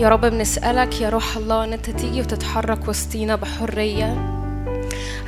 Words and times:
يا 0.00 0.08
رب 0.08 0.20
بنسألك 0.20 1.00
يا 1.00 1.08
روح 1.08 1.36
الله 1.36 1.64
إن 1.64 1.72
أنت 1.72 1.90
تيجي 1.90 2.20
وتتحرك 2.20 2.88
وسطينا 2.88 3.36
بحرية. 3.36 4.12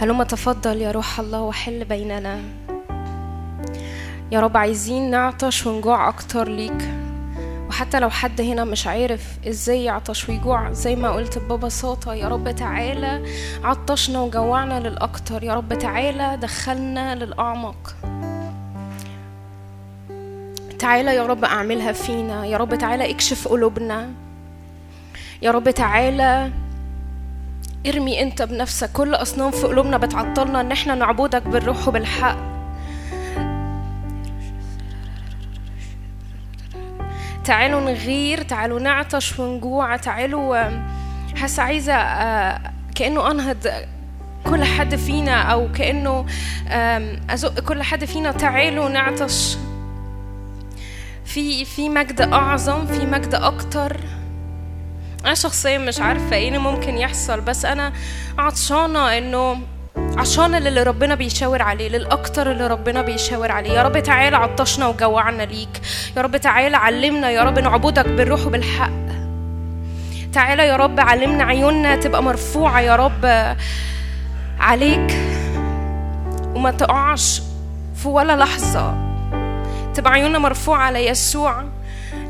هلما 0.01 0.25
تفضل 0.25 0.81
يا 0.81 0.91
روح 0.91 1.21
الله 1.21 1.41
وحل 1.41 1.85
بيننا. 1.85 2.41
يا 4.31 4.41
رب 4.41 4.57
عايزين 4.57 5.11
نعطش 5.11 5.67
ونجوع 5.67 6.09
أكتر 6.09 6.49
ليك. 6.49 6.95
وحتى 7.69 8.01
لو 8.01 8.11
حد 8.11 8.41
هنا 8.41 8.65
مش 8.65 8.87
عارف 8.87 9.23
إزاي 9.49 9.85
يعطش 9.85 10.29
ويجوع 10.29 10.73
زي 10.73 10.97
ما 10.97 11.11
قلت 11.11 11.39
ببساطة 11.39 12.15
يا 12.15 12.29
رب 12.29 12.51
تعالى 12.57 13.31
عطشنا 13.65 14.21
وجوعنا 14.21 14.89
للأكتر. 14.89 15.43
يا 15.43 15.55
رب 15.55 15.79
تعالى 15.79 16.39
دخلنا 16.43 17.15
للأعمق. 17.15 17.97
تعالى 20.79 21.15
يا 21.15 21.27
رب 21.27 21.45
أعملها 21.45 21.93
فينا. 21.93 22.47
يا 22.47 22.57
رب 22.57 22.75
تعالى 22.75 23.11
اكشف 23.11 23.49
قلوبنا. 23.49 24.11
يا 25.43 25.51
رب 25.51 25.71
تعالى 25.71 26.51
ارمي 27.87 28.23
انت 28.23 28.43
بنفسك 28.43 28.93
كل 28.93 29.15
أصنام 29.15 29.51
في 29.51 29.67
قلوبنا 29.67 29.97
بتعطلنا 29.99 30.61
ان 30.61 30.73
إحنا 30.73 30.95
نعبدك 30.95 31.43
بالروح 31.49 31.89
وبالحق. 31.89 32.37
تعالوا 37.45 37.81
نغير 37.81 38.43
تعالوا 38.43 38.81
نعطش 38.81 39.39
ونجوع 39.39 39.97
تعالوا 39.97 40.57
حاسه 41.37 41.63
عايزة 41.63 41.93
آه، 41.95 42.73
كأنه 42.95 43.31
أنهض 43.31 43.67
كل 44.47 44.65
حد 44.65 44.95
فينا 44.97 45.43
أو 45.43 45.73
كأنه 45.73 46.27
أزق 47.31 47.61
كل 47.61 47.83
حد 47.83 48.05
فينا 48.05 48.33
تعالوا 48.33 48.89
نعطش. 48.89 49.57
في 51.25 51.65
في 51.65 51.89
مجد 51.89 52.21
أعظم 52.21 52.87
في 52.87 53.07
مجد 53.07 53.35
أكتر. 53.35 53.97
أنا 55.25 55.35
شخصيا 55.35 55.79
مش 55.79 56.01
عارفة 56.01 56.37
إيه 56.37 56.49
اللي 56.49 56.59
ممكن 56.59 56.99
يحصل 56.99 57.41
بس 57.41 57.65
أنا 57.65 57.93
عطشانة 58.39 59.19
إنه 59.19 59.59
عشان 60.19 60.55
اللي 60.55 60.83
ربنا 60.83 61.15
بيشاور 61.15 61.63
عليه 61.63 61.89
للأكتر 61.89 62.51
اللي 62.51 62.67
ربنا 62.67 63.03
بيشاور 63.03 63.53
عليه. 63.53 63.71
يا 63.71 63.83
رب 63.83 63.99
تعالى 63.99 64.37
عطشنا 64.37 64.87
وجوعنا 64.87 65.43
ليك. 65.43 65.81
يا 66.17 66.23
رب 66.23 66.37
تعالى 66.37 66.77
علمنا 66.77 67.31
يا 67.31 67.43
رب 67.43 67.59
نعبدك 67.59 68.07
بالروح 68.07 68.47
وبالحق. 68.47 68.91
تعالى 70.33 70.67
يا 70.67 70.77
رب 70.77 71.01
علمنا 71.01 71.45
عيوننا 71.45 71.97
تبقى 71.97 72.23
مرفوعة 72.23 72.81
يا 72.81 72.97
رب 72.97 73.57
عليك. 74.61 75.13
وما 76.55 76.71
تقعش 76.71 77.43
في 78.03 78.09
ولا 78.09 78.37
لحظة. 78.37 78.95
تبقى 79.95 80.13
عيوننا 80.13 80.39
مرفوعة 80.39 80.79
على 80.83 81.07
يسوع. 81.07 81.65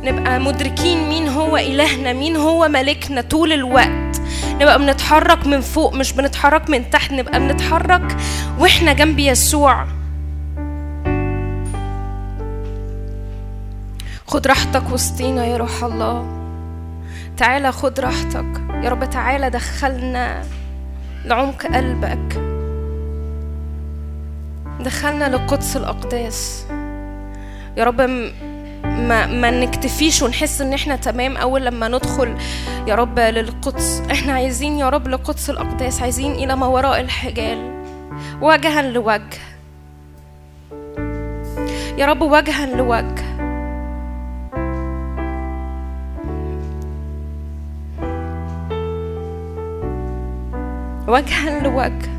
نبقى 0.03 0.41
مدركين 0.41 1.09
مين 1.09 1.29
هو 1.29 1.57
إلهنا 1.57 2.13
مين 2.13 2.37
هو 2.37 2.69
ملكنا 2.69 3.21
طول 3.21 3.53
الوقت. 3.53 4.21
نبقى 4.61 4.79
بنتحرك 4.79 5.47
من 5.47 5.61
فوق 5.61 5.95
مش 5.95 6.13
بنتحرك 6.13 6.71
من 6.71 6.91
تحت 6.91 7.13
نبقى 7.13 7.41
بنتحرك 7.41 8.17
وإحنا 8.59 8.93
جنب 8.93 9.19
يسوع. 9.19 9.87
خد 14.27 14.47
راحتك 14.47 14.91
وسطينا 14.93 15.47
يا 15.47 15.57
روح 15.57 15.85
الله. 15.85 16.27
تعالى 17.37 17.73
خد 17.73 18.01
راحتك. 18.01 18.61
يا 18.83 18.91
رب 18.91 19.11
تعالى 19.11 19.51
دخلنا 19.51 20.43
لعمق 21.25 21.67
قلبك. 21.67 22.43
دخلنا 24.81 25.25
لقدس 25.29 25.77
الأقداس. 25.77 26.67
يا 27.77 27.85
رب 27.85 28.01
ما 28.99 29.27
ما 29.27 29.51
نكتفيش 29.51 30.23
ونحس 30.23 30.61
إن 30.61 30.73
إحنا 30.73 30.97
تمام 30.97 31.37
أول 31.37 31.65
لما 31.65 31.89
ندخل 31.89 32.37
يا 32.87 32.95
رب 32.95 33.19
للقدس. 33.19 34.03
إحنا 34.11 34.33
عايزين 34.33 34.79
يا 34.79 34.89
رب 34.89 35.09
لقدس 35.09 35.51
الأقداس 35.51 36.03
عايزين 36.03 36.33
إلى 36.33 36.57
ما 36.57 36.67
وراء 36.67 37.01
الحجال. 37.01 37.85
وجها 38.41 38.83
لوجه. 38.83 39.39
يا 41.99 42.07
رب 42.07 42.23
وجها 42.23 42.67
لوجه. 42.67 43.33
وجها 51.09 51.61
لوجه. 51.63 52.12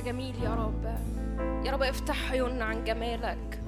جميل 0.00 0.34
يا 0.44 0.54
رب. 0.54 0.84
يا 1.66 1.72
رب 1.72 1.82
افتح 1.82 2.30
عيوننا 2.30 2.64
عن 2.64 2.84
جمالك. 2.84 3.60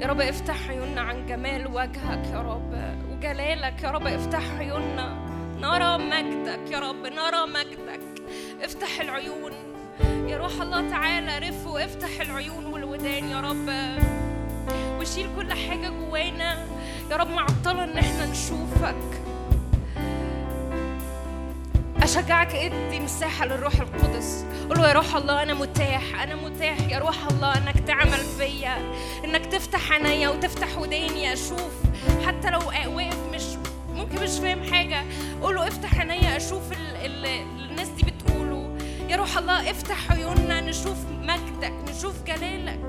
يا 0.00 0.06
رب 0.06 0.20
افتح 0.20 0.68
عيوننا 0.68 1.00
عن 1.00 1.26
جمال 1.26 1.66
وجهك 1.66 2.26
يا 2.32 2.40
رب 2.40 2.96
وجلالك. 3.10 3.82
يا 3.82 3.90
رب 3.90 4.06
افتح 4.06 4.42
عيوننا. 4.58 5.26
نرى 5.60 5.98
مجدك 5.98 6.70
يا 6.70 6.78
رب 6.78 7.06
نرى 7.06 7.46
مجدك. 7.46 8.00
افتح 8.62 9.00
العيون. 9.00 9.52
يا 10.28 10.38
روح 10.38 10.60
الله 10.60 10.90
تعالى 10.90 11.48
رف 11.48 11.66
وافتح 11.66 12.20
العيون 12.20 12.66
والودان 12.66 13.28
يا 13.28 13.40
رب. 13.40 13.70
وشيل 15.00 15.28
كل 15.36 15.52
حاجة 15.52 15.88
جوانا. 15.88 16.66
يا 17.10 17.16
رب 17.16 17.30
معطلة 17.30 17.84
إن 17.84 17.98
إحنا 17.98 18.26
نشوفك. 18.26 19.09
أشجعك 22.10 22.54
ادي 22.54 23.00
مساحة 23.00 23.46
للروح 23.46 23.74
القدس. 23.74 24.44
قول 24.68 24.78
له 24.78 24.88
يا 24.88 24.92
روح 24.92 25.16
الله 25.16 25.42
أنا 25.42 25.54
متاح 25.54 26.22
أنا 26.22 26.34
متاح. 26.34 26.80
يا 26.88 26.98
روح 26.98 27.26
الله 27.30 27.58
إنك 27.58 27.80
تعمل 27.86 28.18
فيا 28.38 28.92
إنك 29.24 29.46
تفتح 29.46 29.92
عينيا 29.92 30.28
وتفتح 30.28 30.78
وداني 30.78 31.32
أشوف. 31.32 31.72
حتى 32.26 32.50
لو 32.50 32.58
واقف 32.58 33.16
مش 33.34 33.42
ممكن 33.94 34.22
مش 34.22 34.30
فاهم 34.30 34.74
حاجة. 34.74 35.04
قول 35.42 35.54
له 35.54 35.68
افتح 35.68 35.98
عينيا 36.00 36.36
أشوف 36.36 36.72
ال 36.72 36.96
ال 36.96 37.26
الناس 37.70 37.88
دي 37.88 38.02
بتقوله. 38.02 38.78
يا 39.08 39.16
روح 39.16 39.38
الله 39.38 39.70
افتح 39.70 40.12
عيوننا 40.12 40.60
نشوف 40.60 40.98
مجدك 41.22 41.74
نشوف 41.90 42.22
جلالك. 42.26 42.80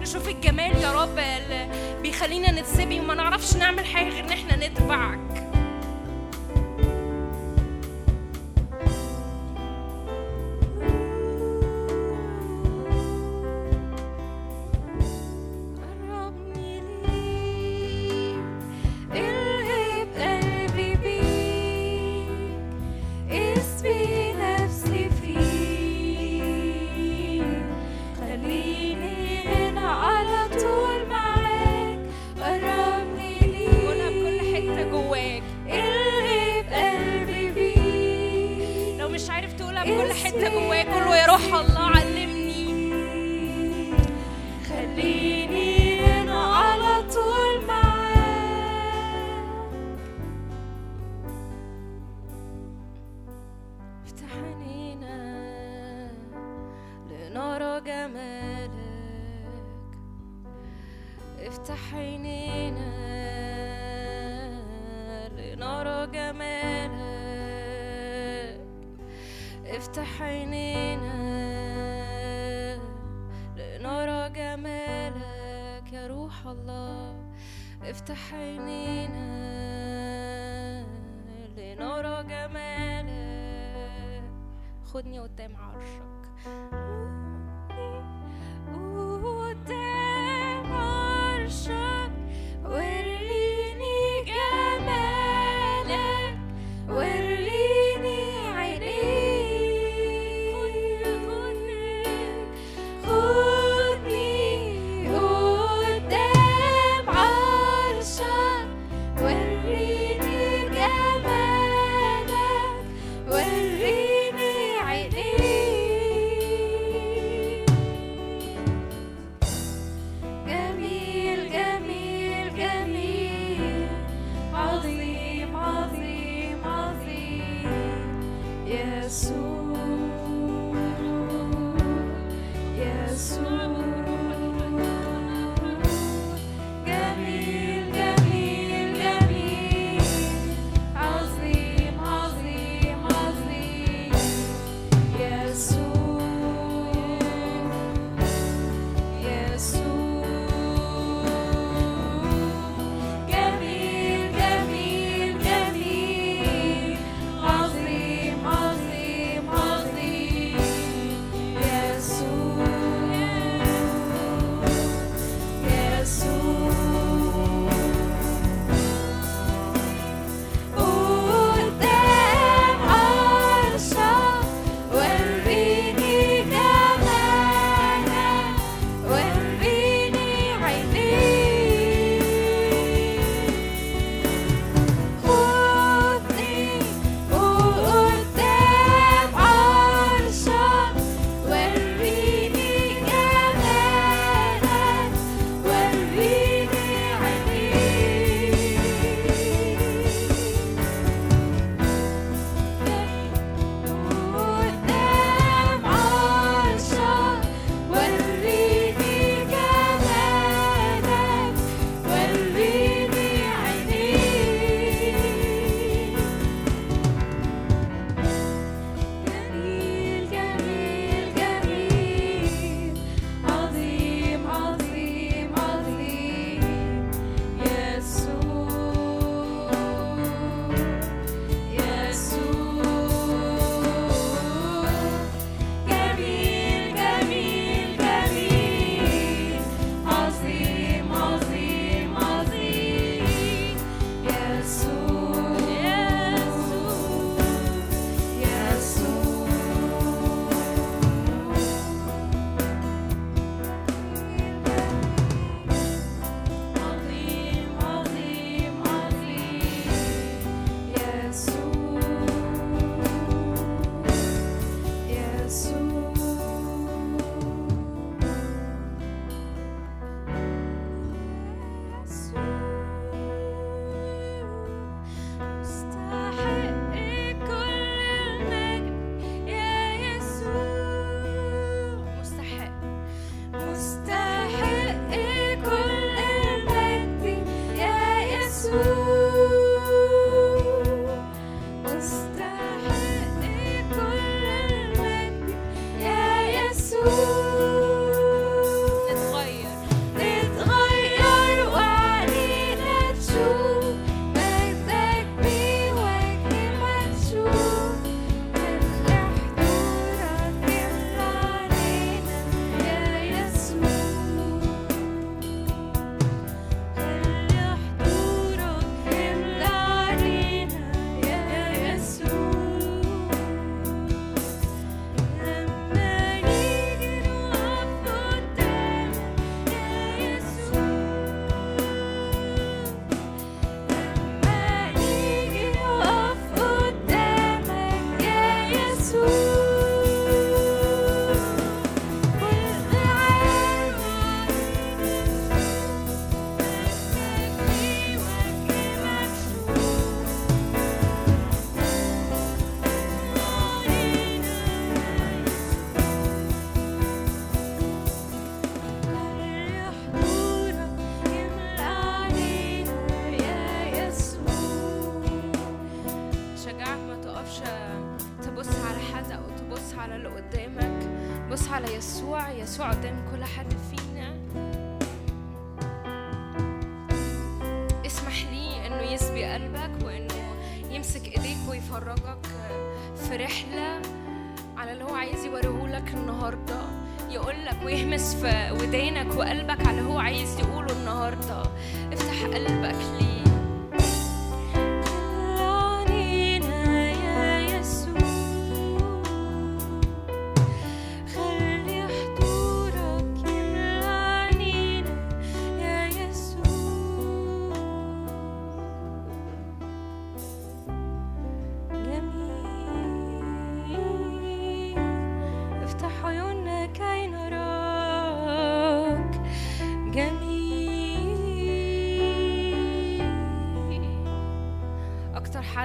نشوف 0.00 0.28
الجمال 0.28 0.76
يا 0.82 0.92
رب 0.92 1.18
بيخلينا 2.02 2.60
نتسبي. 2.60 3.00
وما 3.00 3.14
نعرفش 3.14 3.56
نعمل 3.56 3.86
حاجة 3.86 4.08
غير 4.08 4.24
إن 4.24 4.32
إحنا 4.32 4.68
نتبعك. 4.68 5.33
افتح 78.34 78.73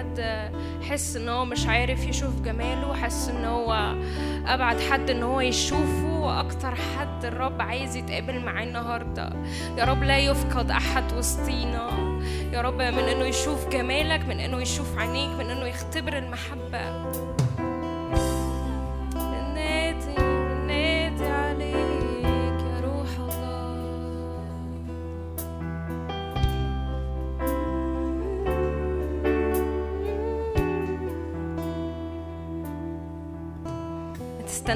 حد 0.10 0.52
حس 0.90 1.16
إن 1.16 1.30
هو 1.30 1.46
مش 1.46 1.68
عارف 1.68 2.08
يشوف 2.08 2.42
جماله 2.42 2.94
حس 2.94 3.30
إن 3.30 3.46
هو 3.46 3.96
أبعد 4.48 4.80
حد 4.80 5.10
إن 5.10 5.24
هو 5.24 5.42
يشوفه 5.42 6.20
وأكتر 6.20 6.76
حد 6.76 7.26
الرب 7.26 7.62
عايز 7.62 7.96
يتقابل 7.96 8.40
معاه 8.40 8.64
النهارده. 8.64 9.30
يا 9.78 9.84
رب 9.84 10.04
لا 10.04 10.18
يفقد 10.18 10.72
أحد 10.72 11.14
وسطينا. 11.18 11.90
يا 12.54 12.62
رب 12.62 12.82
من 12.82 13.04
إنه 13.04 13.26
يشوف 13.26 13.68
جمالك 13.68 14.26
من 14.26 14.40
إنه 14.40 14.62
يشوف 14.62 14.98
عينيك 14.98 15.30
من 15.30 15.50
إنه 15.50 15.66
يختبر 15.66 16.18
المحبة. 16.18 17.09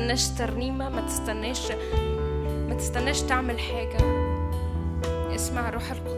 تستناش 0.04 0.30
ترنيمة 0.30 0.90
ما 0.90 1.02
تستناش 1.02 1.72
ما 2.70 2.76
تستناش 2.78 3.22
تعمل 3.22 3.60
حاجة. 3.60 3.98
اسمع 5.36 5.70
روح 5.70 5.92
القدس. 5.92 6.13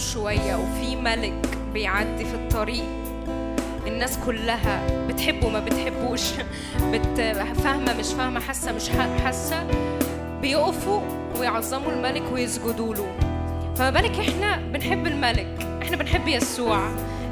شوية 0.00 0.56
وفي 0.56 0.96
ملك 0.96 1.58
بيعدي 1.74 2.24
في 2.24 2.34
الطريق. 2.34 2.84
الناس 3.86 4.18
كلها 4.26 5.06
بتحبه 5.08 5.48
ما 5.48 5.60
بتحبوش. 5.60 6.22
بت... 6.82 7.36
فاهمة 7.64 7.94
مش 7.98 8.06
فاهمة 8.06 8.40
حاسة 8.40 8.72
مش 8.72 8.88
حاسة. 9.24 9.66
بيقفوا 10.42 11.00
ويعظموا 11.40 11.92
الملك 11.92 12.22
ويسجدوا 12.32 12.94
له. 12.94 13.06
فما 13.76 13.90
بالك 13.90 14.18
إحنا 14.18 14.56
بنحب 14.56 15.06
الملك. 15.06 15.66
إحنا 15.82 15.96
بنحب 15.96 16.28
يسوع. 16.28 16.80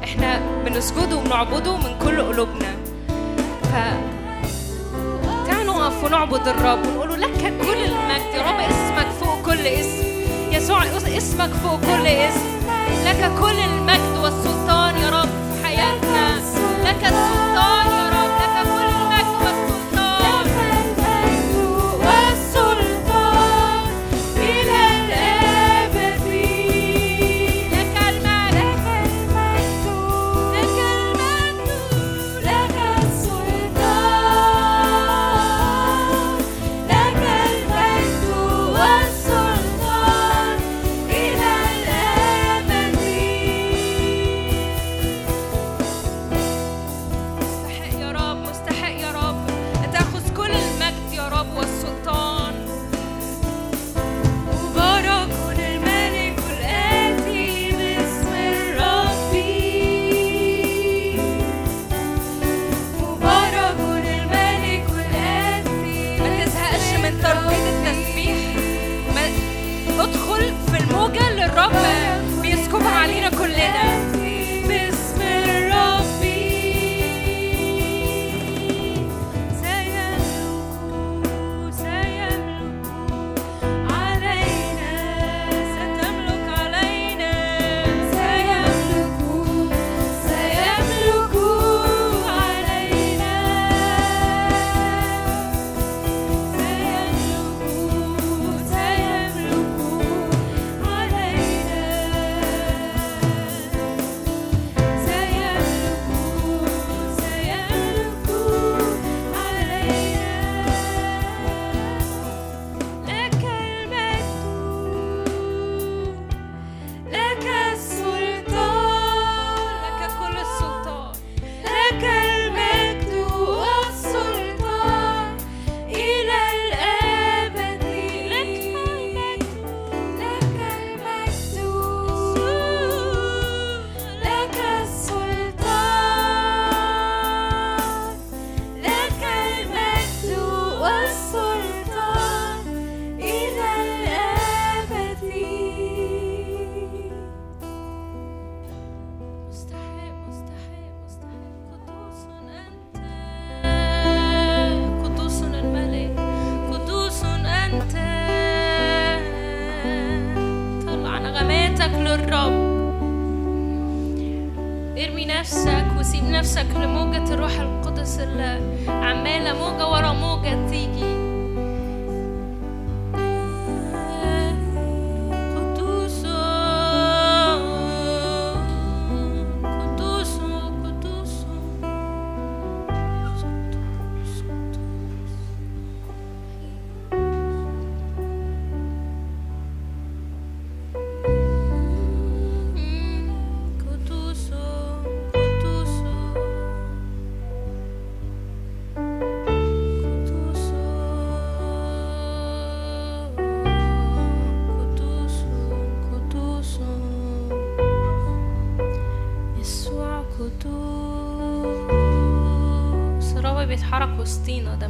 إحنا 0.03 0.41
بنسجده 0.65 1.15
وبنعبده 1.15 1.77
من 1.77 1.99
كل 2.03 2.21
قلوبنا. 2.21 2.75
ف 3.63 3.73
تعالوا 5.47 5.73
نقف 5.73 6.03
ونعبد 6.03 6.47
الرب 6.47 6.87
ونقول 6.87 7.09
له 7.09 7.15
لك 7.15 7.39
كل 7.41 7.83
المجد. 7.83 8.33
يا 8.35 8.51
رب 8.51 8.59
اسمك 8.59 9.07
فوق 9.21 9.41
كل 9.45 9.67
اسم. 9.67 10.09
يسوع 10.51 10.83
اسمك 11.17 11.49
فوق 11.49 11.79
كل 11.81 12.07
اسم. 12.07 12.58
لك 13.05 13.31
كل 13.41 13.59
المجد 13.59 14.17
والسلطان 14.23 14.97
يا 14.97 15.09
رب 15.09 15.29
في 15.29 15.65
حياتنا. 15.67 16.39
لك 16.85 17.03
السلطان 17.03 17.88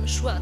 szła 0.09 0.39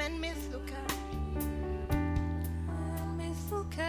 من 0.00 0.20
مثلك 0.20 0.72
من 1.90 3.30
مثلك 3.30 3.80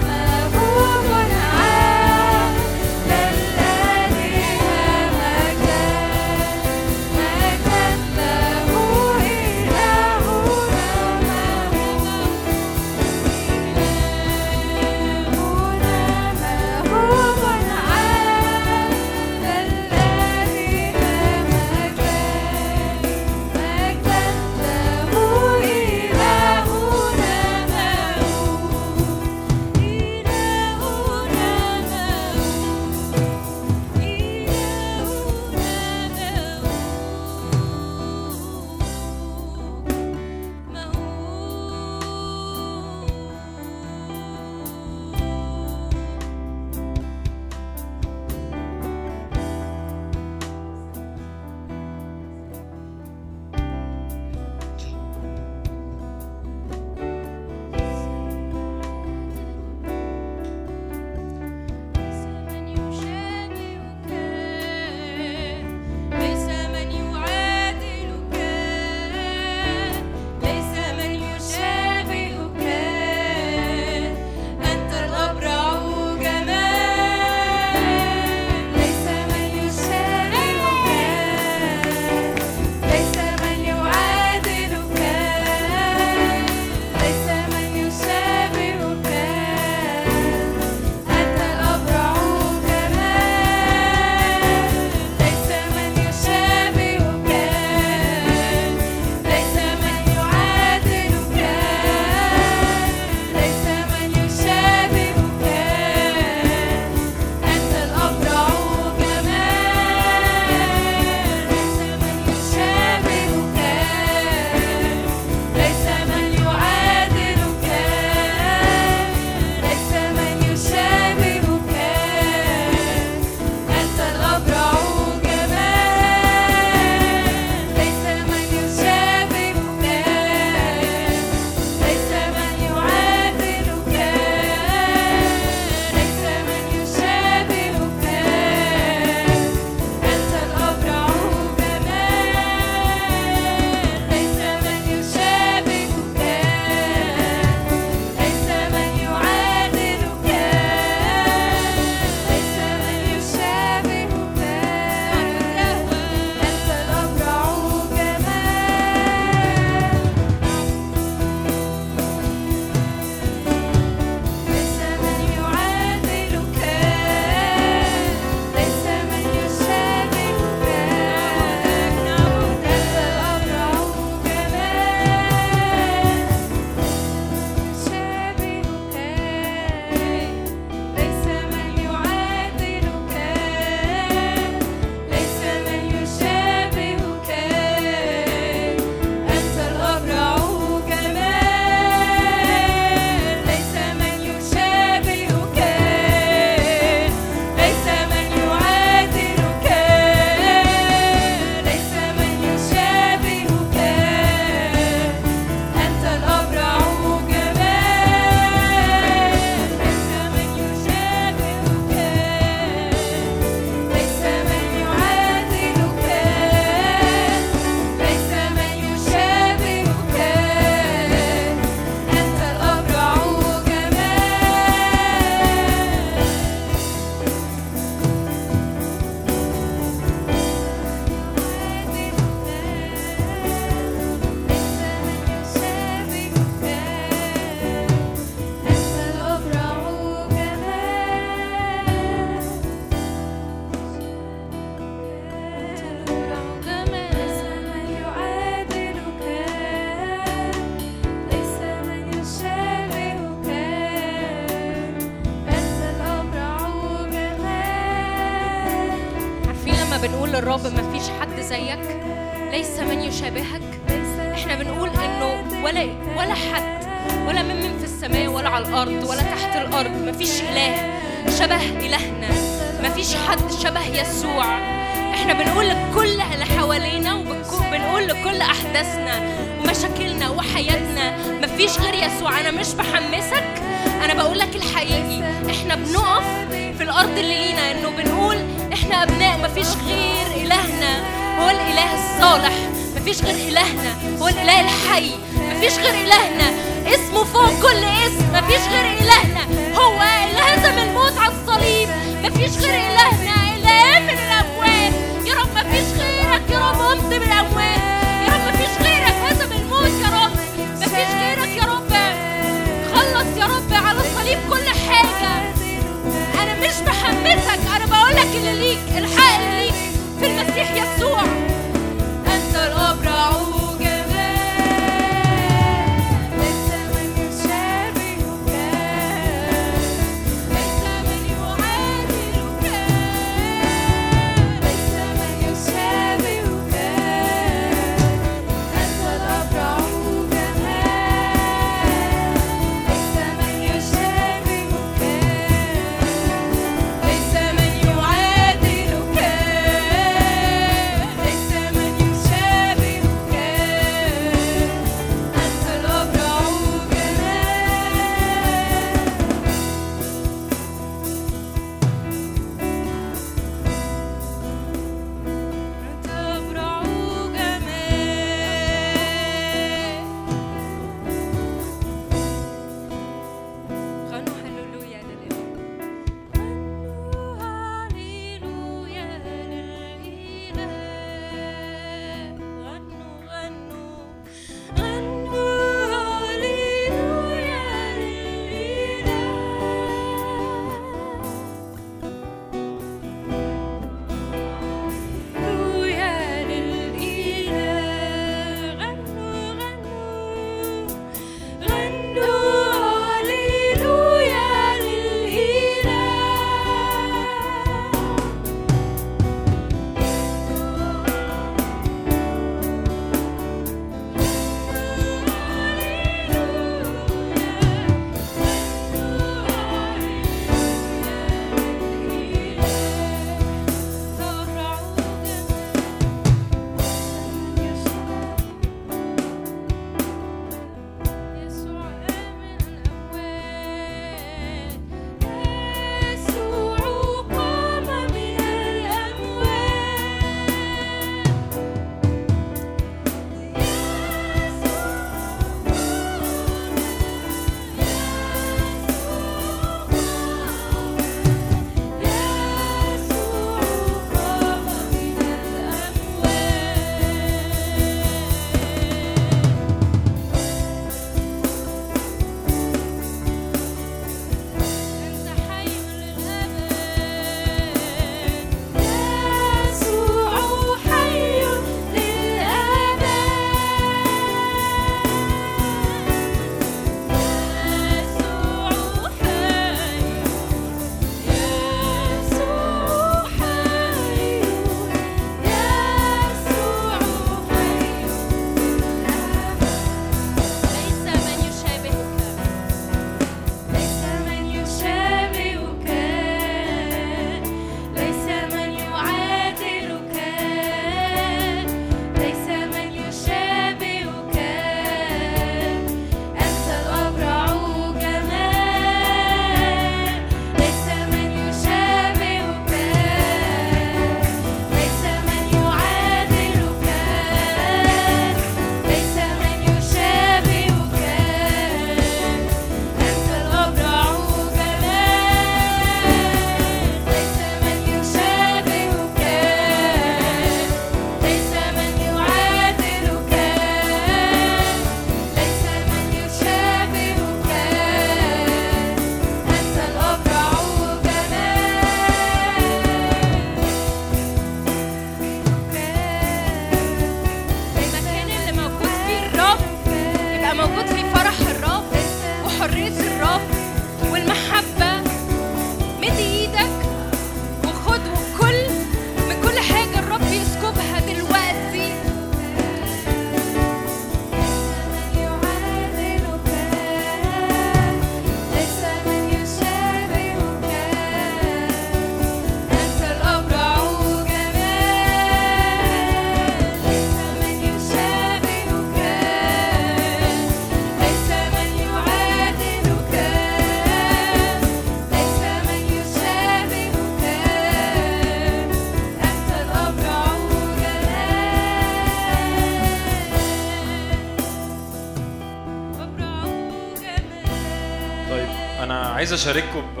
عايز 599.30 599.48
أشارككم 599.48 599.82
ب 599.96 600.00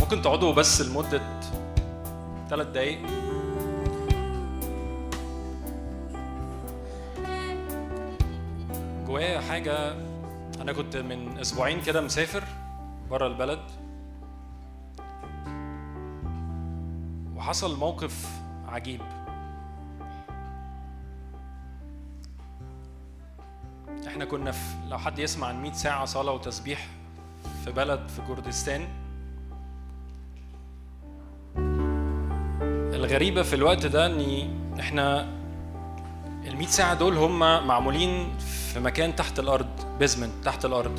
ممكن 0.00 0.22
تقعدوا 0.22 0.52
بس 0.52 0.80
لمدة 0.80 1.40
ثلاث 2.50 2.66
دقايق. 2.66 2.98
جوايا 9.06 9.40
حاجة 9.40 9.92
أنا 10.60 10.72
كنت 10.72 10.96
من 10.96 11.38
أسبوعين 11.38 11.80
كده 11.82 12.00
مسافر 12.00 12.44
بره 13.10 13.26
البلد 13.26 13.60
وحصل 17.36 17.78
موقف 17.78 18.26
عجيب. 18.68 19.00
إحنا 24.06 24.24
كنا 24.24 24.50
في 24.50 24.74
لو 24.88 24.98
حد 24.98 25.18
يسمع 25.18 25.46
عن 25.46 25.62
100 25.62 25.72
ساعة 25.72 26.04
صلاة 26.04 26.32
وتسبيح 26.32 26.88
في 27.64 27.72
بلد 27.72 28.08
في 28.08 28.22
كردستان. 28.28 28.88
الغريبة 32.94 33.42
في 33.42 33.54
الوقت 33.56 33.86
ده 33.86 34.06
ان 34.06 34.48
إحنا 34.80 35.20
ال 36.46 36.56
100 36.56 36.66
ساعة 36.66 36.94
دول 36.94 37.16
هم 37.16 37.38
معمولين 37.38 38.28
في 38.72 38.80
مكان 38.80 39.16
تحت 39.16 39.38
الأرض 39.38 39.98
بيزمنت 39.98 40.32
تحت 40.44 40.64
الأرض. 40.64 40.98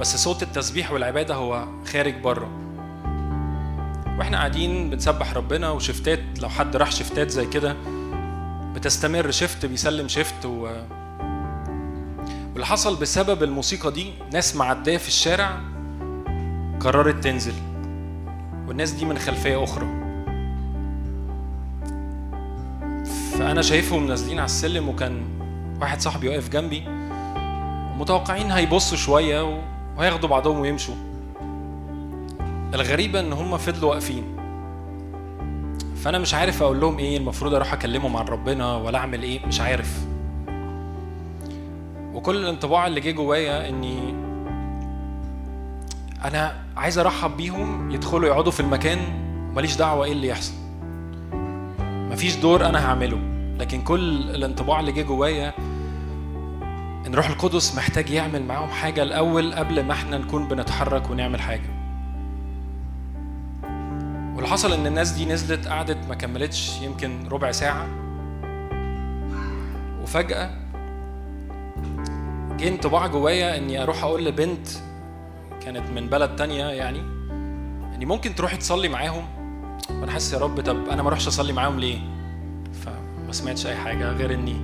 بس 0.00 0.16
صوت 0.16 0.42
التسبيح 0.42 0.92
والعبادة 0.92 1.34
هو 1.34 1.64
خارج 1.86 2.14
بره. 2.20 2.48
وإحنا 4.18 4.36
قاعدين 4.36 4.90
بنسبح 4.90 5.32
ربنا 5.34 5.70
وشفتات 5.70 6.20
لو 6.42 6.48
حد 6.48 6.76
راح 6.76 6.90
شفتات 6.92 7.30
زي 7.30 7.46
كده 7.46 7.76
بتستمر 8.74 9.30
شفت 9.30 9.66
بيسلم 9.66 10.08
شفت 10.08 10.46
و... 10.46 10.68
واللي 12.58 12.66
حصل 12.66 12.96
بسبب 12.96 13.42
الموسيقى 13.42 13.92
دي 13.92 14.12
ناس 14.32 14.56
معدية 14.56 14.96
في 14.96 15.08
الشارع 15.08 15.60
قررت 16.80 17.24
تنزل 17.24 17.52
والناس 18.68 18.90
دي 18.90 19.04
من 19.04 19.18
خلفية 19.18 19.64
أخرى. 19.64 19.86
فأنا 23.38 23.62
شايفهم 23.62 24.06
نازلين 24.06 24.38
على 24.38 24.44
السلم 24.44 24.88
وكان 24.88 25.22
واحد 25.80 26.00
صاحبي 26.00 26.28
واقف 26.28 26.48
جنبي 26.48 26.84
متوقعين 27.98 28.50
هيبصوا 28.50 28.96
شوية 28.96 29.60
وهياخدوا 29.96 30.28
بعضهم 30.28 30.60
ويمشوا. 30.60 30.94
الغريبة 32.74 33.20
إن 33.20 33.32
هم 33.32 33.56
فضلوا 33.56 33.90
واقفين. 33.90 34.24
فأنا 36.04 36.18
مش 36.18 36.34
عارف 36.34 36.62
أقول 36.62 36.80
لهم 36.80 36.98
إيه 36.98 37.16
المفروض 37.16 37.54
أروح 37.54 37.72
أكلمهم 37.72 38.16
عن 38.16 38.24
ربنا 38.24 38.76
ولا 38.76 38.98
أعمل 38.98 39.22
إيه 39.22 39.46
مش 39.46 39.60
عارف. 39.60 40.07
وكل 42.18 42.36
الانطباع 42.36 42.86
اللي 42.86 43.00
جه 43.00 43.10
جوايا 43.10 43.68
إني 43.68 44.14
أنا 46.24 46.52
عايز 46.76 46.98
أرحب 46.98 47.36
بيهم 47.36 47.90
يدخلوا 47.90 48.28
يقعدوا 48.28 48.52
في 48.52 48.60
المكان 48.60 48.98
ماليش 49.54 49.76
دعوة 49.76 50.04
إيه 50.04 50.12
اللي 50.12 50.28
يحصل. 50.28 50.52
مفيش 51.82 52.36
دور 52.36 52.66
أنا 52.66 52.86
هعمله. 52.86 53.18
لكن 53.58 53.82
كل 53.82 54.30
الانطباع 54.30 54.80
اللي 54.80 54.92
جه 54.92 55.02
جوايا 55.02 55.52
إن 57.06 57.14
روح 57.14 57.28
القدس 57.28 57.76
محتاج 57.76 58.10
يعمل 58.10 58.42
معاهم 58.42 58.68
حاجة 58.68 59.02
الأول 59.02 59.54
قبل 59.54 59.84
ما 59.84 59.92
إحنا 59.92 60.18
نكون 60.18 60.48
بنتحرك 60.48 61.10
ونعمل 61.10 61.40
حاجة. 61.40 61.70
واللي 64.34 64.48
حصل 64.48 64.72
إن 64.72 64.86
الناس 64.86 65.10
دي 65.10 65.24
نزلت 65.26 65.68
قعدت 65.68 65.98
ما 66.08 66.14
كملتش 66.14 66.80
يمكن 66.82 67.28
ربع 67.28 67.52
ساعة. 67.52 67.86
وفجأة 70.02 70.67
جه 72.58 72.68
انطباع 72.68 73.06
جوايا 73.06 73.56
إني 73.56 73.82
أروح 73.82 74.04
أقول 74.04 74.24
لبنت 74.24 74.68
كانت 75.62 75.90
من 75.90 76.08
بلد 76.08 76.36
تانية 76.36 76.64
يعني 76.64 76.98
إني 77.94 78.06
ممكن 78.06 78.34
تروحي 78.34 78.56
تصلي 78.56 78.88
معاهم؟ 78.88 79.24
وأنا 79.90 80.12
حاسس 80.12 80.32
يا 80.32 80.38
رب 80.38 80.60
طب 80.60 80.88
أنا 80.88 81.02
ما 81.02 81.08
اروحش 81.08 81.26
أصلي 81.26 81.52
معاهم 81.52 81.80
ليه؟ 81.80 81.98
فما 82.84 83.32
سمعتش 83.32 83.66
أي 83.66 83.76
حاجة 83.76 84.12
غير 84.12 84.34
إني 84.34 84.56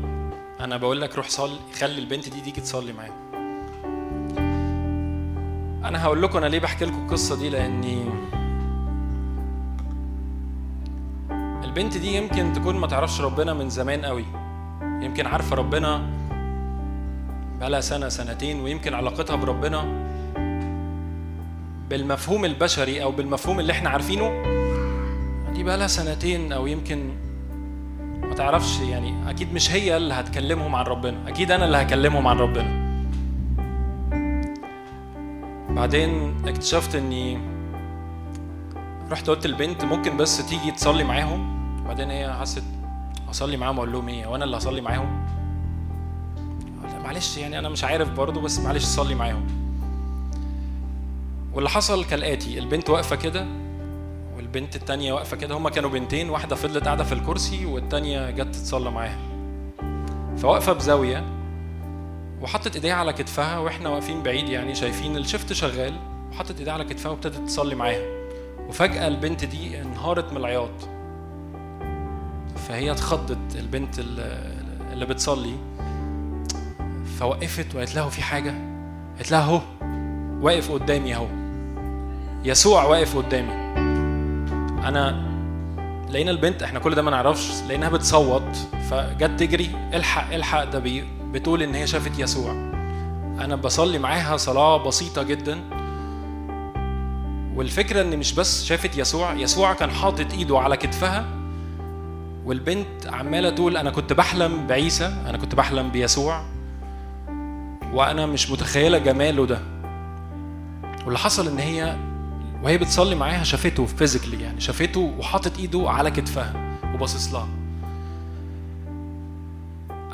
أنا 0.61 0.77
بقول 0.77 1.01
لك 1.01 1.17
روح 1.17 1.29
صلي 1.29 1.59
خلي 1.79 1.99
البنت 1.99 2.29
دي 2.29 2.41
تيجي 2.41 2.61
تصلي 2.61 2.93
معاهم. 2.93 3.25
أنا 5.85 6.05
هقول 6.05 6.23
لكم 6.23 6.39
أنا 6.39 6.47
ليه 6.47 6.59
بحكي 6.59 6.85
لكم 6.85 7.05
القصة 7.07 7.37
دي 7.37 7.49
لإني 7.49 8.05
البنت 11.65 11.97
دي 11.99 12.17
يمكن 12.17 12.53
تكون 12.53 12.77
ما 12.77 12.87
تعرفش 12.87 13.21
ربنا 13.21 13.55
من 13.55 13.71
زمان 13.71 14.05
قوي 14.05 14.25
يمكن 14.83 15.27
عارفة 15.27 15.57
ربنا 15.57 16.11
بقالها 17.65 17.81
سنة 17.81 18.09
سنتين 18.09 18.61
ويمكن 18.61 18.95
علاقتها 18.95 19.37
بربنا 19.37 19.85
بالمفهوم 21.91 22.45
البشري 22.45 23.03
أو 23.03 23.13
بالمفهوم 23.13 23.61
اللي 23.61 23.73
إحنا 23.73 23.91
عارفينه 23.91 24.43
دي 25.55 25.63
بقالها 25.63 25.87
سنتين 25.87 26.53
أو 26.53 26.67
يمكن 26.67 27.11
ما 28.23 28.35
تعرفش 28.35 28.81
يعني 28.81 29.31
أكيد 29.31 29.53
مش 29.55 29.71
هي 29.73 29.97
اللي 29.97 30.15
هتكلمهم 30.15 30.75
عن 30.75 30.85
ربنا 30.85 31.29
أكيد 31.29 31.51
أنا 31.51 31.65
اللي 31.65 31.77
هكلمهم 31.77 32.27
عن 32.27 32.39
ربنا. 32.39 32.85
بعدين 35.75 36.35
اكتشفت 36.49 36.95
إني 36.95 37.39
رحت 39.11 39.31
قلت 39.31 39.47
البنت 39.47 39.85
ممكن 39.85 40.17
بس 40.17 40.47
تيجي 40.47 40.71
تصلي 40.71 41.05
معاهم 41.05 41.55
بعدين 41.85 42.11
هي 42.11 42.33
حست 42.33 42.65
أصلي 43.31 43.57
معاهم 43.57 43.77
أقول 43.77 43.93
لهم 43.93 44.09
إيه 44.09 44.27
وأنا 44.27 44.45
اللي 44.45 44.57
هصلي 44.57 44.81
معاهم. 44.81 45.25
معلش 47.15 47.37
يعني 47.37 47.59
أنا 47.59 47.69
مش 47.69 47.85
عارف 47.85 48.11
برضه 48.11 48.41
بس 48.41 48.59
معلش 48.59 48.85
صلي 48.85 49.15
معاهم. 49.15 49.47
واللي 51.53 51.69
حصل 51.71 52.05
كالآتي 52.05 52.59
البنت 52.59 52.91
واقفة 52.91 53.17
كده 53.17 53.47
والبنت 54.37 54.77
التانية 54.77 55.13
واقفة 55.13 55.37
كده 55.37 55.55
هما 55.55 55.71
كانوا 55.71 55.91
بنتين 55.91 56.31
واحدة 56.31 56.57
فضلت 56.57 56.85
قاعدة 56.85 57.05
في 57.05 57.13
الكرسي 57.13 57.67
والتانية 57.67 58.31
جت 58.31 58.55
تتصلى 58.55 58.91
معاها. 58.91 59.19
فواقفة 60.37 60.73
بزاوية 60.73 61.25
وحطت 62.43 62.75
إيديها 62.75 62.95
على 62.95 63.13
كتفها 63.13 63.59
وإحنا 63.59 63.89
واقفين 63.89 64.23
بعيد 64.23 64.49
يعني 64.49 64.75
شايفين 64.75 65.17
الشفت 65.17 65.53
شغال 65.53 65.95
وحطت 66.31 66.59
إيديها 66.59 66.73
على 66.73 66.85
كتفها 66.85 67.11
وابتدت 67.11 67.47
تصلي 67.49 67.75
معاها. 67.75 68.25
وفجأة 68.69 69.09
البنت 69.09 69.45
دي 69.45 69.83
انهارت 69.83 70.31
من 70.31 70.37
العياط. 70.37 70.89
فهي 72.69 72.91
اتخضت 72.91 73.57
البنت 73.57 73.99
اللي 74.93 75.07
بتصلي. 75.07 75.55
فوقفت 77.21 77.75
وقالت 77.75 77.95
له 77.95 78.09
في 78.09 78.23
حاجة؟ 78.23 78.55
قالت 79.17 79.31
لها 79.31 79.41
اهو 79.41 79.61
واقف 80.41 80.73
قدامي 80.73 81.15
اهو. 81.15 81.27
يسوع 82.45 82.85
واقف 82.85 83.17
قدامي. 83.17 83.53
أنا 84.89 85.25
لقينا 86.11 86.31
البنت 86.31 86.63
إحنا 86.63 86.79
كل 86.79 86.95
ده 86.95 87.03
ما 87.03 87.11
نعرفش 87.11 87.63
لقيناها 87.69 87.91
بتصوت 87.91 88.57
فجت 88.91 89.31
تجري 89.41 89.71
الحق 89.95 90.35
الحق 90.35 90.65
ده 90.65 90.83
بتقول 91.33 91.63
إن 91.63 91.75
هي 91.75 91.87
شافت 91.87 92.19
يسوع. 92.19 92.53
أنا 93.41 93.57
بصلي 93.57 93.99
معاها 93.99 94.37
صلاة 94.37 94.87
بسيطة 94.87 95.23
جدا. 95.23 95.61
والفكرة 97.57 98.01
إن 98.03 98.19
مش 98.19 98.35
بس 98.35 98.65
شافت 98.65 98.99
يسوع 98.99 99.33
يسوع 99.35 99.73
كان 99.73 99.91
حاطط 99.91 100.33
إيده 100.33 100.59
على 100.59 100.77
كتفها 100.77 101.25
والبنت 102.45 103.07
عمالة 103.07 103.51
تقول 103.51 103.77
أنا 103.77 103.91
كنت 103.91 104.13
بحلم 104.13 104.67
بعيسى 104.67 105.07
أنا 105.27 105.39
كنت 105.39 105.55
بحلم 105.55 105.89
بيسوع. 105.91 106.54
وأنا 107.95 108.27
مش 108.27 108.51
متخيلة 108.51 108.99
جماله 108.99 109.47
ده. 109.47 109.61
واللي 111.05 111.19
حصل 111.19 111.49
إن 111.49 111.59
هي 111.59 111.97
وهي 112.63 112.79
بتصلي 112.79 113.15
معاها 113.15 113.45
شافته 113.45 113.87
فيزيكلي 113.87 114.43
يعني 114.43 114.61
شافته 114.61 115.15
وحاطط 115.19 115.59
إيده 115.59 115.85
على 115.91 116.11
كتفها 116.11 116.79
وباصص 116.95 117.33
لها. 117.35 117.49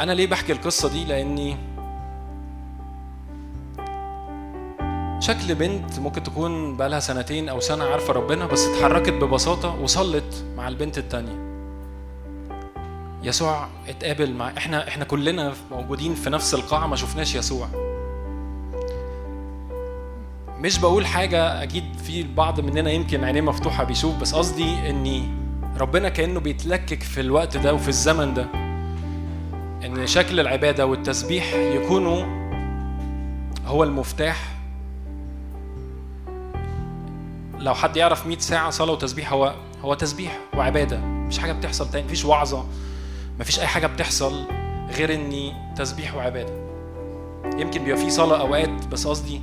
أنا 0.00 0.12
ليه 0.12 0.26
بحكي 0.26 0.52
القصة 0.52 0.88
دي؟ 0.88 1.04
لأني 1.04 1.56
شكل 5.20 5.54
بنت 5.54 5.98
ممكن 5.98 6.22
تكون 6.22 6.76
بقالها 6.76 7.00
سنتين 7.00 7.48
أو 7.48 7.60
سنة 7.60 7.84
عارفة 7.84 8.12
ربنا 8.12 8.46
بس 8.46 8.66
اتحركت 8.66 9.12
ببساطة 9.12 9.80
وصلت 9.80 10.44
مع 10.56 10.68
البنت 10.68 10.98
التانية. 10.98 11.49
يسوع 13.22 13.66
اتقابل 13.88 14.34
مع 14.34 14.48
إحنا 14.56 14.88
إحنا 14.88 15.04
كلنا 15.04 15.52
موجودين 15.70 16.14
في 16.14 16.30
نفس 16.30 16.54
القاعة 16.54 16.86
ما 16.86 16.96
شفناش 16.96 17.34
يسوع. 17.34 17.68
مش 20.58 20.78
بقول 20.78 21.06
حاجة 21.06 21.62
أكيد 21.62 21.84
في 22.04 22.20
البعض 22.20 22.60
مننا 22.60 22.90
يمكن 22.90 23.24
عينيه 23.24 23.40
مفتوحة 23.40 23.84
بيشوف 23.84 24.16
بس 24.16 24.34
قصدي 24.34 24.90
اني 24.90 25.28
ربنا 25.78 26.08
كأنه 26.08 26.40
بيتلكك 26.40 27.02
في 27.02 27.20
الوقت 27.20 27.56
ده 27.56 27.74
وفي 27.74 27.88
الزمن 27.88 28.34
ده. 28.34 28.46
إن 29.86 30.06
شكل 30.06 30.40
العبادة 30.40 30.86
والتسبيح 30.86 31.54
يكونوا 31.54 32.24
هو 33.66 33.84
المفتاح. 33.84 34.56
لو 37.58 37.74
حد 37.74 37.96
يعرف 37.96 38.26
100 38.26 38.38
ساعة 38.38 38.70
صلاة 38.70 38.92
وتسبيح 38.92 39.32
هو 39.32 39.54
هو 39.82 39.94
تسبيح 39.94 40.38
وعبادة 40.56 40.98
مش 41.00 41.38
حاجة 41.38 41.52
بتحصل 41.52 41.90
تاني 41.90 42.04
مفيش 42.06 42.24
وعظة. 42.24 42.66
مفيش 43.40 43.60
أي 43.60 43.66
حاجة 43.66 43.86
بتحصل 43.86 44.44
غير 44.96 45.14
إني 45.14 45.52
تسبيح 45.76 46.14
وعبادة. 46.14 46.52
يمكن 47.58 47.84
بيبقى 47.84 48.00
في 48.00 48.10
صلاة 48.10 48.40
أوقات 48.40 48.86
بس 48.86 49.06
قصدي 49.06 49.40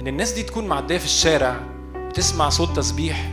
إن 0.00 0.08
الناس 0.08 0.32
دي 0.32 0.42
تكون 0.42 0.66
معدية 0.66 0.98
في 0.98 1.04
الشارع 1.04 1.60
تسمع 2.14 2.48
صوت 2.48 2.76
تسبيح. 2.76 3.30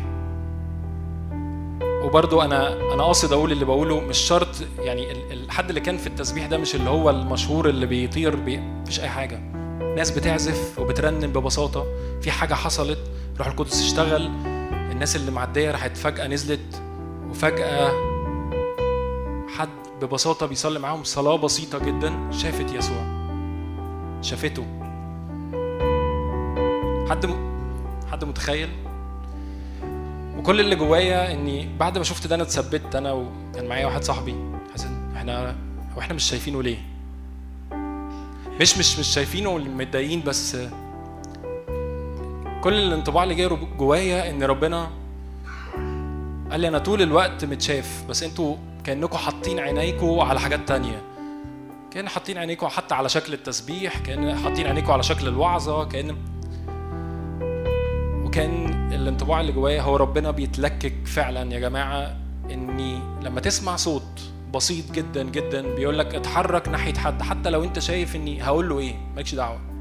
وبرضو 2.03 2.41
أنا 2.41 2.93
أنا 2.93 3.03
قاصد 3.03 3.33
أقول 3.33 3.51
اللي 3.51 3.65
بقوله 3.65 3.99
مش 3.99 4.17
شرط 4.17 4.47
يعني 4.79 5.11
ال- 5.11 5.31
الحد 5.31 5.69
اللي 5.69 5.81
كان 5.81 5.97
في 5.97 6.07
التسبيح 6.07 6.45
ده 6.47 6.57
مش 6.57 6.75
اللي 6.75 6.89
هو 6.89 7.09
المشهور 7.09 7.69
اللي 7.69 7.85
بيطير 7.85 8.35
بي 8.35 8.57
مفيش 8.57 8.99
أي 8.99 9.09
حاجة. 9.09 9.39
ناس 9.95 10.11
بتعزف 10.11 10.79
وبترنم 10.79 11.31
ببساطة. 11.31 11.85
في 12.21 12.31
حاجة 12.31 12.53
حصلت 12.53 12.99
روح 13.37 13.47
القدس 13.47 13.81
اشتغل. 13.81 14.25
الناس 14.91 15.15
اللي 15.15 15.31
معدية 15.31 15.71
راحت 15.71 15.97
فجأة 15.97 16.27
نزلت 16.27 16.81
وفجأة 17.29 18.12
حد 19.57 19.69
ببساطة 20.01 20.45
بيصلي 20.45 20.79
معاهم 20.79 21.03
صلاة 21.03 21.35
بسيطة 21.35 21.79
جدا 21.79 22.31
شافت 22.31 22.73
يسوع. 22.73 23.03
شافته. 24.21 24.63
حد. 27.09 27.25
حد 28.11 28.23
متخيل؟ 28.25 28.69
وكل 30.37 30.59
اللي 30.59 30.75
جوايا 30.75 31.33
إني 31.33 31.69
بعد 31.79 31.97
ما 31.97 32.03
شفت 32.03 32.27
ده 32.27 32.35
أنا 32.35 32.43
اتثبت 32.43 32.95
أنا 32.95 33.11
وكان 33.11 33.67
معايا 33.67 33.85
واحد 33.85 34.03
صاحبي. 34.03 34.35
حسن 34.73 34.89
إحنا 35.15 35.55
هو 35.95 35.99
إحنا 35.99 36.13
مش 36.13 36.23
شايفينه 36.23 36.63
ليه؟ 36.63 36.77
مش 38.61 38.77
مش 38.77 38.99
مش 38.99 39.07
شايفينه 39.07 39.57
متضايقين 39.57 40.21
بس 40.23 40.57
كل 42.63 42.73
الانطباع 42.73 43.23
اللي 43.23 43.35
جاي 43.35 43.49
جوايا 43.77 44.29
إن 44.29 44.43
ربنا 44.43 44.89
قال 46.51 46.59
لي 46.59 46.67
أنا 46.67 46.77
طول 46.77 47.01
الوقت 47.01 47.45
متشاف 47.45 48.03
بس 48.09 48.23
أنتوا 48.23 48.55
كأنكم 48.83 49.17
حاطين 49.17 49.59
عينيكم 49.59 50.19
على 50.19 50.39
حاجات 50.39 50.67
تانية. 50.67 51.01
كأن 51.91 52.09
حاطين 52.09 52.37
عينيكم 52.37 52.67
حتى 52.67 52.95
على 52.95 53.09
شكل 53.09 53.33
التسبيح 53.33 53.97
كأن 53.97 54.35
حاطين 54.35 54.67
عينيكم 54.67 54.91
على 54.91 55.03
شكل 55.03 55.27
الوعظة 55.27 55.83
كأن 55.85 56.17
وكأن 58.25 58.65
الانطباع 58.93 59.41
اللي 59.41 59.51
جوايا 59.51 59.81
هو 59.81 59.95
ربنا 59.95 60.31
بيتلكك 60.31 60.93
فعلا 61.05 61.53
يا 61.53 61.59
جماعة 61.59 62.17
إني 62.51 62.99
لما 63.21 63.41
تسمع 63.41 63.75
صوت 63.75 64.21
بسيط 64.53 64.91
جدا 64.91 65.23
جدا 65.23 65.75
بيقول 65.75 65.99
لك 65.99 66.15
اتحرك 66.15 66.67
ناحية 66.67 66.93
حد 66.93 67.21
حتى 67.21 67.49
لو 67.49 67.63
أنت 67.63 67.79
شايف 67.79 68.15
إني 68.15 68.43
هقول 68.43 68.69
له 68.69 68.79
إيه 68.79 68.95
مالكش 69.15 69.35
دعوة. 69.35 69.72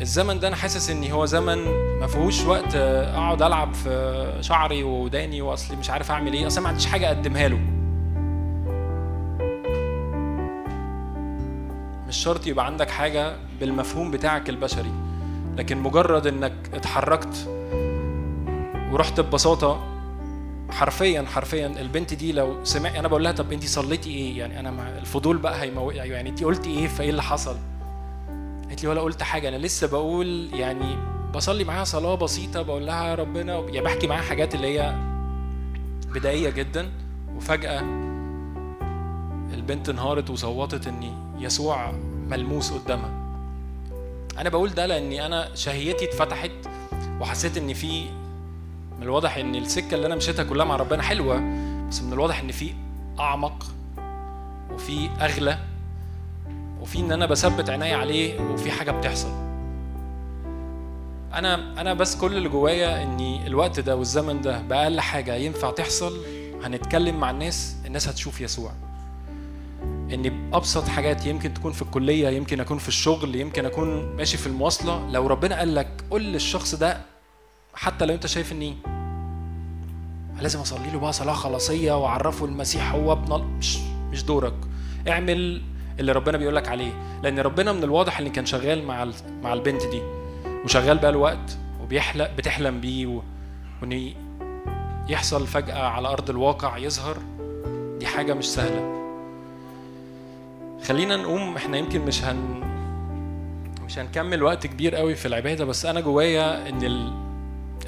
الزمن 0.00 0.38
ده 0.40 0.48
أنا 0.48 0.56
حاسس 0.56 0.90
إن 0.90 1.10
هو 1.10 1.24
زمن 1.26 1.58
ما 2.00 2.06
فيهوش 2.06 2.44
وقت 2.44 2.74
أقعد 2.74 3.42
ألعب 3.42 3.74
في 3.74 4.38
شعري 4.40 4.82
وداني 4.82 5.42
وأصلي 5.42 5.76
مش 5.76 5.90
عارف 5.90 6.10
أعمل 6.10 6.32
إيه 6.32 6.46
أصلا 6.46 6.62
ما 6.62 6.68
عنديش 6.68 6.86
حاجة 6.86 7.06
أقدمها 7.06 7.48
له. 7.48 7.58
مش 12.08 12.16
شرط 12.16 12.46
يبقى 12.46 12.66
عندك 12.66 12.90
حاجة 12.90 13.36
بالمفهوم 13.60 14.10
بتاعك 14.10 14.48
البشري 14.48 14.90
لكن 15.56 15.78
مجرد 15.78 16.26
إنك 16.26 16.52
اتحركت 16.74 17.48
ورحت 18.92 19.20
ببساطة 19.20 19.84
حرفيا 20.70 21.22
حرفيا 21.22 21.66
البنت 21.66 22.14
دي 22.14 22.32
لو 22.32 22.64
سمع 22.64 22.98
أنا 22.98 23.08
بقول 23.08 23.24
لها 23.24 23.32
طب 23.32 23.52
انت 23.52 23.64
صليتي 23.64 24.10
إيه؟ 24.10 24.38
يعني 24.38 24.60
أنا 24.60 24.98
الفضول 24.98 25.36
بقى 25.38 25.62
هيموت 25.62 25.94
يعني 25.94 26.28
انت 26.28 26.44
قلتي 26.44 26.70
إيه؟ 26.70 26.86
فإيه 26.88 27.10
اللي 27.10 27.22
حصل؟ 27.22 27.56
قالت 28.68 28.82
لي 28.82 28.88
ولا 28.88 29.00
قلت 29.00 29.22
حاجة. 29.22 29.48
أنا 29.48 29.56
لسه 29.56 29.86
بقول 29.86 30.50
يعني 30.54 30.96
بصلي 31.34 31.64
معاها 31.64 31.84
صلاة 31.84 32.14
بسيطة 32.14 32.62
بقول 32.62 32.86
لها 32.86 33.14
ربنا 33.14 33.58
يعني 33.58 33.80
بحكي 33.80 34.06
معاها 34.06 34.22
حاجات 34.22 34.54
اللي 34.54 34.78
هي 34.78 34.94
بدائية 36.14 36.50
جدا. 36.50 36.88
وفجأة 37.36 37.80
البنت 39.54 39.88
انهارت 39.88 40.30
وصوتت 40.30 40.86
إن 40.86 41.12
يسوع 41.38 41.92
ملموس 42.28 42.72
قدامها. 42.72 43.18
أنا 44.38 44.48
بقول 44.48 44.70
ده 44.70 44.86
لأني 44.86 45.26
أنا 45.26 45.54
شهيتي 45.54 46.04
اتفتحت 46.04 46.50
وحسيت 47.20 47.56
إن 47.56 47.74
في 47.74 48.04
من 48.96 49.02
الواضح 49.02 49.36
إن 49.36 49.54
السكة 49.54 49.94
اللي 49.94 50.06
أنا 50.06 50.14
مشيتها 50.16 50.42
كلها 50.44 50.64
مع 50.66 50.76
ربنا 50.76 51.02
حلوة 51.02 51.36
بس 51.88 52.02
من 52.02 52.12
الواضح 52.12 52.40
إن 52.40 52.52
في 52.52 52.74
أعمق 53.20 53.66
وفي 54.74 55.10
أغلى 55.20 55.58
وفي 56.80 56.98
إن 56.98 57.12
أنا 57.12 57.26
بثبت 57.26 57.70
عيني 57.70 57.94
عليه 57.94 58.40
وفي 58.40 58.70
حاجة 58.70 58.90
بتحصل. 58.90 59.28
أنا 61.34 61.80
أنا 61.80 61.94
بس 61.94 62.16
كل 62.16 62.36
اللي 62.36 62.48
جوايا 62.48 63.02
إني 63.02 63.46
الوقت 63.46 63.80
ده 63.80 63.96
والزمن 63.96 64.40
ده 64.40 64.60
بأقل 64.62 65.00
حاجة 65.00 65.34
ينفع 65.34 65.70
تحصل 65.70 66.12
هنتكلم 66.64 67.20
مع 67.20 67.30
الناس 67.30 67.76
الناس 67.86 68.08
هتشوف 68.08 68.40
يسوع. 68.40 68.72
إن 70.14 70.22
بأبسط 70.50 70.88
حاجات 70.88 71.26
يمكن 71.26 71.54
تكون 71.54 71.72
في 71.72 71.82
الكلية 71.82 72.28
يمكن 72.28 72.60
أكون 72.60 72.78
في 72.78 72.88
الشغل 72.88 73.34
يمكن 73.36 73.64
أكون 73.66 74.16
ماشي 74.16 74.36
في 74.36 74.46
المواصلة 74.46 75.10
لو 75.10 75.26
ربنا 75.26 75.58
قال 75.58 75.74
لك 75.74 76.04
قول 76.10 76.22
للشخص 76.22 76.74
ده 76.74 77.00
حتى 77.74 78.06
لو 78.06 78.14
أنت 78.14 78.26
شايف 78.26 78.52
اني 78.52 78.76
لازم 80.40 80.60
أصلي 80.60 80.90
له 80.92 80.98
بقى 80.98 81.12
صلاة 81.12 81.32
خلاصية 81.32 81.92
وأعرفه 82.02 82.44
المسيح 82.46 82.92
هو 82.92 83.12
ابن 83.12 83.44
مش 83.58 83.78
مش 84.10 84.24
دورك. 84.24 84.54
اعمل 85.08 85.62
اللي 86.00 86.12
ربنا 86.12 86.38
بيقول 86.38 86.56
لك 86.56 86.68
عليه. 86.68 86.92
لأن 87.22 87.38
ربنا 87.38 87.72
من 87.72 87.84
الواضح 87.84 88.18
إن 88.20 88.28
كان 88.28 88.46
شغال 88.46 88.86
مع 88.86 89.08
مع 89.42 89.52
البنت 89.52 89.86
دي. 89.86 90.02
وشغال 90.64 90.98
بقى 90.98 91.10
الوقت 91.10 91.58
وبيحلم 91.82 92.28
بتحلم 92.38 92.80
بيه. 92.80 93.22
وإن 93.82 94.12
يحصل 95.08 95.46
فجأة 95.46 95.82
على 95.88 96.08
أرض 96.08 96.30
الواقع 96.30 96.78
يظهر 96.78 97.16
دي 97.98 98.06
حاجة 98.06 98.34
مش 98.34 98.44
سهلة. 98.44 98.94
خلينا 100.84 101.16
نقوم. 101.16 101.56
إحنا 101.56 101.76
يمكن 101.78 102.00
مش 102.00 102.24
هن 102.24 102.60
مش 103.86 103.98
هنكمل 103.98 104.42
وقت 104.42 104.66
كبير 104.66 104.94
قوي 104.94 105.14
في 105.14 105.26
العبادة 105.28 105.64
بس 105.64 105.86
أنا 105.86 106.00
جوايا 106.00 106.68
ال... 106.68 107.12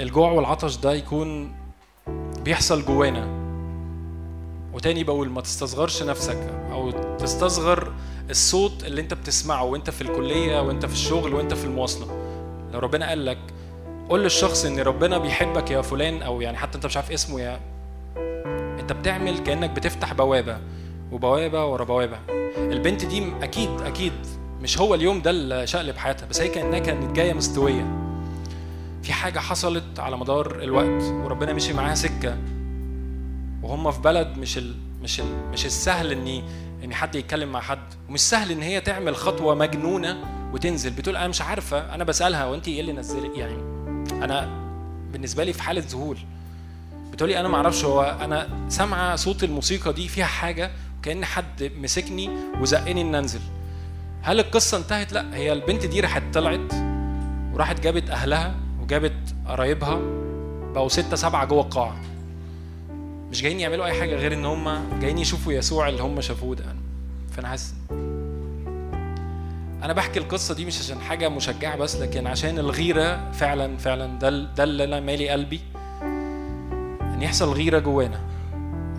الجوع 0.00 0.30
والعطش 0.32 0.76
ده 0.76 0.92
يكون 0.92 1.52
بيحصل 2.44 2.84
جوانا. 2.84 3.39
وتاني 4.72 5.04
بقول 5.04 5.28
ما 5.28 5.40
تستصغرش 5.40 6.02
نفسك 6.02 6.38
أو 6.72 6.90
تستصغر 7.18 7.92
الصوت 8.30 8.84
اللي 8.84 9.00
أنت 9.00 9.14
بتسمعه 9.14 9.64
وأنت 9.64 9.90
في 9.90 10.02
الكلية 10.02 10.60
وأنت 10.62 10.86
في 10.86 10.92
الشغل 10.92 11.34
وأنت 11.34 11.54
في 11.54 11.64
المواصلة. 11.64 12.06
لو 12.72 12.78
ربنا 12.78 13.08
قال 13.08 13.26
لك 13.26 13.38
قول 14.08 14.22
للشخص 14.22 14.64
إن 14.64 14.78
ربنا 14.80 15.18
بيحبك 15.18 15.70
يا 15.70 15.82
فلان 15.82 16.22
أو 16.22 16.40
يعني 16.40 16.56
حتى 16.56 16.76
أنت 16.76 16.86
مش 16.86 16.96
عارف 16.96 17.10
اسمه 17.12 17.40
يا 17.40 17.60
أنت 18.80 18.92
بتعمل 18.92 19.38
كأنك 19.38 19.70
بتفتح 19.70 20.12
بوابة 20.12 20.58
وبوابة 21.12 21.66
ورا 21.66 21.84
بوابة. 21.84 22.18
البنت 22.56 23.04
دي 23.04 23.24
أكيد 23.42 23.70
أكيد 23.80 24.12
مش 24.62 24.78
هو 24.78 24.94
اليوم 24.94 25.22
ده 25.22 25.30
اللي 25.30 25.66
شقلب 25.66 25.96
حياتها 25.96 26.26
بس 26.26 26.40
هي 26.40 26.48
كأنها 26.48 26.78
كانت 26.78 27.16
جاية 27.16 27.32
مستوية. 27.32 27.96
في 29.02 29.12
حاجة 29.12 29.38
حصلت 29.38 29.98
على 29.98 30.16
مدار 30.16 30.62
الوقت 30.62 31.02
وربنا 31.02 31.52
مشي 31.52 31.72
معاها 31.72 31.94
سكة. 31.94 32.36
وهم 33.62 33.90
في 33.90 34.00
بلد 34.00 34.38
مش 34.38 34.58
ال... 34.58 34.74
مش 35.02 35.20
ال... 35.20 35.50
مش 35.52 35.66
السهل 35.66 36.12
اني 36.12 36.44
إن 36.84 36.94
حد 36.94 37.14
يتكلم 37.14 37.52
مع 37.52 37.60
حد. 37.60 37.94
ومش 38.08 38.20
سهل 38.20 38.50
إن 38.50 38.62
هي 38.62 38.80
تعمل 38.80 39.16
خطوة 39.16 39.54
مجنونة 39.54 40.16
وتنزل. 40.52 40.90
بتقول 40.90 41.16
أنا 41.16 41.28
مش 41.28 41.42
عارفة 41.42 41.94
أنا 41.94 42.04
بسألها 42.04 42.46
وانت 42.46 42.68
إيه 42.68 42.80
اللي 42.80 42.92
نزلك 42.92 43.38
يعني 43.38 43.54
أنا 44.24 44.48
بالنسبة 45.12 45.44
لي 45.44 45.52
في 45.52 45.62
حالة 45.62 45.82
ذهول. 45.88 46.18
بتقولي 47.12 47.40
أنا 47.40 47.48
ما 47.48 47.56
أعرفش 47.56 47.84
هو 47.84 48.18
أنا 48.20 48.48
سامعة 48.68 49.16
صوت 49.16 49.44
الموسيقى 49.44 49.92
دي 49.92 50.08
فيها 50.08 50.26
حاجة 50.26 50.70
كأن 51.02 51.24
حد 51.24 51.70
مسكني 51.76 52.30
وزقني 52.60 53.00
إن 53.00 53.14
أنزل. 53.14 53.40
هل 54.22 54.40
القصة 54.40 54.76
انتهت؟ 54.78 55.12
لأ 55.12 55.34
هي 55.34 55.52
البنت 55.52 55.86
دي 55.86 56.00
راحت 56.00 56.22
طلعت 56.32 56.72
وراحت 57.52 57.80
جابت 57.80 58.10
أهلها 58.10 58.54
وجابت 58.82 59.34
قرايبها 59.46 59.98
بقوا 60.74 60.88
ستة 60.88 61.16
سبعة 61.16 61.44
جوه 61.44 61.62
القاعة. 61.62 61.96
مش 63.30 63.42
جايين 63.42 63.60
يعملوا 63.60 63.84
أي 63.86 64.00
حاجة 64.00 64.14
غير 64.16 64.32
إن 64.32 64.44
هم 64.44 64.78
جايين 65.00 65.18
يشوفوا 65.18 65.52
يسوع 65.52 65.88
اللي 65.88 66.02
هم 66.02 66.20
شافوه 66.20 66.54
ده. 66.56 66.64
فأنا 67.32 67.48
حاسس 67.48 67.74
أنا 69.82 69.92
بحكي 69.92 70.18
القصة 70.18 70.54
دي 70.54 70.64
مش 70.64 70.78
عشان 70.78 70.98
حاجة 71.00 71.28
مشجعة 71.28 71.76
بس 71.76 71.96
لكن 71.96 72.26
عشان 72.26 72.58
الغيرة 72.58 73.30
فعلا 73.32 73.76
فعلا 73.76 74.18
ده 74.18 74.30
ده 74.30 74.64
اللي 74.64 74.84
أنا 74.84 75.00
مالي 75.00 75.28
قلبي. 75.28 75.60
إن 77.02 77.18
يحصل 77.22 77.52
غيرة 77.52 77.78
جوانا. 77.78 78.20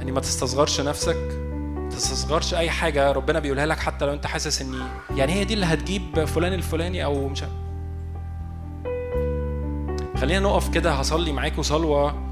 إن 0.01 0.11
ما 0.11 0.19
تستصغرش 0.19 0.81
نفسك 0.81 1.17
ما 1.75 1.89
تستصغرش 1.89 2.53
أي 2.53 2.69
حاجة 2.69 3.11
ربنا 3.11 3.39
بيقولها 3.39 3.65
لك 3.65 3.79
حتى 3.79 4.05
لو 4.05 4.13
أنت 4.13 4.25
حاسس 4.27 4.61
إن 4.61 4.81
يعني 5.15 5.33
هي 5.33 5.43
دي 5.43 5.53
اللي 5.53 5.65
هتجيب 5.65 6.25
فلان 6.25 6.53
الفلاني 6.53 7.03
أو 7.05 7.27
مش. 7.27 7.43
خلينا 10.17 10.39
نقف 10.39 10.69
كده 10.69 10.91
هصلي 10.93 11.31
معاكم 11.31 11.61
صلوة. 11.61 12.30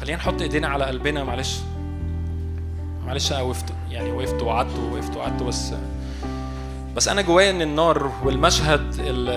خلينا 0.00 0.18
نحط 0.18 0.42
ايدينا 0.42 0.68
على 0.68 0.84
قلبنا 0.84 1.24
معلش. 1.24 1.60
معلش 3.06 3.32
أنا 3.32 3.42
وقفت. 3.42 3.74
يعني 3.90 4.12
وقفت 4.12 4.42
وقعدت 4.42 4.78
ووقفت 4.78 5.16
وقعدت 5.16 5.42
بس. 5.42 5.72
بس 6.96 7.08
أنا 7.08 7.22
جوايا 7.22 7.50
إن 7.50 7.62
النار 7.62 8.12
والمشهد 8.24 8.94
ال 8.98 9.28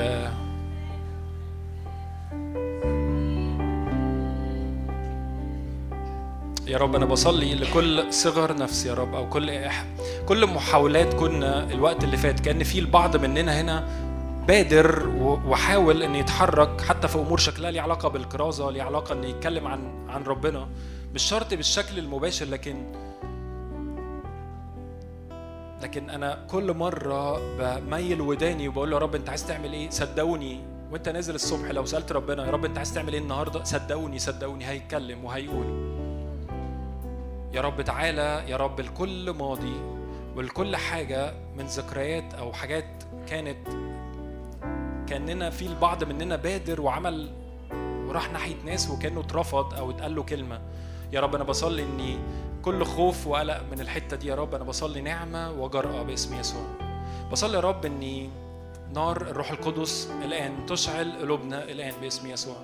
يا 6.68 6.78
رب 6.78 6.96
أنا 6.96 7.06
بصلي 7.06 7.56
لكل 7.56 8.14
صغر 8.14 8.58
نفس 8.58 8.86
يا 8.86 8.94
رب 8.94 9.16
أو 9.16 9.30
كل 9.30 9.70
كل 10.26 10.48
محاولات 10.48 11.14
كنا 11.14 11.64
الوقت 11.72 12.04
اللي 12.04 12.18
فات 12.18 12.40
كأن 12.40 12.64
في 12.64 12.80
البعض 12.80 13.18
مننا 13.18 13.62
هنا 13.62 13.88
بادر 14.48 15.08
وحاول 15.48 16.04
إن 16.04 16.16
يتحرك 16.16 16.82
حتى 16.82 17.08
في 17.08 17.16
أمور 17.16 17.38
شكلها 17.38 17.72
ليها 17.72 17.82
علاقة 17.82 18.10
بالكرازه 18.10 18.72
ليها 18.72 18.84
علاقة 18.84 19.14
إن 19.14 19.24
يتكلم 19.24 19.68
عن 19.68 20.10
عن 20.10 20.24
ربنا. 20.24 20.68
مش 21.14 21.24
شرط 21.24 21.54
بالشكل 21.54 22.00
المباشر 22.00 22.46
لكن 22.46 22.76
لكن 25.82 26.10
أنا 26.10 26.46
كل 26.52 26.74
مرة 26.74 27.40
بميل 27.58 28.22
وداني 28.22 28.68
وبقول 28.68 28.90
له 28.92 28.96
يا 28.98 29.02
رب 29.02 29.16
أنت 29.16 29.30
عايز 29.30 29.48
تعمل 29.48 29.74
إيه؟ 29.74 29.90
صدقوني. 29.90 30.60
وأنت 30.92 31.10
نازل 31.10 31.36
الصبح 31.36 31.72
لو 31.72 31.86
سألت 31.86 32.12
ربنا 32.12 32.46
يا 32.46 32.52
رب 32.52 32.66
أنت 32.66 32.78
عايز 32.78 32.94
تعمل 32.94 33.14
إيه 33.14 33.20
النهارده؟ 33.22 33.64
صدقوني 33.64 34.20
صدقوني 34.20 34.66
هيتكلم 34.68 35.26
وهيقول. 35.26 35.94
يا 37.54 37.62
رب 37.62 37.82
تعالى 37.82 38.44
يا 38.48 38.58
رب 38.58 38.82
لكل 38.82 39.30
ماضي 39.32 39.74
ولكل 40.36 40.76
حاجة 40.76 41.34
من 41.58 41.66
ذكريات 41.66 42.34
أو 42.34 42.54
حاجات 42.54 42.86
كانت 43.28 43.68
كأننا 45.14 45.50
في 45.50 45.66
البعض 45.66 46.04
مننا 46.04 46.36
بادر 46.36 46.82
وعمل 46.82 47.30
وراح 48.08 48.32
ناحية 48.32 48.56
ناس 48.66 48.90
وكأنه 48.90 49.20
اترفض 49.20 49.74
أو 49.74 49.92
اتقال 49.92 50.16
له 50.16 50.24
كلمة. 50.24 50.62
يا 51.12 51.20
رب 51.20 51.36
أنا 51.36 51.44
بصلي 51.44 51.84
إني 51.84 52.18
كل 52.62 52.86
خوف 52.86 53.28
وقلق 53.28 53.62
من 53.72 53.80
الحتة 53.80 54.18
دي 54.18 54.28
يا 54.28 54.36
رب 54.36 54.56
أنا 54.56 54.64
بصلي 54.64 55.02
نعمة 55.02 55.52
وجرأة 55.52 56.04
باسم 56.04 56.40
يسوع. 56.40 56.66
بصلي 57.32 57.54
يا 57.54 57.60
رب 57.60 57.86
إني 57.86 58.30
نار 58.94 59.22
الروح 59.22 59.52
القدس 59.52 60.12
الآن 60.26 60.66
تشعل 60.66 61.12
قلوبنا 61.22 61.64
الآن 61.64 61.94
باسم 62.02 62.28
يسوع. 62.28 62.58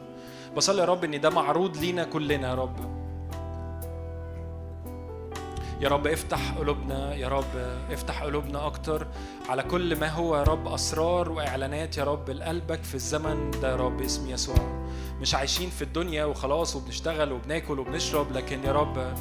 بصلي 0.57 0.81
يا 0.81 0.85
رب 0.85 1.03
إن 1.03 1.21
ده 1.21 1.29
معروض 1.29 1.77
لينا 1.77 2.03
كلنا 2.03 2.49
يا 2.49 2.55
رب. 2.55 2.98
يا 5.79 5.89
رب 5.89 6.07
افتح 6.07 6.51
قلوبنا 6.57 7.15
يا 7.15 7.27
رب 7.27 7.55
افتح 7.91 8.23
قلوبنا 8.23 8.65
أكتر 8.67 9.07
على 9.49 9.63
كل 9.63 9.95
ما 9.99 10.07
هو 10.09 10.37
يا 10.37 10.43
رب 10.43 10.67
أسرار 10.67 11.31
وإعلانات 11.31 11.97
يا 11.97 12.03
رب 12.03 12.29
لقلبك 12.29 12.83
في 12.83 12.95
الزمن 12.95 13.51
ده 13.51 13.71
يا 13.71 13.75
رب 13.75 13.97
باسم 13.97 14.29
يسوع. 14.29 14.55
مش 15.21 15.35
عايشين 15.35 15.69
في 15.69 15.81
الدنيا 15.81 16.25
وخلاص 16.25 16.75
وبنشتغل 16.75 17.31
وبناكل 17.31 17.79
وبنشرب 17.79 18.31
لكن 18.31 18.63
يا 18.63 18.71
رب 18.71 19.13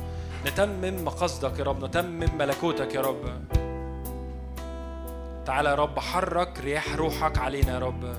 نتمم 0.46 1.04
مقاصدك 1.04 1.58
يا 1.58 1.64
رب 1.64 1.84
نتمم 1.84 2.38
ملكوتك 2.38 2.94
يا 2.94 3.00
رب. 3.00 3.42
تعالى 5.46 5.68
يا 5.68 5.74
رب 5.74 5.98
حرك 5.98 6.58
رياح 6.60 6.96
روحك 6.96 7.38
علينا 7.38 7.74
يا 7.74 7.78
رب. 7.78 8.14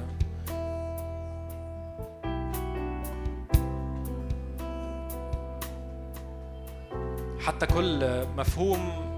حتى 7.46 7.66
كل 7.66 8.24
مفهوم 8.38 9.10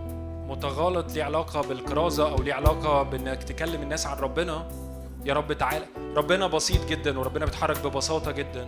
متغالط 0.49 1.11
ليه 1.13 1.23
علاقة 1.23 1.61
بالكرازة 1.61 2.29
أو 2.31 2.35
ليه 2.43 2.53
علاقة 2.53 3.03
بإنك 3.03 3.43
تكلم 3.43 3.81
الناس 3.81 4.07
عن 4.07 4.17
ربنا 4.17 4.67
يا 5.25 5.33
رب 5.33 5.53
تعالى. 5.53 5.85
ربنا 6.15 6.47
بسيط 6.47 6.85
جدا 6.85 7.19
وربنا 7.19 7.45
بيتحرك 7.45 7.77
ببساطة 7.85 8.31
جدا. 8.31 8.67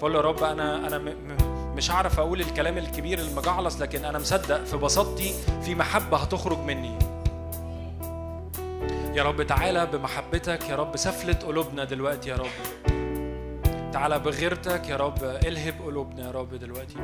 فقول 0.00 0.14
يا 0.14 0.20
رب 0.20 0.44
م- 0.44 1.04
م- 1.04 1.74
مش 1.76 1.90
هعرف 1.90 2.20
أقول 2.20 2.40
الكلام 2.40 2.78
الكبير 2.78 3.18
المجعلص 3.18 3.80
لكن 3.80 4.04
أنا 4.04 4.18
مصدق 4.18 4.64
في 4.64 4.76
بساطتي 4.76 5.34
في 5.62 5.74
محبة 5.74 6.16
هتخرج 6.16 6.58
مني. 6.58 6.98
يا 9.14 9.22
رب 9.22 9.42
تعالى 9.42 9.86
بمحبتك 9.86 10.68
يا 10.70 10.76
رب 10.76 10.96
سفلت 10.96 11.42
قلوبنا 11.42 11.84
دلوقتي 11.84 12.30
يا 12.30 12.36
رب. 12.36 12.50
تعالى 13.92 14.18
بغيرتك 14.18 14.88
يا 14.88 14.96
رب 14.96 15.24
الهب 15.24 15.74
قلوبنا 15.86 16.26
يا 16.26 16.30
رب 16.30 16.54
دلوقتي. 16.54 16.96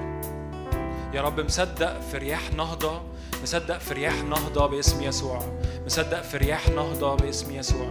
يا 1.14 1.22
رب 1.22 1.40
مصدق 1.40 2.00
في 2.00 2.18
رياح 2.18 2.52
نهضة 2.52 3.02
مصدق 3.42 3.78
في 3.78 3.94
رياح 3.94 4.22
نهضة 4.22 4.66
باسم 4.66 5.02
يسوع. 5.02 5.40
مصدق 5.86 6.22
في 6.22 6.36
رياح 6.36 6.68
نهضة 6.68 7.14
باسم 7.14 7.56
يسوع. 7.56 7.88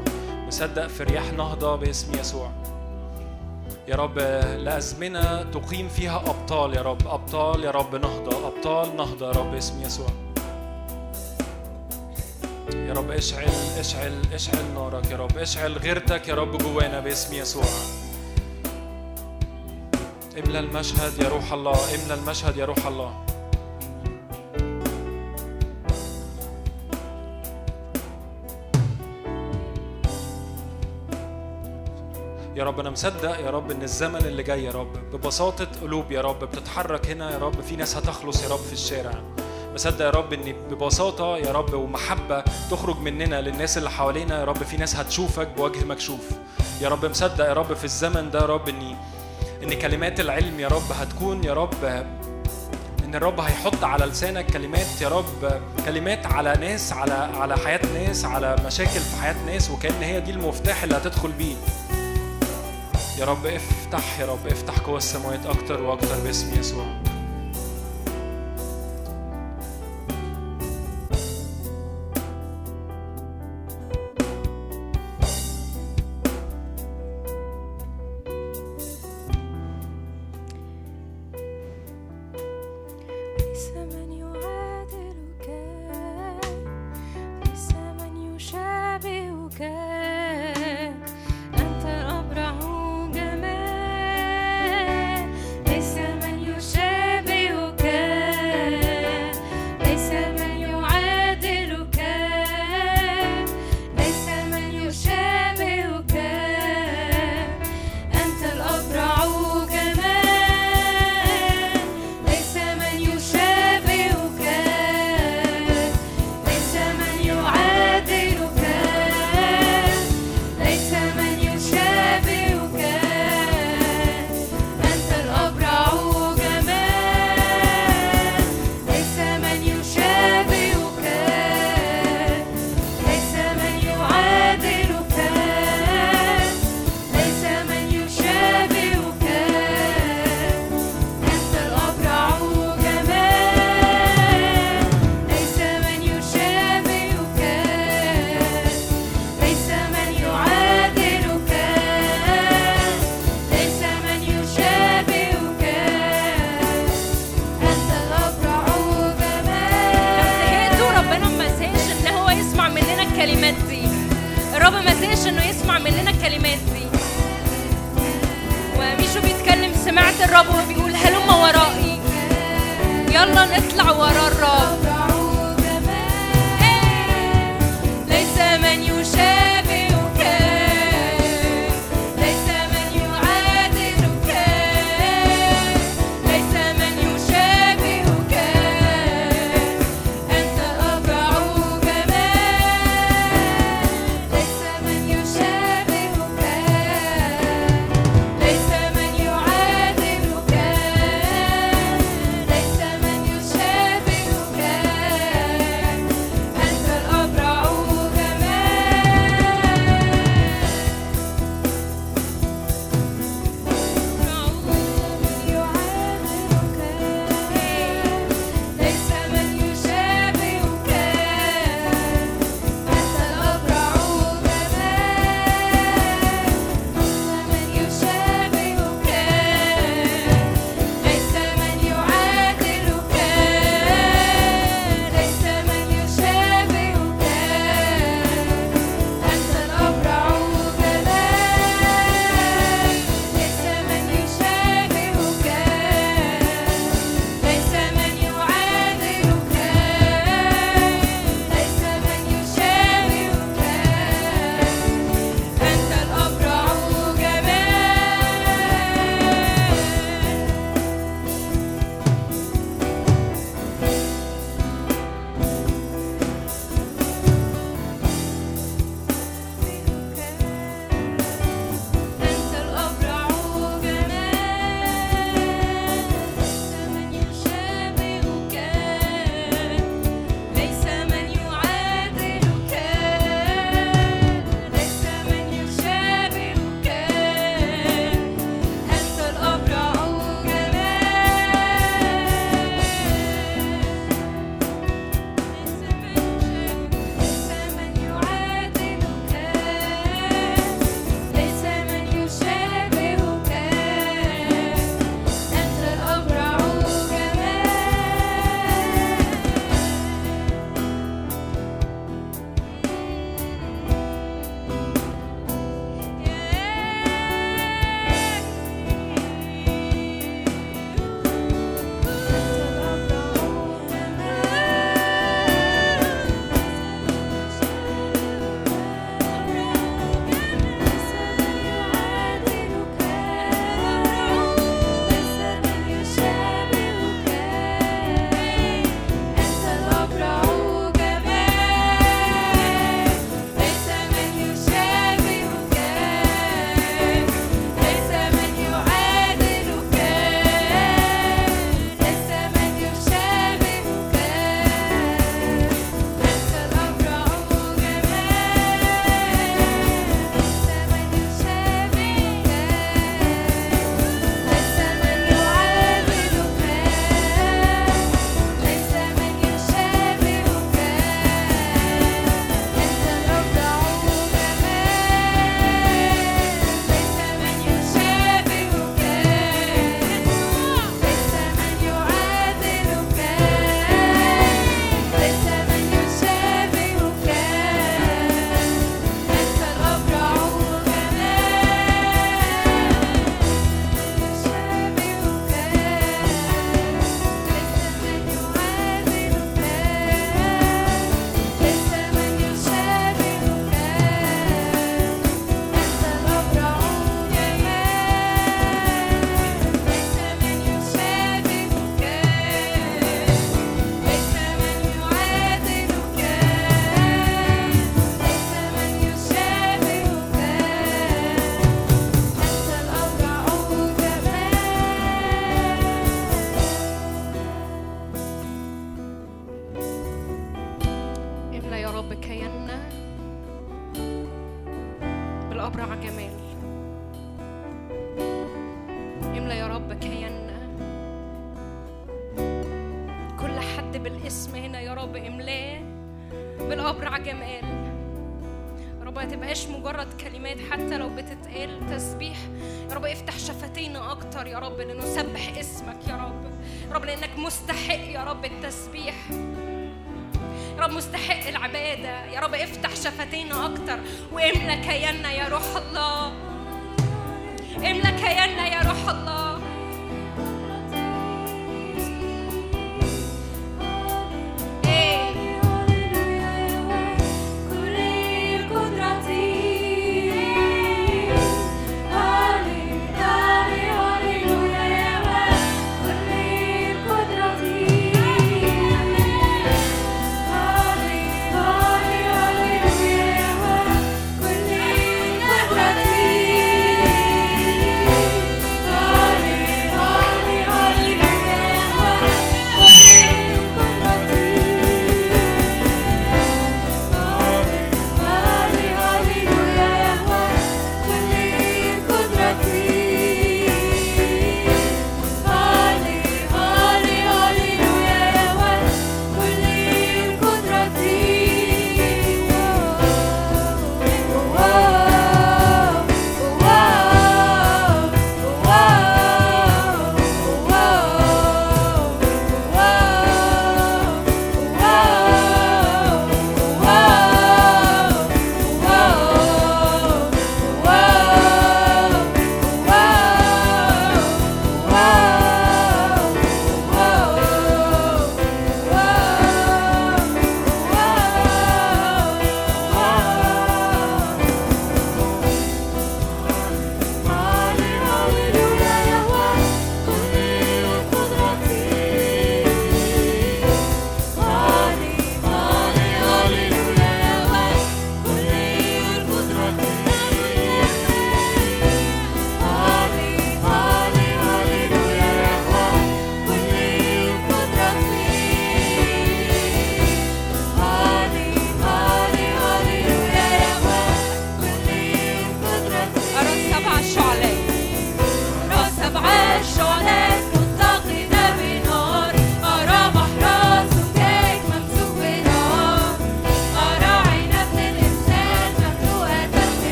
مصدق 0.47 0.87
في 0.87 1.03
رياح 1.03 1.33
نهضة 1.33 1.75
باسم 1.75 2.19
يسوع. 2.19 2.51
يا 3.87 3.95
رب 3.95 4.19
لأزمنة 4.57 5.43
تقيم 5.43 5.87
فيها 5.87 6.17
أبطال 6.17 6.73
يا 6.73 6.81
رب. 6.81 7.07
أبطال 7.07 7.63
يا 7.63 7.71
رب 7.71 7.95
نهضة. 7.95 8.47
أبطال 8.47 8.95
نهضة 8.97 9.27
يا 9.27 9.31
رب 9.31 9.51
باسم 9.51 9.81
يسوع. 9.81 10.07
يا 12.73 12.93
رب 12.93 13.11
اشعل 13.11 13.49
اشعل 13.79 14.21
اشعل 14.33 14.65
نارك 14.75 15.11
يا 15.11 15.17
رب. 15.17 15.37
اشعل 15.37 15.77
غيرتك 15.77 16.27
يا 16.27 16.35
رب 16.35 16.57
جوانا 16.57 16.99
باسم 16.99 17.33
يسوع. 17.33 17.65
املى 20.37 20.59
المشهد 20.59 21.21
يا 21.23 21.29
روح 21.29 21.53
الله 21.53 21.95
املى 21.95 22.13
المشهد 22.13 22.57
يا 22.57 22.65
روح 22.65 22.87
الله 22.87 23.25
يا 32.55 32.63
رب 32.63 32.79
أنا 32.79 32.89
مصدق 32.89 33.39
يا 33.39 33.49
رب 33.49 33.71
ان 33.71 33.81
الزمن 33.81 34.15
اللي 34.25 34.43
جاي 34.43 34.63
يا 34.63 34.71
رب 34.71 34.93
ببساطه 35.13 35.67
قلوب 35.81 36.11
يا 36.11 36.21
رب 36.21 36.39
بتتحرك 36.43 37.07
هنا 37.09 37.31
يا 37.31 37.37
رب 37.37 37.61
في 37.61 37.75
ناس 37.75 37.97
هتخلص 37.97 38.43
يا 38.43 38.49
رب 38.49 38.59
في 38.59 38.73
الشارع 38.73 39.13
مصدق 39.73 40.05
يا 40.05 40.09
رب 40.09 40.33
ان 40.33 40.53
ببساطه 40.71 41.37
يا 41.37 41.51
رب 41.51 41.73
ومحبه 41.73 42.43
تخرج 42.71 42.97
مننا 42.99 43.41
للناس 43.41 43.77
اللي 43.77 43.89
حوالينا 43.89 44.39
يا 44.39 44.45
رب 44.45 44.63
في 44.63 44.77
ناس 44.77 44.95
هتشوفك 44.95 45.47
بوجه 45.57 45.85
مكشوف 45.85 46.29
يا 46.81 46.89
رب 46.89 47.05
مصدق 47.05 47.45
يا 47.45 47.53
رب 47.53 47.73
في 47.73 47.83
الزمن 47.85 48.31
ده 48.31 48.39
يا 48.39 48.45
رب 48.45 48.69
اني 48.69 48.95
إن 49.65 49.73
كلمات 49.73 50.19
العلم 50.19 50.59
يا 50.59 50.67
رب 50.67 50.91
هتكون 50.99 51.43
يا 51.43 51.53
رب 51.53 51.83
إن 53.05 53.15
الرب 53.15 53.39
هيحط 53.39 53.83
على 53.83 54.05
لسانك 54.05 54.45
كلمات 54.51 55.01
يا 55.01 55.09
رب 55.09 55.61
كلمات 55.85 56.25
على 56.25 56.53
ناس 56.59 56.93
على 56.93 57.13
على 57.13 57.57
حياة 57.57 57.79
ناس 57.93 58.25
على 58.25 58.55
مشاكل 58.65 58.99
في 58.99 59.15
حياة 59.21 59.35
ناس 59.45 59.71
وكأن 59.71 60.01
هي 60.03 60.21
دي 60.21 60.31
المفتاح 60.31 60.83
اللي 60.83 60.97
هتدخل 60.97 61.31
بيه. 61.31 61.55
يا 63.19 63.25
رب 63.25 63.45
افتح 63.45 64.19
يا 64.19 64.25
رب 64.25 64.47
افتح 64.47 64.79
قوى 64.79 64.97
السماوات 64.97 65.45
أكتر 65.45 65.81
وأكتر 65.83 66.19
باسم 66.23 66.59
يسوع. 66.59 66.85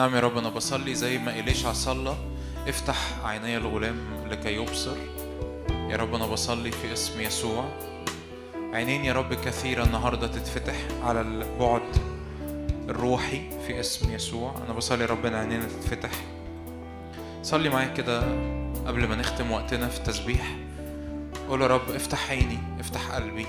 نعم 0.00 0.14
يا 0.14 0.20
رب 0.20 0.38
أنا 0.38 0.48
بصلي 0.48 0.94
زي 0.94 1.18
ما 1.18 1.38
إليشع 1.38 1.72
صلى 1.72 2.16
افتح 2.68 2.96
عيني 3.24 3.56
الغلام 3.56 3.96
لكي 4.30 4.54
يبصر. 4.54 4.96
يا 5.70 5.96
رب 5.96 6.14
أنا 6.14 6.26
بصلي 6.26 6.70
في 6.70 6.92
اسم 6.92 7.20
يسوع. 7.20 7.64
عينين 8.72 9.04
يا 9.04 9.12
رب 9.12 9.34
كثيرة 9.34 9.84
النهاردة 9.84 10.26
تتفتح 10.26 10.74
على 11.02 11.20
البعد 11.20 11.96
الروحي 12.88 13.50
في 13.66 13.80
اسم 13.80 14.14
يسوع. 14.14 14.54
أنا 14.64 14.72
بصلي 14.72 15.02
يا 15.02 15.08
رب 15.08 15.26
عينينا 15.26 15.64
تتفتح. 15.64 16.10
صلي 17.42 17.68
معايا 17.68 17.94
كده 17.94 18.20
قبل 18.86 19.08
ما 19.08 19.16
نختم 19.16 19.50
وقتنا 19.50 19.88
في 19.88 19.98
التسبيح. 19.98 20.56
قول 21.48 21.62
يا 21.62 21.66
رب 21.66 21.90
افتح 21.90 22.30
عيني 22.30 22.58
افتح 22.80 23.10
قلبي. 23.10 23.46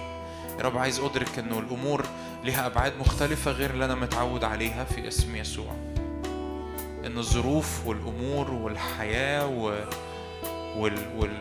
يا 0.59 0.63
رب 0.63 0.77
عايز 0.77 0.99
أدرك 0.99 1.39
إنه 1.39 1.59
الأمور 1.59 2.05
ليها 2.43 2.65
أبعاد 2.65 2.93
مختلفة 2.99 3.51
غير 3.51 3.69
اللي 3.69 3.85
أنا 3.85 3.95
متعود 3.95 4.43
عليها 4.43 4.83
في 4.83 5.07
اسم 5.07 5.35
يسوع. 5.35 5.90
إن 7.11 7.17
الظروف 7.17 7.87
والأمور 7.87 8.51
والحياة 8.51 9.47
و... 9.47 9.83
وال... 10.77 11.17
وال... 11.17 11.31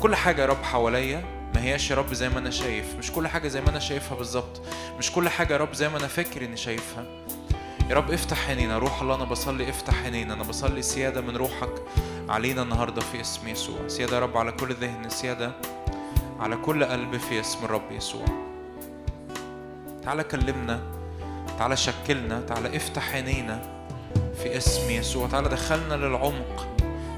كل 0.00 0.14
حاجة 0.14 0.42
يا 0.42 0.46
رب 0.46 0.62
حواليا 0.62 1.24
ما 1.54 1.62
هياش 1.62 1.90
يا 1.90 1.96
رب 1.96 2.14
زي 2.14 2.28
ما 2.28 2.38
أنا 2.38 2.50
شايف. 2.50 2.94
مش 2.98 3.12
كل 3.12 3.28
حاجة 3.28 3.48
زي 3.48 3.60
ما 3.60 3.68
أنا 3.70 3.78
شايفها 3.78 4.18
بالظبط. 4.18 4.60
مش 4.98 5.12
كل 5.12 5.28
حاجة 5.28 5.52
يا 5.52 5.58
رب 5.58 5.72
زي 5.74 5.88
ما 5.88 5.98
أنا 5.98 6.06
فاكر 6.06 6.44
إني 6.44 6.56
شايفها. 6.56 7.04
يا 7.90 7.94
رب 7.94 8.10
افتح 8.10 8.48
عينينا 8.48 8.78
روح 8.78 9.02
الله 9.02 9.14
أنا 9.14 9.24
بصلي 9.24 9.70
افتح 9.70 10.02
عينينا. 10.02 10.34
أنا 10.34 10.42
بصلي 10.42 10.82
سيادة 10.82 11.20
من 11.20 11.36
روحك 11.36 11.72
علينا 12.28 12.62
النهارده 12.62 13.00
في 13.00 13.20
اسم 13.20 13.48
يسوع. 13.48 13.88
سيادة 13.88 14.16
يا 14.16 14.20
رب 14.20 14.36
على 14.36 14.52
كل 14.52 14.74
ذهن 14.74 15.08
سيادة 15.08 15.52
على 16.40 16.56
كل 16.56 16.84
قلب 16.84 17.16
في 17.16 17.40
اسم 17.40 17.64
الرب 17.64 17.92
يسوع. 17.92 18.24
تعالى 20.02 20.24
كلمنا 20.24 20.80
تعالى 21.58 21.76
شكلنا 21.76 22.40
تعالى 22.40 22.76
افتح 22.76 23.14
عينينا. 23.14 23.77
في 24.42 24.56
اسم 24.56 24.90
يسوع. 24.90 25.28
تعالى 25.28 25.48
دخلنا 25.48 25.94
للعمق. 25.94 26.66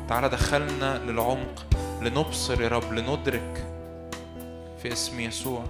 تعالى 0.08 0.28
دخلنا 0.28 0.98
للعمق. 0.98 1.66
لنبصر 2.02 2.62
يا 2.62 2.68
رب 2.68 2.92
لندرك 2.92 3.66
في 4.82 4.92
اسم 4.92 5.20
يسوع. 5.20 5.64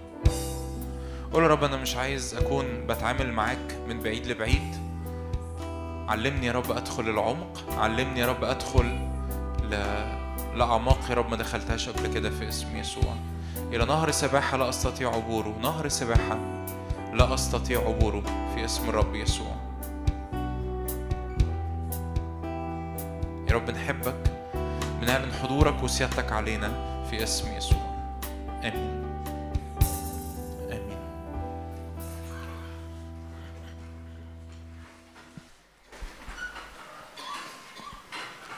قول 1.32 1.42
يا 1.42 1.48
رب 1.48 1.64
أنا 1.64 1.76
مش 1.76 1.96
عايز 1.96 2.34
أكون 2.34 2.86
بتعامل 2.86 3.32
معاك 3.32 3.76
من 3.88 4.00
بعيد 4.00 4.26
لبعيد. 4.26 4.76
علمني 6.08 6.46
يا 6.46 6.52
رب 6.52 6.72
أدخل 6.72 7.08
العمق. 7.08 7.64
علمني 7.78 8.20
يا 8.20 8.26
رب 8.26 8.44
أدخل 8.44 8.98
ل... 9.64 9.70
لأعماق 10.54 10.98
يا 11.10 11.14
رب 11.14 11.30
ما 11.30 11.36
دخلتهاش 11.36 11.88
قبل 11.88 12.06
كده 12.14 12.30
في 12.30 12.48
اسم 12.48 12.76
يسوع. 12.76 13.14
إلى 13.72 13.84
نهر 13.84 14.10
سباحة 14.10 14.56
لا 14.56 14.68
أستطيع 14.68 15.14
عبوره. 15.14 15.54
نهر 15.62 15.88
سباحة 15.88 16.38
لا 17.14 17.34
أستطيع 17.34 17.80
عبوره 17.80 18.22
في 18.54 18.64
اسم 18.64 18.88
الرب 18.88 19.14
يسوع. 19.14 19.56
يا 23.50 23.54
رب 23.54 23.70
نحبك 23.70 24.30
بنعلن 25.00 25.32
حضورك 25.42 25.82
وسيادتك 25.82 26.32
علينا 26.32 26.68
في 27.10 27.22
اسم 27.22 27.56
يسوع. 27.56 28.10
آمين. 28.64 29.00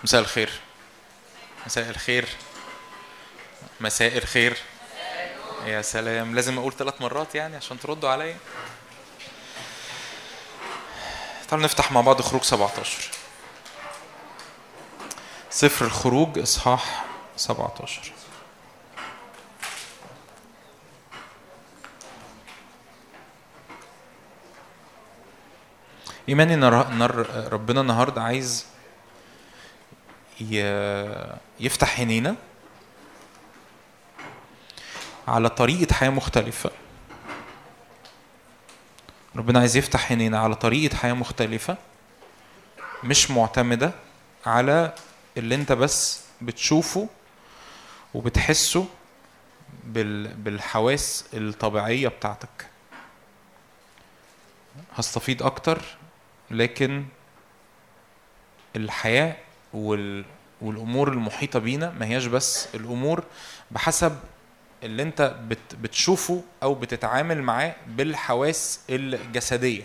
مساء 0.05 0.21
الخير. 0.21 0.51
مساء 1.67 1.91
الخير. 1.91 2.29
مساء 3.81 4.19
الخير. 4.19 4.59
يا 5.67 5.83
سلام. 5.83 6.35
لازم 6.35 6.59
أقول 6.59 6.73
ثلاث 6.73 7.01
مرات 7.01 7.35
يعني 7.35 7.57
عشان 7.57 7.81
تردوا 7.81 8.09
عليا. 8.09 8.37
تعالوا 11.49 11.65
نفتح 11.65 11.93
مع 11.93 12.01
بعض 12.01 12.23
خروج 12.23 12.43
17 12.43 13.22
سفر 15.53 15.85
الخروج 15.87 16.39
إصحاح 16.39 17.05
17 17.37 18.13
إيماني 26.29 26.55
ان 26.55 26.65
ر- 26.65 26.87
إن 26.89 27.03
ربنا 27.53 27.81
النهارده 27.81 28.23
عايز 28.23 28.67
يفتح 31.61 31.99
عينينا 32.01 32.37
على 35.29 35.49
طريقة 35.49 35.95
حياة 35.95 36.11
مختلفة. 36.11 36.71
ربنا 39.37 39.59
عايز 39.61 39.77
يفتح 39.77 40.11
عينينا 40.11 40.39
على 40.39 40.55
طريقة 40.55 40.97
حياة 40.97 41.13
مختلفة 41.13 41.77
مش 43.05 43.31
معتمدة 43.31 43.93
على 44.47 44.95
اللي 45.37 45.55
انت 45.55 45.73
بس 45.73 46.21
بتشوفه 46.43 47.09
وبتحسه 48.15 48.87
بال... 49.85 50.35
بالحواس 50.35 51.25
الطبيعية 51.35 52.09
بتاعتك. 52.09 52.67
هستفيد 54.97 55.43
أكتر 55.43 55.83
لكن 56.51 57.05
الحياة 58.77 59.37
وال... 59.73 60.25
والأمور 60.61 61.13
المحيطة 61.13 61.59
بينا 61.59 61.91
ما 61.91 62.07
هياش 62.07 62.27
بس 62.27 62.69
الأمور 62.75 63.25
بحسب 63.71 64.19
اللي 64.83 65.03
انت 65.03 65.37
بت... 65.49 65.75
بتشوفه 65.81 66.43
أو 66.63 66.75
بتتعامل 66.75 67.43
معاه 67.43 67.75
بالحواس 67.87 68.81
الجسدية. 68.91 69.85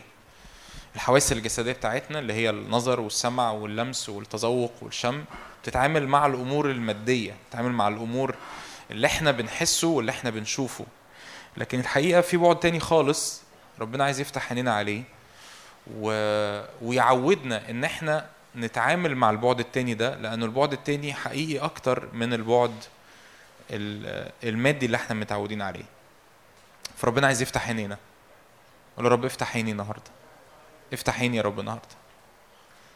الحواس 0.98 1.32
الجسدية 1.32 1.72
بتاعتنا 1.72 2.19
اللي 2.19 2.34
هي 2.34 2.49
النظر 2.49 2.99
والسمع 2.99 3.52
واللمس 3.52 4.10
والتذوق 4.10 4.72
والشم 4.82 5.24
بتتعامل 5.64 6.07
مع 6.07 6.26
الأمور 6.26 6.72
المادية 6.72 7.36
بتتعامل 7.48 7.72
مع 7.72 7.88
الأمور 7.88 8.36
اللي 8.91 9.07
إحنا 9.07 9.32
بنحسه 9.32 9.88
واللي 9.88 10.11
إحنا 10.11 10.30
بنشوفه. 10.30 10.86
لكن 11.57 11.80
الحقيقة 11.80 12.22
في 12.22 12.38
بعد 12.38 12.60
تاني 12.60 12.80
خالص 12.80 13.41
ربنا 13.80 14.03
عايز 14.03 14.19
يفتح 14.19 14.49
عينينا 14.49 14.74
عليه 14.74 15.03
و... 15.98 16.10
ويعودنا 16.82 17.69
إن 17.69 17.84
إحنا 17.84 18.26
نتعامل 18.56 19.15
مع 19.15 19.30
البعد 19.30 19.60
التاني 19.60 19.94
ده 19.94 20.15
لأنه 20.15 20.45
البعد 20.45 20.74
التاني 20.74 21.14
حقيقي 21.14 21.65
أكتر 21.65 22.07
من 22.14 22.34
البعد 22.34 22.76
ال- 23.72 24.32
المادي 24.44 24.86
اللي 24.86 24.98
إحنا 24.98 25.15
متعودين 25.15 25.61
عليه. 25.61 25.86
فربنا 26.98 27.28
عايز 27.28 27.41
يفتح 27.41 27.68
عينينا. 27.68 27.98
قول 28.98 29.06
رب 29.11 29.26
افتح 29.26 29.56
عيني 29.56 29.72
النهارده. 29.72 30.16
افتح 30.93 31.19
عيني 31.19 31.38
يا 31.38 31.41
رب 31.41 31.59
النهارده. 31.59 31.88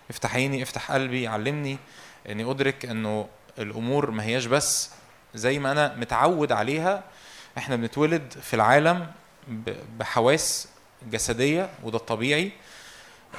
افتح 0.09 0.35
عيني 0.35 0.63
افتح 0.63 0.91
قلبي 0.91 1.27
علمني 1.27 1.77
اني 2.29 2.51
ادرك 2.51 2.85
انه 2.85 3.27
الأمور 3.59 4.11
ما 4.11 4.23
هياش 4.23 4.45
بس 4.45 4.89
زي 5.35 5.59
ما 5.59 5.71
أنا 5.71 5.95
متعود 5.95 6.51
عليها. 6.51 7.03
إحنا 7.57 7.75
بنتولد 7.75 8.33
في 8.41 8.53
العالم 8.53 9.07
بحواس 9.99 10.67
جسدية 11.09 11.69
وده 11.83 11.97
الطبيعي 11.97 12.51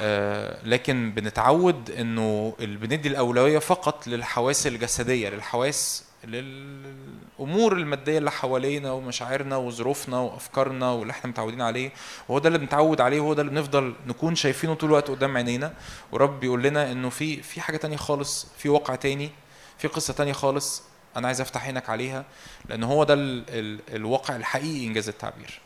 آه، 0.01 0.59
لكن 0.65 1.13
بنتعود 1.13 1.91
انه 1.91 2.55
بندي 2.59 3.09
الأولوية 3.09 3.59
فقط 3.59 4.07
للحواس 4.07 4.67
الجسدية 4.67 5.29
للحواس 5.29 6.05
للأمور 6.25 7.73
المادية 7.73 8.19
اللي 8.19 8.31
حوالينا 8.31 8.93
ومشاعرنا 8.93 9.57
وظروفنا 9.57 10.19
وأفكارنا 10.19 10.91
واللي 10.91 11.11
إحنا 11.11 11.31
متعودين 11.31 11.63
عليه 11.63 11.93
وهو 12.29 12.39
ده 12.39 12.49
اللي 12.49 12.59
بنتعود 12.59 13.01
عليه 13.01 13.21
وهو 13.21 13.35
ده 13.35 13.43
اللي 13.43 13.53
بنفضل 13.53 13.95
نكون 14.07 14.35
شايفينه 14.35 14.75
طول 14.75 14.89
الوقت 14.91 15.11
قدام 15.11 15.37
عينينا. 15.37 15.75
ورب 16.13 16.41
بيقول 16.41 16.63
لنا 16.63 16.93
إنه 16.93 17.11
في 17.11 17.43
في 17.43 17.61
حاجة 17.61 17.77
تانية 17.77 17.97
خالص 17.97 18.47
في 18.59 18.69
واقع 18.69 18.95
تاني 18.95 19.31
في 19.79 19.89
قصة 19.89 20.15
تانية 20.15 20.33
خالص 20.33 20.83
أنا 21.17 21.27
عايز 21.27 21.41
أفتح 21.41 21.65
عينك 21.67 21.91
عليها 21.91 22.25
لأن 22.69 22.85
هو 22.85 23.05
ده 23.05 23.15
ال 23.15 23.45
ال 23.49 23.81
الواقع 23.97 24.37
الحقيقي 24.37 24.87
إنجاز 24.87 25.09
التعبير. 25.09 25.61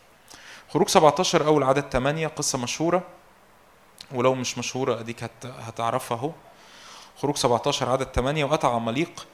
خروج 0.71 0.89
17 0.89 1.47
أول 1.47 1.63
عدد 1.63 1.85
8 1.93 2.27
قصة 2.27 2.59
مشهورة 2.59 3.03
ولو 4.13 4.35
مش 4.35 4.59
مشهورة 4.59 5.01
أديك 5.01 5.23
هت 5.23 5.47
هتعرفها 5.47 6.19
أهو. 6.19 6.33
خروج 7.19 7.37
17 7.37 7.91
عدد 7.91 8.07
8 8.15 8.45
واتى 8.45 8.67
عماليق 8.67 9.27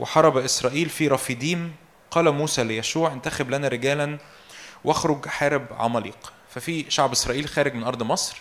وحارب 0.00 0.36
إسرائيل 0.36 0.88
في 0.88 1.08
رفيديم 1.08 1.72
قال 2.10 2.30
موسى 2.30 2.64
ليشوع 2.64 3.12
انتخب 3.12 3.50
لنا 3.50 3.68
رجالا 3.68 4.18
واخرج 4.84 5.26
حارب 5.28 5.66
عماليق 5.78 6.32
ففي 6.50 6.90
شعب 6.90 7.12
إسرائيل 7.12 7.48
خارج 7.48 7.74
من 7.74 7.84
أرض 7.84 8.02
مصر 8.02 8.40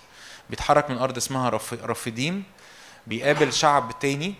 بيتحرك 0.49 0.89
من 0.89 0.97
أرض 0.97 1.17
اسمها 1.17 1.49
رف- 1.49 1.83
رفيديم 1.83 2.43
بيقابل 3.07 3.53
شعب 3.53 3.99
تاني 3.99 4.33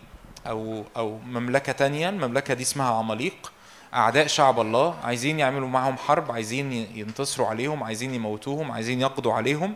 أو 0.48 0.84
أو 0.98 1.18
مملكة 1.18 1.72
تانية 1.72 2.10
المملكة 2.10 2.53
دي 2.53 2.64
اسمها 2.64 2.91
عماليق 2.94 3.52
أعداء 3.94 4.27
شعب 4.27 4.60
الله 4.60 4.95
عايزين 5.03 5.39
يعملوا 5.39 5.68
معاهم 5.68 5.98
حرب 5.98 6.31
عايزين 6.31 6.72
ينتصروا 6.72 7.48
عليهم 7.48 7.84
عايزين 7.84 8.14
يموتوهم 8.14 8.72
عايزين 8.72 9.02
يقضوا 9.02 9.34
عليهم. 9.34 9.73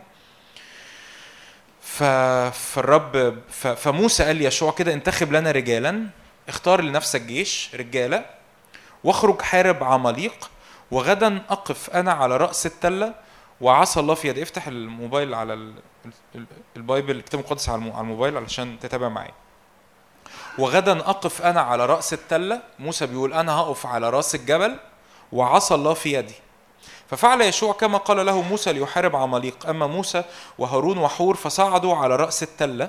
فالرب. 1.80 3.38
فموسى 3.76 4.24
قال 4.24 4.36
ليشوع 4.36 4.72
كده 4.72 4.92
انتخب 4.92 5.32
لنا 5.32 5.50
رجالا 5.50 6.06
اختار 6.52 6.80
لنفسك 6.80 7.20
جيش 7.20 7.70
رجالة 7.74 8.24
واخرج 9.04 9.42
حارب 9.42 9.84
عماليق 9.84 10.50
وغدا 10.90 11.42
أقف 11.50 11.90
أنا 11.90 12.12
على 12.12 12.36
رأس 12.36 12.66
التلة 12.66 13.14
وعصى 13.60 14.00
الله 14.00 14.14
في 14.14 14.28
يدي 14.28 14.42
افتح 14.42 14.66
الموبايل 14.66 15.34
على 15.34 15.54
ال... 15.54 15.74
ال- 16.34 16.46
البايبل 16.76 17.16
الكتاب 17.16 17.40
المقدس 17.40 17.68
على 17.68 17.78
الم- 17.78 17.92
على 17.92 18.00
الموبايل 18.00 18.36
علشان 18.36 18.78
تتابع 18.80 19.08
معايا. 19.08 19.32
وغدا 20.58 21.00
أقف 21.00 21.42
أنا 21.42 21.60
على 21.60 21.86
رأس 21.86 22.12
التلة 22.12 22.60
موسى 22.78 23.06
بيقول 23.06 23.32
أنا 23.32 23.52
هقف 23.52 23.86
على 23.86 24.10
رأس 24.10 24.34
الجبل 24.34 24.76
وعصى 25.32 25.74
الله 25.74 25.94
في 25.94 26.12
يدي. 26.12 26.34
ففعل 27.10 27.40
يشوع 27.40 27.72
كما 27.72 27.98
قال 27.98 28.26
له 28.26 28.42
موسى 28.42 28.72
ليحارب 28.72 29.16
عماليق. 29.16 29.66
أما 29.68 29.86
موسى 29.86 30.24
وهارون 30.58 30.98
وحور 30.98 31.36
فصعدوا 31.36 31.96
على 31.96 32.16
رأس 32.16 32.42
التلة 32.42 32.88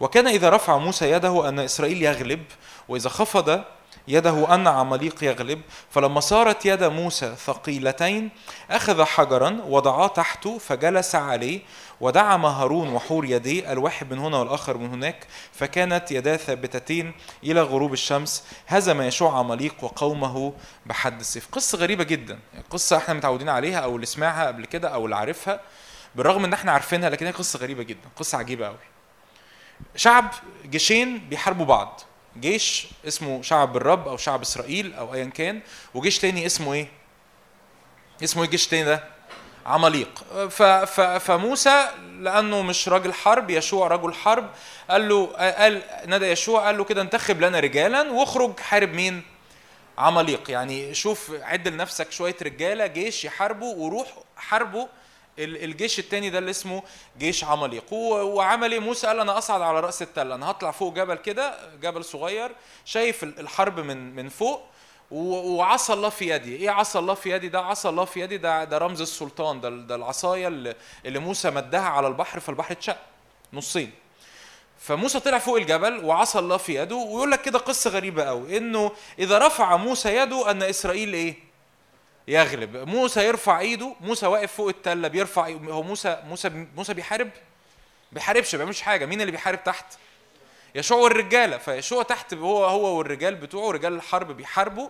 وكان 0.00 0.26
إذا 0.26 0.50
رفع 0.50 0.78
موسى 0.78 1.10
يده 1.10 1.48
أن 1.48 1.58
إسرائيل 1.58 2.02
يغلب 2.02 2.44
وإذا 2.88 3.08
خفض 3.08 3.64
يده 4.08 4.54
أن 4.54 4.66
عماليق 4.66 5.24
يغلب 5.24 5.60
فلما 5.90 6.20
صارت 6.20 6.66
يد 6.66 6.84
موسى 6.84 7.34
ثقيلتين 7.46 8.30
أخذ 8.70 9.04
حجرا 9.04 9.60
وضعاه 9.68 10.06
تحته 10.06 10.58
فجلس 10.58 11.14
عليه 11.14 11.60
ودعم 12.00 12.46
هارون 12.46 12.88
وحور 12.88 13.24
يديه 13.24 13.72
الواحد 13.72 14.12
من 14.12 14.18
هنا 14.18 14.38
والآخر 14.38 14.76
من 14.78 14.90
هناك 14.90 15.26
فكانت 15.52 16.12
يداه 16.12 16.36
ثابتتين 16.36 17.12
إلى 17.44 17.62
غروب 17.62 17.92
الشمس 17.92 18.44
هزم 18.68 19.02
يشوع 19.02 19.38
عماليق 19.38 19.74
وقومه 19.84 20.52
بحد 20.86 21.20
السيف. 21.20 21.48
قصة 21.52 21.78
غريبة 21.78 22.04
جدا. 22.04 22.38
قصة 22.70 22.96
إحنا 22.96 23.14
متعودين 23.14 23.48
عليها 23.48 23.78
أو 23.78 23.94
اللي 23.96 24.06
سمعها 24.06 24.46
قبل 24.46 24.64
كده 24.64 24.88
أو 24.88 25.04
اللي 25.04 25.16
عارفها 25.16 25.60
بالرغم 26.14 26.44
إن 26.44 26.52
إحنا 26.52 26.72
عارفينها 26.72 27.10
لكن 27.10 27.26
هي 27.26 27.32
قصة 27.32 27.58
غريبة 27.58 27.82
جدا. 27.82 28.08
قصة 28.16 28.38
عجيبة 28.38 28.66
قوي 28.66 28.76
شعب 29.96 30.34
جيشين 30.66 31.18
بيحاربوا 31.18 31.66
بعض. 31.66 32.00
جيش 32.40 32.86
اسمه 33.08 33.42
شعب 33.42 33.76
الرب 33.76 34.08
أو 34.08 34.16
شعب 34.16 34.40
إسرائيل 34.40 34.94
أو 34.94 35.14
ايا 35.14 35.24
كان 35.24 35.60
وجيش 35.94 36.18
تاني 36.18 36.46
اسمه 36.46 36.72
إيه؟ 36.72 36.88
اسمه 38.24 38.42
إيه 38.42 38.46
الجيش 38.46 38.64
التاني 38.64 38.84
ده؟ 38.84 39.04
عماليق. 39.66 40.24
فموسى 41.18 41.88
لأنه 42.20 42.62
مش 42.62 42.88
راجل 42.88 43.12
حرب 43.12 43.50
يشوع 43.50 43.88
رجل 43.88 44.14
حرب 44.14 44.50
قال 44.90 45.08
له 45.08 45.26
قال 45.36 45.82
نادى 46.06 46.26
يشوع 46.26 46.66
قال 46.66 46.78
له 46.78 46.84
كده 46.84 47.02
انتخب 47.02 47.40
لنا 47.40 47.60
رجالا 47.60 48.10
واخرج 48.10 48.60
حارب 48.60 48.92
مين؟ 48.92 49.22
عماليق. 49.98 50.50
يعني 50.50 50.94
شوف 50.94 51.32
عد 51.42 51.68
لنفسك 51.68 52.12
شوية 52.12 52.36
رجالة 52.42 52.86
جيش 52.86 53.24
يحاربوا 53.24 53.74
وروح 53.74 54.08
حاربوا 54.36 54.86
الجيش 55.38 55.98
التاني 55.98 56.30
ده 56.30 56.38
اللي 56.38 56.50
اسمه 56.50 56.82
جيش 57.18 57.44
عماليق 57.44 57.92
وعمل 57.92 58.72
إيه 58.72 58.80
موسى 58.80 59.06
قال 59.06 59.20
أنا 59.20 59.38
أصعد 59.38 59.60
على 59.62 59.80
رأس 59.80 60.02
التله 60.02 60.34
أنا 60.34 60.50
هطلع 60.50 60.70
فوق 60.70 60.94
جبل 60.94 61.14
كده 61.14 61.58
جبل 61.82 62.04
صغير 62.04 62.50
شايف 62.84 63.22
ال- 63.22 63.40
الحرب 63.40 63.80
من 63.80 64.14
من 64.14 64.28
فوق 64.28 64.62
وعصى 65.10 65.92
الله 65.92 66.08
في 66.08 66.28
يدي. 66.30 66.56
إيه 66.56 66.70
عصى 66.70 66.98
الله 66.98 67.14
في 67.14 67.30
يدي 67.30 67.48
ده؟ 67.48 67.60
عصى 67.60 67.88
الله 67.88 68.04
في 68.04 68.20
يدي 68.20 68.36
ده 68.38 68.64
ده 68.64 68.78
رمز 68.78 69.00
السلطان 69.00 69.60
ده 69.60 69.68
ده 69.70 69.94
العصاية 69.94 70.48
اللي 70.48 71.18
موسى 71.18 71.50
مدها 71.50 71.80
على 71.80 72.06
البحر 72.08 72.40
فالبحر 72.40 72.72
اتشق 72.72 72.96
نصين. 73.52 73.92
فموسى 74.80 75.20
طلع 75.20 75.38
فوق 75.38 75.56
الجبل 75.56 76.04
وعصى 76.04 76.38
الله 76.38 76.56
في 76.56 76.74
يده 76.74 76.96
ويقول 76.96 77.30
لك 77.30 77.42
كده 77.42 77.58
قصة 77.58 77.90
غريبة 77.90 78.24
قوي 78.24 78.56
إنه 78.58 78.92
إذا 79.18 79.38
رفع 79.38 79.76
موسى 79.76 80.16
يده 80.16 80.50
أن 80.50 80.62
إسرائيل 80.62 81.12
إيه؟ 81.14 81.47
يغلب. 82.28 82.76
موسى 82.76 83.24
يرفع 83.26 83.60
ايده 83.60 83.94
موسى 84.00 84.26
واقف 84.26 84.52
فوق 84.52 84.68
التله 84.68 85.08
بيرفع. 85.08 85.48
هو 85.48 85.82
موسى 85.82 86.22
موسى 86.28 86.66
موسى 86.76 86.94
بيحارب؟ 86.94 87.30
بيحاربش 88.12 88.54
ما 88.54 88.58
بيعملش 88.58 88.80
حاجة. 88.80 89.06
مين 89.06 89.20
اللي 89.20 89.32
بيحارب 89.32 89.64
تحت؟ 89.64 89.84
يشوع 90.74 90.98
والرجالة. 90.98 91.58
فيشوع 91.58 92.02
تحت 92.02 92.34
هو 92.34 92.64
هو 92.64 92.98
والرجال 92.98 93.34
بتوعه 93.34 93.70
رجال 93.70 93.92
الحرب 93.92 94.36
بيحاربوا. 94.36 94.88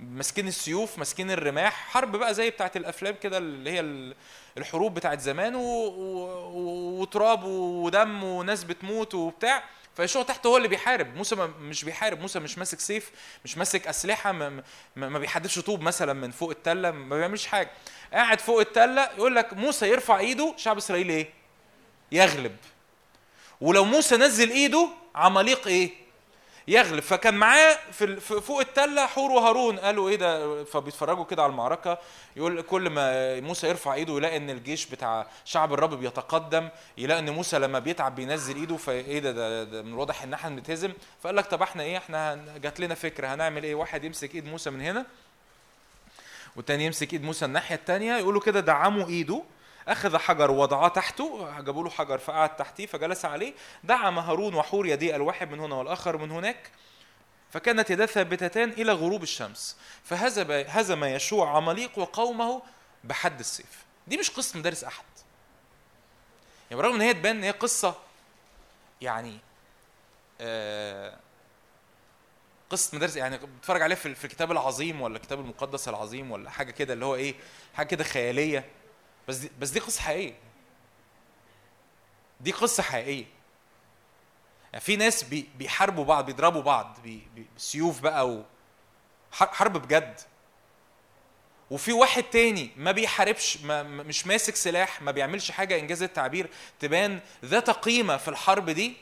ماسكين 0.00 0.48
السيوف 0.48 0.98
ماسكين 0.98 1.30
الرماح. 1.30 1.88
حرب 1.90 2.16
بقى 2.16 2.34
زي 2.34 2.50
بتاعت 2.50 2.76
الأفلام 2.76 3.14
كده 3.22 3.38
اللي 3.38 3.70
هي 3.70 3.80
ال- 3.80 4.14
الحروب 4.58 4.94
بتاعت 4.94 5.20
زمان 5.20 5.54
وتراب 5.56 7.44
ودم 7.44 8.24
وناس 8.24 8.64
بتموت 8.64 9.14
وبتاع. 9.14 9.64
فيشوع 9.98 10.22
تحت 10.22 10.46
هو 10.46 10.56
اللي 10.56 10.68
بيحارب. 10.68 11.16
موسى 11.16 11.36
مش 11.60 11.84
بيحارب. 11.84 12.20
موسى 12.20 12.38
مش 12.38 12.58
ماسك 12.58 12.80
سيف 12.80 13.10
مش 13.44 13.58
ماسك 13.58 13.86
أسلحة 13.86 14.32
ما, 14.32 14.62
ما 14.96 15.18
بيحدفش 15.18 15.58
طوب 15.58 15.80
مثلا 15.80 16.12
من 16.12 16.30
فوق 16.30 16.50
التلة 16.50 16.90
ما 16.90 17.16
بيعملش 17.16 17.46
حاجة. 17.46 17.70
قاعد 18.12 18.40
فوق 18.40 18.60
التلة 18.60 19.02
يقول 19.02 19.36
لك 19.36 19.52
موسى 19.52 19.88
يرفع 19.88 20.18
إيده 20.18 20.54
شعب 20.56 20.76
إسرائيل 20.76 21.08
إيه؟ 21.08 21.30
يغلب. 22.12 22.56
ولو 23.60 23.84
موسى 23.84 24.16
نزل 24.16 24.50
إيده 24.50 24.88
عماليق 25.14 25.66
إيه؟ 25.66 25.90
يغلب. 26.68 27.00
فكان 27.00 27.34
معاه 27.34 27.78
في 27.92 28.20
فوق 28.20 28.60
التلة 28.60 29.06
حور 29.06 29.30
وهارون. 29.30 29.78
قالوا 29.78 30.08
إيه 30.08 30.16
ده؟ 30.16 30.64
فبيتفرجوا 30.64 31.24
كده 31.24 31.42
على 31.42 31.50
المعركة. 31.50 31.98
يقول 32.36 32.62
كل 32.62 32.90
ما 32.90 33.40
موسى 33.40 33.68
يرفع 33.68 33.94
إيده 33.94 34.12
يلاقي 34.16 34.36
إن 34.36 34.50
الجيش 34.50 34.86
بتاع 34.86 35.26
شعب 35.44 35.72
الرب 35.72 35.94
بيتقدم. 35.94 36.68
يلاقي 36.98 37.18
إن 37.18 37.30
موسى 37.30 37.58
لما 37.58 37.78
بيتعب 37.78 38.14
بينزل 38.14 38.56
إيده. 38.56 38.76
فإيه 38.76 39.18
ده, 39.18 39.32
ده, 39.32 39.64
ده 39.64 39.82
من 39.82 39.92
الواضح 39.92 40.22
إن 40.22 40.34
إحنا 40.34 40.50
بنتهزم. 40.50 40.92
فقال 41.22 41.36
لك 41.36 41.46
طب 41.46 41.62
إحنا 41.62 41.82
إيه؟ 41.82 41.96
إحنا 41.96 42.44
جات 42.56 42.80
لنا 42.80 42.94
فكرة. 42.94 43.34
هنعمل 43.34 43.64
إيه؟ 43.64 43.74
واحد 43.74 44.04
يمسك 44.04 44.34
إيد 44.34 44.46
موسى 44.46 44.70
من 44.70 44.80
هنا 44.80 45.06
والتاني 46.56 46.84
يمسك 46.84 47.12
إيد 47.12 47.24
موسى 47.24 47.44
الناحية 47.44 47.74
التانية. 47.74 48.16
يقولوا 48.16 48.40
كده 48.40 48.60
دعموا 48.60 49.06
إيده. 49.06 49.42
أخذ 49.88 50.16
حجر 50.18 50.50
وضعاه 50.50 50.88
تحته 50.88 51.60
جابوا 51.60 51.84
له 51.84 51.90
حجر 51.90 52.18
فقعد 52.18 52.56
تحتيه 52.56 52.86
فجلس 52.86 53.24
عليه 53.24 53.52
دعم 53.84 54.18
هارون 54.18 54.54
وحور 54.54 54.86
يديه 54.86 55.16
الواحد 55.16 55.50
من 55.50 55.60
هنا 55.60 55.74
والآخر 55.74 56.16
من 56.16 56.30
هناك 56.30 56.70
فكانت 57.50 57.90
يداه 57.90 58.06
ثابتتان 58.06 58.70
إلى 58.70 58.92
غروب 58.92 59.22
الشمس 59.22 59.76
فهزم 60.04 60.50
هزم 60.50 61.04
يشوع 61.04 61.56
عماليق 61.56 61.98
وقومه 61.98 62.62
بحد 63.04 63.38
السيف. 63.40 63.84
دي 64.06 64.16
مش 64.16 64.30
قصة 64.30 64.58
مدارس 64.58 64.84
أحد. 64.84 65.04
يعني 66.70 66.82
برغم 66.82 66.94
إن 66.94 67.00
هي 67.00 67.14
تبان 67.14 67.36
إن 67.36 67.44
هي 67.44 67.50
قصة 67.50 67.94
يعني 69.00 69.38
آه 70.40 71.16
قصة 72.70 72.96
مدارس 72.96 73.16
يعني 73.16 73.38
بتتفرج 73.38 73.82
عليها 73.82 73.96
في 73.96 74.14
في 74.14 74.24
الكتاب 74.24 74.52
العظيم 74.52 75.00
ولا 75.00 75.16
الكتاب 75.16 75.40
المقدس 75.40 75.88
العظيم 75.88 76.30
ولا 76.30 76.50
حاجة 76.50 76.70
كده 76.70 76.94
اللي 76.94 77.04
هو 77.04 77.14
إيه 77.14 77.34
حاجة 77.74 77.86
كده 77.86 78.04
خيالية. 78.04 78.64
بس 79.28 79.36
دي 79.36 79.50
بس 79.60 79.70
دي 79.70 79.80
قصة 79.80 80.00
حقيقية. 80.02 80.34
دي 82.40 82.52
قصة 82.52 82.82
حقيقية. 82.82 83.24
يعني 84.72 84.84
في 84.84 84.96
ناس 84.96 85.24
بي 85.24 85.48
بيحاربوا 85.58 86.04
بعض 86.04 86.26
بيضربوا 86.26 86.62
بعض 86.62 86.98
بي- 87.02 87.26
بسيوف 87.56 88.00
بقى 88.00 88.28
و 88.28 88.44
حرب 89.32 89.72
بجد. 89.86 90.20
وفي 91.70 91.92
واحد 91.92 92.22
تاني 92.22 92.70
ما 92.76 92.92
بيحاربش 92.92 93.56
ما- 93.56 93.82
مش 93.82 94.26
ماسك 94.26 94.56
سلاح 94.56 95.02
ما 95.02 95.10
بيعملش 95.10 95.50
حاجة 95.50 95.78
إنجاز 95.78 96.02
التعبير 96.02 96.50
تبان 96.80 97.20
ذات 97.44 97.70
قيمة 97.70 98.16
في 98.16 98.28
الحرب 98.28 98.70
دي 98.70 98.96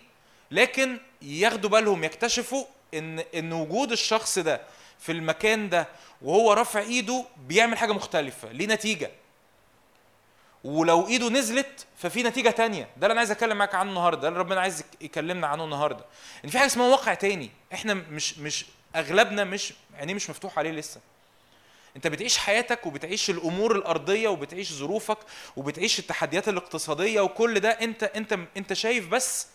لكن 0.50 0.98
ياخدوا 1.22 1.70
بالهم 1.70 2.04
يكتشفوا 2.04 2.64
ان 2.94 3.18
إن 3.18 3.52
وجود 3.52 3.92
الشخص 3.92 4.38
ده 4.38 4.60
في 4.98 5.12
المكان 5.12 5.68
ده 5.68 5.88
وهو 6.22 6.52
رافع 6.52 6.80
إيده 6.80 7.24
بيعمل 7.36 7.78
حاجة 7.78 7.92
مختلفة 7.92 8.52
ليه 8.52 8.66
نتيجة؟ 8.66 9.10
ولو 10.66 11.06
ايده 11.08 11.28
نزلت 11.28 11.86
ففي 11.98 12.22
نتيجة 12.22 12.50
تانية. 12.50 12.82
ده 12.82 12.88
اللي 12.96 13.12
أنا 13.12 13.20
عايز 13.20 13.30
اتكلم 13.30 13.56
معاك 13.56 13.74
عنه 13.74 13.90
النهارده. 13.90 14.20
ده 14.20 14.28
اللي 14.28 14.38
ربنا 14.38 14.60
عايز 14.60 14.80
يك- 14.80 14.86
يكلمنا 15.02 15.46
عنه 15.46 15.64
النهارده. 15.64 16.04
ان 16.44 16.50
في 16.50 16.58
حاجة 16.58 16.66
اسمها 16.66 16.88
واقع 16.88 17.14
تاني. 17.14 17.50
إحنا 17.72 17.94
مش 17.94 18.38
مش 18.38 18.64
اغلبنا 18.96 19.44
مش 19.44 19.72
عينيه 19.98 20.14
مش 20.14 20.30
مفتوح 20.30 20.58
عليه 20.58 20.70
لسه. 20.70 21.00
انت 21.96 22.06
بتعيش 22.06 22.38
حياتك 22.38 22.86
وبتعيش 22.86 23.30
الأمور 23.30 23.76
الارضية 23.76 24.28
وبتعيش 24.28 24.72
ظروفك 24.72 25.18
وبتعيش 25.56 25.98
التحديات 25.98 26.48
الاقتصادية 26.48 27.20
وكل 27.20 27.60
ده. 27.60 27.70
انت 27.70 28.02
انت 28.02 28.38
انت 28.56 28.72
شايف 28.72 29.08
بس 29.08 29.46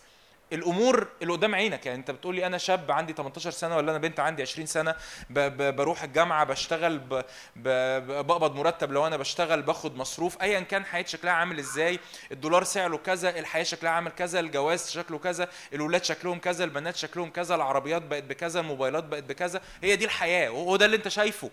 الأمور 0.52 1.08
اللي 1.22 1.32
قدام 1.32 1.54
عينك. 1.54 1.86
يعني 1.86 1.98
أنت 1.98 2.10
بتقول 2.10 2.34
لي 2.36 2.46
أنا 2.46 2.58
شاب 2.58 2.90
عندي 2.90 3.12
18 3.12 3.50
سنة 3.50 3.76
ولا 3.76 3.90
أنا 3.90 3.98
بنت 3.98 4.20
عندي 4.20 4.42
20 4.42 4.66
سنة 4.66 4.94
ب 5.30 5.38
ب 5.38 5.76
بروح 5.76 6.02
الجامعة 6.02 6.44
بشتغل 6.44 6.98
ب 6.98 7.08
ب 7.14 7.24
ب- 7.56 8.26
بقبض 8.26 8.54
مرتب 8.56 8.92
لو 8.92 9.06
أنا 9.06 9.16
بشتغل 9.16 9.62
باخد 9.62 9.96
مصروف. 9.96 10.42
ايا 10.42 10.60
كان 10.60 10.84
حياتي 10.84 11.10
شكلها 11.10 11.32
عامل 11.32 11.58
إزاي 11.58 11.98
الدولار 12.32 12.64
سعره 12.64 12.96
كذا 12.96 13.38
الحياة 13.38 13.62
شكلها 13.62 13.92
عامل 13.92 14.10
كذا 14.10 14.40
الجواز 14.40 14.90
شكله 14.90 15.18
كذا 15.18 15.48
الولاد 15.72 16.04
شكلهم 16.04 16.38
كذا 16.38 16.64
البنات 16.64 16.96
شكلهم 16.96 17.30
كذا 17.30 17.54
العربيات 17.54 18.02
بقت 18.02 18.22
بكذا 18.22 18.60
الموبايلات 18.60 19.04
بقت 19.04 19.22
بكذا. 19.22 19.60
هي 19.82 19.96
دي 19.96 20.04
الحياة 20.04 20.50
وهو 20.50 20.76
ده 20.76 20.84
اللي 20.86 20.96
أنت 20.96 21.08
شايفه. 21.08 21.50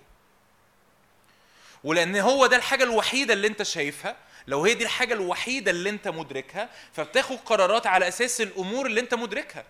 ولأن 1.84 2.16
هو 2.16 2.46
ده 2.46 2.56
الحاجة 2.56 2.84
الوحيدة 2.84 3.34
اللي 3.34 3.48
أنت 3.48 3.64
شايفها. 3.64 4.16
لو 4.48 4.66
هي 4.66 4.74
دي 4.74 4.84
الحاجة 4.84 5.14
الوحيدة 5.14 5.72
اللي 5.72 5.90
انت 5.90 6.08
مدركها 6.08 6.70
فبتاخد 6.94 7.38
قرارات 7.46 7.88
على 7.88 8.08
أساس 8.08 8.42
الأمور 8.42 8.86
اللي 8.86 9.00
انت 9.02 9.14
مدركها. 9.14 9.64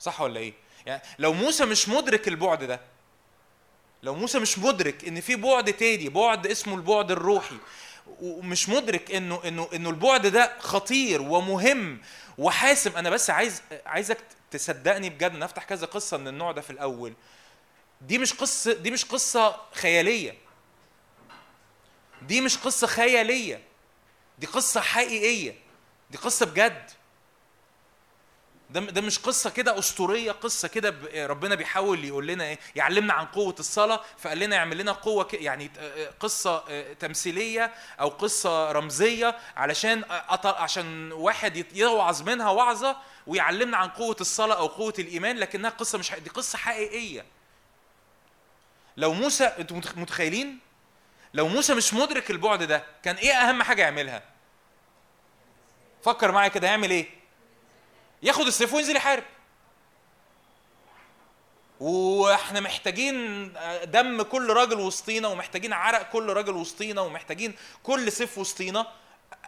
صح 0.00 0.20
ولا 0.20 0.40
إيه؟ 0.40 0.52
يعني 0.86 1.02
لو 1.18 1.32
موسى 1.32 1.64
مش 1.64 1.88
مدرك 1.88 2.28
البعد 2.28 2.64
ده 2.64 2.80
لو 4.02 4.14
موسى 4.14 4.38
مش 4.38 4.58
مدرك 4.58 5.08
إن 5.08 5.20
في 5.20 5.36
بعد 5.36 5.72
تاني 5.72 6.08
بعد 6.08 6.46
اسمه 6.46 6.74
البعد 6.74 7.10
الروحي 7.10 7.56
ومش 8.20 8.68
مدرك 8.68 9.10
إنه 9.10 9.40
إنه 9.44 9.68
إنه 9.74 9.90
البعد 9.90 10.26
ده 10.26 10.52
خطير 10.58 11.22
ومهم 11.22 12.00
وحاسم 12.38 12.96
أنا 12.96 13.10
بس 13.10 13.30
عايز 13.30 13.62
عايزك 13.86 14.18
تصدقني 14.50 15.10
بجد 15.10 15.34
أنا 15.34 15.44
أفتح 15.44 15.64
كذا 15.64 15.86
قصة 15.86 16.16
من 16.16 16.28
النوع 16.28 16.52
ده 16.52 16.60
في 16.60 16.70
الأول. 16.70 17.12
دي 18.00 18.18
مش 18.18 18.32
قصة 18.32 18.72
دي 18.72 18.90
مش 18.90 19.04
قصة 19.04 19.56
خيالية. 19.72 20.34
دي 22.22 22.40
مش 22.40 22.58
قصة 22.58 22.86
خيالية. 22.86 23.62
دي 24.38 24.46
قصة 24.46 24.80
حقيقية. 24.80 25.54
دي 26.10 26.18
قصة 26.18 26.46
بجد. 26.46 26.90
ده 28.70 28.80
ده 28.80 29.00
مش 29.00 29.18
قصة 29.18 29.50
كده 29.50 29.78
أسطورية 29.78 30.32
قصة 30.32 30.68
كده 30.68 30.94
ربنا 31.26 31.54
بيحاول 31.54 32.04
يقول 32.04 32.26
لنا 32.26 32.44
إيه 32.44 32.58
يعلمنا 32.76 33.12
عن 33.12 33.26
قوة 33.26 33.54
الصلاة 33.58 34.00
فقال 34.18 34.38
لنا 34.38 34.56
يعمل 34.56 34.78
لنا 34.78 34.92
قوة 34.92 35.24
ك- 35.24 35.34
يعني 35.34 35.70
آه، 35.78 36.10
قصة 36.20 36.64
آه، 36.68 36.92
تمثيلية 36.92 37.74
أو 38.00 38.08
قصة 38.08 38.72
رمزية 38.72 39.38
علشان 39.56 40.04
عشان 40.44 41.12
واحد 41.12 41.66
يوعظ 41.76 42.22
منها 42.22 42.50
وعظة 42.50 42.96
ويعلمنا 43.26 43.76
عن 43.76 43.88
قوة 43.88 44.16
الصلاة 44.20 44.56
أو 44.56 44.66
قوة 44.66 44.94
الإيمان 44.98 45.36
لكنها 45.36 45.70
قصة 45.70 45.98
مش 45.98 46.12
دي 46.12 46.30
قصة 46.30 46.58
حقيقية. 46.58 47.24
لو 48.96 49.12
موسى 49.12 49.44
أنتوا 49.44 49.80
متخ- 49.80 49.96
متخيلين؟ 49.98 50.58
لو 51.36 51.48
موسى 51.48 51.74
مش 51.74 51.94
مدرك 51.94 52.30
البعد 52.30 52.62
ده 52.62 52.84
كان 53.02 53.14
إيه 53.16 53.32
أهم 53.32 53.62
حاجة 53.62 53.82
يعملها؟ 53.82 54.22
فكر 56.04 56.32
معايا 56.32 56.48
كده 56.48 56.66
يعمل 56.68 56.90
إيه؟ 56.90 57.06
ياخد 58.22 58.46
السيف 58.46 58.74
وينزل 58.74 58.96
يحارب. 58.96 59.24
وإحنا 61.80 62.60
محتاجين 62.60 63.52
دم 63.84 64.22
كل 64.22 64.50
راجل 64.52 64.80
وسطينا 64.80 65.28
ومحتاجين 65.28 65.72
عرق 65.72 66.02
كل 66.02 66.32
راجل 66.32 66.52
وسطينا 66.52 67.00
ومحتاجين 67.00 67.56
كل 67.82 68.12
سيف 68.12 68.38
وسطينا. 68.38 68.86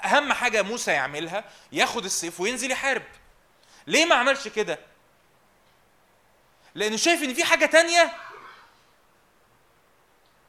أهم 0.05 0.33
حاجة 0.33 0.63
موسى 0.63 0.91
يعملها 0.91 1.45
ياخد 1.73 2.05
السيف 2.05 2.41
وينزل 2.41 2.71
يحارب. 2.71 3.03
ليه 3.87 4.05
ما 4.05 4.15
عملش 4.15 4.49
كده؟ 4.49 4.79
لأنه 6.75 6.97
شايف 6.97 7.23
إن 7.23 7.35
في 7.35 7.45
حاجة 7.45 7.67
تانية 7.67 8.13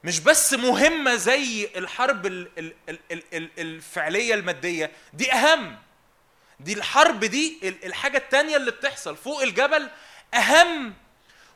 مش 0.04 0.20
بس 0.20 0.54
مهمة 0.54 1.16
زي 1.16 1.70
الحرب 1.76 2.26
ال- 2.26 2.50
ال- 2.58 2.74
ال- 2.90 3.00
ال- 3.12 3.24
ال- 3.34 3.50
الفعلية 3.58 4.34
المادية 4.34 4.92
دي 5.14 5.34
أهم. 5.34 5.78
دي 6.60 6.74
الحرب 6.74 7.20
دي 7.26 7.60
ال- 7.64 7.86
الحاجة 7.86 8.18
التانية 8.18 8.56
اللي 8.58 8.72
بتحصل 8.72 9.18
فوق 9.18 9.42
الجبل 9.42 9.90
أهم 10.34 10.94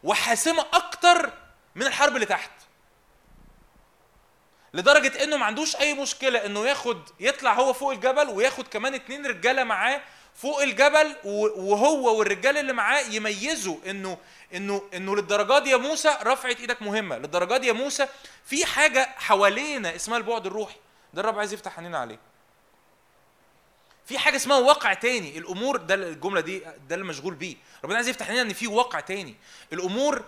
وحاسمة 0.03 0.65
أكتر 0.73 1.33
من 1.75 1.85
الحرب 1.87 2.15
اللي 2.15 2.25
تحت. 2.25 2.51
لدرجة 4.73 5.23
إنه 5.23 5.37
ما 5.37 5.45
عندوش 5.45 5.75
أي 5.75 5.93
مشكلة 5.93 6.45
إنه 6.45 6.67
ياخد 6.67 7.09
يطلع 7.19 7.53
هو 7.53 7.73
فوق 7.73 7.91
الجبل 7.91 8.29
وياخد 8.29 8.67
كمان 8.67 8.93
اتنين 8.93 9.25
رجالة 9.25 9.63
معاه 9.63 10.01
فوق 10.35 10.61
الجبل 10.61 11.15
وهو 11.23 12.17
والرجال 12.19 12.57
اللي 12.57 12.73
معاه 12.73 13.01
يميزوا 13.01 13.77
إنه 13.85 14.17
إنه 14.55 14.81
إنه 14.93 15.15
للدرجة 15.15 15.59
دي 15.63 15.69
يا 15.69 15.77
موسى 15.77 16.17
رفعت 16.23 16.59
إيدك 16.59 16.81
مهمة، 16.81 17.17
للدرجة 17.17 17.57
دي 17.57 17.67
يا 17.67 17.73
موسى 17.73 18.07
في 18.45 18.65
حاجة 18.65 19.09
حوالينا 19.17 19.95
اسمها 19.95 20.17
البعد 20.17 20.45
الروحي، 20.45 20.75
ده 21.13 21.21
الرب 21.21 21.39
عايز 21.39 21.53
يفتح 21.53 21.77
عينينا 21.79 21.97
عليه. 21.97 22.19
في 24.05 24.17
حاجة 24.17 24.35
اسمها 24.35 24.57
واقع 24.57 24.93
تاني. 24.93 25.37
الأمور 25.37 25.77
ده 25.77 25.95
الجملة 25.95 26.41
دي 26.41 26.59
ده 26.89 26.95
اللي 26.95 27.05
مشغول 27.05 27.33
بيه. 27.33 27.55
ربنا 27.83 27.95
عايز 27.95 28.07
يفتح 28.07 28.29
لنا 28.29 28.41
إن 28.41 28.53
في 28.53 28.67
واقع 28.67 28.99
تاني. 28.99 29.35
الأمور 29.73 30.23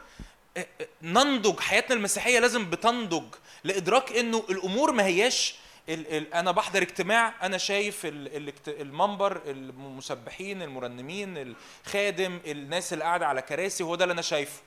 آه، 0.57 0.67
آه، 0.81 0.87
ننضج. 1.01 1.59
حياتنا 1.59 1.95
المسيحية 1.95 2.39
لازم 2.39 2.69
بتنضج 2.69 3.35
لإدراك 3.63 4.11
إنه 4.11 4.45
الأمور 4.49 4.91
ما 4.91 5.05
هياش 5.05 5.55
ال 5.89 6.17
ال 6.17 6.33
أنا 6.33 6.51
بحضر 6.51 6.81
اجتماع 6.81 7.33
أنا 7.41 7.57
شايف 7.57 8.05
ال 8.05 8.53
المنبر 8.67 9.41
المسبحين 9.45 10.61
المرنمين 10.61 11.55
الخادم 11.85 12.39
الناس 12.47 12.93
اللي 12.93 13.03
قاعدة 13.03 13.27
على 13.27 13.41
كراسي 13.41 13.83
هو 13.83 13.95
ده 13.95 14.03
اللي 14.03 14.13
أنا 14.13 14.21
شايفه. 14.21 14.61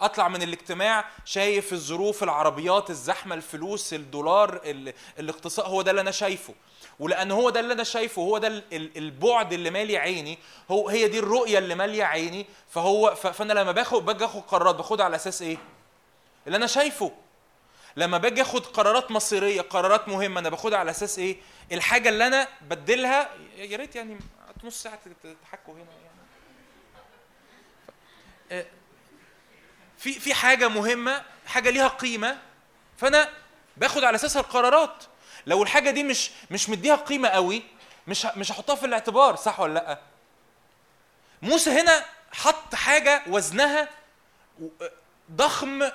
أطلع 0.00 0.28
من 0.28 0.42
الاجتماع 0.42 1.04
شايف 1.24 1.72
الظروف 1.72 2.22
العربيات 2.22 2.90
الزحمة 2.90 3.34
الفلوس 3.34 3.94
الدولار 3.94 4.60
ال- 4.64 4.92
الاقتصاد 5.18 5.66
هو 5.66 5.82
ده 5.82 5.90
اللي 5.90 6.00
أنا 6.00 6.10
شايفه. 6.10 6.54
ولأن 6.98 7.30
هو 7.30 7.50
ده 7.50 7.60
اللي 7.60 7.72
أنا 7.72 7.84
شايفه 7.84 8.22
هو 8.22 8.38
ده 8.38 8.48
ال- 8.48 8.62
ال- 8.72 8.96
البعد 8.96 9.52
اللي 9.52 9.70
مالي 9.70 9.96
عيني 9.96 10.38
هو 10.70 10.88
هي 10.88 11.08
دي 11.08 11.18
الرؤية 11.18 11.58
اللي 11.58 11.74
مالية 11.74 12.04
عيني 12.04 12.46
فهو 12.68 13.14
فأنا 13.14 13.52
لما 13.52 13.72
باخد 13.72 14.04
باجي 14.04 14.24
آخد 14.24 14.40
قرارات 14.42 14.74
باخدها 14.74 15.04
على 15.04 15.16
أساس 15.16 15.42
إيه؟ 15.42 15.56
اللي 16.46 16.56
أنا 16.56 16.66
شايفه. 16.66 17.12
لما 17.96 18.18
باجي 18.18 18.42
اخد 18.42 18.66
قرارات 18.66 19.10
مصيرية 19.10 19.60
قرارات 19.60 20.08
مهمة 20.08 20.40
أنا 20.40 20.48
باخدها 20.48 20.78
على 20.78 20.90
أساس 20.90 21.18
إيه؟ 21.18 21.36
الحاجة 21.72 22.08
اللي 22.08 22.26
أنا 22.26 22.48
بدلها 22.62 23.30
يا 23.56 23.76
ريت 23.76 23.96
يعني 23.96 24.18
نص 24.64 24.82
ساعة 24.82 24.98
تحكوا 25.42 25.74
هنا 25.74 25.82
يعني. 25.82 26.20
آه، 28.52 28.66
في 29.98 30.12
في 30.12 30.34
حاجة 30.34 30.68
مهمة 30.68 31.22
حاجة 31.46 31.70
ليها 31.70 31.88
قيمة 31.88 32.38
فأنا 32.98 33.28
باخد 33.76 34.04
على 34.04 34.14
اساسها 34.14 34.42
القرارات. 34.42 35.04
لو 35.46 35.62
الحاجة 35.62 35.90
دي 35.90 36.02
مش 36.02 36.30
مش 36.50 36.68
مديها 36.68 36.96
قيمة 36.96 37.28
قوي 37.28 37.62
مش 38.06 38.26
مش 38.26 38.52
هحطها 38.52 38.74
في 38.74 38.86
الاعتبار 38.86 39.36
صح 39.36 39.60
ولا 39.60 39.74
لأ؟ 39.74 39.98
موسى 41.42 41.70
هنا 41.70 42.04
حط 42.32 42.74
حاجة 42.74 43.22
وزنها 43.26 43.88
ضخم 45.32 45.90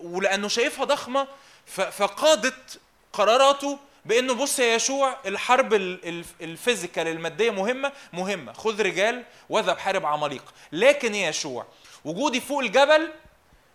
ولأنه 0.00 0.48
شايفها 0.48 0.84
ضخمة 0.84 1.28
فقادت 1.66 2.80
قراراته 3.12 3.78
بإنه 4.04 4.34
بص 4.34 4.58
يا 4.58 4.74
يشوع 4.74 5.16
الحرب 5.26 5.74
ال- 5.74 6.08
ال- 6.08 6.24
الفيزيكال 6.40 7.08
المادية 7.08 7.50
مهمة 7.50 7.92
مهمة. 8.12 8.52
خذ 8.52 8.82
رجال 8.82 9.24
واذهب 9.48 9.78
حارب 9.78 10.06
عماليق. 10.06 10.54
لكن 10.72 11.14
يا 11.14 11.28
يشوع 11.28 11.66
وجودي 12.04 12.40
فوق 12.40 12.58
الجبل 12.60 13.12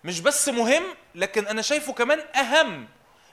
مش 0.04 0.20
بس 0.20 0.50
مهم 0.50 0.84
لكن 1.16 1.48
أنا 1.48 1.62
شايفه 1.62 1.94
كمان 1.94 2.20
أهم 2.20 2.88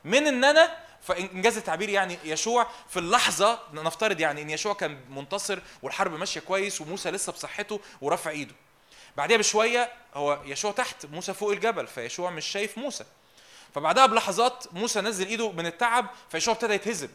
من 0.04 0.26
إن 0.26 0.44
أنا 0.44 0.76
فإنجاز 1.02 1.56
التعبير 1.56 1.88
يعني 1.88 2.18
يشوع 2.24 2.66
في 2.88 2.98
اللحظة 2.98 3.58
نفترض 3.72 4.20
يعني 4.20 4.42
إن 4.42 4.50
يشوع 4.50 4.74
كان 4.74 4.98
منتصر 5.10 5.58
والحرب 5.82 6.12
ماشية 6.14 6.40
كويس 6.40 6.80
وموسى 6.80 7.10
لسه 7.10 7.32
بصحته 7.32 7.80
ورافع 8.00 8.30
إيده. 8.30 8.54
بعدها 9.18 9.36
بشوية 9.36 9.92
هو 10.14 10.38
يشوع 10.44 10.72
تحت 10.72 11.06
موسى 11.06 11.34
فوق 11.34 11.52
الجبل 11.52 11.86
فيشوع 11.86 12.30
مش 12.30 12.46
شايف 12.46 12.78
موسى. 12.78 13.04
فبعدها 13.74 14.06
بلحظات 14.06 14.64
موسى 14.72 15.00
نزل 15.00 15.26
إيده 15.26 15.52
من 15.52 15.66
التعب 15.66 16.06
فيشوع 16.30 16.54
ابتدى 16.54 16.74
يتهزم. 16.74 17.08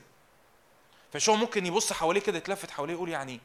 فيشوع 1.11 1.35
ممكن 1.35 1.65
يبص 1.65 1.93
حواليه 1.93 2.21
كده 2.21 2.37
يتلفت 2.37 2.71
حواليه 2.71 2.93
يقول 2.93 3.09
يعني 3.09 3.39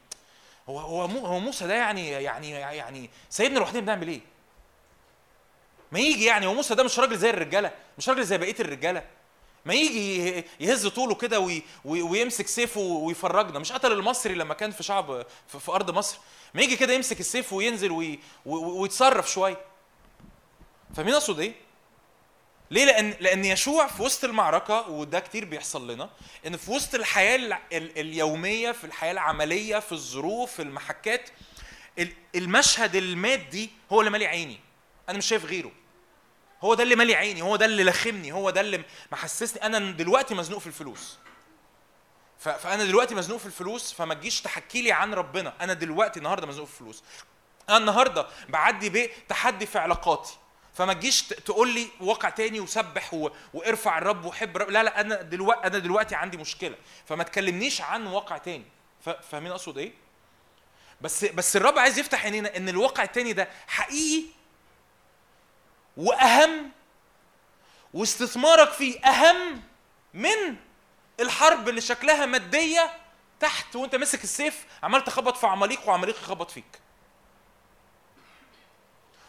هو 0.69 0.79
هو 0.79 1.03
هو 1.03 1.39
موسى 1.39 1.67
ده 1.67 1.75
يعني 1.75 2.11
يعني 2.11 2.51
يعني 2.51 3.11
سايبنا 3.31 3.59
لوحدنا 3.59 3.81
بنعمل 3.81 4.09
إيه؟ 4.09 4.21
ما 5.93 5.99
يجي 6.01 6.25
يعني 6.25 6.47
هو 6.47 6.55
موسى 6.55 6.75
ده 6.75 6.83
مش 6.83 6.99
راجل 6.99 7.19
زي 7.19 7.31
الرجالة 7.31 7.73
مش 7.99 8.09
راجل 8.09 8.25
زي 8.25 8.39
بقية 8.39 8.57
الرجالة. 8.61 9.03
ما 9.69 9.75
يجي 9.75 10.45
يهز 10.61 10.87
طوله 10.87 11.15
كده 11.15 11.41
وي 11.41 11.63
وي 11.85 12.03
ويمسك 12.03 12.47
سيفه 12.47 12.81
ويفرجنا. 12.81 13.59
مش 13.59 13.73
قتل 13.73 13.93
المصري 13.93 14.35
لما 14.35 14.55
كان 14.55 14.71
في 14.71 14.83
شعب 14.83 15.27
في, 15.49 15.73
أرض 15.73 15.91
مصر؟ 15.91 16.19
ما 16.55 16.63
يجي 16.63 16.77
كده 16.77 16.93
يمسك 16.93 17.21
السيف 17.21 17.53
وينزل 17.53 17.91
وي 17.91 18.19
وي 18.47 18.61
ويتصرف 18.61 19.31
شوية. 19.31 19.61
فاهمين 20.97 21.15
أقصد 21.15 21.41
إيه؟ 21.41 21.55
ليه؟ 22.71 22.85
لأن 22.85 23.15
لأن 23.21 23.45
يشوع 23.45 23.87
في 23.87 24.03
وسط 24.03 24.25
المعركة 24.25 24.89
وده 24.89 25.21
كتير 25.21 25.45
بيحصل 25.45 25.91
لنا 25.91 26.11
إن 26.47 26.57
في 26.57 26.71
وسط 26.71 26.95
الحياة 26.95 27.59
اليومية 27.73 28.73
في 28.73 28.85
الحياة 28.85 29.13
العملية 29.13 29.79
في 29.79 29.93
الظروف 29.93 30.53
في 30.53 30.63
المحكات 30.63 31.31
ال- 31.99 32.13
المشهد 32.35 32.97
المادي 32.97 33.71
هو 33.93 34.01
اللي 34.01 34.11
مالي 34.11 34.27
عيني. 34.27 34.61
أنا 35.09 35.19
مش 35.19 35.27
شايف 35.27 35.45
غيره. 35.45 35.73
هو 36.65 36.75
ده 36.75 36.83
اللي 36.83 36.97
مالي 36.97 37.15
عيني 37.15 37.43
هو 37.43 37.57
ده 37.57 37.65
اللي 37.65 37.85
لخمني 37.85 38.33
هو 38.33 38.51
ده 38.51 38.61
اللي 38.61 38.85
محسسني 39.13 39.63
أنا 39.63 39.79
دلوقتي 39.79 40.35
مزنوق 40.35 40.61
في 40.61 40.67
الفلوس. 40.67 41.19
فأنا 42.39 42.85
دلوقتي 42.85 43.15
مزنوق 43.15 43.39
في 43.39 43.47
الفلوس 43.47 43.93
فما 43.93 44.15
تجيش 44.15 44.41
تحكي 44.41 44.83
لي 44.83 44.93
عن 44.93 45.15
ربنا. 45.15 45.55
أنا 45.61 45.73
دلوقتي 45.73 46.19
النهارده 46.19 46.47
مزنوق 46.47 46.67
في 46.67 46.73
الفلوس. 46.73 47.03
أنا 47.69 47.77
النهارده 47.77 48.27
بعدي 48.49 48.91
بتحدي 48.91 49.67
في 49.67 49.79
علاقاتي. 49.79 50.37
فما 50.75 50.93
تجيش 50.93 51.23
تقول 51.23 51.75
لي 51.75 51.89
واقع 52.01 52.31
تاني 52.31 52.61
وسبح 52.61 53.15
و... 53.15 53.31
وارفع 53.55 53.99
الرب 53.99 54.25
وحب 54.25 54.57
الرب. 54.57 54.71
لا 54.71 54.83
لا 54.83 55.01
أنا 55.01 55.23
دلوقتي 55.23 55.67
أنا 55.67 55.79
دلوقتي 55.79 56.15
عندي 56.15 56.37
مشكلة. 56.37 56.77
فما 57.07 57.25
تكلمنيش 57.25 57.81
عن 57.81 58.07
واقع 58.07 58.39
تاني. 58.39 58.65
فاهمين 59.31 59.53
أقصد 59.53 59.79
إيه؟ 59.79 59.93
بس 61.01 61.25
بس 61.25 61.57
الرب 61.57 61.79
عايز 61.79 61.99
يفتح 61.99 62.25
عينينا 62.25 62.57
إن 62.57 62.69
الواقع 62.69 63.03
التاني 63.03 63.33
ده 63.33 63.49
حقيقي 63.67 64.25
وأهم 65.99 66.71
واستثمارك 67.95 68.71
فيه 68.73 69.01
أهم 69.01 69.63
من 70.15 70.57
الحرب 71.21 71.69
اللي 71.69 71.81
شكلها 71.81 72.27
مادية 72.27 72.91
تحت 73.41 73.77
وانت 73.77 73.95
ماسك 73.95 74.25
السيف 74.25 74.67
عمال 74.83 75.05
تخبط 75.05 75.37
في 75.37 75.47
عماليق 75.47 75.89
وعماليق 75.89 76.17
يخبط 76.17 76.51
فيك. 76.51 76.81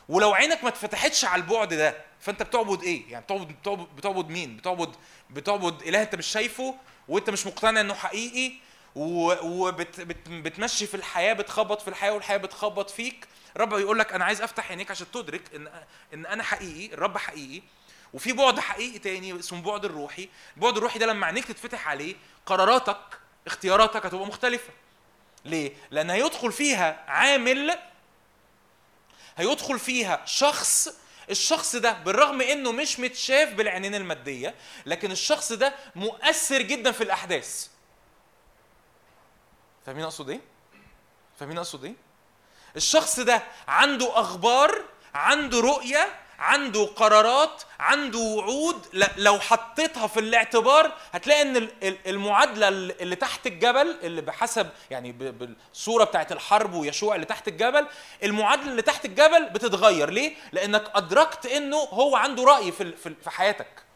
ولو 0.09 0.33
عينك 0.33 0.63
ما 0.63 0.69
اتفتحتش 0.69 1.25
على 1.25 1.41
البعد 1.41 1.73
ده 1.73 1.95
فانت 2.19 2.43
بتعبد 2.43 2.83
إيه؟ 2.83 3.11
يعني 3.11 3.23
بتعبد 3.25 3.47
بتعبد, 3.47 3.95
بتعبد 3.95 4.29
مين؟ 4.29 4.57
بتعبد 4.57 4.95
بتعبد 5.29 5.81
إله 5.81 6.01
انت 6.01 6.15
مش 6.15 6.27
شايفه 6.27 6.75
وانت 7.07 7.29
مش 7.29 7.47
مقتنع 7.47 7.81
إنه 7.81 7.93
حقيقي 7.93 8.53
وبتمشي 8.95 10.87
في 10.87 10.95
الحياة 10.95 11.33
بتخبط 11.33 11.81
في 11.81 11.87
الحياة 11.87 12.11
والحياة 12.11 12.37
بتخبط 12.37 12.89
فيك. 12.89 13.27
الرب 13.55 13.73
يقول 13.73 13.99
لك 13.99 14.13
أنا 14.13 14.25
عايز 14.25 14.41
أفتح 14.41 14.69
عينيك 14.69 14.91
عشان 14.91 15.11
تدرك 15.11 15.55
ان 15.55 15.69
إن 16.13 16.25
أنا 16.25 16.43
حقيقي 16.43 16.93
الرب 16.93 17.17
حقيقي. 17.17 17.61
وفي 18.13 18.33
بعد 18.33 18.59
حقيقي 18.59 18.99
تاني 18.99 19.39
اسمه 19.39 19.59
البعد 19.59 19.85
الروحي. 19.85 20.29
البعد 20.57 20.77
الروحي 20.77 20.99
ده 20.99 21.05
لما 21.05 21.25
عينيك 21.25 21.45
تتفتح 21.45 21.87
عليه 21.87 22.15
قراراتك 22.45 22.97
اختياراتك 23.47 24.05
هتبقى 24.05 24.25
مختلفة. 24.25 24.69
ليه؟ 25.45 25.71
لأن 25.91 26.09
هيدخل 26.09 26.51
فيها 26.51 27.03
عامل 27.07 27.77
هيدخل 29.37 29.79
فيها 29.79 30.21
شخص. 30.25 30.89
الشخص 31.29 31.75
ده 31.75 31.91
بالرغم 31.91 32.41
إنه 32.41 32.71
مش 32.71 32.99
متشاف 32.99 33.49
بالعينين 33.53 33.95
المادية 33.95 34.55
لكن 34.85 35.11
الشخص 35.11 35.51
ده 35.51 35.75
مؤثر 35.95 36.61
جدا 36.61 36.91
في 36.91 37.03
الأحداث. 37.03 37.67
فاهمين 39.89 40.03
أقصد 40.03 40.29
إيه؟ 40.29 40.39
فاهمين 41.39 41.57
أقصد 41.57 41.85
إيه؟ 41.85 41.93
الشخص 42.75 43.19
ده 43.19 43.43
عنده 43.67 44.19
أخبار 44.19 44.81
عنده 45.13 45.59
رؤية 45.59 46.07
عنده 46.39 46.85
قرارات 46.85 47.63
عنده 47.79 48.19
وعود. 48.19 48.85
لو 49.17 49.39
حطيتها 49.39 50.07
في 50.07 50.19
الاعتبار 50.19 50.91
هتلاقي 51.11 51.41
إن 51.41 51.57
ال- 51.57 51.71
ال- 51.83 51.97
المعادلة 52.07 52.67
اللي 52.67 53.15
تحت 53.15 53.47
الجبل 53.47 53.97
اللي 54.03 54.21
بحسب 54.21 54.69
يعني 54.91 55.11
بالصورة 55.11 56.03
بتاعت 56.03 56.31
الحرب 56.31 56.73
ويشوع 56.73 57.15
اللي 57.15 57.25
تحت 57.25 57.47
الجبل 57.47 57.87
المعادلة 58.23 58.71
اللي 58.71 58.81
تحت 58.81 59.05
الجبل 59.05 59.49
بتتغير. 59.49 60.09
ليه؟ 60.09 60.35
لأنك 60.51 60.91
أدركت 60.95 61.45
إنه 61.45 61.77
هو 61.77 62.15
عنده 62.15 62.43
رأي 62.43 62.71
في 62.71 62.91
في 63.23 63.29
حياتك. 63.29 63.88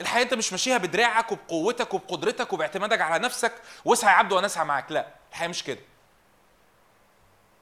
الحياة 0.00 0.22
أنت 0.22 0.34
مش 0.34 0.52
ماشيها 0.52 0.78
بدراعك 0.78 1.32
وبقوتك 1.32 1.94
وبقدرتك 1.94 2.52
وباعتمادك 2.52 3.00
على 3.00 3.24
نفسك 3.24 3.52
واسعى 3.84 4.12
يا 4.12 4.16
عبد 4.16 4.32
وأنا 4.32 4.46
أسعى 4.46 4.64
معاك. 4.64 4.92
لا 4.92 5.06
الحياة 5.30 5.48
مش 5.48 5.64
كده. 5.64 5.80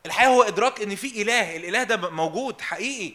الحياة 0.06 0.28
هو 0.28 0.42
إدراك 0.42 0.80
إن 0.80 0.94
في 0.96 1.22
إله 1.22 1.56
الإله 1.56 1.82
ده 1.82 2.10
موجود 2.10 2.60
حقيقي. 2.60 3.14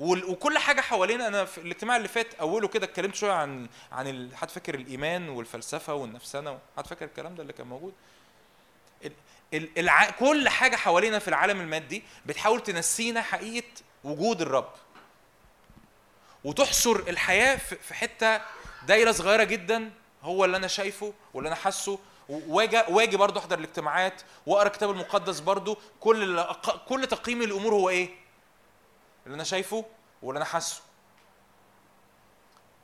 وكل 0.00 0.58
حاجة 0.58 0.80
حوالينا 0.80 1.28
أنا 1.28 1.44
في 1.44 1.58
الاجتماع 1.58 1.96
اللي 1.96 2.08
فات 2.08 2.34
أوله 2.34 2.68
كده 2.68 2.84
اتكلمت 2.86 3.14
شوية 3.14 3.32
عن 3.32 3.68
عن 3.92 4.30
حد 4.34 4.50
فاكر 4.50 4.74
الإيمان 4.74 5.28
والفلسفة 5.28 5.94
والنفسنه 5.94 6.58
حد 6.76 6.86
فاكر 6.86 7.04
الكلام 7.04 7.34
ده 7.34 7.42
اللي 7.42 7.52
كان 7.52 7.66
موجود. 7.66 7.92
كل 10.18 10.48
حاجة 10.48 10.76
حوالينا 10.76 11.18
في 11.18 11.28
العالم 11.28 11.60
المادي 11.60 12.02
بتحاول 12.26 12.60
تنسينا 12.62 13.22
حقيقة 13.22 13.66
وجود 14.04 14.40
الرب. 14.40 14.72
وتحصر 16.44 16.96
الحياة 16.96 17.56
في 17.56 17.94
حتة 17.94 18.40
دايرة 18.86 19.12
صغيرة 19.12 19.44
جدا 19.44 19.90
هو 20.22 20.44
اللي 20.44 20.56
أنا 20.56 20.66
شايفه 20.66 21.12
واللي 21.34 21.48
أنا 21.48 21.56
حاسه 21.56 21.98
واجي 22.88 23.16
برضه 23.16 23.40
أحضر 23.40 23.58
الاجتماعات 23.58 24.22
وأقرأ 24.46 24.66
الكتاب 24.66 24.90
المقدس 24.90 25.40
برضه 25.40 25.76
كل 26.00 26.44
كل 26.88 27.06
تقييم 27.06 27.42
الأمور 27.42 27.74
هو 27.74 27.88
إيه؟ 27.88 28.08
اللي 29.26 29.34
أنا 29.34 29.44
شايفه 29.44 29.84
واللي 30.22 30.36
أنا 30.36 30.44
حاسه. 30.44 30.82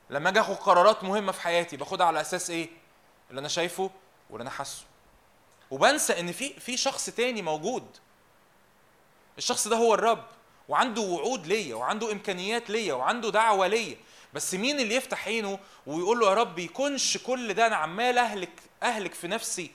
لما 0.09 0.29
أجي 0.29 0.39
أخد 0.39 0.55
قرارات 0.55 1.03
مهمة 1.03 1.31
في 1.31 1.41
حياتي 1.41 1.77
باخدها 1.77 2.07
على 2.07 2.21
أساس 2.21 2.49
إيه؟ 2.49 2.69
اللي 3.29 3.39
أنا 3.39 3.47
شايفه 3.47 3.89
واللي 4.29 4.41
أنا 4.41 4.49
حاسه. 4.49 4.83
وبنسى 5.71 6.19
إن 6.19 6.31
في 6.31 6.59
في 6.59 6.77
شخص 6.77 7.05
تاني 7.05 7.41
موجود. 7.41 7.97
الشخص 9.37 9.67
ده 9.67 9.75
هو 9.77 9.93
الرب 9.93 10.25
وعنده 10.69 11.01
وعود 11.01 11.47
ليا 11.47 11.75
وعنده 11.75 12.11
إمكانيات 12.11 12.69
ليا 12.69 12.93
وعنده 12.93 13.29
دعوة 13.31 13.67
ليا. 13.67 13.97
بس 14.33 14.53
مين 14.53 14.79
اللي 14.79 14.95
يفتح 14.95 15.27
عينه 15.27 15.59
ويقول 15.87 16.19
له 16.19 16.29
يا 16.29 16.33
رب 16.33 16.59
يكونش 16.59 17.17
كل 17.17 17.53
ده 17.53 17.67
أنا 17.67 17.75
عمال 17.75 18.17
أهلك 18.17 18.49
أهلك 18.83 19.13
في 19.13 19.27
نفسي 19.27 19.71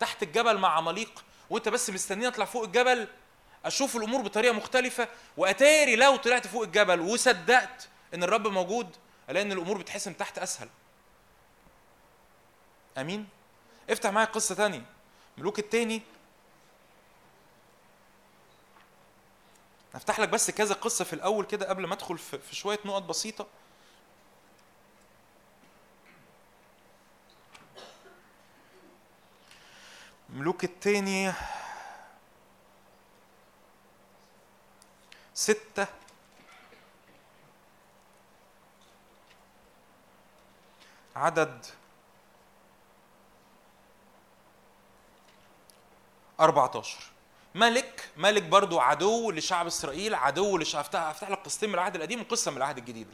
تحت 0.00 0.22
الجبل 0.22 0.58
مع 0.58 0.68
عماليق 0.68 1.24
وأنت 1.50 1.68
بس 1.68 1.90
مستنيني 1.90 2.28
أطلع 2.28 2.44
فوق 2.44 2.64
الجبل 2.64 3.08
أشوف 3.64 3.96
الأمور 3.96 4.20
بطريقة 4.20 4.52
مختلفة 4.54 5.08
وأتاري 5.36 5.96
لو 5.96 6.16
طلعت 6.16 6.46
فوق 6.46 6.62
الجبل 6.62 7.00
وصدقت 7.00 7.88
إن 8.14 8.22
الرب 8.22 8.48
موجود 8.48 8.96
ألاقي 9.30 9.46
إن 9.46 9.52
الأمور 9.52 9.78
بتحسم 9.78 10.12
تحت 10.12 10.38
أسهل. 10.38 10.68
آمين؟ 12.98 13.28
افتح 13.90 14.10
معايا 14.10 14.26
قصة 14.28 14.54
تانية. 14.54 14.82
ملوك 15.38 15.58
التاني 15.58 16.02
هفتح 19.94 20.20
لك 20.20 20.28
بس 20.28 20.50
كذا 20.50 20.74
قصة 20.74 21.04
في 21.04 21.12
الأول 21.12 21.44
كده 21.44 21.68
قبل 21.68 21.86
ما 21.86 21.94
أدخل 21.94 22.18
في 22.18 22.56
شوية 22.56 22.78
نقط 22.84 23.02
بسيطة. 23.02 23.46
ملوك 30.30 30.64
التاني. 30.64 31.32
ستة. 35.34 35.86
عدد. 41.16 41.66
14 46.40 47.13
ملك 47.54 48.08
ملك 48.16 48.42
برضو 48.42 48.80
عدو 48.80 49.30
لشعب 49.30 49.66
إسرائيل 49.66 50.14
عدو 50.14 50.58
لشعب 50.58 50.80
أفتح 50.80 51.00
أفتح 51.00 51.30
لك 51.30 51.38
قصتين 51.38 51.68
من 51.68 51.74
العهد 51.74 51.94
القديم 51.94 52.20
وقصه 52.20 52.50
من 52.50 52.56
العهد 52.56 52.78
الجديد. 52.78 53.06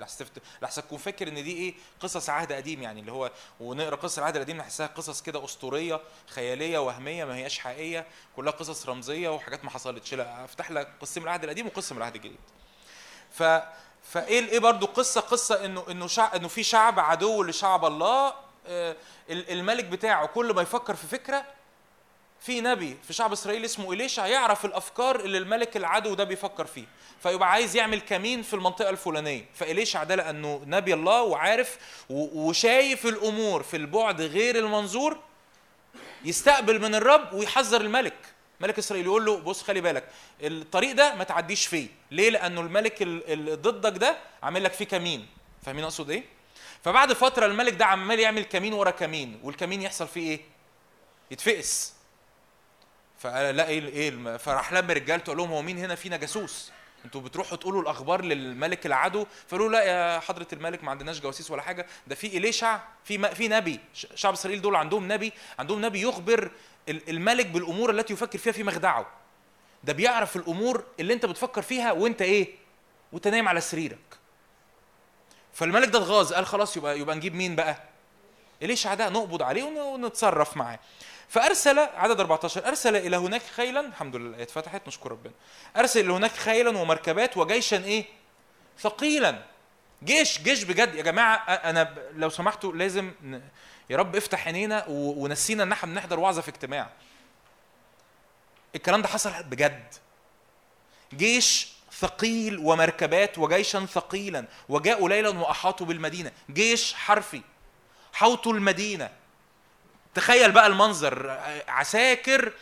لحسن 0.62 0.82
تكون 0.82 0.98
فاكر 0.98 1.28
إن 1.28 1.34
دي 1.44 1.52
إيه؟ 1.56 1.74
قصص 2.00 2.30
عهد 2.30 2.52
قديم 2.52 2.82
يعني 2.82 3.00
اللي 3.00 3.12
هو 3.12 3.30
ونقرأ 3.60 3.96
قصص 3.96 4.18
العهد 4.18 4.36
القديم 4.36 4.56
نحسها 4.56 4.86
قصص 4.86 5.22
كده 5.22 5.44
أسطورية 5.44 6.00
خيالية 6.26 6.78
وهمية 6.78 7.24
ما 7.24 7.34
هياش 7.36 7.58
حقيقية 7.58 8.06
كلها 8.36 8.52
قصص 8.52 8.88
رمزية 8.88 9.28
وحاجات 9.28 9.64
ما 9.64 9.70
حصلتش. 9.70 10.14
لا 10.14 10.44
أفتح 10.44 10.70
لك 10.70 10.88
قصتين 11.00 11.22
من 11.22 11.28
العهد 11.28 11.44
القديم 11.44 11.66
وقصة 11.66 11.92
من 11.94 11.98
العهد 11.98 12.14
الجديد. 12.14 12.40
ف 13.30 13.42
فإيه 14.02 14.48
إيه 14.48 14.58
برضو 14.58 14.86
قصة 14.86 15.20
قصة 15.20 15.64
إنه 15.64 15.84
إنه 15.90 16.06
شع... 16.06 16.36
إنه 16.36 16.48
في 16.48 16.62
شعب 16.62 16.98
عدو 17.00 17.42
لشعب 17.42 17.84
الله 17.84 18.34
آه، 18.66 18.96
ال- 19.30 19.50
الملك 19.50 19.84
بتاعه 19.84 20.26
كل 20.26 20.54
ما 20.54 20.62
يفكر 20.62 20.94
في 20.94 21.06
فكرة 21.06 21.44
في 22.40 22.60
نبي 22.60 22.96
في 23.06 23.12
شعب 23.12 23.32
إسرائيل 23.32 23.64
اسمه 23.64 23.92
إليشع 23.92 24.26
يعرف 24.26 24.64
الأفكار 24.64 25.20
اللي 25.20 25.38
الملك 25.38 25.76
العدو 25.76 26.14
ده 26.14 26.24
بيفكر 26.24 26.66
فيه. 26.66 26.84
فيبقى 27.22 27.50
عايز 27.50 27.76
يعمل 27.76 28.00
كمين 28.00 28.42
في 28.42 28.54
المنطقة 28.54 28.90
الفلانية. 28.90 29.44
فإليشع 29.54 30.04
ده 30.04 30.14
لأنه 30.14 30.62
نبي 30.66 30.94
الله 30.94 31.22
وعارف 31.22 31.78
وشايف 32.10 33.06
الأمور 33.06 33.62
في 33.62 33.76
البعد 33.76 34.20
غير 34.22 34.58
المنظور 34.58 35.18
يستقبل 36.24 36.80
من 36.80 36.94
الرب 36.94 37.32
ويحذر 37.32 37.80
الملك. 37.80 38.16
ملك 38.60 38.78
إسرائيل 38.78 39.06
يقول 39.06 39.24
له 39.24 39.36
بص 39.38 39.62
خلي 39.62 39.80
بالك 39.80 40.08
الطريق 40.42 40.92
ده 40.92 41.14
ما 41.14 41.24
تعديش 41.24 41.66
فيه. 41.66 41.86
ليه؟ 42.10 42.30
لأنه 42.30 42.60
الملك 42.60 43.02
ال- 43.02 43.32
اللي 43.32 43.54
ضدك 43.54 43.98
ده 43.98 44.16
عامل 44.42 44.64
لك 44.64 44.72
فيه 44.72 44.84
كمين. 44.84 45.26
فاهمين 45.66 45.84
أقصد 45.84 46.10
إيه؟ 46.10 46.24
فبعد 46.84 47.12
فترة 47.12 47.46
الملك 47.46 47.72
ده 47.72 47.86
عمال 47.86 48.20
يعمل 48.20 48.42
كمين 48.44 48.72
ورا 48.72 48.90
كمين 48.90 49.40
والكمين 49.42 49.82
يحصل 49.82 50.08
فيه 50.08 50.30
إيه؟ 50.30 50.40
يتفقس. 51.30 51.92
فقال 53.20 53.56
لا 53.56 53.68
إيه 53.68 53.86
إيه 53.88 54.36
فراح 54.36 54.72
لم 54.72 54.90
رجالته 54.90 55.26
قال 55.26 55.36
لهم 55.36 55.50
هو 55.50 55.62
مين 55.62 55.78
هنا 55.78 55.94
فينا 55.94 56.16
جاسوس 56.16 56.72
أنتوا 57.04 57.20
بتروحوا 57.20 57.56
تقولوا 57.56 57.82
الأخبار 57.82 58.24
للملك 58.24 58.86
العدو؟ 58.86 59.26
فقالوا 59.48 59.68
لا 59.68 59.82
يا 59.82 60.20
حضرة 60.20 60.46
الملك 60.52 60.84
ما 60.84 60.90
عندناش 60.90 61.20
جواسيس 61.20 61.50
ولا 61.50 61.62
حاجة. 61.62 61.86
ده 62.06 62.14
في 62.14 62.26
إليشع 62.26 62.80
في 63.04 63.34
في 63.34 63.48
نبي 63.48 63.80
شعب 64.14 64.32
إسرائيل 64.32 64.62
دول 64.62 64.76
عندهم 64.76 65.12
نبي 65.12 65.32
عندهم 65.58 65.84
نبي 65.84 66.02
يخبر 66.02 66.50
ال- 66.88 67.10
الملك 67.10 67.46
بالأمور 67.46 67.90
التي 67.90 68.12
يفكر 68.12 68.38
فيها 68.38 68.52
في 68.52 68.62
مخدعه. 68.62 69.06
ده 69.84 69.92
بيعرف 69.92 70.36
الأمور 70.36 70.84
اللي 71.00 71.12
أنت 71.14 71.26
بتفكر 71.26 71.62
فيها 71.62 71.92
وأنت 71.92 72.22
إيه؟ 72.22 72.48
وأنت 73.12 73.28
نايم 73.28 73.48
على 73.48 73.60
سريرك. 73.60 73.98
فالملك 75.52 75.88
ده 75.88 75.98
اتغاظ 75.98 76.32
قال 76.32 76.46
خلاص 76.46 76.76
يبقى 76.76 76.98
يبقى 77.00 77.16
نجيب 77.16 77.34
مين 77.34 77.56
بقى؟ 77.56 77.76
إليشع 78.62 78.94
ده 78.94 79.08
نقبض 79.08 79.42
عليه 79.42 79.62
ون- 79.62 79.78
ونتصرف 80.04 80.56
معاه. 80.56 80.78
فأرسل 81.30 81.78
عدد 81.78 82.20
14 82.20 82.66
أرسل 82.68 82.96
إلى 82.96 83.16
هناك 83.16 83.42
خيلا 83.42 83.80
الحمد 83.80 84.16
لله 84.16 84.28
الايه 84.28 84.42
اتفتحت 84.42 84.88
نشكر 84.88 85.10
ربنا. 85.10 85.32
أرسل 85.76 86.00
إلى 86.00 86.12
هناك 86.12 86.30
خيلا 86.30 86.78
ومركبات 86.78 87.36
وجيشا 87.36 87.84
إيه؟ 87.84 88.04
ثقيلا. 88.80 89.42
جيش 90.04 90.42
جيش 90.42 90.62
بجد. 90.64 90.94
يا 90.94 91.02
جماعة 91.02 91.36
أنا 91.36 91.94
لو 92.16 92.28
سمحتوا 92.30 92.72
لازم. 92.72 93.12
يا 93.90 93.96
رب 93.96 94.16
افتح 94.16 94.46
عينينا. 94.46 94.84
ونسينا 94.88 95.62
إن 95.62 95.72
إحنا 95.72 95.92
بنحضر 95.92 96.20
وعظه 96.20 96.42
في 96.42 96.48
اجتماع. 96.48 96.90
الكلام 98.74 99.02
ده 99.02 99.08
حصل 99.08 99.42
بجد. 99.42 99.94
جيش 101.14 101.68
ثقيل 101.92 102.58
ومركبات 102.58 103.38
وجيشا 103.38 103.86
ثقيلا. 103.86 104.46
وجاءوا 104.68 105.08
ليلا 105.08 105.28
وأحاطوا 105.28 105.86
بالمدينة. 105.86 106.32
جيش 106.50 106.94
حرفي. 106.94 107.42
حوطوا 108.12 108.52
المدينة. 108.52 109.19
تخيل 110.14 110.52
بقى 110.52 110.66
المنظر 110.66 111.38
عساكر 111.68 112.52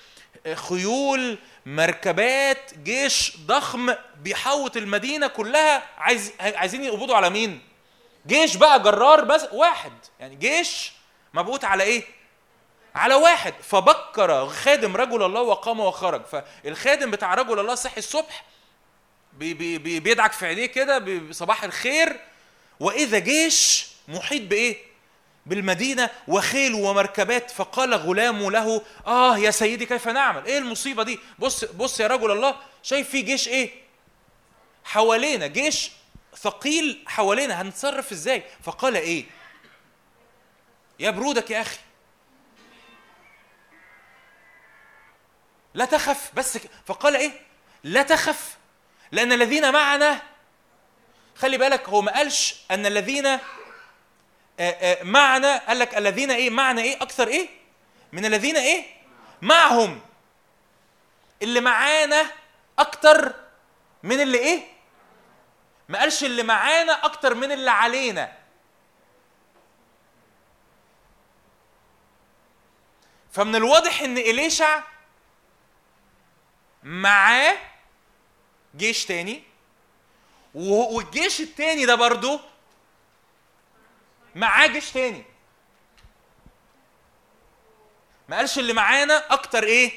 خيول 0.55 1.39
مركبات 1.67 2.75
جيش 2.79 3.37
ضخم 3.47 3.95
بيحوط 4.23 4.77
المدينة 4.77 5.27
كلها 5.27 5.83
عايز 5.99 6.33
عايزين 6.41 6.85
يقبضوا 6.85 7.17
على 7.17 7.31
مين؟ 7.31 7.61
جيش 8.27 8.57
بقى 8.57 8.83
جرار 8.83 9.25
بس 9.25 9.47
واحد 9.53 9.93
يعني 10.21 10.35
جيش 10.37 10.93
مبعوث 11.35 11.65
على 11.65 11.83
إيه؟ 11.83 12.03
على 12.95 13.15
واحد. 13.15 13.55
فبكر 13.63 14.49
خادم 14.49 14.97
رجل 14.97 15.23
الله 15.23 15.41
وقام 15.41 15.81
وخرج. 15.81 16.23
فالخادم 16.25 17.11
بتاع 17.11 17.35
رجل 17.35 17.59
الله 17.61 17.75
صحي 17.75 17.99
الصبح 17.99 18.45
بي 19.33 19.55
بي 19.55 19.79
بي 19.79 20.01
بيدعك 20.01 20.33
في 20.33 20.47
عينيه 20.47 20.67
كده 20.67 21.23
صباح 21.31 21.65
الخير. 21.65 22.21
وإذا 22.81 23.19
جيش 23.19 23.87
محيط 24.09 24.43
بإيه؟ 24.43 24.77
بالمدينة 25.49 26.11
وخيل 26.29 26.75
ومركبات 26.75 27.51
فقال 27.51 27.95
غلام 27.95 28.51
له 28.51 28.83
آه 29.07 29.39
يا 29.39 29.51
سيدي 29.51 29.87
كيف 29.87 30.09
نعمل؟ 30.09 30.45
إيه 30.45 30.59
المصيبة 30.59 31.03
دي؟ 31.03 31.19
بص 31.39 31.65
بص 31.65 32.01
يا 32.01 32.07
رجل 32.07 32.31
الله 32.31 32.57
شايف 32.83 33.11
في 33.11 33.23
جيش 33.23 33.49
إيه؟ 33.49 33.71
حوالينا 34.85 35.47
جيش 35.47 35.91
ثقيل 36.37 37.05
حوالينا 37.07 37.63
هنتصرف 37.63 38.13
إزاي؟ 38.13 38.43
فقال 38.65 38.97
إيه؟ 38.97 39.25
يا 40.99 41.11
برودك 41.11 41.51
يا 41.51 41.61
أخي 41.61 41.79
لا 45.75 45.85
تخف 45.85 46.31
بس 46.35 46.59
فقال 46.87 47.17
إيه؟ 47.17 47.31
لا 47.85 48.03
تخف 48.03 48.57
لأن 49.13 49.33
الذين 49.33 49.73
معنا 49.73 50.23
خلي 51.37 51.59
بالك 51.59 51.89
هو 51.89 52.03
ما 52.03 52.13
قالش 52.13 52.57
أن 52.71 52.87
الذين 52.87 53.39
آه، 54.61 54.71
آه، 54.71 55.03
معنا 55.03 55.57
قال 55.59 55.79
لك 55.79 55.97
الذين 55.99 56.31
إيه؟ 56.31 56.51
معنا 56.51 56.83
إيه؟ 56.83 56.97
أكثر 57.03 57.29
إيه؟ 57.29 57.49
من 58.13 58.25
الذين 58.25 58.57
إيه؟ 58.57 58.85
معهم. 59.43 60.01
اللي 61.43 61.61
معانا 61.61 62.31
أكتر 62.79 63.35
من 64.03 64.21
اللي 64.21 64.39
إيه؟ 64.39 64.63
ما 65.89 65.99
قالش 65.99 66.25
اللي 66.25 66.43
معانا 66.43 67.05
أكتر 67.05 67.35
من 67.35 67.53
اللي 67.53 67.71
علينا. 67.71 68.33
فمن 73.33 73.57
الواضح 73.57 74.03
إن 74.03 74.19
إليشع 74.19 74.83
معاه 76.83 77.57
جيش 78.77 79.05
تاني 79.07 79.43
والجيش 80.55 81.41
التاني 81.41 81.87
ده 81.87 81.95
برضه 81.95 82.41
معاه 84.39 84.67
جيش 84.67 84.91
تاني. 84.91 85.25
ما 88.29 88.37
قالش 88.37 88.59
اللي 88.59 88.73
معانا 88.73 89.33
أكتر 89.33 89.63
إيه؟ 89.65 89.93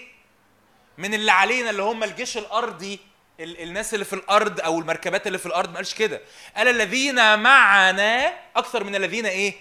من 0.98 1.14
اللي 1.14 1.32
علينا 1.32 1.70
اللي 1.70 1.82
هم 1.84 2.04
الجيش 2.04 2.38
الأرضي 2.38 3.00
ال- 3.40 3.62
الناس 3.62 3.94
اللي 3.94 4.06
في 4.06 4.14
الأرض 4.14 4.60
أو 4.62 4.80
المركبات 4.80 5.28
اللي 5.28 5.38
في 5.38 5.46
الأرض 5.46 5.70
ما 5.70 5.76
قالش 5.76 5.94
كده. 5.94 6.22
قال 6.56 6.68
الذين 6.68 7.40
معنا 7.40 8.34
أكثر 8.56 8.84
من 8.84 8.96
الذين 8.96 9.26
إيه؟ 9.26 9.54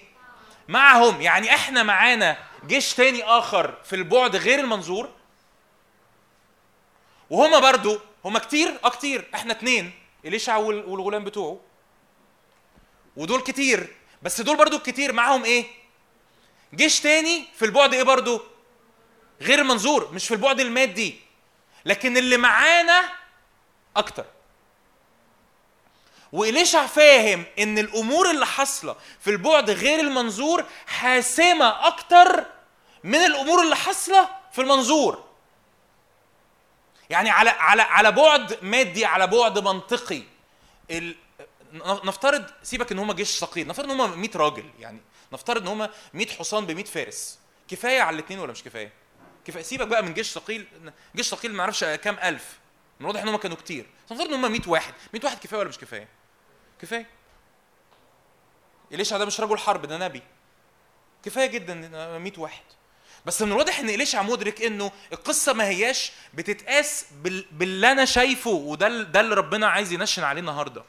معهم. 0.67 1.21
يعني 1.21 1.55
إحنا 1.55 1.83
معانا 1.83 2.37
جيش 2.65 2.93
تاني 2.93 3.23
آخر 3.23 3.77
في 3.83 3.95
البعد 3.95 4.35
غير 4.35 4.59
المنظور. 4.59 5.09
وهما 7.29 7.59
برضو 7.59 7.99
هما 8.25 8.39
كتير 8.39 8.79
آه 8.85 8.89
كتير. 8.89 9.29
إحنا 9.35 9.53
اتنين 9.53 9.91
اليشع 10.25 10.57
وال- 10.57 10.85
والغلام 10.85 11.23
بتوعه. 11.23 11.59
ودول 13.17 13.41
كتير. 13.41 13.95
بس 14.21 14.41
دول 14.41 14.57
برضو 14.57 14.77
الكتير 14.77 15.13
معاهم 15.13 15.43
إيه؟ 15.45 15.65
جيش 16.75 16.99
تاني 16.99 17.45
في 17.55 17.65
البعد 17.65 17.93
إيه 17.93 18.03
برضو؟ 18.03 18.41
غير 19.41 19.59
المنظور 19.59 20.11
مش 20.11 20.27
في 20.27 20.33
البعد 20.33 20.59
المادي. 20.59 21.19
لكن 21.85 22.17
اللي 22.17 22.37
معانا 22.37 23.01
أكتر. 23.97 24.25
وإليشع 26.31 26.85
فاهم 26.85 27.45
إن 27.59 27.77
الأمور 27.77 28.31
اللي 28.31 28.45
حاصلة 28.45 28.95
في 29.19 29.29
البعد 29.29 29.69
غير 29.69 29.99
المنظور 29.99 30.65
حاسمة 30.87 31.87
أكتر 31.87 32.45
من 33.03 33.19
الأمور 33.19 33.61
اللي 33.61 33.75
حاصلة 33.75 34.29
في 34.51 34.61
المنظور؟ 34.61 35.23
يعني 37.09 37.29
على 37.29 37.49
على 37.49 37.81
على 37.81 38.11
بعد 38.11 38.57
مادي 38.61 39.05
على 39.05 39.27
بعد 39.27 39.59
منطقي. 39.59 40.23
نفترض 42.03 42.45
سيبك 42.63 42.91
إن 42.91 42.99
هم 42.99 43.11
جيش 43.11 43.37
ثقيل 43.39 43.67
نفترض 43.67 43.91
إن 43.91 43.99
هم 43.99 44.19
100 44.21 44.29
راجل 44.35 44.69
يعني 44.79 45.01
نفترض 45.33 45.61
إن 45.61 45.67
هم 45.67 45.89
100 46.13 46.27
حصان 46.27 46.65
ب 46.65 46.71
100 46.71 46.85
فارس. 46.85 47.39
كفاية 47.67 48.01
على 48.01 48.13
الاثنين 48.15 48.39
ولا 48.39 48.51
مش 48.51 48.63
كفاية؟ 48.63 48.91
كفاية 49.45 49.63
سيبك 49.63 49.87
بقى 49.87 50.03
من 50.03 50.13
جيش 50.13 50.31
ثقيل 50.31 50.67
جيش 51.15 51.27
ثقيل 51.29 51.53
ما 51.53 51.61
أعرفش 51.61 51.83
كام 51.83 52.17
ألف. 52.23 52.59
من 52.99 53.05
واضح 53.05 53.21
إن 53.21 53.27
هم 53.27 53.35
كانوا 53.37 53.57
كتير. 53.57 53.85
نفترض 54.11 54.27
إن 54.27 54.33
هم 54.33 54.51
100 54.51 54.61
واحد. 54.67 54.93
100 55.13 55.23
واحد 55.25 55.37
كفاية 55.39 55.59
ولا 55.59 55.69
مش 55.69 55.77
كفاية؟ 55.77 56.07
كفاية. 56.81 57.05
إليشع 58.93 59.17
ده 59.17 59.25
مش 59.25 59.39
رجل 59.41 59.57
حرب 59.57 59.85
ده 59.85 59.97
نبي. 59.97 60.21
كفاية 61.23 61.45
جدا 61.45 61.73
100 62.17 62.31
واحد. 62.37 62.63
بس 63.25 63.41
من 63.41 63.51
الواضح 63.51 63.79
إن 63.79 63.89
إليشع 63.89 64.21
مدرك 64.21 64.61
إنه 64.61 64.91
القصة 65.13 65.53
ما 65.53 65.67
هياش 65.67 66.11
بتتقاس 66.33 67.05
بال... 67.11 67.45
باللي 67.51 67.91
أنا 67.91 68.05
شايفه 68.05 68.49
وده 68.49 69.03
ده 69.03 69.19
اللي 69.19 69.35
ربنا 69.35 69.67
عايز 69.67 69.91
ينشن 69.91 70.23
عليه 70.23 70.41
النهارده. 70.41 70.83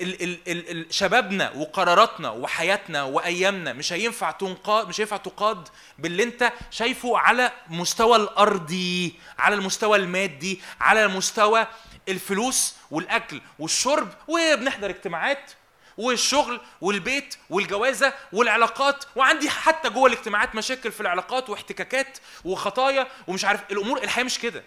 ال 0.00 0.22
ال 0.22 0.38
ال 0.48 0.70
ال 0.70 0.94
شبابنا 0.94 1.50
وقراراتنا 1.50 2.30
وحياتنا 2.30 3.02
وأيامنا 3.02 3.72
مش 3.72 3.92
هينفع 3.92 4.30
تنقاد 4.30 4.88
مش 4.88 5.00
هينفع 5.00 5.16
تقاد 5.16 5.68
باللي 5.98 6.22
انت 6.22 6.52
شايفه 6.70 7.18
على 7.18 7.52
مستوى 7.68 8.16
الأرضي 8.16 9.14
على 9.38 9.54
المستوى 9.54 9.98
المادي 9.98 10.60
على 10.80 11.08
مستوى 11.08 11.66
الفلوس 12.08 12.74
والأكل 12.90 13.40
والشرب 13.58 14.08
وبنحضر 14.28 14.90
اجتماعات 14.90 15.50
والشغل 15.96 16.60
والبيت 16.80 17.34
والجوازة 17.50 18.12
والعلاقات 18.32 19.04
وعندي 19.16 19.50
حتى 19.50 19.88
جوه 19.90 20.06
الاجتماعات 20.06 20.54
مشاكل 20.54 20.92
في 20.92 21.00
العلاقات 21.00 21.50
واحتكاكات 21.50 22.18
وخطايا 22.44 23.06
ومش 23.26 23.44
عارف 23.44 23.60
الأمور 23.70 24.02
الحياة 24.02 24.24
مش 24.24 24.38
كده. 24.38 24.64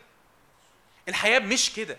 الحياة 1.09 1.39
مش 1.39 1.73
كده. 1.73 1.97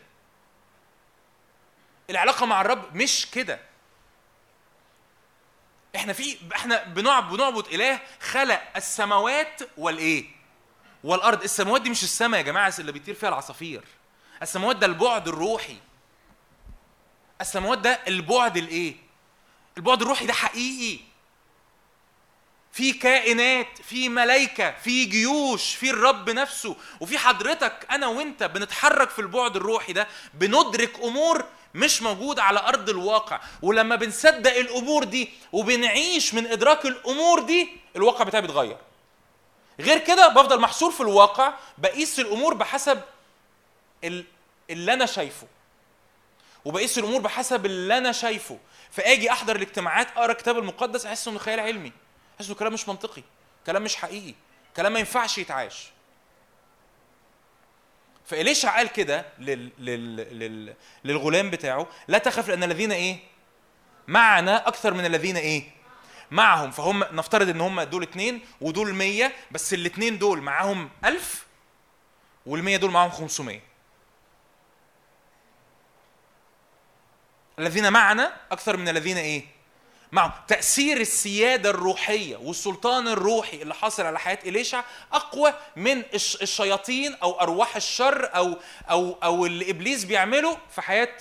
العلاقة 2.12 2.46
مع 2.46 2.60
الرب 2.60 2.96
مش 2.96 3.26
كده. 3.30 3.60
إحنا 5.96 6.12
في 6.12 6.36
إحنا 6.54 6.84
بنعبد 6.84 7.32
بنعبد 7.32 7.66
إله 7.66 8.00
خلق 8.20 8.62
السماوات 8.76 9.60
والإيه؟ 9.76 10.24
والأرض. 11.04 11.42
السماوات 11.42 11.80
دي 11.82 11.90
مش 11.90 12.02
السماء 12.02 12.40
يا 12.40 12.44
جماعة 12.44 12.74
اللي 12.78 12.92
بيطير 12.92 13.14
فيها 13.14 13.28
العصافير. 13.28 13.84
السماوات 14.42 14.76
ده 14.76 14.86
البعد 14.86 15.28
الروحي. 15.28 15.76
السماوات 17.40 17.78
ده 17.78 18.00
البعد 18.08 18.56
الإيه؟ 18.56 18.96
البعد 19.76 20.02
الروحي 20.02 20.26
ده 20.26 20.32
حقيقي. 20.32 21.00
في 22.72 22.92
كائنات 22.92 23.82
في 23.82 24.08
ملائكة 24.08 24.70
في 24.70 25.04
جيوش 25.04 25.74
في 25.74 25.90
الرب 25.90 26.30
نفسه. 26.30 26.76
وفي 27.00 27.18
حضرتك 27.18 27.86
أنا 27.90 28.06
وأنت 28.06 28.42
بنتحرك 28.42 29.10
في 29.10 29.18
البعد 29.18 29.56
الروحي 29.56 29.92
ده 29.92 30.08
بندرك 30.34 31.00
أمور 31.00 31.44
مش 31.74 32.02
موجودة 32.02 32.42
على 32.42 32.60
أرض 32.60 32.88
الواقع. 32.88 33.40
ولما 33.62 33.96
بنصدق 33.96 34.56
الأمور 34.56 35.04
دي 35.04 35.30
وبنعيش 35.52 36.34
من 36.34 36.46
إدراك 36.46 36.86
الأمور 36.86 37.40
دي 37.42 37.68
الواقع 37.96 38.24
بتاعي 38.24 38.42
بيتغير. 38.42 38.76
غير 39.80 39.98
كده 39.98 40.28
بفضل 40.28 40.60
محصور 40.60 40.90
في 40.90 41.00
الواقع 41.00 41.54
بقيس 41.78 42.20
الأمور 42.20 42.54
بحسب 42.54 43.00
ال- 44.04 44.24
اللي 44.70 44.92
أنا 44.92 45.06
شايفه. 45.06 45.46
وبقيس 46.64 46.98
الأمور 46.98 47.20
بحسب 47.20 47.66
اللي 47.66 47.98
أنا 47.98 48.12
شايفه. 48.12 48.58
فآجي 48.90 49.30
أحضر 49.32 49.56
الاجتماعات 49.56 50.08
أقرأ 50.16 50.32
الكتاب 50.32 50.58
المقدس 50.58 51.06
أحس 51.06 51.28
إنه 51.28 51.38
خيال 51.38 51.60
علمي. 51.60 51.92
أحس 52.36 52.46
إنه 52.46 52.54
كلام 52.54 52.72
مش 52.72 52.88
منطقي. 52.88 53.22
كلام 53.66 53.82
مش 53.82 53.96
حقيقي. 53.96 54.34
كلام 54.76 54.92
ما 54.92 54.98
ينفعش 54.98 55.38
يتعاش. 55.38 55.88
فإليشع 58.26 58.76
قال 58.76 58.88
كده 58.88 59.26
لل... 59.38 59.70
لل... 59.78 60.16
لل... 60.16 60.74
للغلام 61.04 61.50
بتاعه 61.50 61.86
لا 62.08 62.18
تخف 62.18 62.48
لأن 62.48 62.64
الذين 62.64 62.92
إيه؟ 62.92 63.18
معنا 64.08 64.68
أكثر 64.68 64.94
من 64.94 65.06
الذين 65.06 65.36
إيه؟ 65.36 65.64
معهم 66.30 66.70
فهم 66.70 67.04
نفترض 67.04 67.48
إن 67.48 67.60
هم 67.60 67.80
دول 67.80 68.02
اتنين 68.02 68.40
ودول 68.60 68.94
مية 68.94 69.32
بس 69.50 69.74
الاتنين 69.74 70.18
دول 70.18 70.40
معاهم 70.40 70.90
ألف 71.04 71.46
والمية 72.46 72.76
دول 72.76 72.90
معاهم 72.90 73.10
500 73.10 73.60
الذين 77.58 77.92
معنا 77.92 78.36
أكثر 78.52 78.76
من 78.76 78.88
الذين 78.88 79.16
إيه؟ 79.16 79.44
معهم 80.12 80.32
تأثير 80.48 81.00
السيادة 81.00 81.70
الروحية 81.70 82.36
والسلطان 82.36 83.08
الروحي 83.08 83.62
اللي 83.62 83.74
حاصل 83.74 84.02
على 84.06 84.18
حياة 84.18 84.38
إليشع 84.44 84.84
أقوى 85.12 85.54
من 85.76 86.02
الش- 86.14 86.42
الشياطين 86.42 87.14
أو 87.14 87.40
أرواح 87.40 87.76
الشر 87.76 88.36
أو 88.36 88.56
أو 88.90 89.12
أو 89.22 89.46
اللي 89.46 89.70
إبليس 89.70 90.04
بيعمله 90.04 90.58
في 90.70 90.82
حياة 90.82 91.16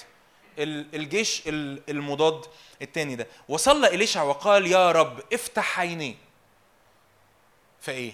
ال- 0.60 0.96
الجيش 0.96 1.42
ال- 1.48 1.82
المضاد 1.90 2.46
التاني 2.82 3.16
ده. 3.16 3.28
وصلى 3.50 3.88
إليشع 3.88 4.24
وقال 4.24 4.68
يا 4.68 4.92
رب 4.92 5.22
افتح 5.34 5.80
عينيه 5.80 6.16
فإيه؟ 7.82 8.14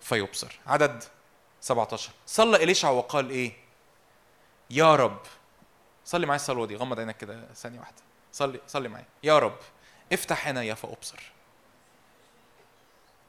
فيبصر. 0.00 0.58
عدد 0.66 1.04
17 1.60 2.10
صلى 2.26 2.56
إليشع 2.62 2.90
وقال 2.90 3.30
إيه؟ 3.30 3.52
يا 4.70 4.96
رب. 4.96 5.20
صلي 6.04 6.26
معايا 6.26 6.40
الصلوة 6.40 6.66
دي 6.66 6.76
غمض 6.76 6.98
عينك 6.98 7.16
كده 7.16 7.48
ثانية 7.54 7.78
واحدة. 7.78 8.02
صلي 8.32 8.60
صلي 8.66 8.88
معايا. 8.88 9.06
يا 9.22 9.38
رب 9.38 9.56
افتح 10.12 10.46
عينيا 10.46 10.74
فأبصر. 10.74 11.20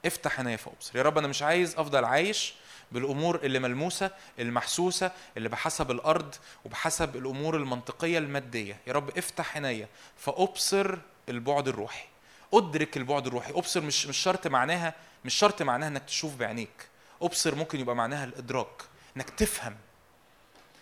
افتح 0.06 0.40
عينيا 0.40 0.58
فأبصر. 0.58 0.98
يا 0.98 1.04
رب 1.04 1.18
أنا 1.18 1.28
مش 1.28 1.42
عايز 1.42 1.76
أفضل 1.76 2.06
عايش 2.06 2.54
بالأمور 2.92 3.36
اللي 3.36 3.60
ملموسة 3.60 4.12
المحسوسة 4.40 5.12
اللي 5.38 5.50
بحسب 5.50 5.92
الأرض 5.92 6.36
وبحسب 6.66 7.16
الأمور 7.16 7.56
المنطقية 7.58 8.18
المادية. 8.18 8.78
يا 8.88 8.94
رب 8.94 9.18
افتح 9.18 9.56
عينيا. 9.56 9.88
فأبصر 10.18 10.98
البعد 11.30 11.68
الروحي. 11.68 12.06
أدرك 12.54 12.98
البعد 12.98 13.28
الروحي. 13.28 13.52
أبصر 13.52 13.82
مش 13.82 14.08
مش 14.08 14.18
شرط 14.18 14.48
معناها 14.48 14.94
مش 15.26 15.34
شرط 15.34 15.62
معناها 15.62 15.88
إنك 15.88 16.04
تشوف 16.06 16.36
بعينيك. 16.36 16.88
أبصر 17.22 17.56
ممكن 17.56 17.80
يبقى 17.80 17.96
معناها 17.96 18.24
الإدراك. 18.26 18.82
إنك 19.18 19.30
تفهم. 19.30 19.76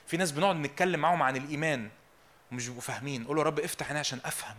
في 0.08 0.18
ناس 0.18 0.32
بنقعد 0.32 0.56
نتكلم 0.56 1.00
معاهم 1.00 1.24
عن 1.24 1.38
الإيمان. 1.38 1.90
ومش 2.52 2.66
بيبقوا 2.68 2.82
فاهمين. 2.82 3.26
قول 3.26 3.38
له 3.38 3.44
رب 3.44 3.60
افتح 3.60 3.88
عيني 3.88 4.00
عشان 4.00 4.20
افهم. 4.26 4.56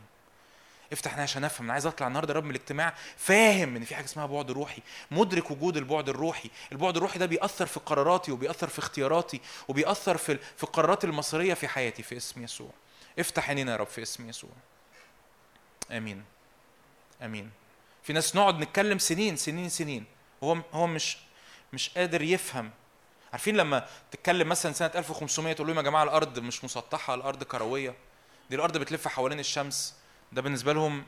افتح 0.93 1.11
عيني 1.11 1.23
عشان 1.23 1.45
افهم. 1.45 1.65
أنا 1.65 1.73
عايز 1.73 1.87
اطلع 1.87 2.07
النهارده 2.07 2.35
رب 2.35 2.45
من 2.45 2.51
الاجتماع 2.51 2.95
فاهم 3.17 3.77
ان 3.77 3.85
في 3.85 3.95
حاجة 3.95 4.05
اسمها 4.05 4.27
بعد 4.27 4.51
روحي. 4.51 4.83
مدرك 5.11 5.51
وجود 5.51 5.77
البعد 5.77 6.09
الروحي. 6.09 6.51
البعد 6.73 6.97
الروحي 6.97 7.19
ده 7.19 7.27
بيأثر 7.27 7.67
في 7.67 7.81
قراراتي 7.81 8.33
وبيأثر 8.33 8.69
في 8.69 8.79
اختياراتي 8.79 9.41
وبيأثر 9.69 10.17
في 10.17 10.39
في 10.57 10.63
القرارات 10.65 11.05
المصيرية 11.05 11.55
في 11.55 11.69
حياتي 11.69 12.03
في 12.03 12.17
اسم 12.17 12.45
يسوع. 12.45 12.71
افتح 13.19 13.49
عينينا 13.49 13.73
يا 13.73 13.77
رب 13.77 13.87
في 13.87 14.03
اسم 14.03 14.29
يسوع. 14.29 14.51
آمين. 15.91 16.25
آمين. 17.23 17.51
في 18.03 18.13
ناس 18.13 18.37
نقعد 18.37 18.59
نتكلم 18.59 18.99
سنين 18.99 19.37
سنين 19.37 19.69
سنين. 19.69 20.05
هو 20.45 20.59
هو 20.73 20.87
مش 20.87 21.19
مش 21.73 21.91
قادر 21.91 22.23
يفهم 22.23 22.71
عارفين 23.33 23.57
لما 23.57 23.87
تتكلم 24.11 24.49
مثلا 24.49 24.73
سنة 24.73 24.91
1500 24.95 25.53
تقول 25.53 25.69
لهم 25.69 25.77
يا 25.77 25.83
جماعة 25.83 26.03
الأرض 26.05 26.39
مش 26.39 26.65
مسطحة 26.65 27.15
الأرض 27.15 27.45
كروية. 27.45 27.95
دي 28.51 28.57
الأرض 28.57 28.79
بتلف 28.79 29.09
حوالين 29.09 29.41
الشمس. 29.41 29.95
ده 30.33 30.43
بالنسبة 30.43 30.73
لهم 30.73 31.05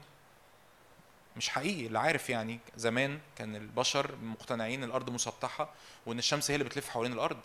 مش 1.37 1.49
حقيقي 1.49 1.87
اللي 1.87 1.99
عارف 1.99 2.31
يعني. 2.31 2.61
زمان 2.77 3.21
كان 3.37 3.57
البشر 3.57 4.17
مقتنعين 4.23 4.85
الأرض 4.85 5.11
مسطحة 5.11 5.71
وإن 6.07 6.19
الشمس 6.19 6.51
هي 6.51 6.55
اللي 6.55 6.65
بتلف 6.65 6.89
حوالين 6.89 7.13
الأرض. 7.13 7.39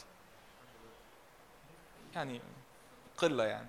يعني 2.15 2.41
قلة 3.17 3.43
يعني. 3.43 3.67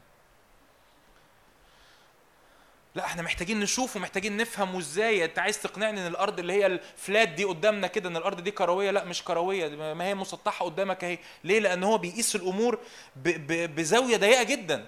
لا 2.94 3.04
إحنا 3.04 3.22
محتاجين 3.22 3.60
نشوف 3.60 3.96
ومحتاجين 3.96 4.36
نفهم 4.36 4.74
وازاي. 4.74 5.24
انت 5.24 5.38
عايز 5.38 5.62
تقنعني 5.62 6.00
ان 6.00 6.06
الأرض 6.06 6.38
اللي 6.38 6.52
هي 6.52 6.66
الفلات 6.66 7.28
دي 7.28 7.44
قدامنا 7.44 7.86
كده 7.86 8.08
ان 8.08 8.16
الأرض 8.16 8.40
دي 8.40 8.50
كروية؟ 8.50 8.90
لا 8.90 9.04
مش 9.04 9.24
كروية. 9.24 9.68
ما 9.94 10.04
هي 10.04 10.14
مسطحة 10.14 10.64
قدامك 10.64 11.04
اهي. 11.04 11.18
ليه؟ 11.44 11.58
لأن 11.58 11.82
هو 11.84 11.98
بيقيس 11.98 12.36
الأمور 12.36 12.78
ب 13.16 13.28
ب 13.28 13.74
بزاوية 13.74 14.16
ضيقة 14.16 14.42
جدا. 14.42 14.86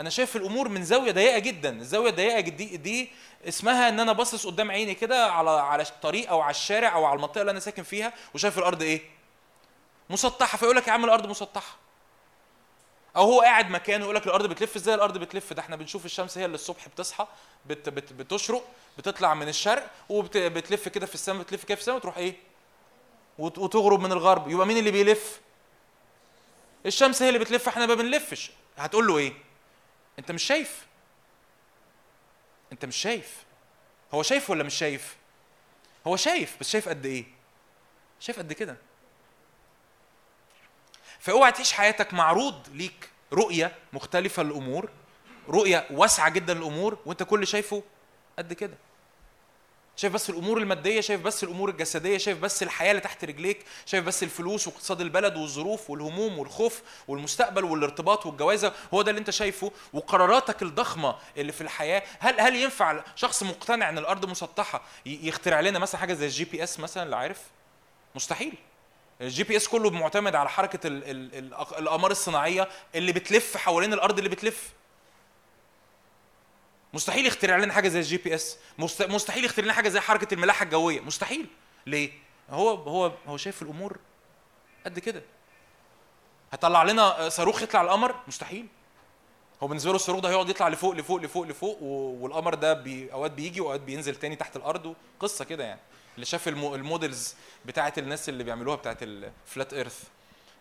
أنا 0.00 0.10
شايف 0.10 0.36
الأمور 0.36 0.68
من 0.68 0.84
زاوية 0.84 1.12
ضيقة 1.12 1.38
جدا. 1.38 1.78
الزاوية 1.78 2.10
الضيقة 2.10 2.40
دي 2.40 2.76
دي 2.76 3.10
اسمها 3.48 3.88
إن 3.88 4.00
أنا 4.00 4.12
باصص 4.12 4.46
قدام 4.46 4.70
عيني 4.70 4.94
كده 4.94 5.26
على 5.26 5.50
على 5.50 5.82
الطريق 5.82 6.30
أو 6.30 6.40
على 6.40 6.50
الشارع 6.50 6.94
أو 6.94 7.04
على 7.04 7.16
المنطقة 7.16 7.40
اللي 7.40 7.50
أنا 7.50 7.60
ساكن 7.60 7.82
فيها 7.82 8.12
وشايف 8.34 8.58
الأرض 8.58 8.82
إيه؟ 8.82 9.00
مسطحة. 10.10 10.58
فيقول 10.58 10.76
لك 10.76 10.88
يا 10.88 10.92
عم 10.92 11.04
الأرض 11.04 11.26
مسطحة. 11.26 11.85
أو 13.16 13.22
هو 13.22 13.40
قاعد 13.40 13.70
مكانه 13.70 14.04
يقول 14.04 14.16
لك 14.16 14.26
الأرض 14.26 14.46
بتلف 14.46 14.76
إزاي؟ 14.76 14.94
الأرض 14.94 15.18
بتلف 15.18 15.52
ده 15.52 15.62
إحنا 15.62 15.76
بنشوف 15.76 16.04
الشمس 16.04 16.38
هي 16.38 16.44
اللي 16.44 16.54
الصبح 16.54 16.88
بتصحى 16.88 17.26
بت 17.66 17.88
بت 17.88 18.12
بتشرق 18.12 18.68
بتطلع 18.98 19.34
من 19.34 19.48
الشرق 19.48 19.90
وبتلف 20.08 20.88
كده 20.88 21.06
في 21.06 21.14
السماء 21.14 21.42
بتلف 21.42 21.64
كده 21.64 21.74
في 21.74 21.80
السماء 21.80 21.96
وتروح 21.98 22.16
إيه؟ 22.16 22.34
وت- 23.38 23.58
وتغرب 23.58 24.00
من 24.00 24.12
الغرب. 24.12 24.50
يبقى 24.50 24.66
مين 24.66 24.76
اللي 24.76 24.90
بيلف؟ 24.90 25.40
الشمس 26.86 27.22
هي 27.22 27.28
اللي 27.28 27.38
بتلف 27.38 27.68
إحنا 27.68 27.86
ما 27.86 27.94
بنلفش. 27.94 28.50
هتقول 28.76 29.06
له 29.06 29.18
إيه؟ 29.18 29.32
أنت 30.18 30.32
مش 30.32 30.42
شايف. 30.42 30.86
أنت 32.72 32.84
مش 32.84 32.96
شايف. 32.96 33.44
هو 34.14 34.22
شايف 34.22 34.50
ولا 34.50 34.64
مش 34.64 34.74
شايف؟ 34.74 35.16
هو 36.06 36.16
شايف 36.16 36.56
بس 36.60 36.70
شايف 36.70 36.88
قد 36.88 37.06
إيه؟ 37.06 37.24
شايف 38.20 38.38
قد 38.38 38.52
كده. 38.52 38.76
فاوعى 41.26 41.52
تعيش 41.52 41.72
حياتك 41.72 42.14
معروض 42.14 42.54
ليك 42.72 43.10
رؤية 43.32 43.72
مختلفة 43.92 44.42
للأمور 44.42 44.88
رؤية 45.48 45.86
واسعة 45.90 46.28
جدا 46.28 46.54
للأمور 46.54 46.98
وأنت 47.06 47.22
كل 47.22 47.46
شايفه 47.46 47.82
قد 48.38 48.52
كده. 48.52 48.74
شايف 49.96 50.12
بس 50.12 50.30
الأمور 50.30 50.58
المادية 50.58 51.00
شايف 51.00 51.20
بس 51.20 51.44
الأمور 51.44 51.68
الجسدية 51.70 52.18
شايف 52.18 52.38
بس 52.38 52.62
الحياة 52.62 52.90
اللي 52.90 53.00
تحت 53.02 53.24
رجليك 53.24 53.64
شايف 53.86 54.04
بس 54.04 54.22
الفلوس 54.22 54.66
واقتصاد 54.68 55.00
البلد 55.00 55.36
والظروف 55.36 55.90
والهموم 55.90 56.38
والخوف 56.38 56.82
والمستقبل 57.08 57.64
والارتباط 57.64 58.26
والجوازة. 58.26 58.72
هو 58.94 59.02
ده 59.02 59.10
اللي 59.10 59.18
أنت 59.20 59.30
شايفه. 59.30 59.72
وقراراتك 59.92 60.62
الضخمة 60.62 61.16
اللي 61.36 61.52
في 61.52 61.60
الحياة 61.60 62.02
هل 62.18 62.40
هل 62.40 62.56
ينفع 62.56 63.04
شخص 63.16 63.42
مقتنع 63.42 63.88
إن 63.88 63.98
الأرض 63.98 64.26
مسطحة 64.30 64.82
ي- 65.06 65.28
يخترع 65.28 65.60
لنا 65.60 65.78
مثلا 65.78 66.00
حاجة 66.00 66.12
زي 66.14 66.26
ال 66.26 66.44
GPS 66.44 66.80
مثلا؟ 66.80 67.02
اللي 67.02 67.16
عارف؟ 67.16 67.40
مستحيل. 68.14 68.54
ال 69.20 69.44
GPS 69.44 69.68
كله 69.68 69.90
معتمد 69.90 70.34
على 70.34 70.48
حركة 70.48 70.86
ال 70.86 71.04
ال 71.04 71.34
ال 71.34 71.54
الاقمار 71.78 72.10
الصناعية 72.10 72.68
اللي 72.94 73.12
بتلف 73.12 73.56
حوالين 73.56 73.92
الأرض 73.92 74.18
اللي 74.18 74.30
بتلف. 74.30 74.72
مستحيل 76.94 77.26
يخترع 77.26 77.56
لنا 77.56 77.72
حاجة 77.72 77.88
زي 77.88 77.98
ال 77.98 78.16
GPS. 78.16 78.58
مست- 78.78 79.02
مستحيل 79.10 79.44
يخترع 79.44 79.64
لنا 79.64 79.72
حاجة 79.74 79.88
زي 79.88 80.00
حركة 80.00 80.34
الملاحة 80.34 80.64
الجوية. 80.64 81.00
مستحيل. 81.00 81.46
ليه؟ 81.86 82.10
هو 82.50 82.70
هو 82.74 83.12
هو 83.26 83.36
شايف 83.36 83.62
الأمور 83.62 83.98
قد 84.86 84.98
كده. 84.98 85.22
هطلع 86.52 86.82
لنا 86.82 87.28
صاروخ 87.28 87.62
يطلع 87.62 87.82
القمر؟ 87.82 88.14
مستحيل. 88.28 88.66
هو 89.62 89.66
بالنسبة 89.66 89.90
له 89.90 89.96
الصاروخ 89.96 90.20
ده 90.20 90.28
هيقعد 90.30 90.48
يطلع 90.48 90.68
لفوق 90.68 90.94
لفوق 90.94 91.20
لفوق 91.20 91.46
لفوق 91.46 91.82
والقمر 91.82 92.54
ده 92.54 92.72
بي 92.72 93.12
أوقات 93.12 93.30
بيجي 93.30 93.60
وأوقات 93.60 93.80
بينزل 93.80 94.16
تاني 94.16 94.36
تحت 94.36 94.56
الأرض 94.56 94.94
قصه 95.20 95.44
كده 95.44 95.64
يعني. 95.64 95.80
اللي 96.16 96.26
شاف 96.26 96.48
المو 96.48 96.74
ال 96.74 96.83
models 96.83 97.34
بتاعه 97.64 97.92
الناس 97.98 98.28
اللي 98.28 98.44
بيعملوها 98.44 98.76
بتاعه 98.76 98.98
ال 99.02 99.16
flat 99.16 99.72
earth 99.72 100.02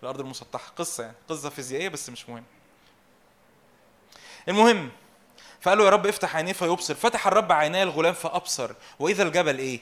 الأرض 0.04 0.20
المسطحة. 0.20 0.72
قصة 0.76 1.04
يعني 1.04 1.16
قصة 1.30 1.50
فيزيائية 1.50 1.90
بس 1.90 2.10
مش 2.10 2.30
مهم. 2.30 2.44
المهم 4.48 4.92
فقال 5.62 5.78
له 5.78 5.86
يا 5.86 5.90
رب 5.90 6.08
افتح 6.08 6.36
عينيه 6.36 6.54
فيبصر. 6.54 6.96
فتح 6.96 7.28
الرب 7.28 7.52
عيني 7.52 7.84
الغلام 7.84 8.14
فأبصر. 8.14 8.72
وإذا 9.00 9.24
الجبل 9.24 9.60
إيه؟ 9.60 9.80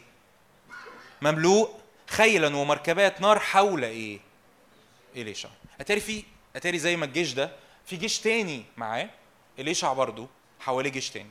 مملوء 1.21 1.79
خيلا 2.07 2.55
ومركبات 2.55 3.21
نار 3.21 3.39
حول 3.39 3.83
إيه؟ 3.83 4.19
إليشع. 5.15 5.49
أتاري 5.79 5.99
في 5.99 6.23
أتاري 6.55 6.79
زي 6.79 6.95
ما 6.95 7.05
الجيش 7.05 7.33
ده 7.33 7.51
في 7.85 7.95
جيش 7.95 8.19
تاني 8.19 8.65
معاه 8.77 9.09
إليشع 9.59 9.93
برضه 9.93 10.27
حواليه 10.59 10.89
جيش 10.89 11.09
تاني. 11.09 11.29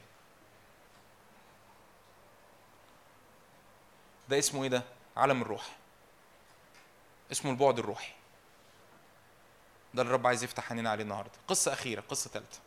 ده 4.29 4.39
اسمه 4.39 4.63
إيه 4.63 4.69
ده؟ 4.69 4.83
عالم 5.17 5.43
الروح. 5.43 5.77
اسمه 7.33 7.51
البعد 7.51 7.79
الروحي. 7.79 8.13
ده 9.95 10.03
اللي 10.03 10.11
الرب 10.11 10.27
عايز 10.27 10.45
يفتح 10.45 10.69
عينينا 10.71 10.91
عليه 10.91 11.03
النهارده. 11.05 11.33
قصة 11.49 11.73
أخيرة 11.73 12.01
قصة 12.01 12.31
ثالثه 12.31 12.59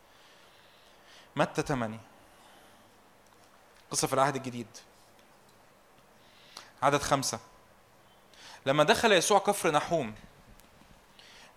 متى 1.36 1.62
8 1.62 2.00
قصة 3.92 4.08
في 4.08 4.14
العهد 4.14 4.36
الجديد. 4.36 4.68
عدد 6.82 7.02
خمسة. 7.02 7.40
لما 8.66 8.84
دخل 8.84 9.12
يسوع 9.12 9.40
كفر 9.40 9.72
نحوم 9.72 10.16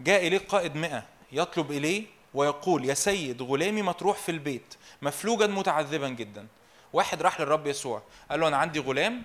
جاء 0.00 0.26
إليه 0.26 0.38
قائد 0.38 0.76
مئة 0.76 1.06
يطلب 1.32 1.70
إليه 1.70 2.06
ويقول 2.34 2.84
يا 2.84 2.94
سيد 2.94 3.42
غلامي 3.42 3.82
مطروح 3.82 4.16
في 4.16 4.30
البيت 4.30 4.74
مفلوجا 5.02 5.46
متعذبا 5.46 6.08
جدا. 6.08 6.46
واحد 6.92 7.22
راح 7.22 7.40
للرب 7.40 7.66
يسوع 7.66 8.02
قال 8.30 8.40
له 8.40 8.48
أنا 8.48 8.56
عندي 8.56 8.78
غلام 8.78 9.24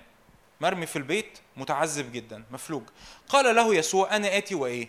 مرمي 0.62 0.86
في 0.86 0.96
البيت 0.96 1.40
متعذب 1.58 2.12
جدا 2.12 2.44
مفلوج. 2.52 2.84
قال 3.30 3.56
له 3.56 3.76
يسوع 3.76 4.16
أنا 4.16 4.38
آتي 4.38 4.56
وإيه؟ 4.56 4.88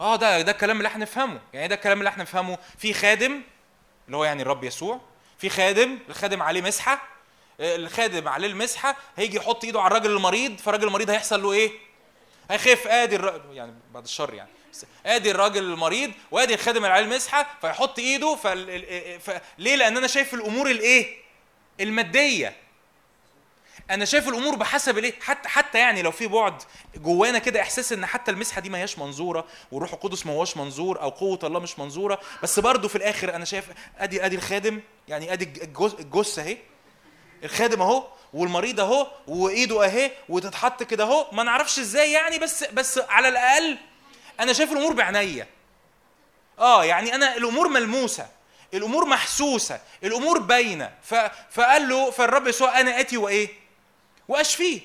آه 0.00 0.16
ده 0.16 0.40
ده 0.40 0.52
الكلام 0.52 0.76
اللي 0.76 0.88
إحنا 0.88 1.02
نفهمه 1.02 1.40
يعني 1.52 1.68
ده 1.68 1.74
الكلام 1.74 1.98
اللي 1.98 2.08
إحنا 2.08 2.22
نفهمه 2.22 2.58
في 2.78 2.92
خادم 2.94 3.40
اللي 4.06 4.16
هو 4.16 4.24
يعني 4.24 4.42
الرب 4.42 4.64
يسوع. 4.64 5.00
في 5.38 5.48
خادم 5.48 5.98
الخادم 6.08 6.42
عليه 6.42 6.62
مسحة. 6.62 7.02
الخادم 7.60 8.28
عليه 8.28 8.48
المسحة 8.48 8.96
هيجي 9.16 9.36
يحط 9.36 9.64
إيده 9.64 9.80
على 9.80 9.86
الراجل 9.86 10.10
المريض 10.16 10.58
فالراجل 10.58 10.86
المريض 10.86 11.10
هيحصل 11.10 11.42
له 11.42 11.52
إيه؟ 11.52 11.72
هيخف 12.50 12.86
آدي 12.86 13.16
الر... 13.16 13.42
يعني 13.52 13.74
بعد 13.94 14.04
الشر 14.04 14.34
يعني. 14.34 14.50
آدي 15.06 15.30
الراجل 15.30 15.62
المريض 15.64 16.12
وآدي 16.30 16.54
الخادم 16.54 16.76
اللي 16.84 16.94
عليه 16.94 17.04
المسحة 17.04 17.46
فيحط 17.60 17.98
إيده 17.98 18.36
فال... 18.36 18.66
ليه؟ 19.58 19.76
لأن 19.76 19.96
أنا 19.96 20.06
شايف 20.06 20.34
الأمور 20.34 20.70
الإيه؟ 20.70 21.16
المادية. 21.80 22.56
أنا 23.90 24.04
شايف 24.04 24.28
الأمور 24.28 24.54
بحسب 24.54 24.98
الإيه؟ 24.98 25.14
حتى 25.20 25.48
حتى 25.48 25.78
يعني 25.78 26.02
لو 26.02 26.10
في 26.10 26.26
بعد 26.26 26.62
جوانا 26.96 27.38
كده 27.38 27.60
إحساس 27.60 27.92
إن 27.92 28.06
حتى 28.06 28.30
المسحة 28.30 28.60
دي 28.60 28.68
ما 28.70 28.78
هياش 28.78 28.98
منظورة 28.98 29.44
والروح 29.72 29.92
القدس 29.92 30.26
ما 30.26 30.32
هوش 30.32 30.56
منظور 30.56 31.00
أو 31.02 31.08
قوة 31.08 31.38
الله 31.44 31.60
مش 31.60 31.78
منظورة 31.78 32.20
بس 32.42 32.58
برضه 32.60 32.88
في 32.88 32.96
الآخر 32.96 33.34
أنا 33.34 33.44
شايف 33.44 33.64
ادي 33.98 34.24
أدي 34.26 34.36
الخادم 34.36 34.80
يعني 35.08 35.32
أدي 35.32 35.44
الجثة 36.00 36.42
أهي. 36.42 36.58
الخادم 37.44 37.82
أهو 37.82 38.04
والمريض 38.34 38.80
أهو 38.80 39.06
وإيده 39.26 39.84
أهي 39.84 40.10
وتتحط 40.28 40.82
كده 40.82 41.04
أهو. 41.04 41.26
ما 41.32 41.42
نعرفش 41.42 41.78
إزاي 41.78 42.12
يعني 42.12 42.38
بس 42.38 42.64
بس 42.64 42.98
على 42.98 43.28
الأقل 43.28 43.78
أنا 44.40 44.52
شايف 44.52 44.72
الأمور 44.72 44.92
بعينيا 44.92 45.46
آه 46.58 46.84
يعني 46.84 47.14
أنا 47.14 47.36
الأمور 47.36 47.68
ملموسة 47.68 48.26
الأمور 48.74 49.04
محسوسة 49.04 49.80
الأمور 50.04 50.38
باينة. 50.38 50.92
فقال 51.50 51.88
له 51.88 52.10
فالرب 52.10 52.46
يسوع 52.46 52.80
أنا 52.80 53.00
آتي 53.00 53.16
وإيه؟ 53.16 53.59
واشفيه 54.30 54.80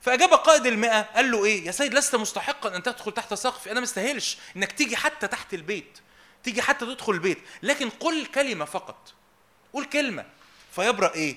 فأجاب 0.00 0.34
قائد 0.34 0.66
المئة 0.66 1.00
قال 1.02 1.30
له 1.30 1.44
إيه؟ 1.44 1.66
يا 1.66 1.72
سيد 1.72 1.94
لست 1.94 2.14
مستحقا 2.14 2.76
أن 2.76 2.82
تدخل 2.82 3.12
تحت 3.12 3.34
سقفي. 3.34 3.70
أنا 3.72 3.80
مستاهلش 3.80 4.38
إنك 4.56 4.72
تيجي 4.72 4.96
حتى 4.96 5.28
تحت 5.28 5.54
البيت. 5.54 5.98
تيجي 6.44 6.62
حتى 6.62 6.86
تدخل 6.86 7.12
البيت. 7.12 7.38
لكن 7.62 7.90
قل 7.90 8.26
كلمة 8.26 8.64
فقط. 8.64 9.14
قول 9.72 9.84
كلمة. 9.84 10.24
فيبرأ 10.72 11.14
إيه؟ 11.14 11.36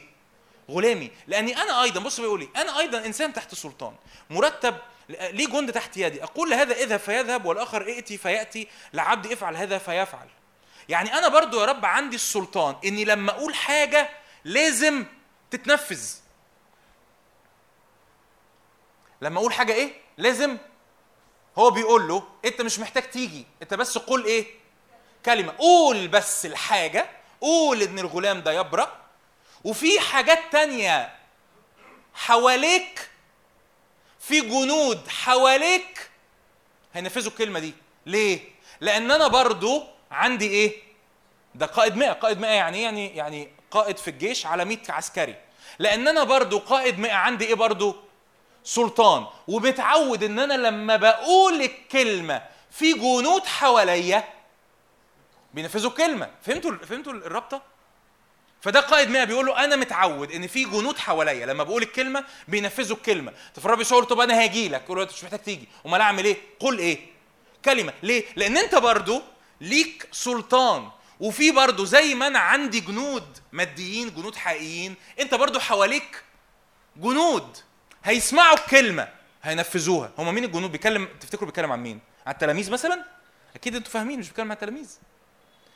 غلامي. 0.70 1.12
لأني 1.28 1.58
أنا 1.62 1.84
أيضا 1.84 2.02
بص 2.02 2.20
بيقول 2.20 2.42
إيه 2.42 2.62
أنا 2.62 2.80
أيضا 2.80 3.06
إنسان 3.06 3.34
تحت 3.34 3.56
سلطان. 3.56 3.96
مرتب 4.30 4.78
ليه 5.10 5.48
جند 5.48 5.72
تحت 5.72 5.98
يدي؟ 5.98 6.24
أقول 6.24 6.50
لهذا 6.50 6.74
اذهب 6.74 7.00
فيذهب 7.00 7.46
والآخر 7.46 7.82
ائتي 7.88 8.18
فيأتي. 8.18 8.68
لعبدي 8.94 9.34
افعل 9.34 9.56
هذا 9.56 9.78
فيفعل. 9.78 10.28
يعني 10.90 11.14
أنا 11.14 11.28
برضو 11.28 11.60
يا 11.60 11.66
رب 11.66 11.86
عندي 11.86 12.16
السلطان 12.16 12.76
إني 12.86 13.06
لما 13.06 13.32
أقول 13.32 13.56
حاجة 13.56 14.10
لازم 14.44 15.06
تتنفذ. 15.52 16.02
لما 19.22 19.40
أقول 19.40 19.54
حاجة 19.54 19.74
إيه 19.74 19.92
لازم 20.18 20.58
هو 21.58 21.70
بيقول 21.72 22.08
له 22.08 22.24
أنت 22.46 22.62
مش 22.62 22.80
محتاج 22.80 23.04
تيجي 23.10 23.46
أنت 23.62 23.74
بس 23.74 23.98
قول 23.98 24.26
إيه 24.26 24.46
كلمة 25.26 25.54
قول 25.58 26.08
بس 26.08 26.46
الحاجة 26.46 27.10
قول 27.42 27.82
إن 27.82 28.00
الغلام 28.00 28.42
ده 28.42 28.52
يبرأ 28.52 28.98
وفي 29.64 30.00
حاجات 30.00 30.40
تانية 30.52 31.16
حواليك 32.14 33.10
في 34.20 34.42
جنود 34.42 35.08
حواليك 35.08 36.10
هينفذوا 36.94 37.32
الكلمة 37.32 37.60
دي 37.60 37.74
ليه؟ 38.06 38.40
لأن 38.82 39.12
أنا 39.12 39.28
برضو 39.28 39.84
عندي 40.12 40.48
إيه؟ 40.48 40.74
ده 41.56 41.66
قائد 41.66 41.96
مئة 41.96 42.12
قائد 42.12 42.40
مئة 42.40 42.50
يعني؟ 42.50 42.82
يعني 42.82 43.16
يعني 43.16 43.50
قائد 43.72 43.98
في 43.98 44.08
الجيش 44.10 44.46
على 44.46 44.66
100 44.66 44.78
عسكري 44.90 45.36
لأن 45.80 46.08
أنا 46.08 46.24
برضو 46.24 46.60
قائد 46.60 47.00
مئة 47.00 47.14
عندي 47.14 47.46
إيه 47.46 47.54
برضو؟ 47.56 47.96
سلطان 48.64 49.26
ومتعود 49.48 50.24
إن 50.24 50.40
أنا 50.40 50.54
لما 50.54 50.96
بقول 50.96 51.62
الكلمة 51.62 52.42
في 52.72 52.94
جنود 52.94 53.46
حواليا 53.46 54.24
بينفذوا 55.54 55.90
الكلمة. 55.90 56.30
فهمتوا 56.42 56.72
فهمتوا 56.72 57.14
الرابطة؟ 57.14 57.62
فده 58.62 58.80
قائد 58.80 59.10
100 59.10 59.24
بيقول 59.24 59.46
له 59.46 59.64
أنا 59.64 59.76
متعود 59.76 60.32
إن 60.32 60.48
في 60.48 60.66
جنود 60.66 60.98
حواليا 60.98 61.46
لما 61.46 61.64
بقول 61.64 61.82
الكلمة 61.82 62.24
بينفذوا 62.48 62.98
الكلمة. 62.98 63.34
فالرب 63.56 63.80
له 63.80 64.04
طب 64.04 64.20
أنا 64.20 64.44
هاجي 64.44 64.70
لك. 64.70 64.84
يقول 64.84 65.02
أنت 65.02 65.12
مش 65.12 65.24
محتاج 65.24 65.40
تيجي. 65.40 65.68
أمال 65.86 66.02
أعمل 66.02 66.26
إيه؟ 66.26 66.38
قل 66.60 66.80
إيه؟ 66.80 67.00
كلمة. 67.66 67.94
ليه؟ 68.04 68.26
لأن 68.36 68.58
أنت 68.58 68.76
برضو 68.76 69.22
ليك 69.62 70.08
سلطان. 70.12 70.90
وفي 71.20 71.52
برضو 71.52 71.86
زي 71.86 72.16
ما 72.16 72.28
أنا 72.28 72.40
عندي 72.40 72.80
جنود 72.80 73.38
ماديين 73.52 74.16
جنود 74.16 74.36
حقيقيين 74.36 74.96
أنت 75.20 75.36
برضو 75.36 75.60
حواليك 75.60 76.24
جنود. 76.96 77.58
هيسمعوا 78.04 78.58
الكلمة 78.58 79.08
هينفذوها. 79.44 80.12
هم 80.18 80.36
مين 80.36 80.44
الجنود؟ 80.44 80.72
بيتكلم 80.72 81.08
تفتكروا 81.22 81.46
بيتكلم 81.46 81.72
عن 81.72 81.84
مين؟ 81.84 82.00
عن 82.28 82.34
التلاميذ 82.34 82.72
مثلا؟ 82.72 83.06
أكيد 83.56 83.76
أنتوا 83.76 83.92
فاهمين 83.92 84.20
مش 84.20 84.28
بيتكلم 84.28 84.46
عن 84.46 84.52
التلاميذ. 84.52 84.98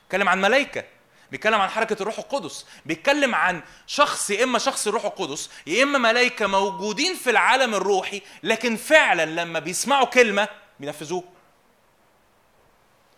بيتكلم 0.04 0.30
عن 0.30 0.42
ملائكه 0.42 0.84
بيتكلم 1.32 1.62
عن 1.62 1.70
حركة 1.70 2.02
الروح 2.02 2.20
القدس 2.20 2.66
بيتكلم 2.86 3.36
عن 3.36 3.62
شخص 3.88 4.30
يا 4.30 4.44
إما 4.44 4.60
شخص 4.60 4.88
الروح 4.88 5.06
القدس 5.06 5.50
يا 5.68 5.84
إما 5.84 5.98
ملائكه 5.98 6.48
موجودين 6.48 7.16
في 7.16 7.30
العالم 7.30 7.76
الروحي 7.76 8.22
لكن 8.44 8.76
فعلا 8.76 9.26
لما 9.26 9.60
بيسمعوا 9.60 10.06
كلمة 10.06 10.48
بينفذوها 10.80 11.24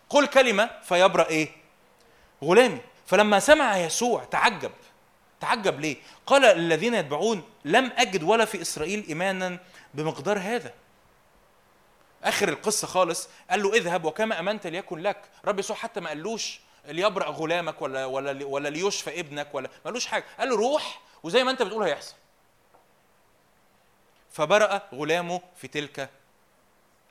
قل 0.08 0.26
كلمة 0.26 0.70
فيبرأ 0.84 1.28
إيه؟ 1.28 1.48
غلامي. 2.44 2.80
فلما 3.06 3.40
سمع 3.40 3.76
يسوع 3.76 4.24
تعجب. 4.24 4.72
تعجب 5.40 5.80
ليه؟ 5.80 5.96
قال 6.26 6.44
الذين 6.44 6.94
يتبعون 6.94 7.42
لم 7.64 7.92
أجد 7.96 8.22
ولا 8.22 8.44
في 8.44 8.62
إسرائيل 8.62 9.04
إيمانا 9.08 9.58
بمقدار 9.94 10.38
هذا. 10.38 10.72
آخر 12.24 12.48
القصة 12.48 12.86
خالص 12.86 13.28
قال 13.50 13.62
له 13.62 13.74
اذهب 13.74 14.04
وكما 14.04 14.40
أمنت 14.40 14.66
ليكن 14.66 14.98
لك. 14.98 15.22
رب 15.44 15.58
يسوع 15.58 15.76
حتى 15.76 16.00
ما 16.00 16.08
قالوش 16.08 16.60
ليبرأ 16.86 17.26
غلامك 17.26 17.82
ولا 17.82 18.04
ولا 18.04 18.44
ولا 18.44 18.68
ليشفى 18.68 19.20
ابنك 19.20 19.54
ولا 19.54 19.68
ما 19.68 19.84
قالوش 19.84 20.06
حاجة. 20.06 20.24
قال 20.38 20.48
له 20.48 20.56
روح 20.56 21.00
وزي 21.22 21.44
ما 21.44 21.50
أنت 21.50 21.62
بتقول 21.62 21.82
هيحصل. 21.82 22.14
فبرأ 24.32 24.82
غلامه 24.94 25.40
في 25.56 25.68
تلك 25.68 26.10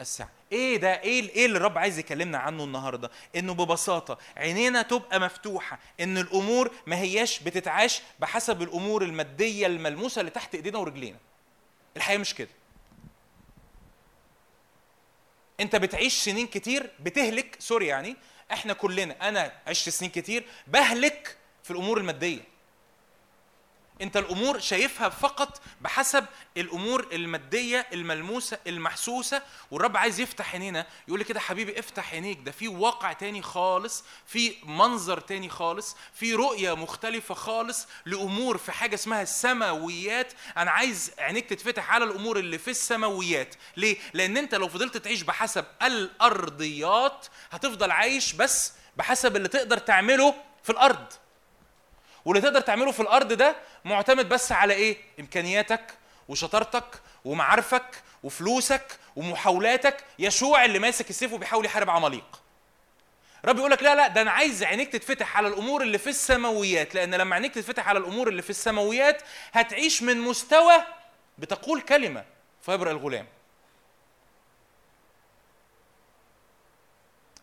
الساعة. 0.02 0.30
إيه 0.52 0.78
ده؟ 0.78 1.02
إيه 1.02 1.30
إيه 1.30 1.46
اللي 1.46 1.58
الرب 1.58 1.78
عايز 1.78 2.00
يكلمنا 2.00 2.38
عنه 2.38 2.64
النهارده؟ 2.64 3.12
إنه 3.36 3.54
ببساطة 3.54 4.18
عينينا 4.38 4.82
تبقى 4.82 5.20
مفتوحة 5.20 5.80
إن 6.00 6.18
الأمور 6.18 6.72
ما 6.88 6.98
هياش 7.00 7.40
بتتعاش 7.40 8.02
بحسب 8.20 8.62
الأمور 8.62 9.04
المادية 9.04 9.68
الملموسة 9.68 10.20
اللي 10.20 10.32
تحت 10.32 10.56
إيدينا 10.56 10.78
ورجلينا. 10.78 11.18
الحياة 11.98 12.18
مش 12.18 12.34
كده. 12.34 12.50
أنت 15.60 15.76
بتعيش 15.76 16.14
سنين 16.14 16.48
كتير 16.48 16.92
بتهلك 17.00 17.56
سوري 17.60 17.88
يعني 17.88 18.16
إحنا 18.52 18.74
كلنا 18.74 19.30
أنا 19.30 19.52
عشت 19.68 19.90
سنين 19.90 20.12
كتير 20.12 20.46
بهلك 20.68 21.38
في 21.64 21.72
الأمور 21.72 21.98
المادية. 21.98 22.42
انت 24.02 24.18
الأمور 24.18 24.60
شايفها 24.60 25.10
فقط 25.10 25.62
بحسب 25.82 26.26
الأمور 26.58 27.08
المادية 27.14 27.88
الملموسة 27.94 28.58
المحسوسة. 28.68 29.42
والرب 29.72 29.98
عايز 29.98 30.20
يفتح 30.20 30.54
عينينا 30.54 30.88
يقول 31.08 31.20
لي 31.20 31.26
كده 31.26 31.40
حبيبي 31.40 31.80
افتح 31.80 32.14
عينيك. 32.14 32.40
ده 32.40 32.52
في 32.52 32.68
واقع 32.68 33.14
تاني 33.14 33.42
خالص 33.42 34.04
في 34.26 34.56
منظر 34.64 35.20
تاني 35.20 35.50
خالص 35.50 35.96
في 36.14 36.34
رؤية 36.34 36.76
مختلفة 36.76 37.34
خالص 37.36 37.88
لأمور 38.06 38.58
في 38.58 38.72
حاجة 38.72 38.96
اسمها 38.96 39.22
السماويات. 39.22 40.34
أنا 40.58 40.72
عايز 40.72 41.12
عينيك 41.20 41.50
تتفتح 41.50 41.92
على 41.92 42.06
الأمور 42.06 42.40
اللي 42.40 42.58
في 42.58 42.72
السماويات. 42.72 43.56
ليه؟ 43.78 43.98
لأن 44.14 44.38
أنت 44.38 44.56
لو 44.56 44.68
فضلت 44.68 44.98
تعيش 44.98 45.22
بحسب 45.22 45.66
الأرضيات 45.82 47.26
هتفضل 47.52 47.92
عايش 47.92 48.34
بس 48.34 48.74
بحسب 48.98 49.36
اللي 49.36 49.48
تقدر 49.48 49.78
تعمله 49.78 50.36
في 50.64 50.70
الأرض. 50.70 51.06
واللي 52.26 52.42
تقدر 52.42 52.62
تعمله 52.62 52.92
في 52.92 53.00
الأرض 53.00 53.34
ده 53.34 53.56
معتمد 53.86 54.30
بس 54.30 54.52
على 54.52 54.74
إيه؟ 54.74 54.98
إمكانياتك 55.20 55.94
وشطارتك 56.30 57.02
ومعارفك 57.26 58.04
وفلوسك 58.24 59.00
ومحاولاتك. 59.16 60.04
يشوع 60.20 60.66
اللي 60.66 60.80
ماسك 60.80 61.10
السيف 61.10 61.34
وبيحاول 61.34 61.66
يحارب 61.66 61.90
عماليق. 61.90 62.42
رب 63.46 63.58
يقول 63.58 63.72
لك 63.72 63.84
لا 63.84 63.96
لا 63.96 64.08
ده 64.08 64.22
أنا 64.22 64.32
عايز 64.32 64.64
عينيك 64.64 64.92
تتفتح 64.92 65.38
على 65.38 65.48
الأمور 65.48 65.82
اللي 65.82 65.98
في 65.98 66.10
السماويات. 66.10 66.96
لأن 66.96 67.16
لما 67.16 67.36
عينيك 67.36 67.54
تتفتح 67.54 67.88
على 67.88 68.00
الأمور 68.00 68.28
اللي 68.28 68.42
في 68.42 68.50
السماويات 68.50 69.22
هتعيش 69.54 70.04
من 70.04 70.18
مستوى 70.18 70.76
بتقول 71.38 71.82
كلمة 71.82 72.26
فيبرأ 72.62 72.92
الغلام. 72.92 73.28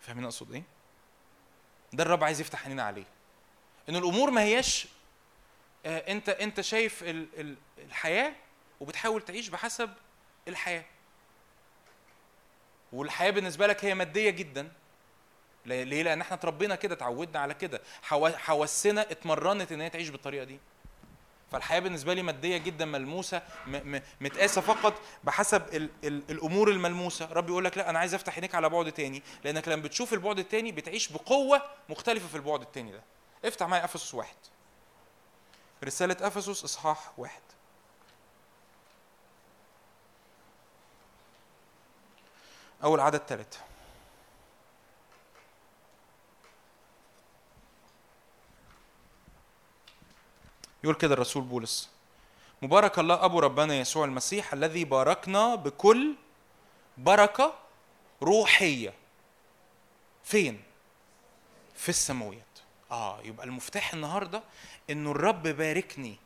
فاهمين 0.01 0.25
أقصد 0.25 0.53
إيه؟ 0.53 0.63
ده 1.93 2.03
الرب 2.05 2.25
عايز 2.25 2.41
يفتح 2.41 2.63
عينينا 2.63 2.83
عليه. 2.83 3.05
إن 3.89 3.97
الأمور 3.97 4.31
ما 4.31 4.43
هياش 4.43 4.87
آه، 5.87 5.99
أنت 6.13 6.29
أنت 6.29 6.61
شايف 6.61 7.03
ال- 7.03 7.27
ال- 7.41 7.57
الحياة 7.79 8.33
وبتحاول 8.81 9.23
تعيش 9.23 9.49
بحسب 9.49 9.91
الحياة. 10.49 10.85
والحياة 12.93 13.31
بالنسبة 13.31 13.67
لك 13.67 13.85
هي 13.85 13.95
مادية 13.95 14.31
جدا. 14.31 14.73
ليه؟ 15.67 16.03
لأن 16.03 16.21
إحنا 16.21 16.35
اتربينا 16.37 16.75
كده 16.75 16.95
اتعودنا 16.95 17.39
على 17.41 17.55
كده. 17.55 17.81
حوا- 18.03 18.37
حواسنا 18.37 19.01
اتمرنت 19.11 19.73
إن 19.73 19.81
هي 19.81 19.91
تعيش 19.91 20.09
بالطريقة 20.09 20.45
دي. 20.45 20.59
فالحياة 21.53 21.81
بالنسبة 21.81 22.15
لي 22.15 22.23
مادية 22.23 22.57
جدا 22.57 22.85
ملموسة 22.85 23.43
متقاسة 24.21 24.61
فقط 24.61 25.01
بحسب 25.25 25.63
ال 25.75 25.91
ال 26.05 26.23
الأمور 26.31 26.71
الملموسة. 26.71 27.33
رب 27.33 27.49
يقول 27.49 27.65
لك 27.65 27.79
لا 27.79 27.91
أنا 27.91 27.99
عايز 27.99 28.15
أفتح 28.15 28.35
عينيك 28.35 28.55
على 28.55 28.69
بعد 28.69 28.93
تاني. 28.93 29.23
لأنك 29.45 29.69
لما 29.69 29.83
بتشوف 29.83 30.13
البعد 30.13 30.39
التاني 30.39 30.73
بتعيش 30.73 31.09
بقوة 31.13 31.63
مختلفة 31.89 32.29
في 32.29 32.35
البعد 32.37 32.61
التاني 32.63 32.93
ده. 32.93 33.03
افتح 33.45 33.67
معايا 33.67 33.85
أفسس 33.85 34.15
واحد. 34.15 34.37
رسالة 35.85 36.17
أفسس 36.27 36.65
إصحاح 36.65 37.13
واحد. 37.19 37.43
أول 42.85 43.01
عدد 43.01 43.19
ثلاثة 43.19 43.59
يقول 50.85 50.95
كده 50.95 51.15
الرسول 51.15 51.43
بولس. 51.43 51.91
مبارك 52.63 52.99
الله 52.99 53.25
أبو 53.25 53.39
ربنا 53.39 53.75
يسوع 53.75 54.05
المسيح 54.05 54.53
الذي 54.53 54.85
باركنا 54.85 55.55
بكل 55.55 56.15
بركة 56.99 57.55
روحية. 58.23 58.95
فين؟ 60.25 60.63
في 61.75 61.89
السماويات. 61.89 62.52
آه 62.93 63.21
يبقى 63.25 63.47
المفتاح 63.47 63.95
النهارده 63.95 64.43
إنه 64.91 65.11
الرب 65.11 65.43
باركني 65.43 66.17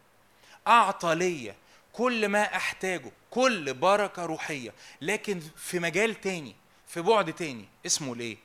أعطى 0.66 1.14
ليا 1.14 1.54
كل 1.92 2.28
ما 2.28 2.42
أحتاجه 2.56 3.12
كل 3.30 3.74
بركة 3.74 4.24
روحية 4.26 4.72
لكن 5.00 5.40
في 5.56 5.78
مجال 5.78 6.20
تاني 6.20 6.56
في 6.86 7.02
بعد 7.02 7.32
تاني 7.32 7.64
اسمه 7.86 8.12
الايه 8.12 8.36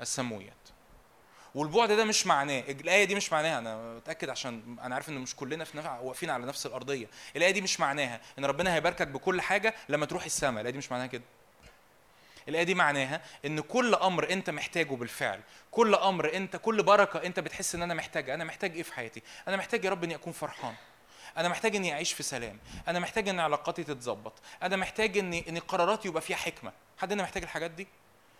السماويات 0.00 0.52
والبعد 1.54 1.92
ده 1.92 2.04
مش 2.04 2.26
معناه 2.26 2.60
الآية 2.60 3.04
دي 3.04 3.14
مش 3.14 3.32
معناها 3.32 3.58
أنا 3.58 3.94
متأكد 3.96 4.28
عشان 4.28 4.76
أنا 4.82 4.94
عارف 4.94 5.08
إن 5.08 5.14
مش 5.18 5.36
كلنا 5.36 5.64
في 5.64 5.78
نفع 5.78 5.98
واقفين 6.00 6.30
على 6.30 6.46
نفس 6.46 6.66
الأرضية. 6.66 7.06
الآية 7.36 7.50
دي 7.50 7.60
مش 7.60 7.80
معناها 7.80 8.20
إن 8.38 8.44
ربنا 8.44 8.74
هيباركك 8.74 9.08
بكل 9.08 9.40
حاجة 9.40 9.74
لما 9.88 10.06
تروح 10.06 10.24
السماء 10.24 10.60
الآية 10.60 10.72
دي 10.72 10.78
مش 10.78 10.92
معناها 10.92 11.06
كده. 11.06 11.22
الآية 12.48 12.62
دي 12.62 12.74
معناها 12.74 13.20
إن 13.44 13.60
كل 13.60 13.94
أمر 13.94 14.30
أنت 14.30 14.50
محتاجه 14.50 14.94
بالفعل، 14.94 15.40
كل 15.70 15.94
أمر 15.94 16.36
أنت 16.36 16.56
كل 16.56 16.82
بركة 16.82 17.26
أنت 17.26 17.40
بتحس 17.40 17.74
إن 17.74 17.82
أنا 17.82 17.94
محتاجها، 17.94 18.34
أنا 18.34 18.44
محتاج 18.44 18.74
إيه 18.74 18.82
في 18.82 18.94
حياتي؟ 18.94 19.22
أنا 19.48 19.56
محتاج 19.56 19.84
يا 19.84 19.90
رب 19.90 20.04
إني 20.04 20.14
أكون 20.14 20.32
فرحان. 20.32 20.74
أنا 21.36 21.48
محتاج 21.48 21.76
إني 21.76 21.92
أعيش 21.92 22.12
في 22.12 22.22
سلام، 22.22 22.58
أنا 22.88 22.98
محتاج 22.98 23.28
إن 23.28 23.40
علاقاتي 23.40 23.84
تتظبط، 23.84 24.32
أنا 24.62 24.76
محتاج 24.76 25.18
إن 25.18 25.34
إن 25.34 25.58
قراراتي 25.58 26.08
يبقى 26.08 26.22
فيها 26.22 26.36
حكمة، 26.36 26.72
حد 26.98 27.12
هنا 27.12 27.22
محتاج 27.22 27.42
الحاجات 27.42 27.70
دي؟ 27.70 27.86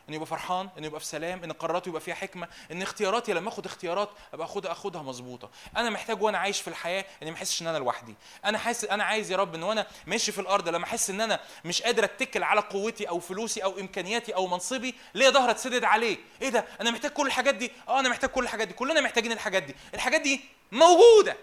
ان 0.09 0.15
يبقى 0.15 0.27
فرحان 0.27 0.69
ان 0.79 0.85
يبقى 0.85 1.01
في 1.01 1.07
سلام 1.07 1.45
إن 1.45 1.53
قراراتي 1.53 1.91
يبقى 1.91 2.01
فيها 2.01 2.15
حكمة 2.15 2.49
إن 2.73 2.83
اختياراتي 2.83 3.33
لما 3.33 3.49
آخد 3.49 3.67
اختيارات 3.67 4.11
أبقى 4.35 4.47
آخدها 4.47 4.73
آخدها 4.73 5.03
مظبوطة. 5.03 5.51
أنا 5.77 5.91
محتاج 5.91 6.23
وأنا 6.23 6.39
عايش 6.39 6.61
في 6.61 6.69
الحياة 6.69 7.05
إني 7.23 7.31
ما 7.31 7.37
أحسش 7.37 7.63
إن 7.63 7.67
أنا 7.67 7.79
لوحدي. 7.79 8.15
أنا 8.45 8.59
حاسس 8.59 8.85
أنا 8.85 9.05
عايز 9.05 9.31
يا 9.31 9.37
رب 9.37 9.55
إن 9.55 9.63
وأنا 9.63 9.87
ماشي 10.07 10.33
في 10.33 10.41
الأرض 10.41 10.69
لما 10.69 10.85
أحس 10.85 11.11
إن 11.11 11.21
أنا 11.21 11.41
مش 11.65 11.83
قادر 11.83 12.05
أتكل 12.05 12.43
على 12.43 12.61
قوتي 12.61 13.09
أو 13.09 13.21
فلوسي 13.21 13.65
أو 13.65 13.79
إمكانياتي 13.81 14.35
أو 14.35 14.47
منصبي 14.47 14.95
ليا 15.15 15.31
ظهر 15.31 15.51
أتسدد 15.51 15.85
عليه. 15.85 16.17
إيه 16.43 16.49
ده؟ 16.49 16.65
أنا 16.81 16.91
محتاج 16.91 17.11
كل 17.11 17.27
الحاجات 17.27 17.55
دي؟ 17.55 17.73
آه 17.89 18.01
أنا 18.01 18.09
محتاج 18.09 18.31
كل 18.31 18.45
الحاجات 18.45 18.69
دي. 18.69 18.75
كلنا 18.75 19.01
محتاجين 19.01 19.33
الحاجات 19.33 19.63
دي. 19.63 19.75
الحاجات 19.95 20.21
دي 20.21 20.41
موجودة. 20.73 21.37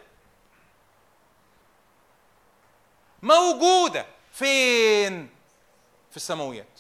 موجودة. 3.22 4.06
فين؟ 4.32 5.30
في 6.12 6.18
السماويات. 6.18 6.73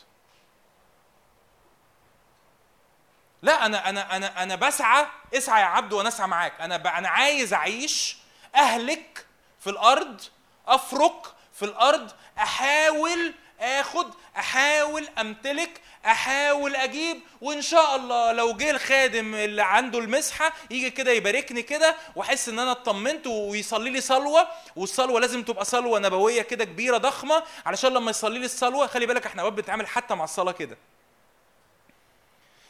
لا 3.43 3.65
أنا 3.65 3.89
أنا 3.89 4.15
أنا 4.15 4.43
أنا 4.43 4.55
بسعى 4.55 5.05
اسعى 5.33 5.61
يا 5.61 5.65
عبد 5.65 5.93
وأنا 5.93 6.09
اسعى 6.09 6.27
معاك. 6.27 6.53
أنا. 6.61 6.97
أنا 6.97 7.09
عايز 7.09 7.53
أعيش 7.53 8.17
أهلك 8.55 9.25
في 9.59 9.69
الأرض 9.69 10.21
أفرك 10.67 11.25
في 11.53 11.65
الأرض 11.65 12.11
أحاول 12.37 13.33
آخد 13.61 14.13
أحاول 14.37 15.07
أمتلك 15.19 15.81
أحاول 16.05 16.75
أجيب. 16.75 17.19
وإن 17.41 17.61
شاء 17.61 17.95
الله 17.95 18.31
لو 18.31 18.53
جه 18.53 18.71
الخادم 18.71 19.35
اللي 19.35 19.61
عنده 19.63 19.99
المسحة 19.99 20.53
يجي 20.71 20.89
كده 20.89 21.11
يباركني 21.11 21.61
كده 21.61 21.95
وأحس 22.15 22.49
إن 22.49 22.59
أنا 22.59 22.71
اطمنت 22.71 23.27
ويصلي 23.27 23.89
لي 23.89 24.01
صلوة. 24.01 24.47
والصلوة 24.75 25.19
لازم 25.19 25.43
تبقى 25.43 25.65
صلوة 25.65 25.99
نبوية 25.99 26.41
كده 26.41 26.65
كبيرة 26.65 26.97
ضخمة 26.97 27.43
علشان 27.65 27.93
لما 27.93 28.09
يصلي 28.11 28.39
لي 28.39 28.45
الصلوة 28.45 28.87
خلي 28.87 29.05
بالك 29.05 29.25
إحنا 29.25 29.41
أوقات 29.41 29.53
بنتعامل 29.53 29.87
حتى 29.87 30.15
مع 30.15 30.23
الصلاة 30.23 30.51
كده. 30.51 30.77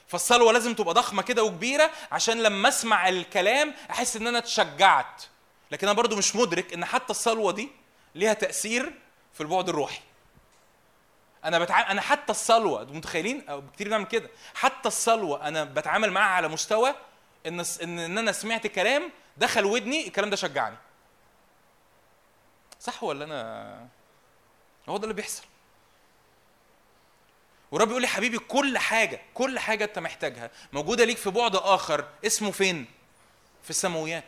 فالصلوة 0.07 0.53
لازم 0.53 0.73
تبقى 0.73 0.93
ضخمة 0.93 1.21
كده 1.21 1.43
وكبيرة 1.43 1.91
عشان 2.11 2.43
لما 2.43 2.69
أسمع 2.69 3.09
الكلام 3.09 3.73
أحس 3.89 4.15
إن 4.15 4.27
أنا 4.27 4.37
اتشجعت. 4.37 5.23
لكن 5.71 5.87
أنا 5.87 5.97
برضو 5.97 6.15
مش 6.15 6.35
مدرك 6.35 6.73
إن 6.73 6.85
حتى 6.85 7.09
الصلوة 7.09 7.51
دي 7.51 7.69
ليها 8.15 8.33
تأثير 8.33 8.93
في 9.33 9.41
البعد 9.41 9.69
الروحي. 9.69 10.01
أنا 11.45 11.59
بتعامل 11.59 11.87
أنا 11.87 12.01
حتى 12.01 12.31
الصلوة 12.31 12.83
متخيلين؟ 12.83 13.49
أو 13.49 13.63
كتير 13.73 13.87
بنعمل 13.87 14.05
كده. 14.05 14.29
حتى 14.55 14.87
الصلوة 14.87 15.47
أنا 15.47 15.63
بتعامل 15.63 16.11
معاها 16.11 16.29
على 16.35 16.47
مستوى 16.47 16.95
إن 17.47 17.59
إن 17.59 17.99
إن 17.99 18.17
أنا 18.17 18.31
سمعت 18.31 18.67
كلام 18.67 19.11
دخل 19.37 19.65
ودني 19.65 20.07
الكلام 20.07 20.29
ده 20.29 20.35
شجعني. 20.35 20.77
صح 22.79 23.03
ولا 23.03 23.25
أنا؟ 23.25 23.87
هو 24.89 24.97
ده 24.97 25.03
اللي 25.03 25.13
بيحصل. 25.13 25.43
ورب 27.73 27.89
يقول 27.89 28.01
لي 28.01 28.07
حبيبي 28.07 28.37
كل 28.39 28.77
حاجة 28.77 29.21
كل 29.33 29.59
حاجة 29.59 29.83
أنت 29.83 29.99
محتاجها 29.99 30.51
موجودة 30.73 31.05
ليك 31.05 31.17
في 31.17 31.29
بعد 31.29 31.55
آخر 31.55 32.05
اسمه 32.25 32.51
فين؟ 32.51 32.85
في 33.63 33.69
السماويات. 33.69 34.23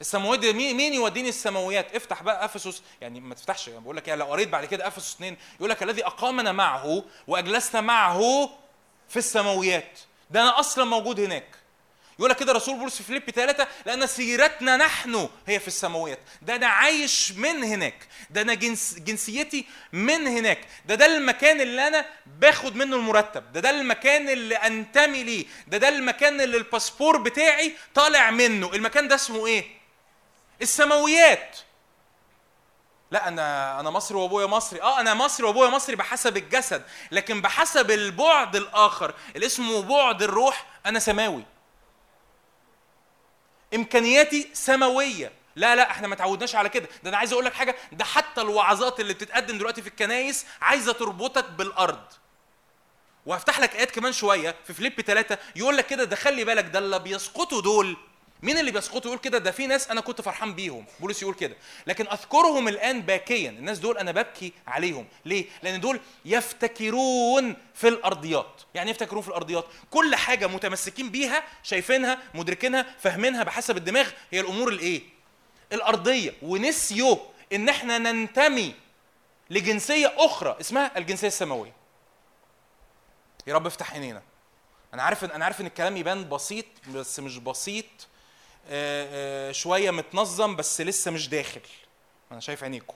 السماويات 0.00 0.40
دي 0.40 0.52
مين 0.52 0.94
يوديني 0.94 1.28
السماويات؟ 1.28 1.94
افتح 1.96 2.22
بقى 2.22 2.44
أفسس 2.44 2.82
يعني 3.00 3.20
ما 3.20 3.34
تفتحش 3.34 3.68
يعني 3.68 3.80
بقول 3.80 3.96
لك 3.96 4.08
يعني 4.08 4.20
لو 4.20 4.26
قريت 4.26 4.48
بعد 4.48 4.64
كده 4.64 4.86
أفسس 4.86 5.14
2 5.14 5.36
يقول 5.58 5.70
لك 5.70 5.82
الذي 5.82 6.06
أقامنا 6.06 6.52
معه 6.52 7.04
وأجلسنا 7.26 7.80
معه 7.80 8.50
في 9.08 9.16
السماويات. 9.16 9.98
ده 10.30 10.42
أنا 10.42 10.60
أصلا 10.60 10.84
موجود 10.84 11.20
هناك. 11.20 11.57
يقول 12.18 12.30
لك 12.30 12.36
كده 12.36 12.52
رسول 12.52 12.78
بولس 12.78 12.96
في 12.96 13.02
فيليبي 13.02 13.32
3 13.32 13.66
لأن 13.86 14.06
سيرتنا 14.06 14.76
نحن 14.76 15.28
هي 15.46 15.60
في 15.60 15.68
السماويات. 15.68 16.18
ده 16.42 16.54
أنا 16.56 16.66
عايش 16.66 17.32
من 17.32 17.64
هناك. 17.64 18.08
ده 18.30 18.42
أنا 18.42 18.54
جنس 18.54 18.94
جنسيتي 18.98 19.66
من 19.92 20.26
هناك. 20.26 20.58
ده 20.86 20.94
ده 20.94 21.06
المكان 21.06 21.60
اللي 21.60 21.88
أنا 21.88 22.06
باخد 22.26 22.76
منه 22.76 22.96
المرتب. 22.96 23.52
ده 23.52 23.60
ده 23.60 23.70
المكان 23.70 24.28
اللي 24.28 24.54
أنتمي 24.56 25.22
ليه. 25.22 25.46
ده 25.66 25.78
ده 25.78 25.88
المكان 25.88 26.40
اللي 26.40 26.56
الباسبور 26.56 27.16
بتاعي 27.16 27.76
طالع 27.94 28.30
منه. 28.30 28.70
المكان 28.74 29.08
ده 29.08 29.14
اسمه 29.14 29.46
إيه؟ 29.46 29.64
السماويات. 30.62 31.56
لا 33.10 33.28
أنا 33.28 33.80
أنا 33.80 33.90
مصري 33.90 34.18
وأبويا 34.18 34.46
مصري. 34.46 34.82
آه 34.82 35.00
أنا 35.00 35.14
مصري 35.14 35.46
وأبويا 35.46 35.70
مصري 35.70 35.96
بحسب 35.96 36.36
الجسد. 36.36 36.82
لكن 37.10 37.40
بحسب 37.40 37.90
البعد 37.90 38.56
الآخر 38.56 39.14
اللي 39.36 39.46
اسمه 39.46 39.82
بعد 39.82 40.22
الروح 40.22 40.66
أنا 40.86 40.98
سماوي. 40.98 41.44
إمكانياتي 43.74 44.48
سماوية. 44.52 45.32
لا 45.56 45.76
لا 45.76 45.90
إحنا 45.90 46.08
ما 46.08 46.14
تعودناش 46.14 46.54
على 46.54 46.68
كده. 46.68 46.88
ده 47.02 47.08
أنا 47.10 47.16
عايز 47.16 47.32
أقول 47.32 47.44
لك 47.44 47.54
حاجة 47.54 47.76
ده 47.92 48.04
حتى 48.04 48.40
الوعظات 48.40 49.00
اللي 49.00 49.14
بتتقدم 49.14 49.58
دلوقتي 49.58 49.82
في 49.82 49.88
الكنايس 49.88 50.46
عايزة 50.62 50.92
تربطك 50.92 51.44
بالأرض. 51.50 52.00
وهفتح 53.26 53.60
لك 53.60 53.76
آيات 53.76 53.90
كمان 53.90 54.12
شوية 54.12 54.54
في 54.66 54.74
فيليب 54.74 55.00
3 55.00 55.38
يقول 55.56 55.76
لك 55.76 55.86
كده 55.86 56.04
ده 56.04 56.16
خلي 56.16 56.44
بالك 56.44 56.64
ده 56.64 56.78
اللي 56.78 56.98
بيسقطوا 56.98 57.62
دول 57.62 57.96
مين 58.42 58.58
اللي 58.58 58.70
بيسقطوا 58.70 59.10
يقول 59.10 59.18
كده؟ 59.18 59.38
ده 59.38 59.50
في 59.50 59.66
ناس 59.66 59.90
أنا 59.90 60.00
كنت 60.00 60.20
فرحان 60.20 60.54
بيهم. 60.54 60.84
بولس 61.00 61.22
يقول 61.22 61.34
كده. 61.34 61.56
لكن 61.86 62.06
أذكرهم 62.08 62.68
الآن 62.68 63.02
باكيا. 63.02 63.50
الناس 63.50 63.78
دول 63.78 63.98
أنا 63.98 64.12
ببكي 64.12 64.52
عليهم. 64.66 65.06
ليه؟ 65.24 65.46
لأن 65.62 65.80
دول 65.80 66.00
يفتكرون 66.24 67.56
في 67.74 67.88
الأرضيات. 67.88 68.62
يعني 68.74 68.90
يفتكرون 68.90 69.22
في 69.22 69.28
الأرضيات. 69.28 69.64
كل 69.90 70.16
حاجة 70.16 70.46
متمسكين 70.46 71.10
بيها 71.10 71.42
شايفينها 71.62 72.18
مدركينها 72.34 72.86
فاهمينها 72.98 73.42
بحسب 73.42 73.76
الدماغ 73.76 74.10
هي 74.30 74.40
الأمور 74.40 74.68
الإيه؟ 74.68 75.02
الأرضية. 75.72 76.34
ونسيوا 76.42 77.16
إن 77.52 77.68
إحنا 77.68 77.98
ننتمي 77.98 78.74
لجنسية 79.50 80.14
أخرى 80.16 80.56
اسمها 80.60 80.98
الجنسية 80.98 81.28
السماوية. 81.28 81.72
يا 83.46 83.54
رب 83.54 83.66
افتح 83.66 83.92
عينينا. 83.92 84.22
أنا 84.94 85.02
عارف 85.02 85.24
أنا 85.24 85.44
عارف 85.44 85.60
إن 85.60 85.66
الكلام 85.66 85.96
يبان 85.96 86.28
بسيط 86.28 86.64
بس 86.94 87.20
مش 87.20 87.38
بسيط. 87.38 87.84
شوية 89.52 89.90
متنظم 89.90 90.56
بس 90.56 90.80
لسه 90.80 91.10
مش 91.10 91.28
داخل. 91.28 91.60
أنا 92.32 92.40
شايف 92.40 92.62
عينيكم 92.62 92.94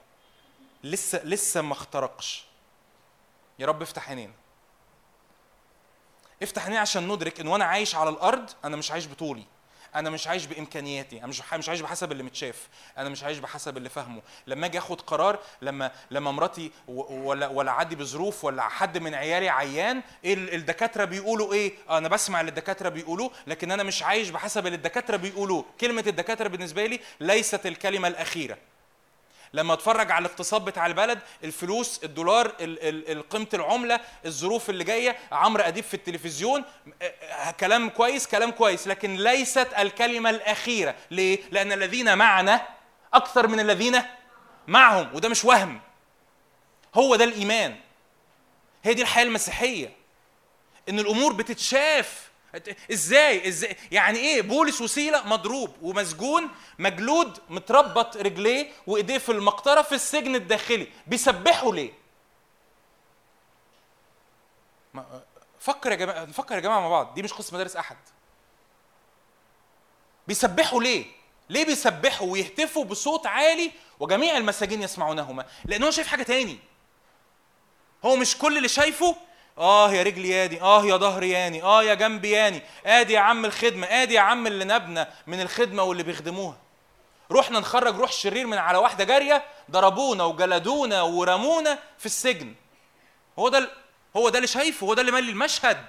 لسه 0.85 1.25
لسه 1.25 1.63
ما 1.63 1.73
اخترقش. 1.73 2.45
يا 3.59 3.67
رب 3.67 3.83
افتح 3.83 4.09
عينينا. 4.09 4.33
افتح 6.43 6.63
عينينا 6.63 6.81
عشان 6.81 7.09
ندرك 7.09 7.41
إن 7.41 7.47
وأنا 7.47 7.65
عايش 7.65 7.95
على 7.95 8.11
الأرض 8.11 8.51
أنا 8.65 8.77
مش 8.77 8.91
عايش 8.91 9.07
بطولي. 9.07 9.45
أنا 9.95 10.11
مش 10.11 10.27
عايش 10.29 10.47
بإمكانياتي 10.47 11.19
أنا 11.19 11.27
مش 11.27 11.43
مش 11.53 11.69
عايش 11.69 11.81
بحسب 11.81 12.13
اللي 12.13 12.23
متشاف 12.23 12.69
أنا 12.99 13.09
مش 13.09 13.25
عايش 13.25 13.39
بحسب 13.39 13.77
اللي 13.77 13.89
فاهمه. 13.89 14.23
لما 14.47 14.67
أجي 14.67 14.79
آخد 14.79 15.01
قرار 15.01 15.39
لما 15.63 15.91
لما 16.11 16.33
مراتي 16.33 16.71
ولا 16.89 17.47
ولا 17.49 17.73
عدي 17.73 17.97
بظروف 17.97 18.45
ولا 18.45 18.63
حد 18.63 18.99
من 18.99 19.15
عيالي 19.15 19.49
عيان 19.49 20.03
إيه 20.25 20.35
ال- 20.35 20.55
الدكاترة 20.55 21.05
بيقولوا 21.05 21.53
إيه؟ 21.53 21.73
آه، 21.89 21.99
أنا 21.99 22.09
بسمع 22.09 22.41
اللي 22.41 22.49
الدكاترة 22.51 22.89
بيقولوه 22.89 23.31
لكن 23.47 23.71
أنا 23.71 23.83
مش 23.83 24.03
عايش 24.03 24.29
بحسب 24.29 24.67
اللي 24.67 24.77
الدكاترة 24.77 25.17
بيقولوه. 25.17 25.65
كلمة 25.81 26.05
الدكاترة 26.07 26.49
بالنسبة 26.49 26.87
لي 26.87 27.01
ليست 27.21 27.67
الكلمة 27.67 28.09
الأخيرة. 28.09 28.59
لما 29.55 29.75
اتفرج 29.75 30.11
على 30.11 30.27
الاقتصاد 30.27 30.65
بتاع 30.65 30.87
البلد 30.87 31.19
الفلوس 31.45 32.01
الدولار 32.05 32.47
ال- 32.47 32.89
ال- 32.89 33.11
ال- 33.13 33.29
قيمة 33.29 33.47
العملة 33.55 34.01
الظروف 34.27 34.71
اللي 34.71 34.85
جاية 34.85 35.17
عمرو 35.33 35.63
أديب 35.63 35.85
في 35.85 35.95
التلفزيون 35.95 36.65
كلام 37.61 37.89
كويس 37.91 38.27
كلام 38.27 38.51
كويس 38.51 38.87
لكن 38.89 39.17
ليست 39.17 39.69
الكلمة 39.79 40.31
الأخيرة. 40.31 40.95
ليه؟ 41.11 41.39
لأن 41.51 41.73
الذين 41.73 42.19
معنا 42.19 42.67
أكثر 43.15 43.47
من 43.47 43.61
الذين 43.61 44.03
معهم 44.69 45.11
وده 45.15 45.29
مش 45.29 45.45
وهم 45.45 45.81
هو 46.95 47.17
ده 47.17 47.25
الإيمان. 47.25 47.77
هي 48.85 48.95
دي 48.95 49.03
الحياة 49.03 49.25
المسيحية. 49.25 49.93
إن 50.89 50.99
الأمور 50.99 51.33
بتتشاف 51.33 52.31
إزاي؟ 52.93 53.49
إزاي؟ 53.49 53.77
يعني 53.93 54.19
إيه؟ 54.19 54.43
بولس 54.43 54.81
وسيله 54.81 55.27
مضروب 55.27 55.75
ومسجون 55.83 56.49
مجلود 56.79 57.39
متربط 57.49 58.17
رجليه 58.17 58.73
وإيديه 58.87 59.19
في 59.19 59.33
المقطرة 59.33 59.83
في 59.83 59.95
السجن 59.95 60.35
الداخلي. 60.35 60.87
بيسبحوا 61.07 61.75
ليه؟ 61.75 61.93
فكر 65.61 65.91
يا 65.91 65.97
جماعة 65.97 66.25
نفكر 66.25 66.55
يا 66.55 66.61
جماعة 66.61 66.81
مع 66.81 66.89
بعض. 66.89 67.15
دي 67.15 67.23
مش 67.23 67.33
قصة 67.33 67.55
مدارس 67.55 67.77
أحد. 67.77 67.97
بيسبحوا 70.29 70.83
ليه؟ 70.83 71.05
ليه 71.49 71.65
بيسبحوا 71.65 72.27
ويهتفوا 72.27 72.85
بصوت 72.85 73.27
عالي 73.27 73.73
وجميع 74.01 74.37
المساجين 74.37 74.83
يسمعونهما؟ 74.83 75.47
لأن 75.65 75.83
هو 75.83 75.91
شايف 75.91 76.07
حاجة 76.07 76.23
تاني. 76.23 76.59
هو 78.05 78.17
مش 78.17 78.39
كل 78.39 78.57
اللي 78.57 78.69
شايفه 78.69 79.17
آه 79.63 79.93
يا 79.93 80.03
رجلي 80.03 80.29
يادي 80.29 80.61
آه 80.61 80.85
يا 80.85 80.97
ظهري 80.97 81.31
ياني 81.31 81.63
آه 81.63 81.83
يا 81.85 81.95
جنبي 81.95 82.31
ياني 82.31 82.63
آدي 82.87 83.13
يا 83.13 83.19
عم 83.21 83.45
الخدمة 83.45 83.87
آدي 83.87 84.15
يا 84.15 84.21
عم 84.21 84.47
اللي 84.47 84.65
نبنا 84.65 85.09
من 85.27 85.41
الخدمة 85.41 85.83
واللي 85.83 86.03
بيخدموها. 86.03 86.57
رحنا 87.33 87.59
نخرج 87.61 87.97
روح 87.97 88.13
شرير 88.13 88.47
من 88.47 88.59
على 88.59 88.79
واحدة 88.79 89.05
جارية 89.05 89.45
ضربونا 89.71 90.25
وجلدونا 90.25 91.03
ورمونا 91.03 91.79
في 91.99 92.07
السجن. 92.07 92.55
هو 93.39 93.49
ده 93.49 93.71
هو 94.17 94.29
ده 94.29 94.39
اللي 94.39 94.47
شايفه 94.49 94.87
هو 94.87 94.95
ده 94.95 95.01
اللي 95.01 95.13
مالي 95.13 95.31
المشهد. 95.31 95.87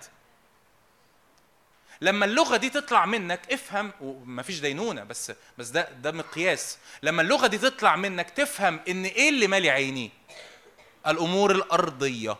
لما 2.02 2.26
اللغة 2.26 2.58
دي 2.58 2.70
تطلع 2.70 3.06
منك 3.06 3.54
افهم 3.54 3.92
ومفيش 4.02 4.60
دينونة 4.60 5.04
بس 5.04 5.32
بس 5.58 5.68
ده 5.68 5.90
ده 5.92 6.12
مقياس 6.12 6.78
لما 7.04 7.22
اللغة 7.22 7.48
دي 7.48 7.58
تطلع 7.58 7.96
منك 7.96 8.30
تفهم 8.30 8.80
إن 8.88 9.06
إيه 9.06 9.30
اللي 9.30 9.48
مالي 9.48 9.70
عينيه؟ 9.70 10.10
الأمور 11.08 11.52
الأرضية. 11.52 12.38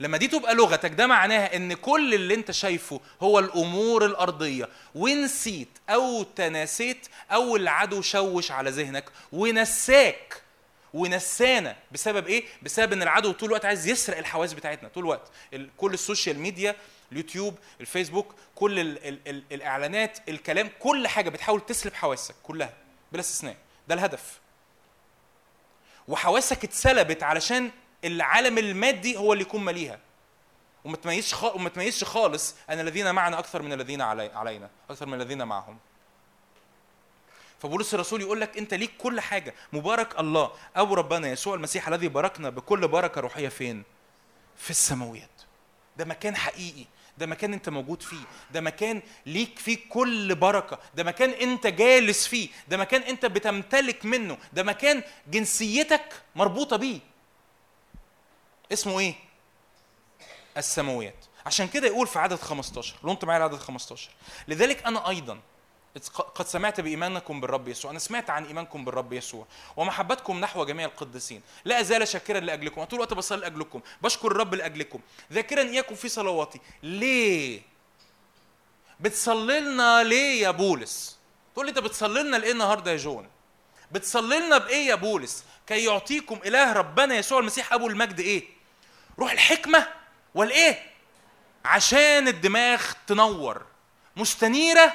لما 0.00 0.16
دي 0.16 0.28
تبقى 0.28 0.54
لغتك 0.54 0.90
ده 0.90 1.06
معناها 1.06 1.56
إن 1.56 1.74
كل 1.74 2.14
اللي 2.14 2.34
أنت 2.34 2.50
شايفه 2.50 3.00
هو 3.22 3.38
الأمور 3.38 4.04
الأرضية. 4.06 4.68
ونسيت 4.94 5.68
أو 5.90 6.22
تناسيت 6.22 7.08
أو 7.32 7.56
العدو 7.56 8.02
شوش 8.02 8.50
على 8.50 8.70
ذهنك 8.70 9.04
ونساك. 9.32 10.42
ونسانا. 10.94 11.76
بسبب 11.92 12.26
إيه؟ 12.26 12.44
بسبب 12.62 12.92
إن 12.92 13.02
العدو 13.02 13.32
طول 13.32 13.48
الوقت 13.48 13.64
عايز 13.64 13.86
يسرق 13.88 14.18
الحواس 14.18 14.52
بتاعتنا 14.52 14.88
طول 14.88 15.02
الوقت. 15.04 15.30
ال- 15.54 15.70
كل 15.76 15.94
ال 15.94 16.00
social 16.00 16.38
media 16.38 16.76
اليوتيوب 17.12 17.58
الفيسبوك 17.80 18.34
كل 18.54 18.78
ال 18.78 19.06
ال 19.08 19.18
ال 19.26 19.42
الإعلانات 19.52 20.18
الكلام 20.28 20.70
كل 20.78 21.08
حاجة 21.08 21.28
بتحاول 21.30 21.60
تسلب 21.66 21.94
حواسك 21.94 22.34
كلها 22.42 22.72
بلا 23.12 23.20
استثناء. 23.20 23.56
ده 23.88 23.94
الهدف. 23.94 24.38
وحواسك 26.08 26.64
اتسلبت 26.64 27.22
علشان 27.22 27.70
العالم 28.04 28.58
المادي 28.58 29.16
هو 29.16 29.32
اللي 29.32 29.42
يكون 29.42 29.64
ماليها 29.64 29.98
وما 30.84 30.96
تميزش. 30.96 31.42
وما 31.42 31.68
تميزش 31.68 32.04
خالص 32.04 32.54
أن 32.70 32.80
الذين 32.80 33.14
معنا 33.14 33.38
أكثر 33.38 33.62
من 33.62 33.72
الذين 33.72 34.00
علي... 34.00 34.30
علينا 34.34 34.70
أكثر 34.90 35.06
من 35.06 35.20
الذين 35.20 35.42
معهم. 35.42 35.78
فبولس 37.58 37.94
الرسول 37.94 38.20
يقول 38.20 38.40
لك 38.40 38.58
أنت 38.58 38.74
ليك 38.74 38.90
كل 38.98 39.20
حاجة. 39.20 39.54
مبارك 39.72 40.20
الله. 40.20 40.52
أو 40.76 40.94
ربنا 40.94 41.28
يسوع 41.28 41.54
المسيح 41.54 41.88
الذي 41.88 42.08
باركنا 42.08 42.50
بكل 42.50 42.88
بركة 42.88 43.20
روحية 43.20 43.48
فين؟ 43.48 43.82
في 44.56 44.70
السماويات. 44.70 45.42
ده 45.96 46.04
مكان 46.04 46.36
حقيقي. 46.36 46.84
ده 47.18 47.26
مكان 47.26 47.52
أنت 47.52 47.68
موجود 47.68 48.02
فيه. 48.02 48.24
ده 48.50 48.60
مكان 48.60 49.02
ليك 49.26 49.58
فيه 49.58 49.78
كل 49.88 50.34
بركة. 50.34 50.78
ده 50.94 51.04
مكان 51.04 51.30
أنت 51.30 51.66
جالس 51.66 52.26
فيه. 52.26 52.48
ده 52.68 52.76
مكان 52.76 53.02
أنت 53.02 53.26
بتمتلك 53.26 54.04
منه. 54.04 54.38
ده 54.52 54.62
مكان 54.62 55.02
جنسيتك 55.30 56.22
مربوطة 56.36 56.76
بيه. 56.76 57.09
اسمه 58.72 59.00
إيه؟ 59.00 59.14
السماويات. 60.56 61.24
عشان 61.46 61.68
كده 61.68 61.86
يقول 61.86 62.06
في 62.06 62.18
عدد 62.18 62.40
15 62.40 62.94
لو 63.04 63.12
انت 63.12 63.24
معايا 63.24 63.44
عدد 63.44 63.58
15 63.58 64.10
لذلك 64.48 64.86
أنا 64.86 65.08
أيضا 65.08 65.40
قد 66.34 66.46
سمعت 66.46 66.80
بإيمانكم 66.80 67.40
بالرب 67.40 67.68
يسوع. 67.68 67.90
أنا 67.90 67.98
سمعت 67.98 68.30
عن 68.30 68.44
إيمانكم 68.44 68.84
بالرب 68.84 69.12
يسوع. 69.12 69.46
ومحبتكم 69.76 70.40
نحو 70.40 70.64
جميع 70.64 70.86
القديسين. 70.86 71.42
لا 71.64 71.80
أزال 71.80 72.08
شاكرا 72.08 72.40
لأجلكم. 72.40 72.84
طول 72.84 72.98
الوقت 72.98 73.14
بصلي 73.14 73.40
لأجلكم. 73.40 73.80
بشكر 74.02 74.30
الرب 74.30 74.54
لأجلكم. 74.54 75.00
ذاكرا 75.32 75.62
إياكم 75.62 75.94
في 75.94 76.08
صلواتي. 76.08 76.60
ليه؟ 76.82 77.62
بتصلي 79.00 79.60
لنا 79.60 80.02
ليه 80.02 80.42
يا 80.42 80.50
بولس؟ 80.50 81.18
تقول 81.54 81.66
لي 81.66 81.70
أنت 81.70 81.78
بتصلي 81.78 82.22
لنا 82.22 82.36
لإيه 82.36 82.52
النهاردة 82.52 82.90
يا 82.90 82.96
جون؟ 82.96 83.28
بتصلي 83.92 84.40
لنا 84.40 84.58
بإيه 84.58 84.86
يا 84.86 84.94
بولس؟ 84.94 85.44
كي 85.66 85.84
يعطيكم 85.84 86.40
إله 86.44 86.72
ربنا 86.72 87.14
يسوع 87.14 87.38
المسيح 87.38 87.72
أبو 87.72 87.86
المجد 87.86 88.20
إيه؟ 88.20 88.59
روح 89.20 89.32
الحكمة 89.32 89.86
والإيه؟ 90.34 90.82
عشان 91.64 92.28
الدماغ 92.28 92.82
تنور. 93.06 93.66
مستنيرة؟ 94.16 94.92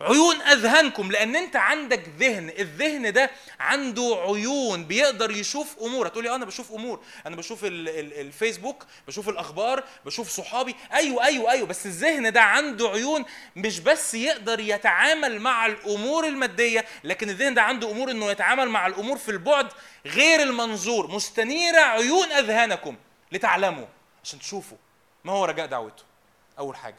عيون 0.00 0.40
أذهانكم 0.40 1.12
لأن 1.12 1.36
أنت 1.36 1.56
عندك 1.56 2.02
ذهن. 2.18 2.52
الذهن 2.58 3.12
ده 3.12 3.30
عنده 3.60 4.22
عيون 4.26 4.84
بيقدر 4.84 5.30
يشوف 5.30 5.78
أمور. 5.82 6.06
هتقول 6.06 6.24
لي 6.24 6.34
أنا 6.34 6.44
بشوف 6.44 6.72
أمور. 6.72 7.00
أنا 7.26 7.36
بشوف 7.36 7.64
ال 7.64 7.88
ال 7.88 8.20
الفيسبوك 8.20 8.86
بشوف 9.08 9.28
الأخبار 9.28 9.84
بشوف 10.06 10.28
صحابي. 10.28 10.76
أيوه 10.92 11.24
أيوه 11.24 11.50
أيوه. 11.50 11.66
بس 11.66 11.86
الذهن 11.86 12.32
ده 12.32 12.42
عنده 12.42 12.88
عيون 12.88 13.24
مش 13.56 13.80
بس 13.80 14.14
يقدر 14.14 14.60
يتعامل 14.60 15.40
مع 15.40 15.66
الأمور 15.66 16.26
المادية 16.26 16.84
لكن 17.04 17.30
الذهن 17.30 17.54
ده 17.54 17.62
عنده 17.62 17.90
أمور 17.90 18.10
إنه 18.10 18.30
يتعامل 18.30 18.68
مع 18.68 18.86
الأمور 18.86 19.18
في 19.18 19.30
البعد 19.30 19.68
غير 20.06 20.42
المنظور. 20.42 21.10
مستنيرة 21.10 21.80
عيون 21.80 22.32
أذهانكم. 22.32 22.96
لتعلموا 23.32 23.86
عشان 24.24 24.38
تشوفوا 24.38 24.78
ما 25.24 25.32
هو 25.32 25.44
رجاء 25.44 25.66
دعوته؟ 25.66 26.04
أول 26.58 26.76
حاجة. 26.76 26.98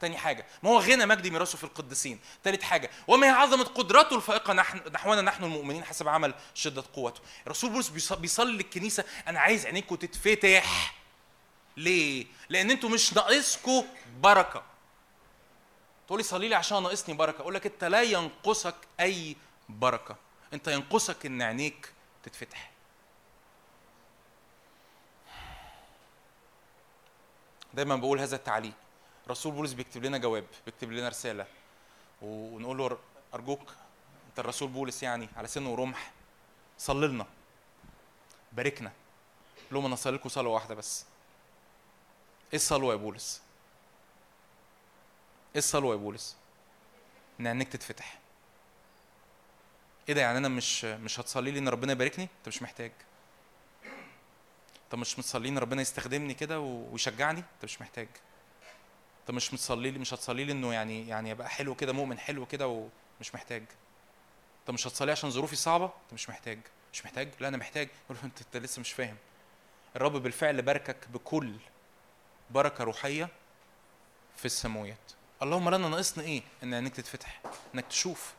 تاني 0.00 0.16
حاجة 0.18 0.46
ما 0.62 0.70
هو 0.70 0.78
غنى 0.78 1.06
مجد 1.06 1.26
ميراثه 1.28 1.58
في 1.58 1.64
القديسين. 1.64 2.20
تالت 2.44 2.62
حاجة 2.62 2.90
وما 3.08 3.26
هي 3.26 3.30
عظمة 3.30 3.64
قدرته 3.64 4.16
الفائقة 4.16 4.52
نحن 4.52 4.80
نحونا 4.92 5.22
نحن 5.22 5.44
المؤمنين 5.44 5.84
حسب 5.84 6.08
عمل 6.08 6.34
شدة 6.54 6.84
قوته. 6.92 7.20
الرسول 7.46 7.70
بولس 7.70 7.88
بيص- 7.88 8.12
بيصلي 8.12 8.52
للكنيسة 8.52 9.04
أنا 9.28 9.40
عايز 9.40 9.66
عينيكم 9.66 9.94
تتفتح. 9.94 10.94
ليه؟ 11.76 12.26
لأن 12.48 12.70
أنتوا 12.70 12.88
مش 12.88 13.14
ناقصكم 13.14 13.84
بركة. 14.20 14.62
تقول 16.06 16.18
لي 16.18 16.24
صلي 16.24 16.48
لي 16.48 16.54
عشان 16.54 16.82
ناقصني 16.82 17.14
بركة. 17.14 17.40
أقول 17.40 17.54
لك 17.54 17.66
أنت 17.66 17.84
لا 17.84 18.02
ينقصك 18.02 18.74
أي 19.00 19.36
بركة. 19.68 20.16
أنت 20.52 20.68
ينقصك 20.68 21.26
إن 21.26 21.42
عينيك 21.42 21.92
تتفتح. 22.22 22.71
دايما 27.74 27.96
بقول 27.96 28.20
هذا 28.20 28.36
التعليق. 28.36 28.72
رسول 29.28 29.52
بولس 29.52 29.72
بيكتب 29.72 30.04
لنا 30.04 30.18
جواب 30.18 30.44
بيكتب 30.66 30.92
لنا 30.92 31.08
رسالة. 31.08 31.46
ونقول 32.22 32.78
له 32.78 32.98
أرجوك 33.34 33.74
أنت 34.28 34.38
الرسول 34.38 34.68
بولس 34.68 35.02
يعني 35.02 35.28
على 35.36 35.48
سن 35.48 35.66
ورمح 35.66 36.10
صلي 36.78 37.06
لنا 37.06 37.26
باركنا. 38.52 38.92
لهم 39.72 39.84
أنا 39.84 39.94
اصلي 39.94 40.16
لكم 40.16 40.28
صلوه 40.28 40.54
واحدة 40.54 40.74
بس. 40.74 41.04
إيه 42.52 42.56
الصلوة 42.56 42.92
يا 42.92 42.98
بولس؟ 42.98 43.42
إيه 45.52 45.58
الصلوة 45.58 45.92
يا 45.92 46.00
بولس؟ 46.00 46.36
إن 47.40 47.46
عينيك 47.46 47.68
تتفتح. 47.68 48.18
إيه 50.08 50.14
ده 50.14 50.20
يعني 50.20 50.38
أنا 50.38 50.48
مش 50.48 50.84
مش 50.84 51.20
هتصلي 51.20 51.50
لي 51.50 51.58
إن 51.58 51.68
ربنا 51.68 51.92
يباركني؟ 51.92 52.24
أنت 52.24 52.48
مش 52.48 52.62
محتاج. 52.62 52.92
انت 54.92 55.00
مش 55.00 55.18
متصلي 55.18 55.48
ان 55.48 55.58
ربنا 55.58 55.82
يستخدمني 55.82 56.34
كده 56.34 56.60
ويشجعني؟ 56.60 57.38
انت 57.38 57.64
مش 57.64 57.80
محتاج. 57.80 58.08
انت 59.20 59.30
مش 59.30 59.54
متصلي 59.54 59.90
لي 59.90 59.98
مش 59.98 60.14
هتصلي 60.14 60.44
لي 60.44 60.52
إنه 60.52 60.72
يعني 60.74 61.08
يعني 61.08 61.32
ابقى 61.32 61.48
حلو 61.48 61.74
كده 61.74 61.92
مؤمن 61.92 62.18
حلو 62.18 62.46
كده 62.46 62.68
ومش 62.68 63.34
محتاج. 63.34 63.62
انت 64.60 64.70
مش 64.70 64.86
هتصلي 64.86 65.12
عشان 65.12 65.30
ظروفي 65.30 65.56
صعبة؟ 65.56 65.84
انت 65.84 66.12
مش 66.14 66.28
محتاج. 66.28 66.58
مش 66.92 67.04
محتاج؟ 67.04 67.28
لا 67.40 67.48
أنا 67.48 67.56
محتاج. 67.56 67.88
يقول 68.04 68.16
له 68.22 68.24
أنت 68.24 68.40
أنت 68.40 68.56
لسه 68.56 68.80
مش 68.80 68.92
فاهم. 68.92 69.16
الرب 69.96 70.12
بالفعل 70.12 70.62
باركك 70.62 71.08
بكل 71.08 71.56
بركة 72.50 72.84
روحية 72.84 73.28
في 74.36 74.44
السماويات. 74.44 75.12
اللهم 75.42 75.68
لنا 75.70 75.88
ناقصنا 75.88 76.24
إيه؟ 76.24 76.42
إن 76.62 76.74
عينيك 76.74 76.94
تتفتح 76.96 77.40
إنك 77.74 77.86
تشوف. 77.86 78.34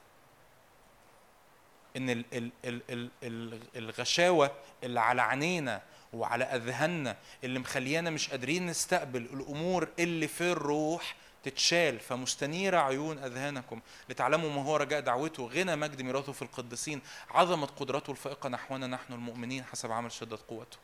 إن 1.98 2.10
ال 2.10 2.26
ال 2.34 2.52
ال 2.66 2.82
ال 2.90 3.10
ال 3.24 3.62
الغشاوة 3.76 4.52
اللي 4.84 5.00
على 5.00 5.22
عينينا 5.22 5.82
وعلى 6.14 6.44
أذهاننا 6.44 7.18
اللي 7.44 7.60
مخليانا 7.60 8.10
مش 8.10 8.30
قادرين 8.30 8.66
نستقبل 8.66 9.22
الأمور 9.22 9.88
اللي 10.00 10.28
في 10.28 10.52
الروح 10.52 11.16
تتشال 11.44 12.00
فمستنيرة 12.00 12.78
عيون 12.78 13.18
أذهانكم. 13.18 13.82
لتعلموا 14.10 14.50
ما 14.50 14.64
هو 14.64 14.76
رجاء 14.76 15.00
دعوته 15.00 15.48
غنى 15.48 15.76
مجد 15.76 16.02
ميراثه 16.02 16.32
في 16.32 16.42
القديسين 16.42 17.02
عظمة 17.30 17.66
قدرته 17.68 18.12
الفائقة 18.12 18.50
نحونا 18.50 18.88
نحن 18.88 19.14
المؤمنين 19.14 19.64
حسب 19.64 19.92
عمل 19.92 20.12
شدة 20.12 20.38
قوته. 20.48 20.78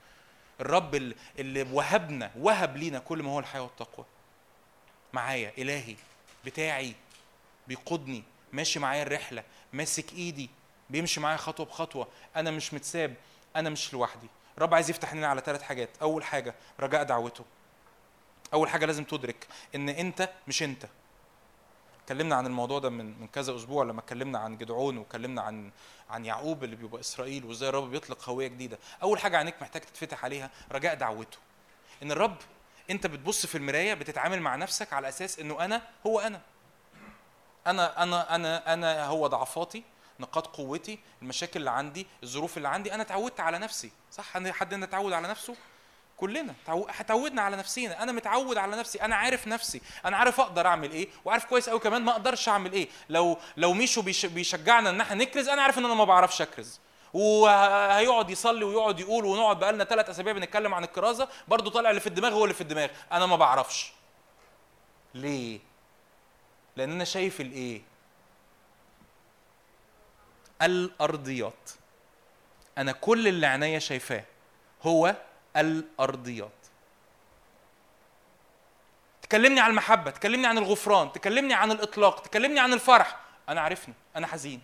الرب 0.62 0.96
ال- 0.96 1.16
اللي 1.40 1.62
وهبنا 1.62 2.32
وهب 2.40 2.78
لينا 2.78 3.00
كل 3.00 3.24
ما 3.24 3.32
هو 3.32 3.40
الحياة 3.40 3.62
والتقوى. 3.62 4.06
معايا 5.14 5.52
إلهي 5.58 5.96
بتاعي 6.46 6.94
بيقودني 7.68 8.24
ماشي 8.54 8.80
معايا 8.80 9.04
الرحلة 9.04 9.44
ماسك 9.74 10.14
إيدي 10.14 10.50
بيمشي 10.90 11.20
معايا 11.20 11.38
خطوة 11.38 11.66
بخطوة. 11.66 12.08
أنا 12.36 12.52
مش 12.52 12.74
متساب 12.74 13.16
أنا 13.56 13.70
مش 13.70 13.94
لوحدي. 13.94 14.28
الرب 14.60 14.74
عايز 14.74 14.90
يفتح 14.90 15.14
لنا 15.14 15.28
على 15.28 15.42
ثلاث 15.42 15.62
حاجات. 15.62 15.90
أول 16.02 16.24
حاجة 16.24 16.56
رجاء 16.80 17.04
دعوته. 17.04 17.46
أول 18.54 18.70
حاجة 18.70 18.86
لازم 18.86 19.04
تدرك 19.04 19.48
إن 19.76 19.90
أنت 19.90 20.30
مش 20.48 20.64
أنت. 20.64 20.86
اتكلمنا 22.04 22.36
عن 22.36 22.46
الموضوع 22.46 22.80
ده 22.80 22.90
من 22.90 23.20
من 23.22 23.28
كذا 23.28 23.56
أسبوع 23.56 23.84
لما 23.84 24.00
اتكلمنا 24.00 24.40
عن 24.40 24.58
جدعون 24.58 24.98
واتكلمنا 24.98 25.42
عن 25.42 25.72
عن 26.10 26.26
يعقوب 26.26 26.64
اللي 26.64 26.76
بيبقى 26.76 27.02
إسرائيل 27.02 27.46
وإزاي 27.46 27.70
الرب 27.70 27.92
بيطلق 27.92 28.30
هويه 28.30 28.48
جديدة. 28.48 28.80
أول 29.04 29.20
حاجة 29.20 29.38
عينيك 29.38 29.62
محتاج 29.62 29.82
تتفتح 29.82 30.26
عليها 30.26 30.50
رجاء 30.72 30.96
دعوته. 30.96 31.38
إن 32.04 32.12
الرب 32.12 32.38
أنت 32.90 33.08
بتبص 33.08 33.46
في 33.46 33.56
المراية 33.56 33.94
بتتعامل 33.94 34.42
مع 34.42 34.56
نفسك 34.56 34.94
على 34.94 35.10
أساس 35.10 35.40
إنه 35.40 35.66
أنا 35.66 35.82
هو 36.08 36.20
أنا. 36.20 36.42
أنا 37.68 38.04
أنا 38.04 38.36
أنا 38.36 38.74
أنا 38.74 39.06
هو 39.06 39.28
ضعفاتي 39.28 39.84
نقاط 40.20 40.48
قوتي 40.48 41.00
المشاكل 41.22 41.60
اللي 41.60 41.72
عندي 41.72 42.08
الظروف 42.24 42.58
اللي 42.58 42.68
عندي 42.68 42.94
أنا 42.94 43.02
اتعودت 43.04 43.40
على 43.40 43.58
نفسي 43.60 43.92
صح؟ 44.12 44.38
أنا- 44.38 44.48
حد 44.48 44.74
هنا 44.74 44.86
اتعود 44.86 45.14
على 45.14 45.28
نفسه؟ 45.28 45.56
كلنا. 46.18 46.54
تعو- 46.68 46.90
اتعودنا 47.00 47.42
على 47.42 47.56
نفسينا. 47.58 48.04
أنا 48.04 48.12
متعود 48.12 48.58
على 48.58 48.76
نفسي. 48.76 49.02
أنا 49.02 49.16
عارف 49.16 49.48
نفسي. 49.48 49.82
أنا 50.06 50.18
عارف 50.18 50.40
أقدر 50.40 50.68
أعمل 50.68 50.92
إيه 50.92 51.08
وعارف 51.26 51.46
كويس 51.46 51.70
قوي 51.70 51.80
كمان 51.80 52.02
ما 52.02 52.12
أقدرش 52.12 52.50
أعمل 52.50 52.74
إيه. 52.74 52.88
لو 53.10 53.38
لو 53.58 53.74
ميشو 53.74 54.02
بيش- 54.02 54.26
بيشجعنا 54.26 54.90
إن 54.90 55.02
إحنا 55.02 55.16
نكرز 55.16 55.50
أنا 55.50 55.62
عارف 55.62 55.78
إن 55.78 55.86
أنا 55.86 55.94
ما 55.94 56.04
بعرفش 56.04 56.42
أكرز. 56.42 56.80
وهيقعد 57.14 58.30
يصلي 58.30 58.64
ويقعد 58.66 59.00
يقول 59.00 59.26
ونقعد 59.26 59.60
بقالنا 59.60 59.84
ثلاث 59.84 60.10
أسابيع 60.10 60.34
بنتكلم 60.34 60.74
عن 60.74 60.84
الكرازة 60.84 61.28
برضه 61.48 61.72
طالع 61.72 61.90
اللي 61.90 62.02
في 62.02 62.08
الدماغ 62.08 62.34
هو 62.34 62.44
اللي 62.44 62.56
في 62.56 62.62
الدماغ. 62.62 62.90
أنا 63.12 63.26
ما 63.26 63.36
بعرفش. 63.36 63.92
ليه؟ 65.14 65.60
لأن 66.76 66.92
أنا 66.92 67.04
شايف 67.04 67.42
الإيه؟ 67.42 67.82
الأرضيات. 70.62 71.70
أنا 72.78 72.92
كل 72.92 73.28
اللي 73.28 73.48
عينيا 73.48 73.80
شايفاه 73.80 74.24
هو 74.84 75.16
الأرضيات. 75.58 76.50
تكلمني 79.22 79.60
عن 79.60 79.70
المحبة 79.70 80.12
تكلمني 80.12 80.48
عن 80.48 80.58
الغفران 80.58 81.12
تكلمني 81.12 81.54
عن 81.54 81.72
الإطلاق 81.72 82.22
تكلمني 82.22 82.60
عن 82.60 82.74
الفرح. 82.74 83.20
أنا 83.50 83.62
عارفني 83.62 83.94
أنا 84.16 84.28
حزين. 84.28 84.62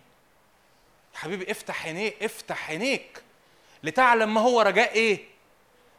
يا 1.14 1.18
حبيبي 1.18 1.50
افتح 1.50 1.86
عينيك 1.86 2.22
افتح 2.22 2.70
عينيك 2.70 3.22
لتعلم 3.82 4.34
ما 4.34 4.40
هو 4.40 4.60
رجاء 4.60 4.92
إيه؟ 4.92 5.24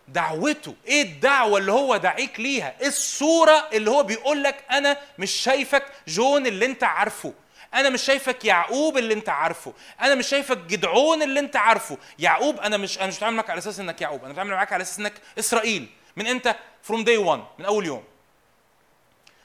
دعوته. 0.08 0.76
إيه 0.88 1.02
الدعوة 1.02 1.60
اللي 1.60 1.72
هو 1.72 1.98
دعيك 1.98 2.40
ليها؟ 2.40 2.76
إيه 2.82 2.88
الصورة 2.88 3.70
اللي 3.74 3.90
هو 3.92 4.04
بيقول 4.04 4.44
لك 4.44 4.66
أنا 4.72 4.98
مش 5.20 5.32
شايفك 5.32 5.86
جون 6.08 6.48
اللي 6.48 6.66
أنت 6.66 6.84
عارفه؟ 6.84 7.34
أنا 7.74 7.90
مش 7.90 8.02
شايفك 8.02 8.46
يعقوب 8.46 8.98
اللي 8.98 9.14
أنت 9.14 9.30
عارفه. 9.30 9.74
أنا 10.02 10.16
مش 10.16 10.28
شايفك 10.28 10.58
جدعون 10.58 11.22
اللي 11.22 11.40
أنت 11.40 11.56
عارفه. 11.56 11.98
يعقوب 12.20 12.60
أنا 12.60 12.78
مش 12.78 12.98
أنا 12.98 13.08
مش 13.08 13.18
بتعامل 13.18 13.36
معاك 13.36 13.50
على 13.50 13.58
أساس 13.58 13.80
إنك 13.80 14.02
يعقوب. 14.02 14.24
أنا 14.24 14.34
بتعامل 14.34 14.52
معاك 14.52 14.74
على 14.74 14.82
أساس 14.82 15.00
إنك 15.00 15.14
إسرائيل. 15.40 15.90
من 16.16 16.28
انت 16.28 16.56
from 16.84 17.04
day 17.04 17.18
1 17.18 17.44
من 17.60 17.66
أول 17.66 17.86
يوم. 17.86 18.04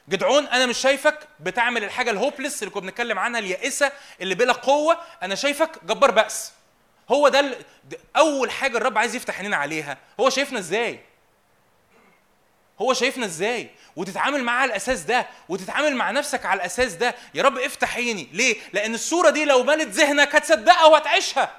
جدعون 0.09 0.47
أنا 0.47 0.65
مش 0.65 0.77
شايفك 0.77 1.27
بتعمل 1.39 1.83
الحاجة 1.83 2.11
الهوبلس 2.11 2.63
اللي 2.63 2.73
كنا 2.73 2.81
بنتكلم 2.81 3.19
عنها 3.19 3.39
اليائسة 3.39 3.91
اللي 4.21 4.35
بلا 4.35 4.53
قوة. 4.53 4.97
أنا 5.23 5.35
شايفك 5.35 5.83
جبار 5.83 6.11
بأس. 6.11 6.51
هو 7.11 7.27
ده 7.27 7.57
أول 8.17 8.51
حاجة 8.51 8.77
الرب 8.77 8.97
عايز 8.97 9.15
يفتح 9.15 9.37
عينينا 9.37 9.57
عليها. 9.57 9.97
هو 10.19 10.29
شايفنا 10.29 10.59
إزاي؟ 10.59 10.99
هو 12.83 12.93
شايفنا 12.93 13.25
إزاي؟ 13.25 13.69
وتتعامل 13.95 14.43
معاه 14.43 14.61
على 14.61 14.69
الأساس 14.69 15.01
ده 15.01 15.27
وتتعامل 15.49 15.95
مع 15.95 16.11
نفسك 16.11 16.45
على 16.45 16.57
الأساس 16.57 16.93
ده. 16.93 17.15
يا 17.33 17.43
رب 17.43 17.57
افتح 17.57 17.95
عيني. 17.97 18.27
ليه؟ 18.33 18.55
لأن 18.73 18.93
الصورة 18.93 19.29
دي 19.29 19.45
لو 19.45 19.63
ملت 19.63 19.87
ذهنك 19.87 20.35
هتصدقها 20.35 20.85
وهتعيشها. 20.85 21.51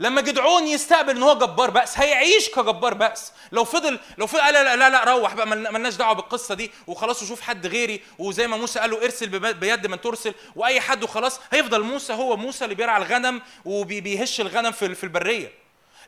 لما 0.00 0.20
جدعون 0.20 0.66
يستقبل 0.66 1.16
إن 1.16 1.22
هو 1.22 1.34
جبار 1.38 1.70
بأس 1.70 1.98
هيعيش 1.98 2.48
كجبار 2.50 2.94
بأس. 2.94 3.32
لو 3.52 3.64
فضل 3.64 3.98
لو 4.18 4.26
فضل 4.26 4.40
لا 4.52 4.64
لا 4.64 4.76
لا, 4.76 4.90
لا 4.90 5.04
روح 5.04 5.34
بقى 5.34 5.46
ملنا- 5.46 5.70
ملناش 5.70 5.94
دعوة 5.94 6.12
بالقصة 6.12 6.54
دي 6.54 6.70
وخلاص 6.86 7.22
وشوف 7.22 7.40
حد 7.40 7.66
غيري 7.66 8.02
وزي 8.18 8.46
ما 8.46 8.56
موسى 8.56 8.80
قال 8.80 8.90
له 8.90 9.04
ارسل 9.04 9.54
بيد 9.54 9.86
من 9.86 10.00
ترسل 10.00 10.34
وأي 10.56 10.80
حد 10.80 11.02
وخلاص 11.04 11.40
هيفضل 11.52 11.82
موسى 11.82 12.12
هو 12.12 12.36
موسى 12.36 12.64
اللي 12.64 12.74
بيرعى 12.74 13.02
الغنم 13.02 13.42
وبيهش 13.64 14.40
الغنم 14.40 14.72
في 14.72 15.04
البرية. 15.04 15.61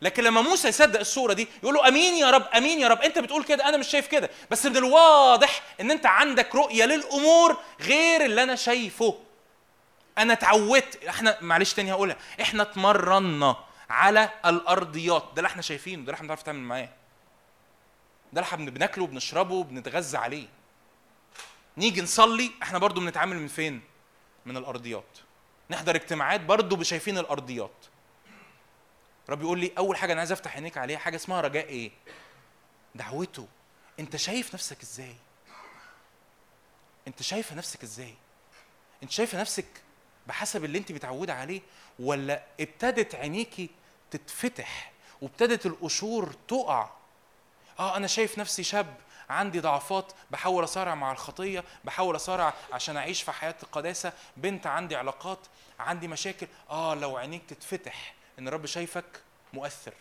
لكن 0.05 0.25
لما 0.25 0.41
موسى 0.43 0.69
يصدق 0.69 1.01
الصورة 1.01 1.33
دي 1.33 1.49
يقول 1.63 1.75
له 1.75 1.89
أمين 1.89 2.15
يا 2.15 2.31
رب 2.31 2.47
أمين 2.57 2.81
يا 2.81 2.89
رب. 2.89 3.01
أنت 3.03 3.19
بتقول 3.19 3.45
كده 3.45 3.69
أنا 3.69 3.77
مش 3.77 3.89
شايف 3.89 4.07
كده. 4.07 4.31
بس 4.51 4.67
من 4.67 4.77
الواضح 4.77 5.63
إن 5.81 5.91
أنت 5.91 6.07
عندك 6.07 6.55
رؤية 6.55 6.85
للأمور 6.85 7.57
غير 7.81 8.25
اللي 8.25 8.43
أنا 8.43 8.55
شايفه. 8.55 9.19
أنا 10.19 10.33
اتعودت. 10.33 11.05
إحنا 11.05 11.39
معلش 11.41 11.73
تاني 11.73 11.93
هقولها. 11.93 12.17
إحنا 12.41 12.63
اتمرنا 12.63 13.57
على 13.91 14.31
الأرضيات. 14.47 15.23
ده 15.23 15.37
اللي 15.37 15.47
إحنا 15.47 15.63
شايفينه 15.63 15.97
ده 15.97 16.03
اللي 16.03 16.15
إحنا 16.15 16.27
بنعرف 16.27 16.41
نتعامل 16.41 16.61
معاه. 16.61 16.89
ده 18.33 18.41
اللي 18.41 18.43
إحنا 18.43 18.71
بناكله 18.71 19.05
وبنشربه 19.05 19.55
وبنتغذى 19.55 20.19
عليه. 20.19 20.47
نيجي 21.77 22.03
نصلي 22.03 22.51
إحنا 22.63 22.79
برضو 22.79 23.01
بنتعامل 23.01 23.37
من 23.37 23.49
فين؟ 23.49 23.81
من 24.47 24.57
الأرضيات. 24.57 25.19
نحضر 25.71 25.95
اجتماعات 25.97 26.41
برضو 26.41 26.83
شايفين 26.83 27.19
الأرضيات. 27.19 27.94
رب 29.29 29.43
يقول 29.43 29.59
لي 29.59 29.73
أول 29.79 29.97
حاجة 29.97 30.13
أنا 30.13 30.21
عايز 30.21 30.33
أفتح 30.33 30.55
عينيك 30.55 30.79
عليها 30.79 30.99
حاجة 30.99 31.17
اسمها 31.17 31.41
رجاء 31.41 31.67
إيه؟ 31.67 31.91
دعوته. 32.95 33.49
أنت 34.01 34.17
شايف 34.17 34.55
نفسك 34.55 34.83
إزاي؟ 34.83 35.17
أنت 37.09 37.23
شايفه 37.23 37.55
نفسك 37.55 37.83
إزاي؟ 37.83 38.15
أنت 39.03 39.11
شايفه 39.11 39.41
نفسك 39.41 39.67
بحسب 40.27 40.65
اللي 40.65 40.79
أنت 40.79 40.93
متعودة 40.93 41.35
عليه 41.35 41.61
ولا 41.99 42.43
ابتدت 42.61 43.15
عينيكي 43.15 43.71
تتفتح 44.11 44.93
وابتدت 45.23 45.67
القشور 45.67 46.35
تقع؟ 46.49 46.91
آه 47.79 47.97
أنا 47.97 48.07
شايف 48.07 48.39
نفسي 48.39 48.63
شاب 48.63 48.97
عندي 49.31 49.61
ضعفات 49.61 50.13
بحاول 50.31 50.65
أصارع 50.65 50.95
مع 50.95 51.13
الخطية 51.13 51.65
بحاول 51.85 52.17
أصارع 52.17 52.55
عشان 52.73 52.97
أعيش 52.97 53.23
في 53.23 53.33
حياة 53.33 53.55
القداسة 53.63 54.13
بنت 54.37 54.67
عندي 54.67 54.97
علاقات 54.97 55.39
عندي 55.79 56.09
مشاكل. 56.09 56.47
آه 56.71 56.95
لو 56.95 57.17
عينيك 57.17 57.43
تتفتح 57.49 58.15
إن 58.39 58.49
الرب 58.49 58.67
شايفك 58.67 59.05
مؤثر 59.53 59.93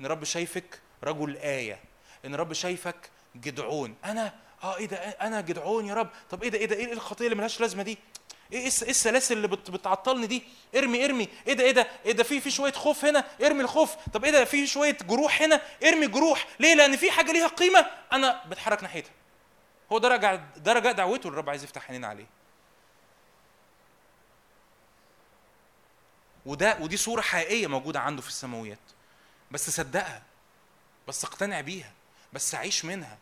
إن 0.00 0.06
الرب 0.06 0.24
شايفك 0.24 0.80
رجل 1.04 1.36
آية 1.36 1.78
إن 2.24 2.34
الرب 2.34 2.52
شايفك 2.52 3.10
جدعون. 3.36 3.94
أنا 4.04 4.34
آه 4.62 4.76
إيه 4.76 4.86
ده؟ 4.86 4.96
أنا 4.96 5.40
جدعون 5.40 5.86
يا 5.86 5.94
رب. 5.94 6.08
طب 6.30 6.42
إيه 6.42 6.48
ده؟ 6.48 6.58
إيه 6.58 6.66
ده؟ 6.66 6.76
إيه 6.76 6.92
الخطية 6.92 7.24
اللي 7.24 7.36
ملهاش 7.36 7.60
لازمة 7.60 7.82
دي؟ 7.82 7.98
إيه 8.52 8.58
إيه 8.58 8.64
إيه 8.82 8.90
السلاسل 8.90 9.36
اللي 9.36 9.48
بت- 9.48 9.70
بتعطلني 9.70 10.26
دي؟ 10.26 10.42
ارمي 10.76 11.04
ارمي. 11.04 11.28
إيه 11.48 11.52
ده؟ 11.54 11.64
إيه 11.64 11.70
ده؟ 11.70 11.86
إيه 12.06 12.12
ده؟ 12.12 12.22
في 12.22 12.40
في 12.40 12.50
شوية 12.50 12.72
خوف 12.72 13.04
هنا 13.04 13.24
ارمي 13.44 13.60
الخوف. 13.60 13.94
طب 14.12 14.24
إيه 14.24 14.30
ده؟ 14.30 14.44
في 14.44 14.66
شوية 14.66 14.96
جروح 15.08 15.42
هنا 15.42 15.60
ارمي 15.84 16.06
جروح. 16.06 16.46
ليه؟ 16.60 16.74
لأن 16.74 16.96
في 16.96 17.10
حاجة 17.10 17.32
ليها 17.32 17.46
قيمة. 17.46 17.86
أنا 18.12 18.42
بتحرك 18.48 18.82
ناحيتها. 18.82 19.10
هو 19.92 19.98
ده 19.98 20.08
رجع 20.08 20.34
ده 20.56 20.72
دعوته 20.92 21.26
اللي 21.26 21.34
الرب 21.34 21.50
عايز 21.50 21.64
يفتح 21.64 21.90
عينينا 21.90 22.06
عليه. 22.06 22.26
وده 26.46 26.76
ودي 26.80 26.96
صورة 26.96 27.20
حقيقية 27.20 27.66
موجودة 27.66 28.00
عنده 28.00 28.22
في 28.22 28.28
السماويات. 28.28 28.78
بس 29.50 29.70
صدقها 29.70 30.22
بس 31.08 31.24
اقتنع 31.24 31.60
بيها 31.60 31.92
بس 32.32 32.54
اعيش 32.54 32.84
منها. 32.84 33.18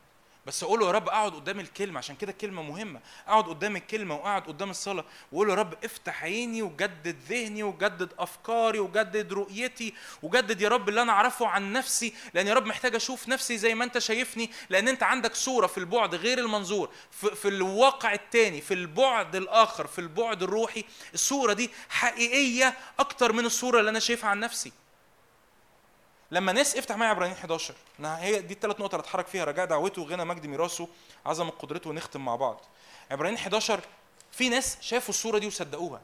بس 0.47 0.63
أقول 0.63 0.81
له 0.81 0.87
يا 0.87 0.93
رب 0.93 1.09
اقعد 1.09 1.35
قدام 1.35 1.61
الكلمة 1.61 1.99
عشان 1.99 2.17
كده 2.17 2.33
الكلمة 2.33 2.63
مهمة. 2.63 3.01
اقعد 3.29 3.45
قدام 3.45 3.77
الكلمة 3.77 4.15
واقعد 4.15 4.43
قدام 4.43 4.71
الصلاة. 4.71 5.05
واقول 5.33 5.47
له 5.49 5.55
يا 5.55 5.59
رب 5.59 5.85
افتح 5.85 6.25
عيني 6.25 6.63
وجدد 6.63 7.17
ذهني 7.29 7.63
وجدد 7.63 8.13
افكاري 8.19 8.79
وجدد 8.79 9.33
رؤيتي 9.33 9.95
وجدد 10.23 10.61
يا 10.61 10.69
رب 10.69 10.89
اللي 10.89 11.03
أنا 11.03 11.13
اعرفه 11.13 11.47
عن 11.47 11.73
نفسي 11.73 12.15
لأن 12.35 12.47
يا 12.47 12.55
رب 12.55 12.67
محتاج 12.67 12.95
أشوف 12.95 13.29
نفسي 13.29 13.59
زي 13.59 13.75
ما 13.75 13.85
انت 13.85 13.99
شايفني 13.99 14.51
لأن 14.71 14.89
انت 14.89 15.03
عندك 15.03 15.35
صورة 15.35 15.67
في 15.67 15.79
البعد 15.79 16.15
غير 16.15 16.39
المنظور. 16.39 16.91
في, 17.11 17.35
في 17.35 17.49
الواقع 17.49 18.13
التاني 18.13 18.61
في 18.61 18.75
البعد 18.75 19.37
الآخر 19.37 19.87
في 19.87 19.99
البعد 19.99 20.43
الروحي 20.43 20.85
الصورة 21.15 21.53
دي 21.53 21.71
حقيقية 21.89 22.75
أكتر 22.99 23.33
من 23.33 23.45
الصورة 23.45 23.79
اللي 23.81 23.91
أنا 23.91 23.99
شايفها 23.99 24.31
عن 24.31 24.41
نفسي. 24.41 24.73
لما 26.31 26.53
ناس 26.53 26.77
افتح 26.77 26.97
معايا 26.97 27.11
عبرانيين 27.11 27.37
11 27.39 27.75
أنا 28.01 28.19
هي 28.21 28.41
دي 28.41 28.55
الثلاث 28.55 28.81
نقط 28.81 28.95
اللي 28.95 29.03
اتحرك 29.03 29.27
فيها 29.27 29.45
رجاء 29.45 29.67
دعوته 29.67 30.03
غنى 30.03 30.25
مجد 30.25 30.47
ميراثه 30.47 30.89
عظمة 31.27 31.51
قدرته 31.51 31.91
ونختم 31.91 32.25
مع 32.25 32.37
بعض. 32.37 32.61
عبرانيين 33.11 33.39
11 33.39 33.81
في 34.33 34.49
ناس 34.49 34.79
شافوا 34.81 35.09
الصورة 35.09 35.39
دي 35.39 35.47
وصدقوها. 35.47 36.01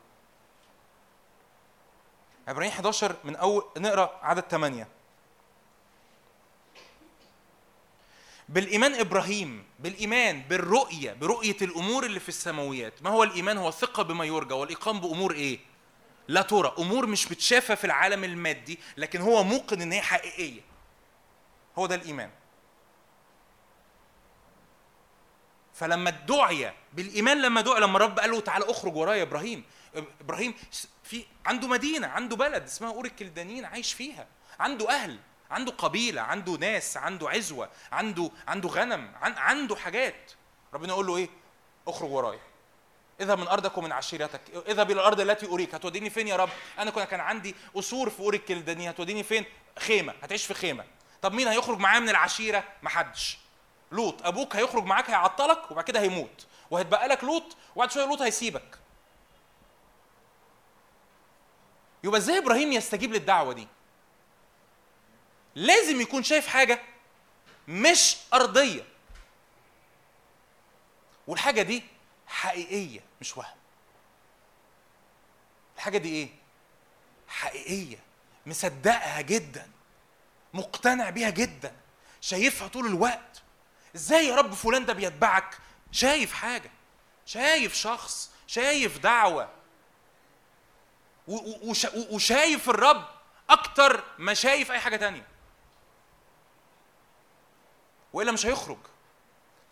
عبرانيين 2.49 2.73
11 2.73 3.17
من 3.25 3.37
أول 3.37 3.65
نقرأ 3.77 4.21
عدد 4.23 4.43
8 4.43 4.89
بالإيمان 8.49 8.95
إبراهيم 8.95 9.65
بالإيمان 9.79 10.43
بالرؤية 10.43 11.13
برؤية 11.13 11.57
الأمور 11.63 12.07
اللي 12.07 12.21
في 12.21 12.29
السماويات. 12.29 13.03
ما 13.03 13.11
هو 13.11 13.23
الإيمان؟ 13.23 13.59
هو 13.59 13.69
الثقه 13.69 14.03
بما 14.03 14.25
يرجى. 14.25 14.55
والاقام 14.55 15.01
بأمور 15.01 15.33
إيه؟ 15.35 15.59
لا 16.31 16.43
ترى 16.43 16.75
أمور 16.79 17.07
مش 17.07 17.27
بتشافى 17.29 17.77
في 17.77 17.85
العالم 17.85 18.25
المادي 18.25 18.79
لكن 18.97 19.21
هو 19.21 19.45
موقن 19.45 19.83
إن 19.83 19.93
هي 19.93 20.03
حقيقية. 20.03 20.61
هو 21.79 21.87
ده 21.87 21.95
الإيمان. 21.95 22.31
فلما 25.75 26.11
دعي 26.11 26.73
بالإيمان 26.93 27.43
لما 27.43 27.61
دعي 27.61 27.81
لما 27.81 27.97
الرب 27.97 28.19
قال 28.19 28.31
له 28.31 28.41
تعالى 28.41 28.71
اخرج 28.71 28.97
ورايا 28.97 29.17
يا 29.19 29.23
إبراهيم. 29.23 29.65
إبراهيم 30.21 30.55
في 31.05 31.25
عنده 31.47 31.69
مدينة 31.69 32.07
عنده 32.07 32.37
بلد 32.37 32.63
اسمها 32.63 32.91
اور 32.93 33.05
الكلدانيين 33.05 33.65
عايش 33.65 33.93
فيها. 33.93 34.27
عنده 34.61 34.91
أهل 34.91 35.19
عنده 35.51 35.73
قبيلة 35.73 36.23
عنده 36.23 36.53
ناس 36.53 36.97
عنده 36.97 37.29
عزوة 37.29 37.71
عنده 37.93 38.31
عنده 38.49 38.69
غنم 38.69 39.13
عن 39.23 39.33
عنده 39.33 39.77
حاجات. 39.77 40.33
ربنا 40.75 40.89
يقول 40.89 41.07
له 41.07 41.17
إيه؟ 41.17 41.29
اخرج 41.89 42.11
ورايا. 42.11 42.50
اذهب 43.21 43.39
من 43.39 43.49
أرضك 43.49 43.79
ومن 43.79 43.93
عشيرتك. 43.93 44.41
اذهب 44.69 44.91
إلى 44.91 45.01
الأرض 45.01 45.21
التي 45.21 45.47
أريك. 45.47 45.75
هتوديني 45.75 46.11
فين 46.11 46.29
يا 46.29 46.37
رب؟ 46.37 46.49
أنا 46.79 46.91
كنا 46.91 47.05
كان 47.05 47.21
عندي 47.21 47.55
قصور 47.75 48.11
في 48.11 48.21
اور 48.21 48.35
الكلدانيين 48.35 48.89
هتوديني 48.89 49.23
فين؟ 49.23 49.45
خيمة. 49.79 50.15
هتعيش 50.23 50.47
في 50.47 50.55
خيمة. 50.55 50.85
طب 51.23 51.33
مين 51.33 51.49
هيخرج 51.49 51.79
معايا 51.79 52.01
من 52.01 52.09
العشيرة؟ 52.09 52.65
محدش. 52.83 53.39
لوط. 53.93 54.27
أبوك 54.27 54.57
هيخرج 54.57 54.85
معاك 54.85 55.11
هيعطلك 55.11 55.71
وبعد 55.71 55.85
كده 55.85 56.01
هيموت. 56.01 56.47
وهتبقى 56.71 57.09
لك 57.09 57.25
لوط 57.25 57.57
وبعد 57.77 57.91
شوية 57.91 58.05
لوط 58.05 58.23
هيسيبك. 58.23 58.79
يبقى 62.05 62.19
إزاي 62.19 62.39
إبراهيم 62.39 62.73
يستجيب 62.73 63.13
للدعوة 63.13 63.53
دي؟ 63.53 63.69
لازم 65.55 66.01
يكون 66.01 66.23
شايف 66.23 66.47
حاجة 66.47 66.81
مش 67.69 68.17
أرضية. 68.35 68.85
والحاجة 71.27 71.63
دي 71.63 71.83
حقيقية 72.31 73.01
مش 73.21 73.37
وهم. 73.37 73.57
الحاجة 75.77 75.99
دي 75.99 76.09
إيه؟ 76.09 76.29
حقيقية. 77.29 77.99
مصدقها 78.47 79.21
جدا. 79.21 79.71
مقتنع 80.55 81.11
بيها 81.11 81.31
جدا. 81.31 81.77
شايفها 82.21 82.69
طول 82.69 82.87
الوقت. 82.87 83.43
إزاي 83.95 84.27
يا 84.27 84.37
رب 84.37 84.55
فلان 84.55 84.87
ده 84.87 84.93
بيتبعك؟ 84.93 85.59
شايف 85.93 86.33
حاجة. 86.33 86.71
شايف 87.27 87.75
شخص. 87.75 88.31
شايف 88.47 88.99
دعوة. 88.99 89.51
وشايف 92.11 92.71
الرب 92.71 93.05
أكتر 93.51 94.05
ما 94.19 94.35
شايف 94.35 94.71
أي 94.73 94.81
حاجة 94.81 94.97
تانية. 94.97 95.27
وإلا 98.13 98.33
مش 98.33 98.47
هيخرج. 98.47 98.79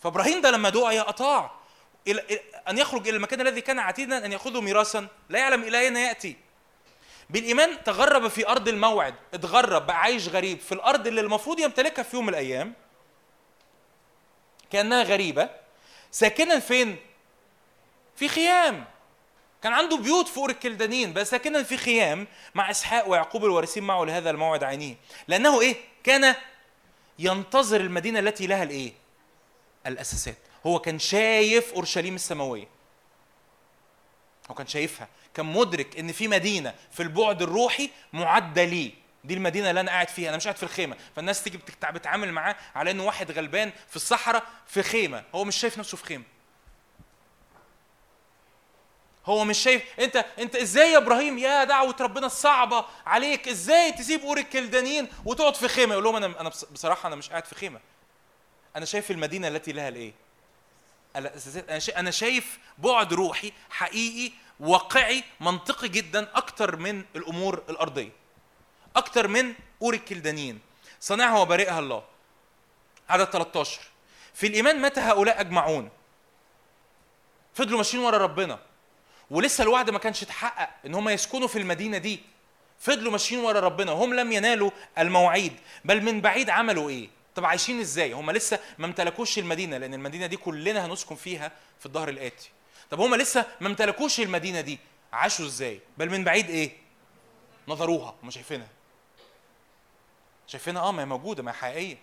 فإبراهيم 0.03 0.41
ده 0.41 0.51
لما 0.51 0.69
دعي 0.69 1.01
أطاع. 1.01 1.59
إلى 2.09 2.23
إلى- 2.31 2.69
أن 2.69 2.79
يخرج 2.79 3.09
إلى 3.09 3.17
المكان 3.17 3.41
الذي 3.41 3.61
كان 3.61 3.79
عتيدا 3.79 4.25
أن 4.25 4.33
يأخذه 4.33 4.61
ميراثا. 4.61 5.09
لا 5.29 5.39
يعلم 5.39 5.63
إلى 5.63 5.81
أين 5.81 5.97
يأتي. 5.97 6.37
بالإيمان 7.31 7.85
تغرب 7.85 8.29
في 8.29 8.49
أرض 8.49 8.69
الموعد. 8.69 9.15
اتغرب 9.35 9.87
بقى 9.87 10.01
عايش 10.01 10.29
غريب. 10.29 10.61
في 10.61 10.73
الأرض 10.73 11.07
اللي 11.07 11.21
المفروض 11.21 11.61
يمتلكها 11.61 12.03
في 12.03 12.17
يوم 12.17 12.27
من 12.27 12.33
الأيام 12.33 12.75
كأنها 14.71 15.03
غريبة. 15.03 15.51
ساكنا 16.11 16.59
فين؟ 16.59 16.97
في 18.17 18.29
خيام. 18.29 18.85
كان 19.63 19.73
عنده 19.73 19.97
بيوت 19.97 20.29
فوق 20.29 20.49
الكلدانين 20.49 21.13
بس 21.13 21.31
ساكنا 21.31 21.63
في 21.63 21.77
خيام 21.77 22.27
مع 22.55 22.71
إسحاق 22.71 23.09
ويعقوب 23.09 23.45
الوارثين 23.45 23.83
معه 23.83 24.05
لهذا 24.05 24.31
الموعد 24.31 24.65
عينيه. 24.65 24.95
لأنه 25.29 25.61
إيه؟ 25.61 25.77
كان 26.05 26.35
ينتظر 27.19 27.81
المدينة 27.81 28.19
التي 28.19 28.47
لها 28.47 28.63
الإيه؟ 28.63 28.93
الأساسات. 29.87 30.37
هو 30.67 30.79
كان 30.79 30.99
شايف 30.99 31.73
أورشليم 31.73 32.15
السماوية. 32.15 32.69
هو 34.51 34.55
كان 34.55 34.67
شايفها 34.67 35.09
كان 35.35 35.47
مدرك 35.47 35.99
إن 35.99 36.13
في 36.13 36.29
مدينة 36.29 36.75
في 36.93 37.03
البعد 37.03 37.43
الروحي 37.43 37.91
معدة 38.13 38.65
ليه. 38.65 38.93
دي 39.25 39.35
المدينة 39.35 39.71
اللي 39.71 39.81
أنا 39.81 39.91
قاعد 39.91 40.09
فيها 40.09 40.29
أنا 40.29 40.37
مش 40.37 40.45
قاعد 40.45 40.57
في 40.57 40.63
الخيمة. 40.63 40.97
فالناس 41.17 41.43
تيجي 41.43 41.59
بتتعامل 41.93 42.33
معاه 42.33 42.57
على 42.75 42.91
انه 42.91 43.05
واحد 43.05 43.31
غلبان 43.31 43.73
في 43.89 43.97
الصحراء 43.97 44.43
في 44.67 44.83
خيمة. 44.83 45.25
هو 45.35 45.45
مش 45.45 45.57
شايف 45.57 45.79
نفسه 45.79 45.97
في 45.97 46.05
خيمة. 46.05 46.25
هو 49.27 49.45
مش 49.45 49.59
شايف 49.59 49.83
أنت 50.01 50.17
أنت 50.39 50.57
إزاي 50.57 50.93
يا 50.93 50.99
إبراهيم؟ 50.99 51.39
يا 51.39 51.65
دعوة 51.65 51.97
ربنا 52.01 52.27
الصعبة 52.27 52.85
عليك. 53.07 53.49
إزاي 53.49 53.93
تسيب 53.93 54.21
اور 54.25 54.39
الكلدانيين 54.39 55.09
وتقعد 55.25 55.55
في 55.57 55.69
خيمة؟ 55.69 55.93
يقول 55.93 56.05
لهم 56.05 56.17
أنا 56.17 56.41
أنا 56.41 56.49
بص- 56.49 56.65
بصراحة 56.65 57.07
أنا 57.07 57.17
مش 57.17 57.31
قاعد 57.31 57.45
في 57.45 57.55
خيمة. 57.55 57.81
أنا 58.77 58.85
شايف 58.85 59.11
المدينة 59.11 59.49
التي 59.49 59.73
لها 59.73 59.89
الإيه؟ 59.89 60.13
أنا 61.17 61.79
شا- 61.79 61.99
أنا 61.99 62.11
شايف 62.11 62.59
بعد 62.79 63.13
روحي 63.13 63.53
حقيقي 63.71 64.33
واقعي 64.61 65.25
منطقي 65.41 65.89
جدا 65.89 66.29
أكتر 66.35 66.77
من 66.77 67.05
الأمور 67.17 67.63
الأرضية. 67.69 68.13
أكتر 68.97 69.29
من 69.29 69.55
اور 69.83 69.95
الكلدانيين. 69.95 70.61
صانعها 71.01 71.39
وبارئها 71.39 71.79
الله. 71.79 72.05
عدد 73.09 73.25
13 73.25 73.81
في 74.35 74.47
الإيمان 74.47 74.83
متى 74.83 75.01
هؤلاء 75.01 75.41
أجمعون؟ 75.41 75.91
فضلوا 77.55 77.79
ماشيين 77.79 78.03
ورا 78.03 78.19
ربنا. 78.19 78.59
ولسه 79.31 79.63
الوعد 79.63 79.91
ما 79.91 79.99
كانش 79.99 80.23
اتحقق 80.23 80.71
إن 80.87 80.95
هم 80.95 81.09
يسكنوا 81.09 81.49
في 81.49 81.59
المدينة 81.59 81.99
دي. 81.99 82.21
فضلوا 82.81 83.13
ماشيين 83.13 83.41
ورا 83.41 83.61
ربنا. 83.61 83.93
وهم 83.93 84.15
لم 84.15 84.33
ينالوا 84.33 84.71
المواعيد 84.99 85.53
بل 85.85 86.03
من 86.03 86.21
بعيد 86.21 86.51
عملوا 86.51 86.89
إيه؟ 86.91 87.09
طب 87.35 87.45
عايشين 87.45 87.81
إزاي؟ 87.81 88.13
هم 88.13 88.31
لسه 88.31 88.59
ما 88.79 88.87
امتلكوش 88.87 89.39
المدينة 89.39 89.79
لأن 89.79 89.95
المدينة 89.95 90.27
دي 90.27 90.37
كلنا 90.37 90.87
هنسكن 90.87 91.15
فيها 91.15 91.53
في 91.81 91.87
الظهر 91.87 92.09
الآتي. 92.09 92.51
طب 92.91 93.01
هم 93.01 93.15
لسه 93.15 93.47
ما 93.61 93.69
امتلكوش 93.69 94.21
المدينة 94.21 94.61
دي 94.61 94.79
عاشوا 95.13 95.47
إزاي؟ 95.47 95.81
بل 95.99 96.11
من 96.11 96.25
بعيد 96.25 96.51
إيه؟ 96.51 96.73
نظروها 97.69 98.15
هم 98.23 98.31
شايفينها. 98.31 98.69
شايفينها 100.47 100.83
آه 100.83 100.93
ما 100.93 101.03
هي 101.03 101.07
موجودة 101.07 101.43
ما 101.43 101.51
هي 101.51 101.55
حقيقية. 101.57 101.97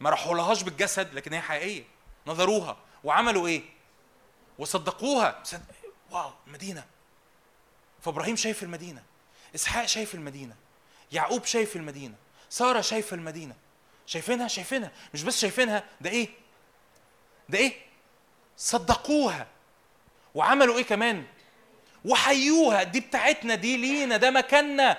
ما 0.00 0.10
راحوا 0.10 0.34
لهاش 0.34 0.62
بالجسد 0.62 1.14
لكن 1.14 1.32
هي 1.32 1.40
حقيقية. 1.40 1.84
نظروها. 2.26 2.76
وعملوا 3.04 3.46
إيه؟ 3.48 3.62
وصدقوها. 4.58 5.40
صد- 5.44 5.64
واو 6.10 6.30
المدينة. 6.46 6.84
فابراهيم 8.00 8.36
شايف 8.36 8.62
المدينة 8.62 9.02
إسحاق 9.54 9.86
شايف 9.86 10.14
المدينة 10.14 10.56
يعقوب 11.12 11.44
شايف 11.44 11.76
المدينة 11.76 12.14
سارة 12.50 12.80
شايفة 12.80 13.14
المدينة. 13.14 13.54
شايفينها؟ 14.08 14.48
شايفينها. 14.48 14.90
مش 15.14 15.22
بس 15.22 15.40
شايفينها 15.40 15.84
ده 16.00 16.10
إيه؟ 16.10 16.28
ده 17.48 17.58
إيه؟ 17.58 17.72
صدقوها. 18.56 19.46
وعملوا 20.34 20.78
إيه 20.78 20.84
كمان؟ 20.84 21.24
وحيوها. 22.04 22.82
دي 22.82 23.00
بتاعتنا 23.00 23.54
دي 23.54 23.76
لينا 23.76 24.16
ده 24.16 24.30
مكاننا. 24.30 24.98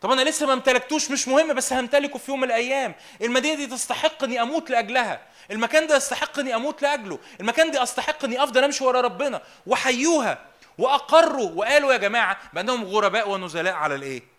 طب 0.00 0.10
أنا 0.10 0.22
لسه 0.22 0.46
ما 0.46 0.52
امتلكتوش 0.52 1.10
مش 1.10 1.28
مهم 1.28 1.54
بس 1.54 1.72
همتلكه 1.72 2.18
في 2.18 2.30
يوم 2.30 2.40
من 2.40 2.46
الأيام. 2.46 2.94
المدينة 3.22 3.56
دي 3.56 3.66
تستحق 3.66 4.24
إني 4.24 4.42
أموت 4.42 4.70
لأجلها. 4.70 5.22
المكان 5.50 5.86
ده 5.86 5.96
يستحق 5.96 6.38
إني 6.38 6.54
أموت 6.54 6.82
لأجله. 6.82 7.18
المكان 7.40 7.70
ده 7.70 7.82
أستحق 7.82 8.24
إني 8.24 8.42
أفضل 8.42 8.64
أمشي 8.64 8.84
ورا 8.84 9.00
ربنا. 9.00 9.42
وحيوها. 9.66 10.46
وأقروا. 10.78 11.50
وقالوا 11.50 11.92
يا 11.92 11.98
جماعة 11.98 12.38
بأنهم 12.52 12.84
غرباء 12.84 13.30
ونزلاء 13.30 13.74
على 13.74 13.94
الإيه؟ 13.94 14.33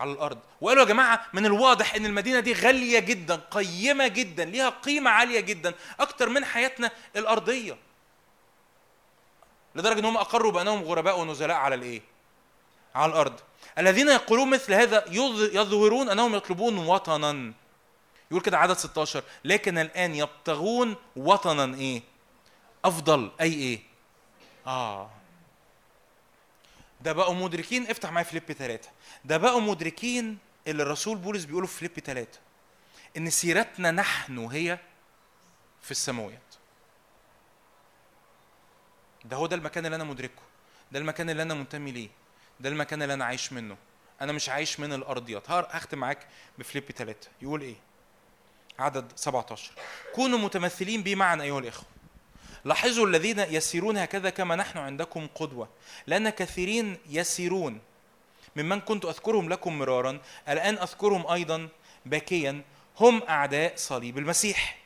على 0.00 0.12
الأرض. 0.12 0.38
وقالوا 0.60 0.82
يا 0.82 0.88
جماعة 0.88 1.26
من 1.32 1.46
الواضح 1.46 1.94
إن 1.94 2.06
المدينة 2.06 2.40
دي 2.40 2.52
غالية 2.52 2.98
جدا 2.98 3.40
قيمة 3.50 4.06
جدا 4.08 4.44
ليها 4.44 4.68
قيمة 4.68 5.10
عالية 5.10 5.40
جدا 5.40 5.74
أكتر 6.00 6.28
من 6.28 6.44
حياتنا 6.44 6.90
الأرضية. 7.16 7.76
لدرجة 9.74 9.98
انهم 9.98 10.16
أقروا 10.16 10.52
بأنهم 10.52 10.82
غرباء 10.82 11.18
ونزلاء 11.20 11.56
على 11.56 11.74
الإيه؟ 11.74 12.02
على 12.94 13.12
الأرض. 13.12 13.40
الذين 13.78 14.08
يقولون 14.08 14.50
مثل 14.50 14.72
هذا 14.72 15.04
يظ- 15.06 15.54
يظهرون 15.54 16.08
أنهم 16.10 16.34
يطلبون 16.34 16.78
وطنا. 16.78 17.52
يقول 18.30 18.42
كده 18.42 18.58
عدد 18.58 18.76
16 18.76 19.22
لكن 19.44 19.78
الآن 19.78 20.14
يبتغون 20.14 20.96
وطنا 21.16 21.74
إيه؟ 21.74 22.02
أفضل 22.84 23.30
أي 23.40 23.52
إيه؟ 23.54 23.80
آه. 24.66 25.10
ده 27.02 27.12
بقوا 27.12 27.34
مدركين 27.34 27.86
افتح 27.90 28.12
معايا 28.12 28.26
فيليب 28.26 28.52
3 28.52 28.88
ده 29.24 29.36
بقوا 29.36 29.60
مدركين 29.60 30.38
اللي 30.66 30.82
الرسول 30.82 31.18
بولس 31.18 31.44
بيقوله 31.44 31.66
في 31.66 31.76
فيليب 31.78 31.98
3 32.00 32.38
إن 33.16 33.30
سيرتنا 33.30 33.90
نحن 33.90 34.38
هي 34.38 34.78
في 35.82 35.90
السماويات 35.90 36.40
ده 39.24 39.36
هو 39.36 39.46
ده 39.46 39.56
المكان 39.56 39.86
اللي 39.86 39.94
أنا 39.96 40.04
مدركه 40.04 40.42
ده 40.92 40.98
المكان 40.98 41.30
اللي 41.30 41.42
أنا 41.42 41.54
منتمي 41.54 41.90
ليه 41.92 42.08
ده 42.60 42.68
المكان 42.68 43.02
اللي 43.02 43.14
أنا 43.14 43.24
عايش 43.24 43.52
منه. 43.52 43.76
أنا 44.20 44.32
مش 44.32 44.48
عايش 44.48 44.80
من 44.80 44.92
الارضيات 44.92 45.50
هار- 45.50 45.68
هختم 45.70 45.98
معاك 45.98 46.26
بفليب 46.58 46.84
3 46.90 47.28
يقول 47.42 47.60
إيه؟ 47.62 47.76
عدد 48.78 49.12
17 49.16 49.72
كونوا 50.14 50.38
متمثلين 50.38 51.02
بي 51.02 51.14
معا 51.14 51.42
أيها 51.42 51.58
الإخوة. 51.58 51.86
لاحظوا 52.64 53.06
الذين 53.06 53.38
يسيرون 53.38 53.98
هكذا 53.98 54.30
كما 54.30 54.56
نحن 54.56 54.78
عندكم 54.78 55.26
قدوة. 55.34 55.68
لأن 56.06 56.30
كثيرين 56.30 56.96
يسيرون. 57.08 57.80
ممن 58.56 58.80
كنت 58.80 59.04
أذكرهم 59.04 59.48
لكم 59.48 59.78
مرارا 59.78 60.20
الآن 60.48 60.78
أذكرهم 60.78 61.26
أيضا 61.26 61.68
باكيا 62.06 62.62
هم 63.00 63.22
أعداء 63.22 63.72
صليب 63.76 64.18
المسيح. 64.18 64.79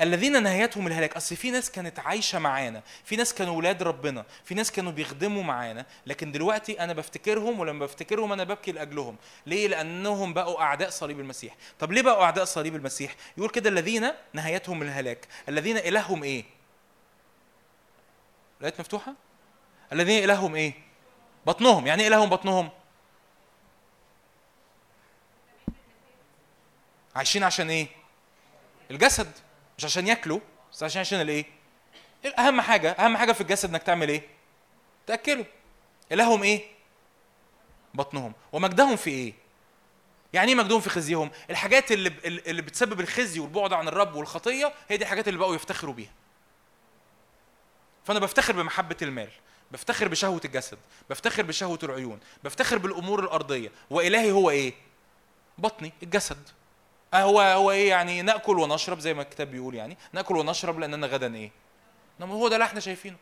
الذين 0.00 0.42
نهايتهم 0.42 0.86
الهلاك. 0.86 1.16
أصل 1.16 1.36
في 1.36 1.50
ناس 1.50 1.70
كانت 1.70 1.98
عايشة 1.98 2.38
معانا 2.38 2.82
في 3.04 3.16
ناس 3.16 3.34
كانوا 3.34 3.56
ولاد 3.56 3.82
ربنا 3.82 4.24
في 4.44 4.54
ناس 4.54 4.72
كانوا 4.72 4.92
بيخدموا 4.92 5.42
معانا 5.42 5.86
لكن 6.06 6.32
دلوقتي 6.32 6.80
أنا 6.80 6.92
بفتكرهم 6.92 7.60
ولما 7.60 7.86
بفتكرهم 7.86 8.32
أنا 8.32 8.44
ببكي 8.44 8.72
لأجلهم. 8.72 9.16
ليه؟ 9.46 9.68
لأنهم 9.68 10.34
بقوا 10.34 10.60
أعداء 10.62 10.90
صليب 10.90 11.20
المسيح. 11.20 11.56
طب 11.78 11.92
ليه 11.92 12.02
بقوا 12.02 12.24
أعداء 12.24 12.44
صليب 12.44 12.76
المسيح؟ 12.76 13.16
يقول 13.38 13.50
كده 13.50 13.70
الذين 13.70 14.10
نهايتهم 14.32 14.82
الهلاك. 14.82 15.28
الذين 15.48 15.76
إلههم 15.76 16.22
إيه؟ 16.22 16.44
الايات 18.60 18.80
مفتوحة؟ 18.80 19.14
الذين 19.92 20.24
إلههم 20.24 20.54
إيه؟ 20.54 20.72
بطنهم. 21.46 21.86
يعني 21.86 22.02
إيه 22.02 22.08
إلههم 22.08 22.28
بطنهم؟ 22.28 22.70
عايشين 27.16 27.44
عشان 27.44 27.70
إيه؟ 27.70 27.88
الجسد. 28.90 29.45
مش 29.78 29.84
عشان 29.84 30.06
ياكلوا 30.06 30.40
بس 30.72 30.82
عشان 30.82 31.00
عشان 31.00 31.20
الايه؟ 31.20 31.44
اهم 32.38 32.60
حاجة 32.60 32.90
أهم 32.90 33.16
حاجة 33.16 33.32
في 33.32 33.40
الجسد 33.40 33.68
إنك 33.68 33.82
تعمل 33.82 34.08
إيه؟ 34.08 34.22
تأكله. 35.06 35.44
إلههم 36.12 36.42
إيه؟ 36.42 36.64
بطنهم. 37.94 38.32
ومجدهم 38.52 38.96
في 38.96 39.10
إيه؟ 39.10 39.34
يعني 40.32 40.48
إيه 40.52 40.58
مجدهم 40.58 40.80
في 40.80 40.90
خزيهم؟ 40.90 41.30
الحاجات 41.50 41.92
اللي 41.92 42.12
اللي 42.26 42.62
بتسبب 42.62 43.00
الخزي 43.00 43.40
والبعد 43.40 43.72
عن 43.72 43.88
الرب 43.88 44.14
والخطية 44.14 44.72
هي 44.88 44.96
دي 44.96 45.04
الحاجات 45.04 45.28
اللي 45.28 45.38
بقوا 45.38 45.54
يفتخروا 45.54 45.94
بيها. 45.94 46.12
فأنا 48.04 48.18
بفتخر 48.20 48.52
بمحبة 48.52 48.96
المال 49.02 49.30
بفتخر 49.70 50.08
بشهوة 50.08 50.40
الجسد 50.44 50.78
بفتخر 51.10 51.42
بشهوة 51.42 51.78
العيون 51.82 52.20
بفتخر 52.44 52.78
بالأمور 52.78 53.20
الأرضية. 53.24 53.72
وإلهي 53.90 54.32
هو 54.32 54.50
إيه؟ 54.50 54.74
بطني 55.58 55.92
الجسد. 56.02 56.48
هو 57.14 57.40
هو 57.40 57.70
إيه 57.70 57.88
يعني 57.88 58.22
نأكل 58.22 58.58
ونشرب 58.58 58.98
زي 58.98 59.14
ما 59.14 59.22
الكتاب 59.22 59.50
بيقول 59.50 59.74
يعني 59.74 59.96
نأكل 60.12 60.36
ونشرب 60.36 60.78
لاننا 60.78 61.06
غدا 61.06 61.34
إيه؟ 61.36 61.50
انما 62.20 62.34
هو 62.34 62.48
ده 62.48 62.56
اللي 62.56 62.64
إحنا 62.64 62.80
شايفينه. 62.80 63.16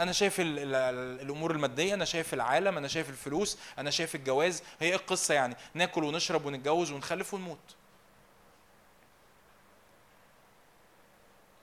أنا 0.00 0.12
شايف 0.12 0.40
ال 0.40 0.58
ال 0.58 0.74
ال 0.74 1.20
الأمور 1.20 1.50
المادية 1.50 1.94
أنا 1.94 2.04
شايف 2.04 2.34
العالم 2.34 2.76
أنا 2.76 2.88
شايف 2.88 3.10
الفلوس 3.10 3.58
أنا 3.78 3.90
شايف 3.90 4.14
الجواز 4.14 4.62
هي 4.80 4.88
إيه 4.88 4.94
القصة 4.94 5.34
يعني. 5.34 5.56
نأكل 5.74 6.04
ونشرب 6.04 6.46
ونتجوز 6.46 6.90
ونخلف 6.90 7.34
ونموت. 7.34 7.58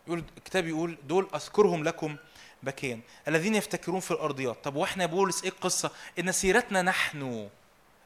يقول 0.07 0.23
الكتاب 0.37 0.67
يقول 0.67 0.97
دول 1.03 1.27
أذكرهم 1.35 1.83
لكم 1.83 2.17
بكيا 2.63 2.99
الذين 3.27 3.55
يفتكرون 3.55 3.99
في 3.99 4.11
الأرضيات. 4.11 4.63
طب 4.63 4.75
وإحنا 4.75 5.05
بولس 5.05 5.43
إيه 5.43 5.49
القصة؟ 5.49 5.91
إن 6.19 6.31
سيرتنا 6.31 6.81
نحن. 6.81 7.49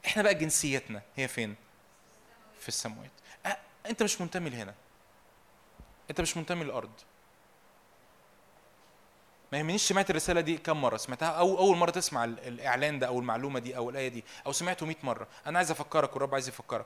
إحنا 0.05 0.23
بقى 0.23 0.35
جنسيتنا. 0.35 1.01
هي 1.15 1.27
فين؟ 1.27 1.55
في 2.61 2.67
السماوات 2.67 3.11
أه 3.45 3.57
أنت 3.85 4.03
مش 4.03 4.21
منتمي 4.21 4.49
لهنا. 4.49 4.73
أنت 6.09 6.21
مش 6.21 6.37
منتمي 6.37 6.63
للأرض. 6.63 6.91
ما 9.51 9.57
يهمنيش 9.57 9.81
سمعت 9.87 10.09
الرسالة 10.09 10.41
دي 10.41 10.57
كم 10.57 10.81
مرة. 10.81 10.97
سمعتها 10.97 11.27
أو 11.29 11.57
أول 11.57 11.77
مرة 11.77 11.91
تسمع 11.91 12.23
ال- 12.23 12.39
الإعلان 12.39 12.99
ده 12.99 13.07
أو 13.07 13.19
المعلومة 13.19 13.59
دي 13.59 13.77
أو 13.77 13.89
الآية 13.89 14.07
دي 14.07 14.23
أو 14.45 14.51
سمعته 14.51 14.85
100 14.85 14.95
مرة. 15.03 15.27
أنا 15.45 15.57
عايز 15.57 15.71
أفكرك 15.71 16.13
والرب 16.13 16.33
عايز 16.33 16.47
يفكرك. 16.47 16.85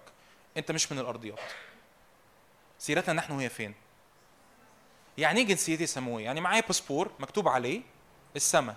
أنت 0.58 0.72
مش 0.72 0.92
من 0.92 1.00
الأرضيات. 1.00 1.40
سيرتنا 2.80 3.14
نحن 3.14 3.40
هي 3.40 3.50
فين؟ 3.50 3.74
يعني 5.18 5.40
إيه 5.40 5.46
جنسيتي 5.48 5.86
سماويه 5.86 6.26
يعني 6.26 6.42
معايا 6.42 6.62
باسبور 6.62 7.12
مكتوب 7.20 7.48
عليه 7.48 7.82
السماء 8.36 8.76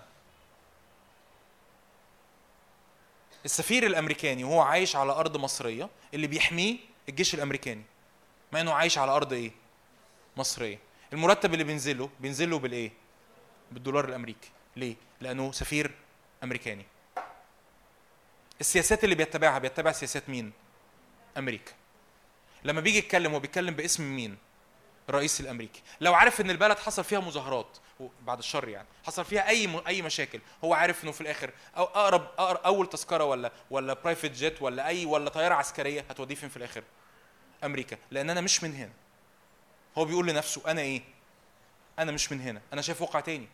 السفير 3.45 3.85
الأمريكاني 3.85 4.43
وهو 4.43 4.61
عايش 4.61 4.95
على 4.95 5.11
أرض 5.11 5.37
مصرية 5.37 5.89
اللي 6.13 6.27
بيحميه 6.27 6.77
الجيش 7.09 7.33
الأمريكاني 7.33 7.83
مع 8.51 8.61
إنه 8.61 8.73
عايش 8.73 8.97
على 8.97 9.11
أرض 9.11 9.33
إيه؟ 9.33 9.51
مصرية. 10.37 10.79
المرتب 11.13 11.53
اللي 11.53 11.63
بينزله 11.63 12.09
بينزله 12.19 12.59
بالإيه؟ 12.59 12.91
بالدولار 13.71 14.05
الأمريكي. 14.05 14.49
ليه؟ 14.75 14.95
لأنه 15.21 15.51
سفير 15.51 15.91
أمريكاني. 16.43 16.85
السياسات 18.61 19.03
اللي 19.03 19.15
بيتبعها 19.15 19.59
بيتبع 19.59 19.91
سياسات 19.91 20.29
مين؟ 20.29 20.51
أمريكا. 21.37 21.71
لما 22.63 22.81
بيجي 22.81 22.97
يتكلم 22.97 23.33
هو 23.33 23.39
بيتكلم 23.39 23.73
باسم 23.73 24.15
مين؟ 24.15 24.37
الرئيس 25.09 25.41
الأمريكي. 25.41 25.81
لو 26.01 26.13
عارف 26.13 26.41
إن 26.41 26.49
البلد 26.49 26.79
حصل 26.79 27.03
فيها 27.03 27.19
مظاهرات 27.19 27.77
بعد 28.21 28.37
الشر 28.37 28.69
يعني 28.69 28.87
حصل 29.03 29.25
فيها 29.25 29.47
أي 29.47 29.67
م... 29.67 29.81
أي 29.87 30.01
مشاكل 30.01 30.39
هو 30.63 30.73
عارف 30.73 31.03
إنه 31.03 31.11
في 31.11 31.21
الآخر 31.21 31.51
أقرب 31.75 32.21
أقرب 32.37 32.57
أول 32.65 32.89
تذكرة 32.89 33.23
ولا 33.23 33.51
ولا 33.69 33.93
برايفت 33.93 34.31
جيت 34.31 34.61
ولا 34.61 34.87
أي 34.87 35.05
ولا 35.05 35.29
طيارة 35.29 35.53
عسكرية 35.55 36.05
هتوديه 36.09 36.35
فين 36.35 36.49
في 36.49 36.57
الآخر؟ 36.57 36.83
أمريكا 37.63 37.97
لأن 38.11 38.29
أنا 38.29 38.41
مش 38.41 38.63
من 38.63 38.75
هنا. 38.75 38.91
هو 39.97 40.05
بيقول 40.05 40.27
لنفسه 40.27 40.61
أنا 40.67 40.81
إيه؟ 40.81 41.01
أنا 41.99 42.11
مش 42.11 42.31
من 42.31 42.41
هنا 42.41 42.61
أنا 42.73 42.81
شايف 42.81 43.01
واقع 43.01 43.19
تاني. 43.19 43.47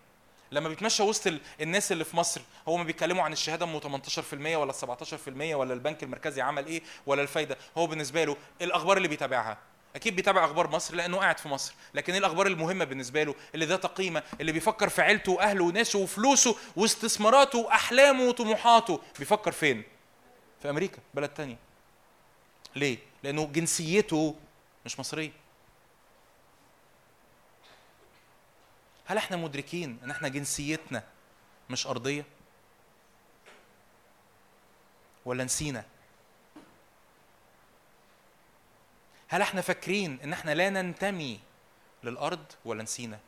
لما 0.51 0.69
بيتمشى 0.69 1.03
وسط 1.03 1.27
ال- 1.27 1.41
الناس 1.61 1.91
اللي 1.91 2.03
في 2.03 2.17
مصر 2.17 2.41
هو 2.67 2.77
ما 2.77 2.83
بيتكلموا 2.83 3.23
عن 3.23 3.33
الشهادة 3.33 3.65
أم 3.65 3.79
18% 3.79 4.55
ولا 4.55 4.71
17% 4.73 5.55
ولا 5.55 5.73
البنك 5.73 6.03
المركزي 6.03 6.41
عمل 6.41 6.65
إيه 6.65 6.81
ولا 7.05 7.21
الفايدة. 7.21 7.57
هو 7.77 7.87
بالنسبة 7.87 8.23
له 8.23 8.37
الأخبار 8.61 8.97
اللي 8.97 9.07
بيتابعها. 9.07 9.57
أكيد 9.95 10.15
بيتابع 10.15 10.45
أخبار 10.45 10.67
مصر 10.69 10.95
لأنه 10.95 11.17
قاعد 11.17 11.37
في 11.37 11.47
مصر. 11.49 11.73
لكن 11.93 12.13
إيه 12.13 12.19
الأخبار 12.19 12.47
المهمة 12.47 12.85
بالنسبة 12.85 13.23
له؟ 13.23 13.35
اللي 13.55 13.65
ذات 13.65 13.85
قيمة 13.85 14.23
اللي 14.41 14.51
بيفكر 14.51 14.89
في 14.89 15.01
عيلته 15.01 15.31
وأهله 15.31 15.63
وناسه 15.63 15.99
وفلوسه 15.99 16.55
واستثماراته 16.75 17.59
وأحلامه 17.59 18.23
وطموحاته. 18.23 19.01
بيفكر 19.19 19.51
فين؟ 19.51 19.83
في 20.61 20.69
أمريكا 20.69 20.97
بلد 21.13 21.29
تانية. 21.29 21.57
ليه؟ 22.75 22.97
لأنه 23.25 23.45
جنسيته 23.45 24.35
مش 24.85 24.99
مصرية. 24.99 25.31
هل 29.05 29.17
إحنا 29.17 29.37
مدركين 29.37 29.99
إن 30.03 30.11
إحنا 30.11 30.27
جنسيتنا 30.27 31.03
مش 31.69 31.87
أرضية؟ 31.87 32.25
ولا 35.25 35.43
نسينا؟ 35.43 35.85
هل 39.27 39.41
إحنا 39.41 39.61
فاكرين 39.61 40.19
إن 40.23 40.33
إحنا 40.33 40.51
لا 40.55 40.69
ننتمي 40.69 41.39
للأرض 42.03 42.45
ولا 42.65 42.83
نسينا؟ 42.83 43.19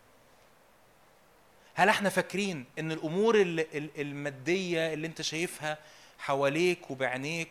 هل 1.76 1.90
إحنا 1.90 2.10
فاكرين 2.10 2.66
إن 2.80 2.92
الأمور 2.92 3.42
ال- 3.42 3.78
ال- 3.78 4.02
المادية 4.02 4.94
اللي 4.94 5.08
أنت 5.08 5.22
شايفها 5.22 5.78
حواليك 6.20 6.92
وبعينيك 6.92 7.50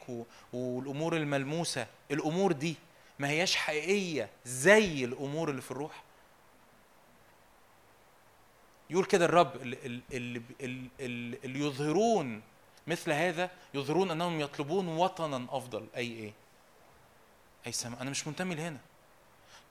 والأمور 0.52 1.16
الملموسة. 1.16 1.86
الأمور 2.10 2.52
دي 2.52 2.76
ما 3.18 3.28
هياش 3.28 3.56
حقيقية 3.56 4.30
زي 4.44 5.04
الأمور 5.04 5.50
اللي 5.50 5.62
في 5.62 5.70
الروح. 5.70 6.02
يقول 8.90 9.04
كده 9.04 9.24
الرب 9.24 9.56
اللي, 9.56 10.00
اللي, 10.12 10.42
اللي, 10.60 11.38
اللي 11.44 11.60
يظهرون 11.60 12.42
مثل 12.86 13.12
هذا 13.12 13.50
يظهرون 13.74 14.10
أنهم 14.10 14.40
يطلبون 14.40 14.88
وطنا 14.88 15.46
أفضل. 15.50 15.86
أي 15.96 16.06
إيه؟ 16.12 16.32
أي 17.66 17.72
سماء. 17.72 18.02
أنا 18.02 18.10
مش 18.10 18.26
منتمي 18.26 18.54
لهنا. 18.54 18.78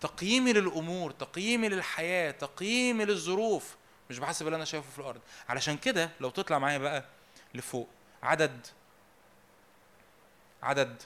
تقييمي 0.02 0.54
للأمور 0.54 1.12
تقييمي 1.12 1.70
للحياة 1.70 2.32
تقييمي 2.32 3.06
للظروف 3.06 3.76
مش 4.10 4.20
بحسب 4.20 4.46
اللي 4.46 4.56
أنا 4.56 4.66
شايفه 4.66 4.92
في 4.92 5.00
الأرض. 5.00 5.22
علشان 5.50 5.78
كده 5.78 6.10
لو 6.20 6.30
تطلع 6.30 6.60
معايا 6.60 6.78
بقى 6.78 7.06
لفوق 7.54 7.88
عدد 8.24 8.68
عدد. 10.66 11.02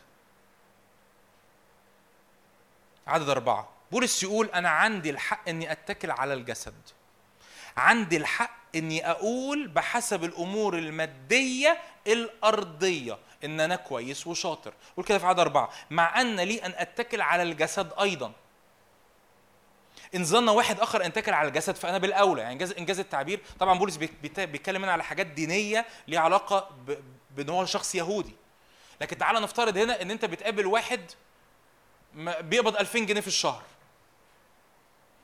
عدد 3.07 3.29
أربعة. 3.29 3.69
بولس 3.91 4.23
يقول 4.23 4.45
أنا 4.47 4.69
عندي 4.69 5.09
الحق 5.09 5.49
إني 5.49 5.71
أتكل 5.71 6.11
على 6.11 6.33
الجسد. 6.33 6.73
عندي 7.77 8.17
الحق 8.17 8.59
إني 8.75 9.11
أقول 9.11 9.67
بحسب 9.67 10.23
الأمور 10.23 10.77
المادية 10.77 11.77
الأرضية 12.07 13.17
إن 13.43 13.59
أنا 13.59 13.75
كويس 13.75 14.27
وشاطر. 14.27 14.73
قول 14.95 15.05
كده 15.05 15.17
في 15.17 15.25
عدد 15.25 15.39
أربعة. 15.39 15.69
مع 15.89 16.21
أن 16.21 16.39
لي 16.39 16.65
أن 16.65 16.73
أتكل 16.75 17.21
على 17.21 17.43
الجسد 17.43 17.93
أيضا. 18.01 18.31
إن 20.15 20.25
ظن 20.25 20.49
واحد 20.49 20.79
آخر 20.79 21.01
أن 21.01 21.05
أتكل 21.05 21.33
على 21.33 21.47
الجسد 21.47 21.75
فأنا 21.75 21.97
بالأولى. 21.97 22.41
يعني 22.41 22.53
إنجاز 22.53 22.71
إنجاز 22.71 22.99
التعبير. 22.99 23.41
طبعا 23.59 23.79
بولس 23.79 23.95
بيتكلم 23.97 24.83
هنا 24.83 24.91
على 24.91 25.03
حاجات 25.03 25.25
دينية 25.27 25.85
ليها 26.07 26.19
علاقة 26.19 26.69
ب- 26.87 26.99
بأن 27.35 27.49
هو 27.49 27.65
شخص 27.65 27.95
يهودي. 27.95 28.35
لكن 29.01 29.17
تعالى 29.17 29.39
نفترض 29.39 29.77
هنا 29.77 30.01
إن 30.01 30.11
أنت 30.11 30.25
بتقابل 30.25 30.65
واحد 30.65 31.11
بيقبض 32.15 32.75
2000 32.75 32.99
جنيه 32.99 33.21
في 33.21 33.27
الشهر. 33.27 33.63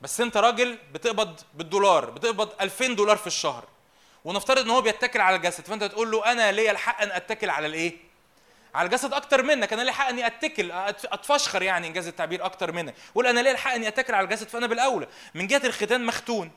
بس 0.02 0.20
أنت 0.20 0.36
راجل 0.36 0.78
بتقبض 0.92 1.40
بالدولار 1.54 2.10
بتقبض 2.10 2.52
2000 2.60 2.86
دولار 2.94 3.16
في 3.16 3.26
الشهر. 3.26 3.64
ونفترض 4.24 4.58
إن 4.58 4.70
هو 4.70 4.80
بيتكل 4.80 5.20
على 5.20 5.36
الجسد 5.36 5.64
فأنت 5.64 5.84
تقول 5.84 6.10
له 6.10 6.32
أنا 6.32 6.52
ليا 6.52 6.70
الحق 6.70 7.02
أن 7.02 7.10
أتكل 7.10 7.50
على 7.50 7.66
الإيه؟ 7.66 7.96
على 8.74 8.86
الجسد 8.86 9.12
أكتر 9.12 9.42
منك. 9.42 9.72
أنا 9.72 9.82
ليا 9.82 9.90
الحق 9.90 10.08
أني 10.08 10.26
أتكل 10.26 10.72
أتفشخر 10.72 11.62
يعني 11.62 11.86
إنجاز 11.86 12.06
التعبير 12.06 12.44
أكتر 12.44 12.72
منك. 12.72 12.94
قول 13.14 13.26
أنا 13.26 13.40
ليا 13.40 13.52
الحق 13.52 13.72
أني 13.72 13.88
أتكل 13.88 14.14
على 14.14 14.24
الجسد 14.24 14.48
فأنا 14.48 14.66
بالاولى 14.66 15.06
من 15.34 15.46
جهة 15.46 15.66
الختان 15.66 16.06
مختون 16.06 16.50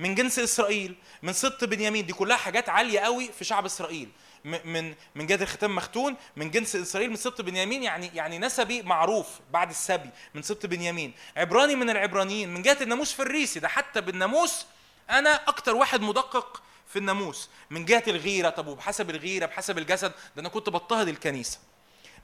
من 0.00 0.14
جنس 0.14 0.38
إسرائيل 0.38 0.96
من 1.22 1.32
سبط 1.32 1.64
بنيامين. 1.64 2.06
دي 2.06 2.12
كلها 2.12 2.36
حاجات 2.36 2.68
عالية 2.68 3.00
قوي 3.00 3.32
في 3.32 3.44
شعب 3.44 3.64
إسرائيل. 3.64 4.10
من 4.46 4.94
من 5.14 5.26
جهه 5.26 5.42
الختام 5.42 5.74
مختون 5.74 6.16
من 6.36 6.50
جنس 6.50 6.76
إسرائيل 6.76 7.10
من 7.10 7.16
سبط 7.16 7.40
بنيامين 7.40 7.82
يعني 7.82 8.10
يعني 8.14 8.38
نسبي 8.38 8.82
معروف 8.82 9.26
بعد 9.50 9.70
السبي 9.70 10.10
من 10.34 10.42
سبط 10.42 10.66
بنيامين. 10.66 11.12
عبراني 11.36 11.74
من 11.74 11.90
العبرانيين 11.90 12.54
من 12.54 12.62
جهة 12.62 12.76
الناموس 12.80 13.12
فريسي 13.12 13.60
ده 13.60 13.68
حتى 13.68 14.00
بالناموس 14.00 14.66
أنا 15.10 15.34
أكتر 15.48 15.74
واحد 15.76 16.00
مدقق 16.00 16.62
في 16.88 16.98
الناموس. 16.98 17.50
من 17.70 17.84
جهة 17.84 18.02
الغيرة 18.08 18.50
طب 18.50 18.66
وبحسب 18.66 19.10
الغيرة 19.10 19.46
بحسب 19.46 19.78
الجسد 19.78 20.12
ده 20.36 20.40
أنا 20.40 20.48
كنت 20.48 20.68
بضطهد 20.68 21.08
الكنيسة. 21.08 21.58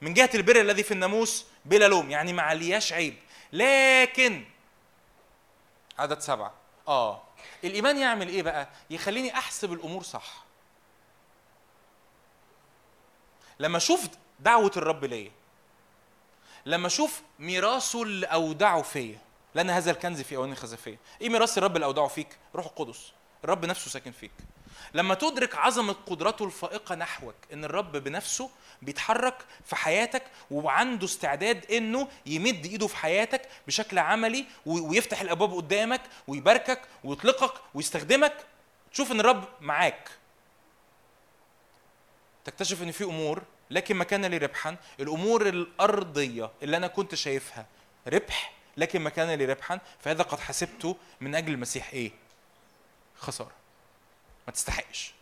من 0.01 0.15
جهة 0.15 0.31
البر 0.35 0.61
الذي 0.61 0.83
في 0.83 0.91
الناموس 0.95 1.45
بلا 1.65 1.89
لوم 1.89 2.11
يعني 2.11 2.33
ما 2.33 2.43
علياش 2.43 2.93
عيب. 2.93 3.15
لكن 3.53 4.45
عدد 5.99 6.21
سبعة. 6.21 6.55
آه. 6.89 7.23
الإيمان 7.65 7.99
يعمل 7.99 8.29
إيه 8.29 8.43
بقى؟ 8.43 8.69
يخليني 8.91 9.35
أحسب 9.39 9.73
الأمور 9.73 10.03
صح. 10.03 10.45
لما 13.63 13.77
أشوف 13.77 14.09
دعوة 14.41 14.73
الرب 14.77 15.05
ليا 15.05 15.31
لما 16.67 16.87
أشوف 16.87 17.23
ميراثه 17.39 18.03
اللي 18.03 18.27
أودعه 18.27 18.83
فيا 18.83 19.19
لأن 19.55 19.71
هذا 19.71 19.91
الكنز 19.91 20.21
في 20.21 20.37
أواني 20.37 20.55
خزفية. 20.55 20.99
إيه 21.21 21.29
ميراث 21.29 21.59
الرب 21.59 21.77
اللي 21.77 21.87
أودعه 21.87 22.09
فيك؟ 22.09 22.39
روح 22.55 22.67
القدس. 22.67 23.13
الرب 23.45 23.65
نفسه 23.65 23.91
ساكن 23.91 24.13
فيك. 24.13 24.31
لما 24.95 25.15
تدرك 25.15 25.55
عظمة 25.55 25.93
قدرته 26.07 26.45
الفائقة 26.45 26.95
نحوك 26.95 27.35
إن 27.53 27.65
الرب 27.65 27.93
بنفسه 27.97 28.51
بيتحرك 28.83 29.45
في 29.65 29.77
حياتك 29.77 30.23
وعنده 30.51 31.05
استعداد 31.05 31.71
إنه 31.71 32.09
يمد 32.27 32.67
إيده 32.67 32.87
في 32.87 32.97
حياتك 32.97 33.49
بشكل 33.67 33.99
عملي 33.99 34.47
ويفتح 34.67 35.21
الأبواب 35.21 35.55
قدامك 35.55 36.03
ويباركك 36.29 36.81
ويطلقك 37.05 37.55
ويستخدمك 37.75 38.35
تشوف 38.93 39.13
إن 39.13 39.21
الرب 39.21 39.45
معاك. 39.61 40.11
تكتشف 42.45 42.83
إن 42.83 42.91
في 42.91 43.05
أمور 43.05 43.43
لكن 43.73 43.97
ما 43.97 44.05
كان 44.05 44.25
لي 44.25 44.39
ربحا 44.39 44.77
الأمور 45.01 45.49
الأرضية 45.49 46.51
اللي 46.63 46.77
أنا 46.77 46.87
كنت 46.87 47.15
شايفها 47.15 47.67
ربح 48.09 48.53
لكن 48.77 49.01
ما 49.03 49.11
كان 49.11 49.31
لي 49.31 49.45
ربحا 49.45 49.81
فهذا 50.01 50.23
قد 50.23 50.41
حسبته 50.41 50.97
من 51.21 51.35
أجل 51.35 51.53
المسيح 51.53 51.93
إيه؟ 51.93 52.11
خسارة. 53.19 53.53
ما 54.47 54.53
تستحقش. 54.53 55.13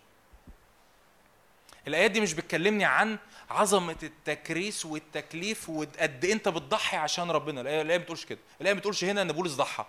الآيات 1.89 2.11
دي 2.11 2.21
مش 2.21 2.33
بتكلمني 2.35 2.85
عن 2.85 3.19
عظمة 3.51 3.97
التكريس 4.03 4.87
والتكليف 4.87 5.71
وقد 5.71 6.25
إيه 6.25 6.33
أنت 6.33 6.49
بتضحي 6.49 6.97
عشان 6.97 7.31
ربنا. 7.31 7.61
الآية 7.61 7.99
ما 7.99 8.05
بتقولش 8.05 8.25
كده. 8.25 8.39
الآية 8.61 8.75
ما 8.75 8.79
بتقولش 8.79 9.05
هنا 9.05 9.23
إن 9.23 9.33
بولس 9.33 9.53
ضحى. 9.53 9.87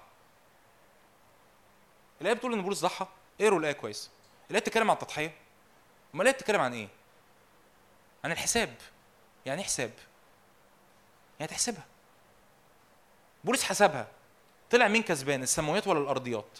الآية 2.21 2.33
بتقول 2.33 2.53
إن 2.53 2.61
بولس 2.61 2.81
ضحى. 2.81 3.07
اقروا 3.41 3.59
الآية 3.59 3.71
كويس. 3.73 4.09
الآية 4.49 4.61
بتتكلم 4.61 4.89
عن 4.91 4.95
التضحية. 4.95 5.33
أمال 6.15 6.21
الآية 6.21 6.35
بتتكلم 6.35 6.61
عن 6.61 6.73
إيه؟ 6.73 6.87
عن 8.23 8.31
الحساب. 8.31 8.75
يعني 9.45 9.61
إيه 9.61 9.65
حساب؟ 9.67 9.93
يعني 11.39 11.51
تحسبها. 11.51 11.85
بولس 13.43 13.63
حسبها. 13.63 14.07
طلع 14.71 14.87
مين 14.87 15.03
كسبان 15.03 15.43
السماويات 15.43 15.87
ولا 15.87 15.99
الأرضيات؟ 15.99 16.59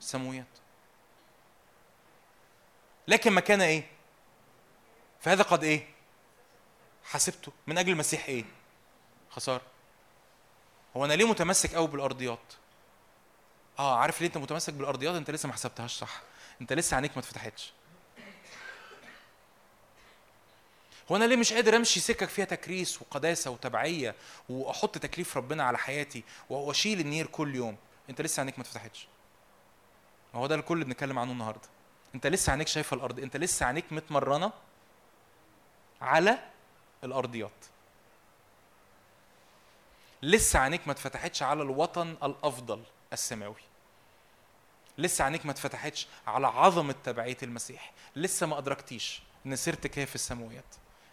السماويات. 0.00 0.46
لكن 3.08 3.32
ما 3.32 3.40
كان 3.40 3.60
إيه؟ 3.60 3.90
فهذا 5.20 5.42
قد 5.42 5.64
إيه؟ 5.64 5.88
حسبته. 7.04 7.52
من 7.66 7.78
أجل 7.78 7.92
المسيح 7.92 8.26
إيه؟ 8.26 8.44
خسارة. 9.30 9.62
هو 10.96 11.04
أنا 11.04 11.12
ليه 11.12 11.24
متمسك 11.28 11.74
قوي 11.74 11.86
بالأرضيات؟ 11.88 12.52
آه 13.78 13.98
عارف 13.98 14.20
ليه 14.20 14.26
أنت 14.26 14.38
متمسك 14.38 14.72
بالأرضيات؟ 14.72 15.14
أنت 15.14 15.30
لسه 15.30 15.46
ما 15.46 15.52
حسبتهاش 15.52 15.98
صح. 15.98 16.22
أنت 16.60 16.72
لسه 16.72 16.94
عينيك 16.94 17.12
ما 17.12 17.18
اتفتحتش. 17.18 17.72
هو 21.10 21.16
أنا 21.16 21.24
ليه 21.24 21.36
مش 21.36 21.52
قادر 21.52 21.76
أمشي 21.76 22.00
سكك 22.00 22.28
فيها 22.28 22.44
تكريس 22.44 23.02
وقداسة 23.02 23.50
وتبعية 23.50 24.14
وأحط 24.48 24.98
تكليف 24.98 25.36
ربنا 25.36 25.64
على 25.64 25.78
حياتي 25.78 26.24
وأشيل 26.50 27.00
النير 27.00 27.26
كل 27.26 27.54
يوم؟ 27.54 27.76
أنت 28.10 28.20
لسه 28.20 28.40
عينيك 28.40 28.58
ما 28.58 28.64
اتفتحتش. 28.64 29.08
ما 30.34 30.40
هو 30.40 30.46
ده 30.46 30.54
الكل 30.54 30.74
اللي 30.74 30.84
بنتكلم 30.84 31.18
عنه 31.18 31.32
النهارده. 31.32 31.68
أنت 32.14 32.26
لسه 32.26 32.50
عينيك 32.50 32.68
شايفة 32.68 32.94
الأرض. 32.96 33.20
أنت 33.20 33.36
لسه 33.36 33.66
عينيك 33.66 33.84
متمرنة 33.90 34.52
على 36.00 36.38
الأرضيات. 37.04 37.50
لسه 40.22 40.58
عينيك 40.58 40.86
ما 40.86 40.92
اتفتحتش 40.92 41.42
على 41.42 41.62
الوطن 41.62 42.16
الأفضل 42.22 42.82
السماوي. 43.12 43.62
لسه 44.98 45.24
عينيك 45.24 45.46
ما 45.46 45.52
اتفتحتش 45.52 46.06
على 46.26 46.46
عظمة 46.46 46.94
تبعية 47.04 47.36
المسيح. 47.42 47.92
لسه 48.16 48.46
ما 48.46 48.58
أدركتيش 48.58 49.22
إن 49.46 49.56
سيرتك 49.56 49.98
هي 49.98 50.06
في 50.06 50.14
السماويات. 50.14 50.64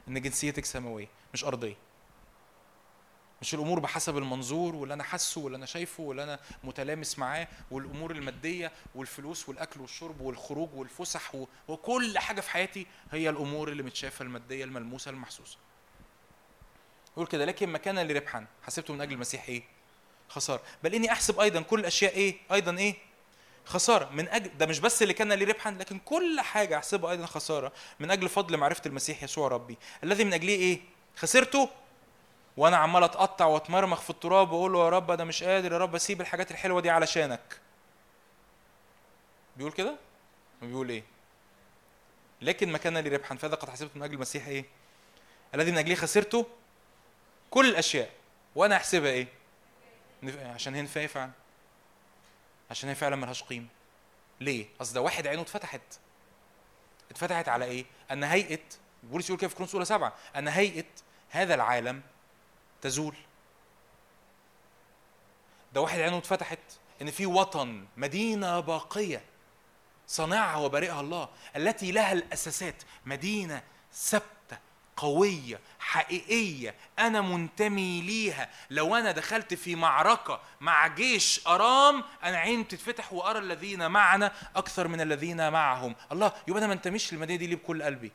إن 0.07 0.21
جنسيتك 0.21 0.65
سماوية 0.65 1.07
مش 1.33 1.43
أرضية. 1.43 1.75
مش 3.41 3.53
الأمور 3.53 3.79
بحسب 3.79 4.17
المنظور 4.17 4.75
واللي 4.75 4.93
أنا 4.93 5.03
حاسه 5.03 5.41
واللي 5.41 5.55
أنا 5.55 5.65
شايفه 5.65 6.03
واللي 6.03 6.23
أنا 6.23 6.39
متلامس 6.63 7.19
معاه 7.19 7.47
والأمور 7.71 8.11
المادية 8.11 8.71
والفلوس 8.95 9.49
والأكل 9.49 9.81
والشرب 9.81 10.21
والخروج 10.21 10.69
والفسح 10.73 11.31
وكل 11.67 12.19
حاجة 12.19 12.41
في 12.41 12.49
حياتي 12.49 12.87
هي 13.11 13.29
الأمور 13.29 13.69
اللي 13.69 13.83
متشافة 13.83 14.23
المادية 14.23 14.63
الملموسة 14.63 15.11
المحسوسة. 15.11 15.57
يقول 17.13 17.27
كده 17.27 17.45
لكن 17.45 17.69
ما 17.69 17.77
كان 17.77 17.99
لي 17.99 18.13
ربحا 18.13 18.45
حسبته 18.63 18.93
من 18.93 19.01
أجل 19.01 19.13
المسيح 19.13 19.47
إيه؟ 19.47 19.63
خسارة. 20.29 20.61
بل 20.83 20.95
إني 20.95 21.11
أحسب 21.11 21.39
أيضا 21.39 21.61
كل 21.61 21.79
الأشياء 21.79 22.15
إيه؟ 22.15 22.35
أيضا 22.51 22.77
إيه؟ 22.77 22.95
خسارة. 23.71 24.09
من 24.09 24.27
أجل 24.29 24.57
ده 24.57 24.65
مش 24.65 24.79
بس 24.79 25.01
اللي 25.01 25.13
كان 25.13 25.33
لي 25.33 25.45
ربحا 25.45 25.71
لكن 25.71 25.99
كل 25.99 26.41
حاجة 26.41 26.77
أحسبها 26.77 27.11
أيضا 27.11 27.25
خسارة. 27.25 27.71
من 27.99 28.11
أجل 28.11 28.29
فضل 28.29 28.57
معرفة 28.57 28.81
المسيح 28.85 29.23
يسوع 29.23 29.47
ربي. 29.47 29.77
الذي 30.03 30.23
من 30.23 30.33
اجله 30.33 30.53
إيه؟ 30.53 30.79
خسرته؟ 31.15 31.69
وأنا 32.57 32.77
عمال 32.77 33.03
أتقطع 33.03 33.45
واتمرمخ 33.45 34.01
في 34.01 34.09
التراب 34.09 34.51
وأقول 34.51 34.73
له 34.73 34.83
يا 34.85 34.89
رب 34.89 35.11
أنا 35.11 35.23
مش 35.23 35.43
قادر 35.43 35.71
يا 35.71 35.77
رب 35.77 35.95
اسيب 35.95 36.21
الحاجات 36.21 36.51
الحلوة 36.51 36.81
دي 36.81 36.89
علشانك. 36.89 37.59
بيقول 39.57 39.71
كده؟ 39.71 39.95
بيقول 40.61 40.89
إيه؟ 40.89 41.03
لكن 42.41 42.71
ما 42.71 42.77
كان 42.77 42.97
لي 42.97 43.09
ربحا 43.09 43.35
فهذا 43.35 43.55
قد 43.55 43.69
حسبته 43.69 43.91
من 43.95 44.03
أجل 44.03 44.13
المسيح 44.13 44.47
إيه؟ 44.47 44.65
الذي 45.55 45.71
من 45.71 45.77
اجله 45.77 45.95
خسرته؟ 45.95 46.45
كل 47.49 47.69
الأشياء. 47.69 48.09
وأنا 48.55 48.75
أحسبها 48.75 49.11
إيه؟ 49.11 49.27
عشان 50.43 50.75
هي 50.75 50.81
نفايه 50.81 51.07
فعلا. 51.07 51.31
عشان 52.71 52.89
هي 52.89 52.95
فعلا 52.95 53.15
ملهاش 53.15 53.43
قيمة. 53.43 53.67
ليه؟ 54.39 54.65
أصل 54.81 54.93
ده 54.93 55.01
واحد 55.01 55.27
عينه 55.27 55.41
اتفتحت. 55.41 55.81
اتفتحت 57.11 57.49
على 57.49 57.65
إيه؟ 57.65 57.85
أن 58.11 58.23
هيئة 58.23 58.59
بولس 59.03 59.29
يقول 59.29 59.39
كده 59.39 59.47
في 59.47 59.55
كورنثوس 59.55 59.75
اولى 59.75 59.85
سبعة 59.85 60.13
أن 60.35 60.47
هيئة 60.47 60.85
هذا 61.29 61.55
العالم 61.55 62.01
تزول. 62.81 63.15
ده 65.73 65.81
واحد 65.81 65.99
عينه 65.99 66.17
اتفتحت 66.17 66.59
إن 67.01 67.11
في 67.11 67.25
وطن 67.25 67.85
مدينة 67.97 68.59
باقية 68.59 69.21
صانعها 70.07 70.57
وبارئها 70.57 71.01
الله 71.01 71.29
التي 71.55 71.91
لها 71.91 72.13
الأساسات 72.13 72.83
مدينة 73.05 73.63
ثابتة. 73.93 74.27
قوية 75.01 75.59
حقيقية 75.79 76.75
أنا 76.99 77.21
منتمي 77.21 78.01
ليها. 78.01 78.49
لو 78.69 78.95
أنا 78.95 79.11
دخلت 79.11 79.53
في 79.53 79.75
معركة 79.75 80.39
مع 80.61 80.87
جيش 80.87 81.41
أرام 81.47 82.03
أنا 82.23 82.37
عيني 82.37 82.63
بتتفتح 82.63 83.13
وأرى 83.13 83.39
الذين 83.39 83.91
معنا 83.91 84.31
أكثر 84.55 84.87
من 84.87 85.01
الذين 85.01 85.49
معهم. 85.51 85.95
الله 86.11 86.31
يبقى 86.47 86.59
أنا 86.59 86.67
ما 86.67 86.73
انتميش 86.73 87.13
للمدينة 87.13 87.39
دي 87.39 87.47
ليه 87.47 87.55
بكل 87.55 87.83
قلبي؟ 87.83 88.11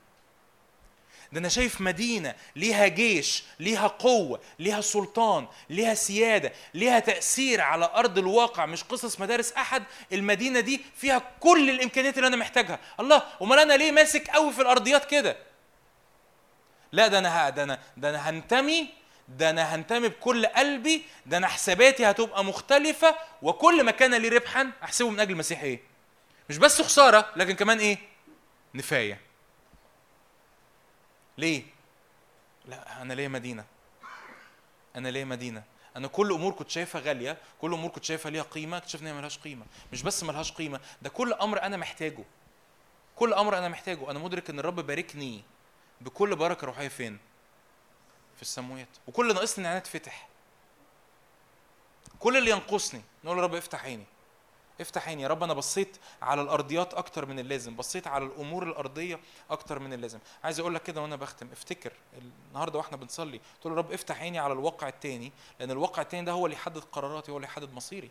ده 1.32 1.40
أنا 1.40 1.48
شايف 1.48 1.80
مدينة 1.80 2.34
ليها 2.56 2.86
جيش 2.86 3.44
ليها 3.60 3.86
قوة 3.86 4.40
ليها 4.58 4.80
سلطان 4.80 5.46
ليها 5.70 5.94
سيادة 5.94 6.52
ليها 6.74 6.98
تأثير 6.98 7.60
على 7.60 7.90
أرض 7.94 8.18
الواقع 8.18 8.66
مش 8.66 8.84
قصص 8.84 9.20
مدارس 9.20 9.52
أحد. 9.52 9.82
المدينة 10.12 10.60
دي 10.60 10.80
فيها 10.96 11.22
كل 11.40 11.70
الإمكانيات 11.70 12.16
اللي 12.16 12.26
أنا 12.28 12.36
محتاجها. 12.36 12.78
الله 13.00 13.22
أمال 13.42 13.58
أنا 13.58 13.72
ليه 13.72 13.92
ماسك 13.92 14.28
قوي 14.28 14.52
في 14.52 14.62
الأرضيات 14.62 15.04
كده؟ 15.10 15.36
لا 16.96 17.06
ده 17.06 17.18
أنا 17.18 17.50
ده 17.50 17.62
أنا 17.62 17.78
ده 17.96 18.10
أنا 18.10 18.30
هنتمي 18.30 18.88
ده 19.28 19.50
أنا 19.50 19.74
هنتمي 19.74 20.08
بكل 20.08 20.46
قلبي 20.46 21.02
ده 21.26 21.36
أنا 21.36 21.46
حساباتي 21.46 22.10
هتبقى 22.10 22.44
مختلفة 22.44 23.16
وكل 23.42 23.82
ما 23.84 23.90
كان 23.90 24.14
لي 24.14 24.28
ربحا 24.28 24.70
أحسبه 24.82 25.10
من 25.10 25.20
أجل 25.20 25.30
المسيح 25.32 25.62
إيه؟ 25.62 25.80
مش 26.50 26.58
بس 26.58 26.82
خسارة 26.82 27.32
لكن 27.36 27.54
كمان 27.54 27.78
إيه؟ 27.78 27.98
نفاية. 28.74 29.20
ليه؟ 31.38 31.62
لا 32.68 33.02
أنا 33.02 33.14
ليا 33.14 33.28
مدينة. 33.28 33.64
أنا 34.96 35.08
ليا 35.08 35.24
مدينة. 35.24 35.62
أنا 35.96 36.08
كل 36.08 36.32
أمور 36.32 36.52
كنت 36.52 36.70
شايفها 36.70 37.00
غالية 37.00 37.38
كل 37.60 37.74
أمور 37.74 37.90
كنت 37.90 38.04
شايفها 38.04 38.30
ليها 38.30 38.42
قيمة 38.42 38.76
اكتشفت 38.76 39.02
إن 39.02 39.06
هي 39.06 39.12
ملهاش 39.12 39.38
قيمة. 39.38 39.66
مش 39.92 40.02
بس 40.02 40.22
ملهاش 40.24 40.52
قيمة 40.52 40.80
ده 41.02 41.10
كل 41.10 41.32
أمر 41.32 41.62
أنا 41.62 41.76
محتاجه. 41.76 42.24
كل 43.16 43.32
أمر 43.34 43.58
أنا 43.58 43.68
محتاجه. 43.68 44.10
أنا 44.10 44.18
مدرك 44.18 44.50
إن 44.50 44.58
الرب 44.58 44.80
باركني. 44.86 45.44
بكل 46.00 46.36
بركة 46.36 46.64
روحيه 46.64 46.88
فين؟ 46.88 47.18
في 48.36 48.42
السماوات 48.42 48.88
وكل 49.08 49.34
ناقصني 49.34 49.64
إن 49.64 49.70
عيني 49.70 49.80
تفتح 49.80 50.28
كل 52.18 52.36
اللي 52.36 52.50
ينقصني 52.50 53.02
نقول 53.24 53.38
يا 53.38 53.42
رب 53.42 53.54
افتح 53.54 53.84
عيني. 53.84 54.04
افتح 54.80 55.08
عيني. 55.08 55.22
يا 55.22 55.28
رب 55.28 55.42
أنا 55.42 55.54
بصيت 55.54 55.96
على 56.22 56.42
الأرضيات 56.42 56.94
أكتر 56.94 57.26
من 57.26 57.38
اللازم. 57.38 57.76
بصيت 57.76 58.06
على 58.06 58.24
الأمور 58.24 58.62
الأرضية 58.62 59.20
أكتر 59.50 59.78
من 59.78 59.92
اللازم. 59.92 60.18
عايز 60.44 60.60
أقول 60.60 60.74
لك 60.74 60.82
كده 60.82 61.02
وأنا 61.02 61.16
بختم. 61.16 61.52
افتكر 61.52 61.92
النهارده 62.48 62.78
وإحنا 62.78 62.96
بنصلي 62.96 63.40
تقول 63.60 63.72
يا 63.72 63.78
رب 63.78 63.92
افتح 63.92 64.20
عيني 64.20 64.38
على 64.38 64.52
الواقع 64.52 64.88
التاني 64.88 65.32
لأن 65.60 65.70
الواقع 65.70 66.02
التاني 66.02 66.24
ده 66.24 66.32
هو 66.32 66.46
اللي 66.46 66.56
يحدد 66.56 66.78
قراراتي 66.92 67.32
هو 67.32 67.36
اللي 67.36 67.48
يحدد 67.48 67.72
مصيري. 67.72 68.10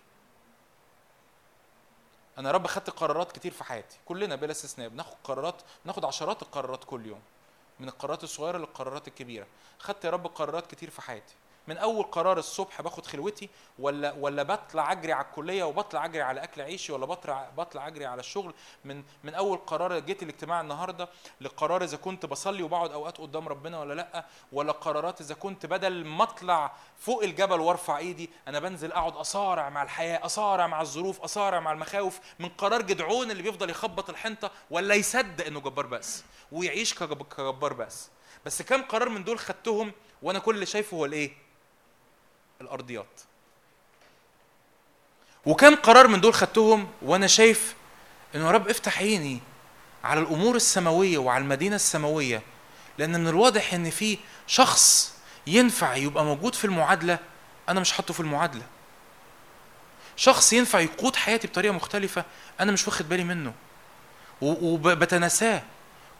أنا 2.38 2.50
يا 2.50 2.54
رب 2.54 2.68
خدت 2.68 2.90
قرارات 2.90 3.32
كتير 3.32 3.52
في 3.52 3.64
حياتي. 3.64 3.98
كلنا 4.06 4.36
بلا 4.36 4.52
استثناء 4.52 4.88
بناخد 4.90 5.16
قرارات 5.24 5.62
بناخد 5.86 6.06
عشرات 6.06 6.42
القرارات 6.42 6.84
كل 6.84 7.06
يوم. 7.06 7.22
من 7.80 7.88
القرارات 7.88 8.24
الصغيرة 8.24 8.58
للقرارات 8.58 9.08
الكبيرة. 9.08 9.48
خدت 9.80 10.06
يا 10.06 10.10
رب 10.10 10.28
قرارات 10.28 10.68
كتير 10.68 10.90
في 10.90 11.02
حياتي. 11.02 11.36
من 11.68 11.78
أول 11.78 12.04
قرار 12.04 12.38
الصبح 12.38 12.82
باخد 12.82 13.06
خلوتي 13.06 13.50
ولا 13.80 14.16
ولا 14.20 14.44
بطلع 14.44 14.92
أجري 14.92 15.14
على 15.14 15.26
الكلية 15.26 15.64
وبطلع 15.64 16.06
أجري 16.06 16.22
على 16.22 16.44
أكل 16.44 16.62
عيشي 16.62 16.92
ولا 16.94 17.06
بطلع 17.06 17.50
بطلع 17.58 17.88
أجري 17.88 18.06
على 18.06 18.20
الشغل. 18.20 18.54
من 18.86 19.04
من 19.24 19.34
أول 19.34 19.58
قرار 19.58 20.00
جيت 20.00 20.24
الاجتماع 20.24 20.62
النهارده 20.62 21.10
لقرار 21.42 21.84
إذا 21.84 21.98
كنت 21.98 22.26
بصلي 22.26 22.64
وبقعد 22.64 22.92
أوقات 22.92 23.18
قدام 23.18 23.48
ربنا 23.48 23.80
ولا 23.80 23.94
لأ 23.94 24.26
ولا 24.52 24.72
قرارات 24.72 25.22
إذا 25.22 25.36
كنت 25.36 25.66
بدل 25.66 26.06
ما 26.06 26.24
أطلع 26.24 26.72
فوق 27.00 27.24
الجبل 27.24 27.60
وأرفع 27.60 27.98
إيدي 27.98 28.30
أنا 28.48 28.60
بنزل 28.60 28.92
أقعد 28.92 29.16
أصارع 29.16 29.70
مع 29.70 29.84
الحياة 29.84 30.26
أصارع 30.26 30.68
مع 30.68 30.82
الظروف 30.82 31.22
أصارع 31.22 31.60
مع 31.60 31.72
المخاوف 31.72 32.20
من 32.40 32.50
قرار 32.50 32.82
جدعون 32.82 33.32
اللي 33.32 33.44
بيفضل 33.44 33.70
يخبط 33.70 34.10
الحنطة 34.10 34.52
ولا 34.72 34.96
يصدق 34.96 35.46
إنه 35.46 35.60
جبار 35.60 35.86
بس 35.88 36.24
ويعيش 36.52 36.94
كجب- 36.94 37.24
كجبار 37.24 37.74
بس. 37.74 38.10
بس 38.46 38.62
كم 38.62 38.82
قرار 38.82 39.10
من 39.10 39.24
دول 39.24 39.40
خدتهم 39.40 39.92
وأنا 40.22 40.40
كل 40.40 40.56
اللي 40.56 40.66
شايفه 40.66 40.98
هو 40.98 41.06
الإيه؟ 41.06 41.45
الأرضيات. 42.66 43.22
وكم 45.46 45.76
قرار 45.76 46.08
من 46.08 46.22
دول 46.22 46.34
خدتهم 46.34 46.88
وأنا 47.02 47.28
شايف 47.28 47.76
انه 48.36 48.46
يا 48.46 48.52
رب 48.52 48.68
افتح 48.70 48.98
عيني 49.00 49.40
على 50.04 50.20
الأمور 50.20 50.56
السماوية 50.56 51.18
وعلى 51.18 51.42
المدينة 51.44 51.76
السماوية 51.76 52.42
لأن 52.98 53.20
من 53.22 53.28
الواضح 53.28 53.74
إن 53.74 53.90
في 53.90 54.18
شخص 54.48 55.14
ينفع 55.48 55.96
يبقى 55.96 56.26
موجود 56.26 56.56
في 56.56 56.66
المعادلة 56.66 57.20
أنا 57.70 57.80
مش 57.80 57.92
حاطه 57.92 58.14
في 58.14 58.20
المعادلة. 58.20 58.64
شخص 60.16 60.54
ينفع 60.54 60.80
يقود 60.80 61.16
حياتي 61.16 61.48
بطريقة 61.48 61.74
مختلفة 61.74 62.26
أنا 62.60 62.72
مش 62.72 62.88
واخد 62.88 63.10
بالي 63.10 63.24
منه. 63.24 63.54
وبتناساه 64.42 65.64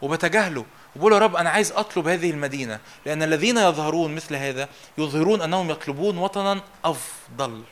وبتجاهله. 0.02 0.66
وبقول 0.96 1.14
يا 1.14 1.18
رب 1.18 1.36
أنا 1.36 1.50
عايز 1.50 1.72
أطلب 1.72 2.08
هذه 2.08 2.32
المدينة 2.32 2.80
لأن 3.06 3.24
الذين 3.24 3.58
يظهرون 3.58 4.16
مثل 4.16 4.36
هذا 4.36 4.70
يظهرون 4.98 5.42
أنهم 5.42 5.70
يطلبون 5.70 6.18
وطنا 6.18 6.62
أفضل 6.86 7.64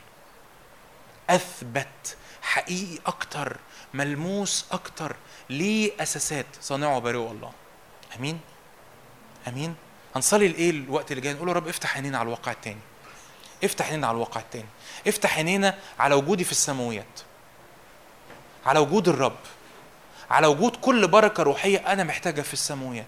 أثبت 1.29 2.17
حقيقي 2.41 2.99
أكتر 3.05 3.57
ملموس 3.93 4.65
أكتر 4.71 5.15
ليه 5.49 5.91
أساسات؟ 5.99 6.45
صانعه 6.61 6.99
بارئ 6.99 7.31
الله. 7.31 7.51
آمين؟ 8.17 8.39
آمين؟ 9.47 9.75
هنصلي 10.15 10.47
لإيه 10.47 10.69
الوقت 10.69 11.11
اللي 11.11 11.21
جاي؟ 11.21 11.33
نقول 11.33 11.47
يا 11.47 11.53
رب 11.53 11.67
افتح 11.67 11.95
عينينا 11.95 12.17
على 12.17 12.25
الواقع 12.25 12.51
التاني. 12.51 12.79
افتح 13.63 13.85
عينينا 13.85 14.07
على 14.07 14.15
الواقع 14.15 14.41
التاني. 14.41 14.67
افتح 15.07 15.37
عينينا 15.37 15.77
على 15.99 16.15
وجودي 16.15 16.43
في 16.43 16.51
السماويات. 16.51 17.19
على 18.65 18.79
وجود 18.79 19.07
الرب. 19.07 19.37
على 20.29 20.47
وجود 20.47 20.75
كل 20.75 21.07
بركة 21.07 21.43
روحية 21.43 21.77
أنا 21.77 22.03
محتاجها 22.03 22.43
في 22.43 22.53
السماويات. 22.53 23.05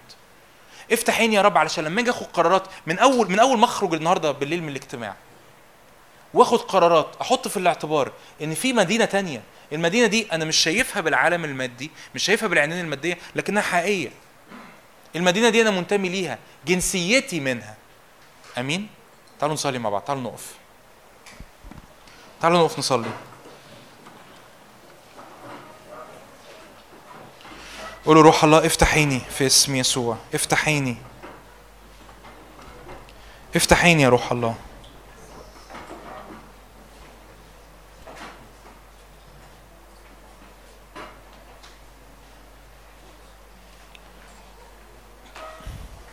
افتح 0.92 1.18
عيني 1.18 1.34
يا 1.36 1.42
رب 1.42 1.58
علشان 1.58 1.84
لما 1.84 2.00
أجي 2.00 2.10
آخد 2.10 2.26
قرارات 2.26 2.62
من 2.86 2.98
اول 2.98 3.30
من 3.30 3.38
أول 3.38 3.58
ما 3.58 3.64
أخرج 3.64 3.94
النهارده 3.94 4.32
بالليل 4.32 4.62
من 4.62 4.68
الاجتماع 4.68 5.14
وآخد 6.34 6.58
قرارات 6.58 7.08
أحط 7.20 7.48
في 7.48 7.56
الاعتبار 7.56 8.12
إن 8.42 8.54
في 8.54 8.72
مدينة 8.72 9.04
تانية. 9.04 9.42
المدينة 9.72 10.06
دي 10.06 10.32
أنا 10.32 10.44
مش 10.44 10.56
شايفها 10.56 11.02
بالعالم 11.02 11.44
المادي 11.44 11.90
مش 12.14 12.22
شايفها 12.22 12.48
بالعينين 12.48 12.80
المادية 12.80 13.18
لكنها 13.34 13.62
حقيقية. 13.62 14.10
المدينة 15.16 15.48
دي 15.48 15.62
أنا 15.62 15.70
منتمي 15.70 16.08
ليها 16.08 16.38
جنسيتي 16.66 17.40
منها. 17.40 17.76
أمين؟ 18.58 18.88
تعالوا 19.40 19.54
نصلي 19.54 19.78
مع 19.78 19.90
بعض 19.90 20.02
تعالوا 20.02 20.22
نقف. 20.22 20.54
تعالوا 22.40 22.58
نقف 22.58 22.78
نصلي. 22.78 23.10
قولوا 28.06 28.22
روح 28.22 28.44
الله 28.44 28.66
افتح 28.66 28.94
عيني 28.94 29.20
في 29.20 29.46
اسم 29.46 29.76
يسوع. 29.76 30.16
افتح 30.34 30.68
عيني 30.68 30.96
افتح 33.56 33.84
عيني 33.84 34.02
يا 34.02 34.08
روح 34.08 34.32
الله. 34.32 34.54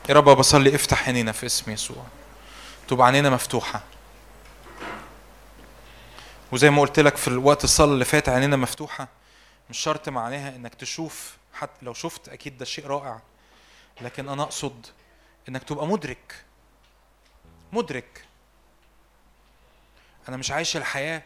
يا 0.09 0.13
رب 0.13 0.29
بصلي 0.29 0.75
افتح 0.75 1.07
عينينا 1.07 1.31
في 1.31 1.45
اسم 1.45 1.71
يسوع. 1.71 2.03
تبقى 2.87 3.05
عينينا 3.07 3.29
مفتوحة. 3.29 3.81
وزي 6.51 6.69
ما 6.69 6.81
قلت 6.81 6.99
لك 6.99 7.17
في 7.17 7.27
الوقت 7.27 7.63
الصلاة 7.63 7.93
اللي 7.93 8.05
فات 8.05 8.29
عينينا 8.29 8.55
مفتوحة. 8.55 9.07
مش 9.69 9.77
شرط 9.77 10.09
معناها 10.09 10.55
إنك 10.55 10.75
تشوف 10.75 11.42
حتى 11.53 11.85
لو 11.85 11.93
شفت 11.93 12.29
أكيد 12.29 12.57
ده 12.57 12.65
شيء 12.65 12.87
رائع. 12.87 13.21
لكن 14.01 14.29
أنا 14.29 14.43
أقصد 14.43 14.85
إنك 15.49 15.63
تبقى 15.63 15.87
مدرك. 15.87 16.43
مدرك. 17.73 18.25
أنا 20.29 20.37
مش 20.37 20.51
عايش 20.51 20.77
الحياة 20.77 21.23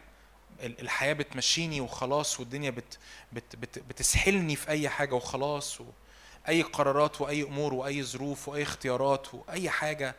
ال- 0.64 0.82
الحياة 0.82 1.14
بتمشيني 1.14 1.82
وخلاص 1.82 2.40
والدنيا 2.40 2.70
بت 2.70 2.98
بت 3.34 3.56
بت 3.56 3.80
بتسحلني 3.80 4.56
في 4.56 4.70
أي 4.70 4.90
حاجة 4.90 5.16
وخلاص 5.16 5.82
واي 5.82 6.62
قرارات 6.62 7.22
وأي 7.22 7.44
أمور 7.44 7.74
وأي 7.74 8.04
ظروف 8.04 8.48
وأي 8.50 8.64
اختيارات 8.64 9.34
وأي 9.34 9.70
حاجة 9.70 10.16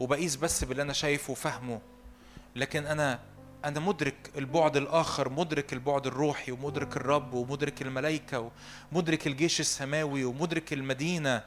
وبقيس 0.00 0.36
بس 0.36 0.64
باللي 0.64 0.82
أنا 0.82 0.92
شايفه 0.92 1.30
وفاهمه. 1.30 1.80
لكن 2.56 2.86
أنا 2.86 3.20
أنا 3.64 3.80
مدرك 3.80 4.30
البعد 4.38 4.76
الآخر 4.76 5.28
مدرك 5.28 5.72
البعد 5.72 6.06
الروحي 6.06 6.52
ومدرك 6.52 6.96
الرب 6.96 7.34
ومدرك 7.34 7.82
الملائكة 7.82 8.50
ومدرك 8.92 9.26
الجيش 9.26 9.60
السماوي 9.60 10.24
ومدرك 10.24 10.72
المدينة 10.72 11.42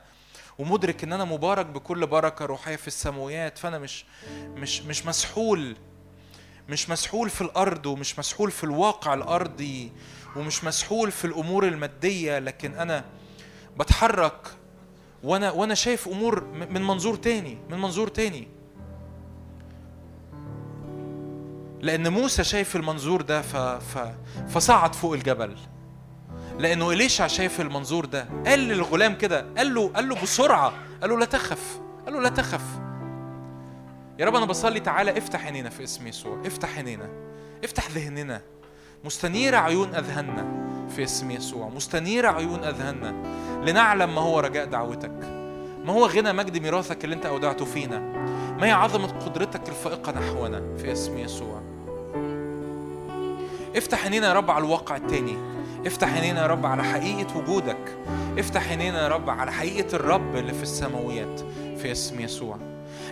ومدرك 0.59 1.03
إن 1.03 1.13
أنا 1.13 1.25
مبارك 1.25 1.65
بكل 1.65 2.07
بركة 2.07 2.45
روحية 2.45 2.75
في 2.75 2.87
السماويات. 2.87 3.57
فأنا 3.57 3.79
مش 3.79 4.05
مش 4.55 4.81
مش 4.81 5.05
مسحول 5.05 5.75
مش 6.69 6.89
مسحول 6.89 7.29
في 7.29 7.41
الأرض 7.41 7.85
ومش 7.85 8.19
مسحول 8.19 8.51
في 8.51 8.63
الواقع 8.63 9.13
الأرضي 9.13 9.91
ومش 10.35 10.63
مسحول 10.63 11.11
في 11.11 11.25
الأمور 11.25 11.67
المادية 11.67 12.39
لكن 12.39 12.73
أنا 12.73 13.05
بتحرك 13.79 14.47
وأنا 15.23 15.51
وأنا 15.51 15.73
شايف 15.75 16.07
أمور 16.07 16.43
م- 16.43 16.73
من 16.73 16.81
منظور 16.81 17.15
تاني 17.15 17.57
من 17.69 17.77
منظور 17.81 18.07
تاني. 18.07 18.47
لأن 21.85 22.13
موسى 22.13 22.43
شايف 22.43 22.75
المنظور 22.75 23.21
ده 23.21 23.41
ف... 23.41 23.55
ف... 23.57 23.97
فصعد 24.49 24.95
فوق 24.95 25.13
الجبل. 25.13 25.55
لأنه 26.59 26.91
إليشع 26.91 27.27
شايف 27.27 27.61
المنظور 27.61 28.05
ده. 28.05 28.27
قال 28.45 28.59
للغلام 28.59 29.15
كده 29.15 29.45
قال 29.57 29.73
له 29.73 29.87
قال 29.87 30.09
له 30.09 30.21
بسرعة 30.21 30.73
قال 31.01 31.09
له 31.09 31.19
لا 31.19 31.25
تخف 31.25 31.79
قال 32.05 32.13
له 32.13 32.21
لا 32.21 32.29
تخف. 32.29 32.61
يا 34.19 34.25
رب 34.25 34.35
أنا 34.35 34.45
بصلي 34.45 34.79
تعالى 34.79 35.17
افتح 35.17 35.45
عينينا 35.45 35.69
في 35.69 35.83
اسم 35.83 36.07
يسوع 36.07 36.41
افتح 36.45 36.77
عينينا 36.77 37.09
افتح 37.63 37.91
ذهننا. 37.91 38.41
مستنير 39.03 39.55
عيون 39.55 39.95
أذهاننا 39.95 40.67
في 40.95 41.03
اسم 41.03 41.31
يسوع 41.31 41.69
مستنير 41.69 42.25
عيون 42.25 42.63
أذهاننا. 42.63 43.15
لنعلم 43.65 44.15
ما 44.15 44.21
هو 44.21 44.39
رجاء 44.39 44.65
دعوتك 44.65 45.45
ما 45.85 45.93
هو 45.93 46.05
غنى 46.05 46.33
مجد 46.33 46.57
ميراثك 46.57 47.03
اللي 47.03 47.15
أنت 47.15 47.25
أودعته 47.25 47.65
فينا. 47.65 47.99
ما 48.59 48.67
هي 48.67 48.71
عظمة 48.71 49.07
قدرتك 49.07 49.69
الفائقة 49.69 50.11
نحونا 50.11 50.77
في 50.77 50.91
اسم 50.91 51.17
يسوع. 51.17 51.74
افتح 53.75 54.03
عينينا 54.03 54.27
يا 54.27 54.33
رب 54.33 54.51
على 54.51 54.65
الواقع 54.65 54.95
التاني. 54.95 55.37
افتح 55.85 56.13
عينينا 56.13 56.41
يا 56.41 56.47
رب 56.47 56.65
على 56.65 56.83
حقيقة 56.83 57.37
وجودك. 57.37 57.97
افتح 58.39 58.69
عينينا 58.69 59.03
يا 59.03 59.07
رب 59.07 59.29
على 59.29 59.51
حقيقة 59.51 59.95
الرب 59.95 60.35
اللي 60.35 60.53
في 60.53 60.63
السماويات 60.63 61.41
في 61.77 61.91
اسم 61.91 62.19
يسوع. 62.19 62.57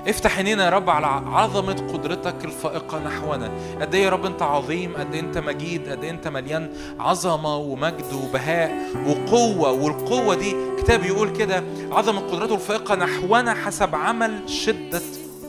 افتح 0.08 0.38
عينينا 0.38 0.66
يا 0.66 0.70
رب 0.70 0.90
على 0.90 1.06
عظمة 1.08 1.92
قدرتك 1.94 2.46
الفائقة 2.46 3.00
نحونا. 3.00 3.52
قد 3.82 3.96
إيه 3.96 4.04
يا 4.04 4.10
رب 4.10 4.26
أنت 4.26 4.42
عظيم 4.42 4.98
قد 4.98 5.14
إيه 5.14 5.20
أنت 5.22 5.38
مجيد 5.38 5.90
قد 5.90 6.04
إيه 6.04 6.12
أنت 6.12 6.28
مليان 6.28 6.70
عظمة 7.00 7.58
ومجد 7.58 8.14
وبهاء 8.14 8.92
وقوة. 9.08 9.72
والقوة 9.72 10.36
دي 10.36 10.56
كتاب 10.78 11.06
يقول 11.06 11.30
كده 11.30 11.64
عظمة 11.92 12.20
قدرته 12.20 12.56
الفائقة 12.56 12.96
نحونا 12.96 13.54
حسب 13.54 13.96
عمل 13.96 14.50
شدة 14.50 15.02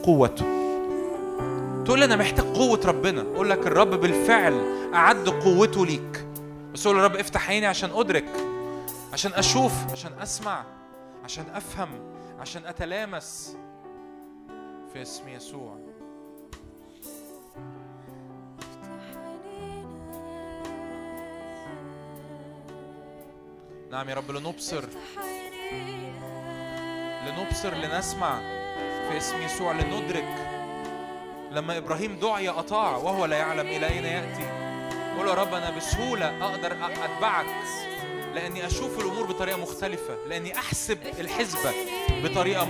قوته. 0.02 0.63
تقول 1.84 2.02
أنا 2.02 2.16
محتاج 2.16 2.44
قوة 2.46 2.80
ربنا. 2.84 3.20
أقول 3.20 3.50
لك 3.50 3.66
الرب 3.66 3.90
بالفعل 3.90 4.64
أعد 4.94 5.28
قوته 5.28 5.86
ليك. 5.86 6.26
بس 6.72 6.86
أقول 6.86 6.98
رب 6.98 7.16
افتح 7.16 7.48
عيني 7.48 7.66
عشان 7.66 7.90
أدرك 7.94 8.28
عشان 9.12 9.32
أشوف 9.32 9.72
عشان 9.92 10.12
أسمع 10.18 10.64
عشان 11.24 11.44
أفهم 11.54 11.88
عشان 12.40 12.66
أتلامس 12.66 13.56
في 14.92 15.02
اسم 15.02 15.28
يسوع. 15.28 15.78
نعم 23.90 24.08
يا 24.08 24.14
رب 24.14 24.30
لنبصر 24.30 24.84
لنبصر 27.26 27.74
لنسمع 27.74 28.38
في 29.10 29.16
اسم 29.16 29.42
يسوع 29.42 29.72
لندرك 29.72 30.53
لما 31.54 31.78
إبراهيم 31.78 32.18
دعي 32.22 32.48
أطاع 32.48 32.96
وهو 32.96 33.24
لا 33.24 33.36
يعلم 33.36 33.66
إلى 33.66 33.86
أين 33.88 34.04
يأتي. 34.04 34.44
قول 35.18 35.28
يا 35.28 35.34
رب 35.34 35.54
أنا 35.54 35.70
بسهولة 35.70 36.44
أقدر 36.44 36.70
أ- 36.70 36.98
أتبعك 37.04 37.46
لأني 38.34 38.66
أشوف 38.66 38.98
الأمور 39.00 39.26
بطريقة 39.26 39.58
مختلفة 39.58 40.16
لأني 40.28 40.58
أحسب 40.58 40.98
الحسبه 41.20 41.72
بطريقة 42.24 42.64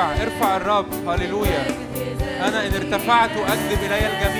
ارتفع 0.00 0.22
ارفع 0.22 0.56
الرب. 0.56 1.08
هللويا. 1.08 1.64
أنا 2.48 2.66
إن 2.66 2.74
ارتفعت 2.74 3.30
اجذب 3.30 3.78
إلي 3.82 4.06
الجميع. 4.06 4.39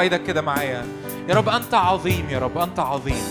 إيدك 0.00 0.22
كده 0.22 0.42
معايا 0.42 0.86
يا 1.28 1.34
رب 1.34 1.48
انت 1.48 1.74
عظيم 1.74 2.26
يا 2.30 2.38
رب 2.38 2.58
انت 2.58 2.78
عظيم 2.78 3.22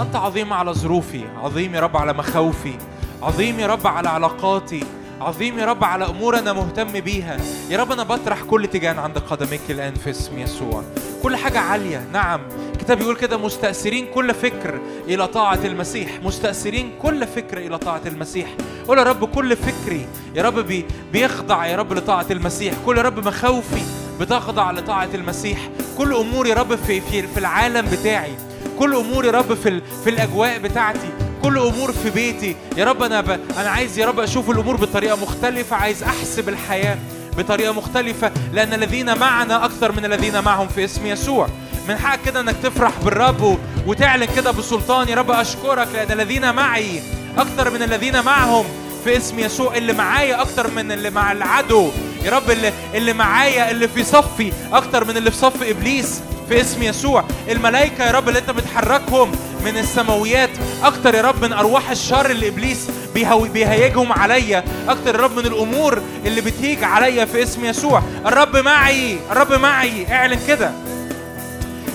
انت 0.00 0.16
عظيم 0.16 0.52
على 0.52 0.72
ظروفي 0.72 1.24
عظيم 1.42 1.74
يا 1.74 1.80
رب 1.80 1.96
على 1.96 2.12
مخاوفي 2.12 2.74
عظيم 3.22 3.60
يا 3.60 3.66
رب 3.66 3.86
على 3.86 4.08
علاقاتي 4.08 4.84
عظيم 5.20 5.58
يا 5.58 5.64
رب 5.66 5.84
على 5.84 6.04
امور 6.04 6.38
أنا 6.38 6.52
مهتم 6.52 7.00
بيها 7.00 7.36
يا 7.70 7.78
رب 7.78 7.92
أنا 7.92 8.02
بطرح 8.02 8.42
كل 8.42 8.66
تيجان 8.66 8.98
عند 8.98 9.18
قدميك 9.18 9.60
الان 9.70 9.94
في 9.94 10.10
اسم 10.10 10.38
يسوع 10.38 10.82
كل 11.22 11.36
حاجة 11.36 11.58
عاليه 11.60 12.06
نعم 12.12 12.40
الكتاب 12.72 13.00
يقول 13.00 13.16
كده 13.16 13.36
مستأثرين 13.36 14.06
كل 14.14 14.34
فكر 14.34 14.80
إلى 15.08 15.26
طاعة 15.26 15.58
المسيح 15.64 16.10
مستأثرين 16.22 16.92
كل 17.02 17.26
فكر 17.26 17.58
إلى 17.58 17.78
طاعة 17.78 18.00
المسيح 18.06 18.48
قول 18.88 18.98
يا 18.98 19.02
رب 19.02 19.24
كل 19.24 19.56
فكري 19.56 20.06
يا 20.34 20.42
رب 20.42 20.58
بي 20.58 20.84
بيخضع 21.12 21.66
يا 21.66 21.76
رب 21.76 21.92
لطاعة 21.92 22.26
المسيح 22.30 22.74
كل 22.86 22.98
يا 22.98 23.02
رب 23.02 23.26
مخاوفي 23.26 23.82
بتخضع 24.20 24.70
لطاعة 24.70 25.08
المسيح 25.14 25.58
كل 26.02 26.14
أمور 26.14 26.46
يا 26.46 26.54
رب 26.54 26.74
في 26.74 27.00
في 27.00 27.22
في 27.22 27.38
العالم 27.38 27.86
بتاعي. 27.92 28.32
كل 28.78 28.94
أمور 28.94 29.24
يا 29.24 29.30
رب 29.30 29.54
في 29.54 29.80
في 30.04 30.10
الأجواء 30.10 30.58
بتاعتي. 30.58 31.10
كل 31.42 31.58
أمور 31.58 31.92
في 31.92 32.10
بيتي. 32.10 32.56
يا 32.76 32.84
رب 32.84 33.02
أنا 33.02 33.20
ب... 33.20 33.30
أنا 33.30 33.70
عايز 33.70 33.98
يا 33.98 34.06
رب 34.06 34.20
أشوف 34.20 34.50
الأمور 34.50 34.76
بطريقة 34.76 35.16
مختلفة. 35.16 35.76
عايز 35.76 36.02
أحسب 36.02 36.48
الحياة 36.48 36.98
بطريقة 37.38 37.72
مختلفة. 37.72 38.32
لأن 38.52 38.72
الذين 38.72 39.18
معنا 39.18 39.64
أكثر 39.64 39.92
من 39.92 40.04
الذين 40.04 40.40
معهم 40.40 40.68
في 40.68 40.84
اسم 40.84 41.06
يسوع. 41.06 41.48
من 41.88 41.96
حقك 41.96 42.20
كده 42.26 42.40
إنك 42.40 42.56
تفرح 42.62 42.92
بالرب. 43.04 43.58
وتعلن 43.86 44.26
كده 44.36 44.50
بسلطان. 44.50 45.08
يا 45.08 45.14
رب 45.14 45.30
أشكرك 45.30 45.88
لأن 45.92 46.12
الذين 46.20 46.54
معي 46.54 47.02
أكثر 47.38 47.70
من 47.70 47.82
الذين 47.82 48.22
معهم 48.22 48.64
في 49.04 49.16
اسم 49.16 49.38
يسوع 49.38 49.76
اللي 49.76 49.92
معايا 49.92 50.40
أكتر 50.40 50.70
من 50.70 50.92
اللي 50.92 51.10
مع 51.10 51.32
العدو. 51.32 51.90
يا 52.24 52.30
رب 52.30 52.50
اللي 52.50 52.72
اللي 52.94 53.12
معايا 53.12 53.70
اللي 53.70 53.88
في 53.88 54.04
صفي 54.04 54.52
أكتر 54.72 55.04
من 55.04 55.16
اللي 55.16 55.30
في 55.30 55.36
صف 55.36 55.62
إبليس. 55.62 56.20
في 56.48 56.60
اسم 56.60 56.82
يسوع. 56.82 57.24
الملائكة 57.48 58.04
يا 58.06 58.10
رب 58.10 58.28
اللي 58.28 58.38
أنت 58.38 58.50
بتحركهم 58.50 59.32
من 59.64 59.76
السماويات. 59.78 60.50
أكتر 60.82 61.14
يا 61.14 61.22
رب 61.22 61.44
من 61.44 61.52
أرواح 61.52 61.90
الشر 61.90 62.30
اللي 62.30 62.50
بيهو- 63.14 63.48
بيهيجهم 63.52 64.12
عليا. 64.12 64.64
أكتر 64.88 65.14
يا 65.14 65.20
رب 65.20 65.36
من 65.36 65.46
الأمور 65.46 66.02
اللي 66.26 66.40
بتهيج 66.40 66.84
عليا 66.84 67.24
في 67.24 67.42
اسم 67.42 67.64
يسوع. 67.64 68.02
الرب 68.26 68.56
معي 68.56 69.18
الرب 69.30 69.52
معي. 69.52 70.06
اعلن 70.12 70.38
كده. 70.48 70.70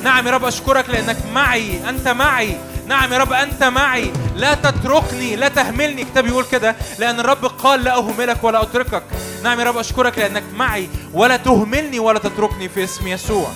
نعم 0.04 0.28
يا 0.28 0.32
رب 0.32 0.46
أشكرك 0.46 0.90
لأنك 0.90 1.18
معي. 1.34 1.90
أنت 1.90 2.08
معي. 2.08 2.58
نعم 2.88 3.14
يا 3.14 3.18
رب 3.18 3.34
أنت 3.34 3.64
معي. 3.64 4.12
لا 4.36 4.54
تتركني 4.54 5.36
لا 5.36 5.48
تهملني. 5.48 6.04
كتاب 6.04 6.28
يقول 6.28 6.46
كده 6.52 6.76
لأن 7.00 7.20
الرب 7.20 7.46
قال 7.46 7.84
لا 7.84 7.98
أهملك 7.98 8.44
ولا 8.44 8.62
أتركك. 8.62 9.04
نعم 9.44 9.60
يا 9.60 9.66
رب 9.66 9.78
أشكرك 9.78 10.18
لأنك 10.18 10.44
معي. 10.56 10.90
ولا 11.14 11.38
تهملني 11.38 12.00
ولا 12.00 12.20
تتركني 12.20 12.70
في 12.70 12.84
اسم 12.84 13.08
يسوع. 13.08 13.50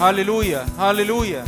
هللويا 0.00 0.66
هللويا. 0.78 1.44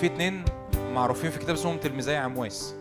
في 0.00 0.06
اتنين 0.06 0.44
معروفين 0.92 1.30
في 1.30 1.38
كتاب 1.38 1.54
اسمهم 1.54 1.76
تلميذي 1.76 2.16
عمواس 2.16 2.74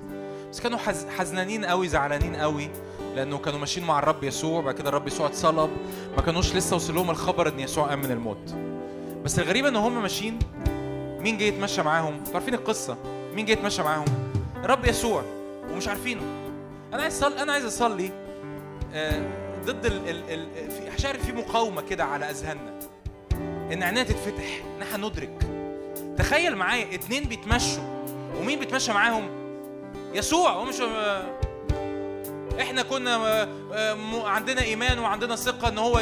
بس 0.52 0.60
كانوا 0.60 0.78
حز... 0.78 1.06
حزنانين 1.06 1.66
قوي 1.66 1.88
زعلانين 1.88 2.36
قوي 2.36 2.70
لأنه 3.16 3.38
كانوا 3.38 3.60
ماشيين 3.60 3.88
مع 3.88 4.00
الرب 4.00 4.24
يسوع 4.24 4.62
بعد 4.62 4.76
كده 4.76 4.90
الرب 4.90 5.08
يسوع 5.08 5.28
اتصلب 5.28 5.70
ما 6.18 6.22
كانوش 6.22 6.56
لسه 6.56 6.76
وصل 6.76 6.96
لهم 6.96 7.10
الخبر 7.10 7.48
إن 7.48 7.60
يسوع 7.60 7.88
قام 7.88 8.00
من 8.00 8.12
الموت. 8.12 8.56
بس 9.24 9.40
الغريب 9.40 9.66
إن 9.66 9.76
هم 9.76 10.02
ماشيين 10.02 10.40
مين 11.20 11.38
جه 11.38 11.44
يتمشى 11.44 11.82
معاهم؟ 11.82 12.24
عارفين 12.34 12.54
القصة. 12.54 12.98
مين 13.34 13.46
جه 13.46 13.52
يتمشى 13.52 13.84
معاهم؟ 13.84 14.06
الرب 14.64 14.86
يسوع 14.86 15.24
ومش 15.72 15.88
عارفينه. 15.88 16.22
أنا 16.94 17.02
عايز 17.02 17.24
اصلي 17.24 17.42
أنا 17.42 17.54
عايز 17.54 17.66
أصلي 17.66 18.12
آه، 18.94 19.22
ضد 19.66 19.86
ال... 19.86 20.10
ال... 20.10 20.24
ال... 20.30 20.72
في 20.72 21.02
شايف 21.02 21.26
في 21.26 21.32
مقاومة 21.32 21.82
كده 21.82 22.04
على 22.06 22.30
أذهاننا. 22.30 22.80
إن 23.74 23.84
عينينا 23.84 24.04
تتفتح 24.04 24.62
إن 24.78 24.82
إحنا 24.82 25.08
ندرك. 25.08 25.47
تخيل 26.18 26.56
معايا 26.56 26.96
اتنين 26.96 27.24
بيتمشوا 27.24 27.84
ومين 28.40 28.60
بيتمشى 28.60 28.94
معاهم؟ 28.94 29.30
يسوع. 30.14 30.52
هو 30.52 30.66
مش 30.66 30.76
إحنا 32.62 32.82
كنا 32.82 33.16
آه، 33.16 33.48
آه، 33.74 34.28
عندنا 34.30 34.62
إيمان 34.62 35.00
وعندنا 35.00 35.36
ثقة 35.36 35.68
إن 35.68 35.78
هو 35.78 36.00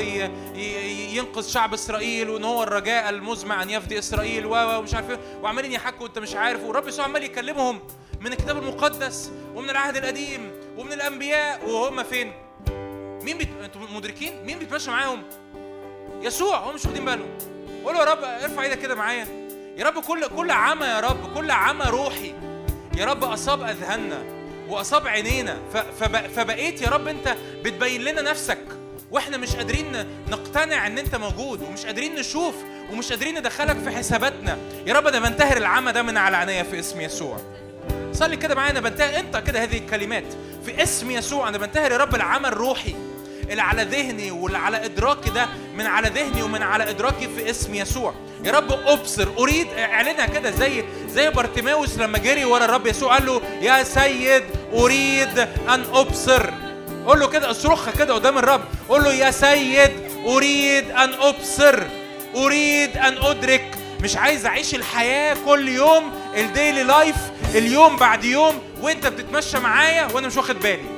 ينقذ 1.14 1.48
شعب 1.48 1.74
إسرائيل 1.74 2.30
وإن 2.30 2.44
هو 2.44 2.64
الرجاء 2.64 3.10
المزمع 3.10 3.64
أن 3.64 3.70
يفدي 3.70 4.00
إسرائيل 4.00 4.46
ومش 4.46 4.94
عارف 4.94 5.10
إيه. 5.10 5.20
وعمالين 5.42 5.72
يحكوا 5.72 6.08
أنت 6.08 6.20
مش 6.20 6.36
عارف. 6.36 6.64
والرب 6.64 6.88
يسوع 6.88 7.06
عمال 7.06 7.24
يكلمهم 7.24 7.80
من 8.22 8.28
الكتاب 8.28 8.58
المقدس 8.58 9.32
ومن 9.56 9.70
العهد 9.70 9.98
القديم 9.98 10.52
ومن 10.78 10.94
الأنبياء. 10.94 11.70
وهم 11.70 12.04
فين؟ 12.04 12.32
مين 13.24 13.38
بيت... 13.38 13.50
أنتوا 13.64 13.82
مدركين؟ 13.96 14.46
مين 14.46 14.60
بيتمشى 14.60 14.92
معاهم؟ 14.92 15.24
يسوع. 16.22 16.58
هم 16.70 16.76
مش 16.76 16.86
واخدين 16.86 17.06
بالهم. 17.06 17.38
قولوا 17.86 18.00
يا 18.00 18.06
رب 18.06 18.24
ارفع 18.24 18.64
إيدك 18.64 18.80
كده 18.80 18.96
معايا. 18.96 19.45
يا 19.78 19.86
رب 19.86 20.00
كل 20.04 20.28
كل 20.28 20.52
عمى 20.52 20.86
يا 20.86 21.00
رب 21.00 21.34
كل 21.34 21.52
عمى 21.52 21.86
روحي. 21.86 22.34
يا 22.98 23.06
رب 23.06 23.24
أصاب 23.24 23.62
أذهاننا 23.64 24.24
وأصاب 24.70 25.08
عينينا. 25.08 25.58
فبقيت 26.36 26.82
يا 26.82 26.90
رب 26.90 27.08
أنت 27.08 27.36
بتبين 27.64 28.02
لنا 28.02 28.22
نفسك. 28.22 28.60
وإحنا 29.12 29.38
مش 29.38 29.56
قادرين 29.56 30.06
نقتنع 30.32 30.88
إن 30.88 30.98
أنت 30.98 31.16
موجود 31.16 31.62
ومش 31.62 31.86
قادرين 31.86 32.16
نشوف 32.16 32.56
ومش 32.92 33.10
قادرين 33.10 33.40
ندخلك 33.40 33.78
في 33.78 33.92
حساباتنا. 33.92 34.58
يا 34.88 34.94
رب 34.94 35.08
أنا 35.08 35.20
بنتهر 35.20 35.58
العمى 35.58 35.92
ده 35.92 36.02
من 36.04 36.18
على 36.18 36.38
عينيا 36.38 36.64
في 36.64 36.80
اسم 36.80 37.02
يسوع. 37.02 37.38
صلي 38.14 38.38
كده 38.38 38.56
معايا 38.56 38.72
أنا 38.72 38.80
بنتهر 38.80 39.20
انت 39.20 39.38
كده 39.38 39.64
هذه 39.64 39.78
الكلمات 39.78 40.34
في 40.66 40.84
اسم 40.84 41.12
يسوع. 41.12 41.50
أنا 41.50 41.58
بنتهر 41.58 41.92
يا 41.92 41.98
رب 41.98 42.16
العمى 42.16 42.48
الروحي 42.48 42.96
اللي 43.50 43.62
على 43.62 43.84
ذهني 43.84 44.32
واللي 44.32 44.58
على 44.58 44.86
إدراكي 44.86 45.30
ده 45.30 45.48
من 45.76 45.86
على 45.86 46.10
ذهني 46.10 46.44
ومن 46.44 46.62
على 46.62 46.90
إدراكي 46.90 47.28
في 47.28 47.50
اسم 47.50 47.76
يسوع. 47.76 48.14
يا 48.46 48.52
رب 48.52 48.72
أبصر. 48.72 49.28
أريد 49.38 49.68
اعلنها 49.78 50.26
كده 50.26 50.52
زي 50.52 50.84
زي 51.10 51.30
بارتيماوس 51.30 51.98
لما 51.98 52.18
جري 52.18 52.46
ورا 52.46 52.66
الرب 52.66 52.88
يسوع 52.88 53.14
قال 53.14 53.26
له 53.26 53.42
يا 53.62 53.84
سيد 53.84 54.44
أريد 54.74 55.40
أن 55.70 55.84
أبصر. 55.94 56.50
قول 57.06 57.20
له 57.20 57.28
كده 57.28 57.52
اصرخها 57.52 57.92
كده 57.92 58.14
قدام 58.14 58.38
الرب. 58.38 58.62
قول 58.90 59.04
له 59.04 59.14
يا 59.14 59.32
سيد 59.32 59.92
أريد 60.26 60.92
أن 60.92 61.14
أبصر. 61.14 61.84
أريد 62.36 62.98
أن 62.98 63.18
أدرك. 63.18 63.76
مش 64.02 64.18
عايز 64.18 64.46
أعيش 64.46 64.76
الحياة 64.76 65.38
كل 65.46 65.68
يوم 65.70 66.12
الديلي 66.38 66.84
لايف 66.84 67.16
اليوم 67.56 67.96
بعد 67.98 68.24
يوم 68.24 68.62
وأنت 68.82 69.08
بتتمشى 69.08 69.60
معايا 69.60 70.08
وأنا 70.14 70.28
مش 70.28 70.38
واخد 70.38 70.60
بالي. 70.60 70.95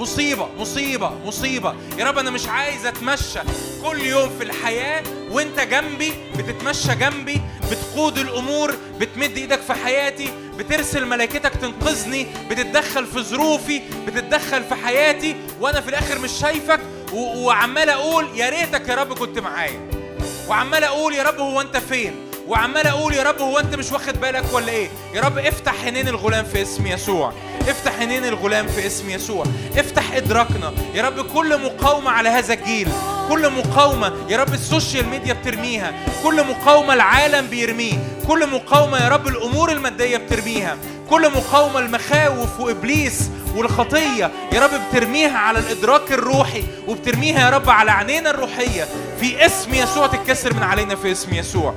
مصيبة 0.00 0.48
مصيبة 0.58 1.10
مصيبة. 1.24 1.74
يا 1.98 2.04
رب 2.04 2.18
أنا 2.18 2.30
مش 2.30 2.48
عايز 2.48 2.86
أتمشى 2.86 3.38
كل 3.84 4.00
يوم 4.02 4.30
في 4.38 4.44
الحياة 4.44 5.02
وأنت 5.30 5.60
جنبي 5.60 6.12
بتتمشى 6.36 6.94
جنبي 6.94 7.40
بتقود 7.70 8.18
الأمور 8.18 8.74
بتمد 9.00 9.36
إيدك 9.36 9.60
في 9.60 9.72
حياتي 9.72 10.30
بترسل 10.58 11.06
ملائكتك 11.06 11.52
تنقذني 11.54 12.26
بتتدخل 12.50 13.06
في 13.06 13.22
ظروفي 13.22 13.80
بتتدخل 14.06 14.64
في 14.64 14.74
حياتي 14.74 15.36
وأنا 15.60 15.80
في 15.80 15.88
الآخر 15.88 16.18
مش 16.18 16.30
شايفك. 16.32 16.80
وعمال 17.12 17.90
أقول 17.90 18.28
يا 18.34 18.48
ريتك 18.48 18.88
يا 18.88 18.94
رب 18.94 19.18
كنت 19.18 19.38
معايا. 19.38 19.80
وعمال 20.48 20.84
أقول 20.84 21.14
يا 21.14 21.22
رب 21.22 21.38
هو 21.40 21.60
أنت 21.60 21.76
فين؟ 21.76 22.29
وعمال 22.50 22.86
أقول 22.86 23.14
يا 23.14 23.22
رب 23.22 23.40
هو 23.40 23.58
أنت 23.58 23.74
مش 23.74 23.92
واخد 23.92 24.20
بالك 24.20 24.44
ولا 24.52 24.72
إيه؟ 24.72 24.88
يا 25.14 25.20
رب 25.20 25.38
افتح 25.38 25.84
عينين 25.84 26.08
الغلام 26.08 26.44
في 26.44 26.62
اسم 26.62 26.86
يسوع. 26.86 27.32
افتح 27.68 27.98
عينين 27.98 28.24
الغلام 28.24 28.68
في 28.68 28.86
اسم 28.86 29.10
يسوع. 29.10 29.44
افتح 29.76 30.12
إدراكنا. 30.12 30.72
يا 30.94 31.02
رب 31.02 31.20
كل 31.20 31.60
مقاومة 31.62 32.10
على 32.10 32.28
هذا 32.28 32.54
الجيل 32.54 32.88
كل 33.28 33.50
مقاومة. 33.50 34.12
يا 34.28 34.36
رب 34.36 34.54
ال 34.54 34.62
social 34.62 35.08
media 35.08 35.32
بترميها. 35.32 35.92
كل 36.22 36.46
مقاومة 36.46 36.94
العالم 36.94 37.46
بيرميه. 37.46 37.98
كل 38.28 38.46
مقاومة 38.46 38.98
يا 39.04 39.08
رب 39.08 39.28
الأمور 39.28 39.72
المادية 39.72 40.16
بترميها. 40.16 40.76
كل 41.10 41.30
مقاومة 41.30 41.78
المخاوف 41.78 42.60
وإبليس 42.60 43.30
والخطية. 43.54 44.30
يا 44.52 44.60
رب 44.60 44.70
بترميها 44.88 45.38
على 45.38 45.58
الإدراك 45.58 46.12
الروحي 46.12 46.64
وبترميها 46.88 47.44
يا 47.44 47.50
رب 47.50 47.70
على 47.70 47.90
عينينا 47.90 48.30
الروحية. 48.30 48.88
في 49.20 49.46
اسم 49.46 49.74
يسوع 49.74 50.06
تتكسر 50.06 50.54
من 50.54 50.62
علينا 50.62 50.96
في 50.96 51.12
اسم 51.12 51.34
يسوع. 51.34 51.74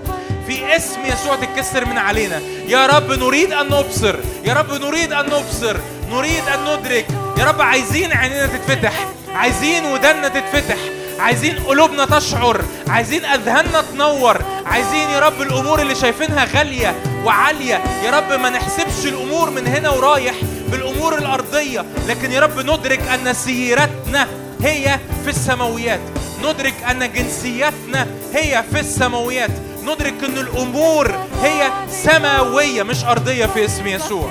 في 0.48 0.76
اسم 0.76 1.06
يسوع 1.06 1.36
تتكسر 1.36 1.86
من 1.86 1.98
علينا. 1.98 2.42
يا 2.68 2.88
رب 2.88 3.12
نريد 3.12 3.54
أن 3.54 3.66
نبصر. 3.66 4.16
يا 4.46 4.54
رب 4.54 4.74
نريد 4.74 5.14
أن 5.14 5.26
نبصر. 5.26 5.78
نريد 6.12 6.44
أن 6.54 6.64
ندرك. 6.64 7.06
يا 7.38 7.46
رب 7.46 7.62
عايزين 7.62 8.12
عينينا 8.14 8.46
تتفتح. 8.46 8.94
عايزين 9.36 9.86
ودنا 9.86 10.28
تتفتح. 10.28 10.78
عايزين 11.20 11.60
قلوبنا 11.60 12.06
تشعر. 12.06 12.62
عايزين 12.88 13.26
أذهاننا 13.26 13.82
تنور. 13.82 14.42
عايزين 14.66 15.10
يا 15.10 15.20
رب 15.20 15.42
الأمور 15.42 15.82
اللي 15.82 15.96
شايفينها 15.96 16.46
غالية 16.46 16.96
وعالية. 17.26 17.84
يا 18.06 18.12
رب 18.12 18.40
ما 18.40 18.50
نحسبش 18.50 19.06
الأمور 19.06 19.50
من 19.50 19.68
هنا 19.68 19.90
ورايح 19.90 20.36
بالأمور 20.68 21.18
الأرضية. 21.18 21.86
لكن 22.08 22.32
يا 22.32 22.40
رب 22.40 22.60
ندرك 22.60 23.02
أن 23.08 23.34
سيرتنا 23.34 24.28
هي 24.62 25.00
في 25.24 25.30
السماويات. 25.30 26.00
ندرك 26.44 26.74
أن 26.92 27.14
جنسيتنا 27.14 28.08
هي 28.34 28.64
في 28.74 28.80
السماويات. 28.80 29.52
ندرك 29.84 30.24
إن 30.24 30.38
الأمور 30.38 31.12
هي 31.44 31.72
سماوية 31.90 32.84
مش 32.84 33.04
أرضية 33.04 33.46
في 33.46 33.66
اسم 33.66 33.88
يسوع. 33.88 34.30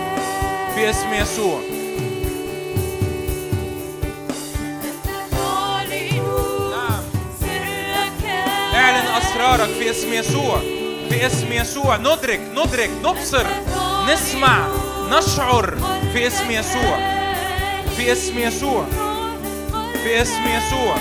في 0.75 0.91
اسم 0.91 1.13
يسوع. 1.15 1.61
نعم. 6.71 7.03
اعلن 8.75 9.07
أسرارك 9.07 9.69
في 9.79 9.91
اسم 9.91 10.13
يسوع. 10.13 10.59
في 11.11 11.27
اسم 11.27 11.53
يسوع. 11.53 11.97
ندرك 11.97 12.41
ندرك 12.55 12.91
نبصر 13.05 13.47
نسمع 14.13 14.67
نشعر 15.11 15.75
في 16.13 16.27
اسم 16.27 16.51
يسوع. 16.51 16.99
في 17.97 18.13
اسم 18.13 18.39
يسوع. 18.39 18.85
في 20.05 20.23
اسم 20.23 20.43
يسوع. 20.49 20.97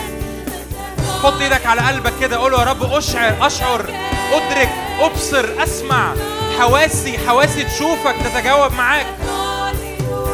حط 1.24 1.42
إيدك 1.42 1.66
على 1.66 1.82
قلبك 1.82 2.14
كده 2.22 2.38
قول 2.38 2.54
يا 2.54 2.58
رب 2.64 2.94
أشعر 2.94 3.48
أشعر 3.48 3.86
أدرك 4.34 4.70
أبصر 5.00 5.64
أسمع. 5.64 6.14
حواسي 6.60 7.18
حواسي 7.18 7.64
تشوفك 7.64 8.16
تتجاوب 8.24 8.74
معاك. 8.74 9.06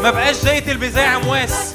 ما 0.03 0.11
بقاش 0.11 0.35
زي 0.35 0.61
تلميذي 0.61 1.01
عمواس 1.01 1.73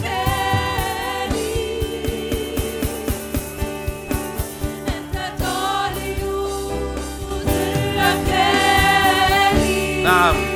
نعم. 10.05 10.52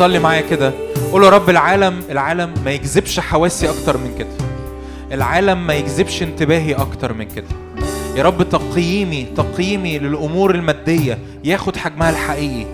صلي 0.00 0.18
معايا 0.18 0.40
كده. 0.40 0.72
قول 1.12 1.24
يا 1.24 1.28
رب 1.28 1.50
العالم 1.50 2.02
العالم 2.10 2.54
ما 2.64 2.70
يجذبش 2.70 3.20
حواسي 3.20 3.70
أكتر 3.70 3.96
من 3.96 4.14
كده. 4.18 4.28
العالم 5.12 5.66
ما 5.66 5.74
يجذبش 5.74 6.22
انتباهي 6.22 6.74
أكتر 6.74 7.12
من 7.12 7.24
كده. 7.24 7.46
يا 8.16 8.22
رب 8.22 8.48
تقييمي 8.48 9.26
تقييمي 9.36 9.98
للأمور 9.98 10.54
المادية 10.54 11.18
ياخد 11.44 11.76
حجمها 11.76 12.10
الحقيقي. 12.10 12.66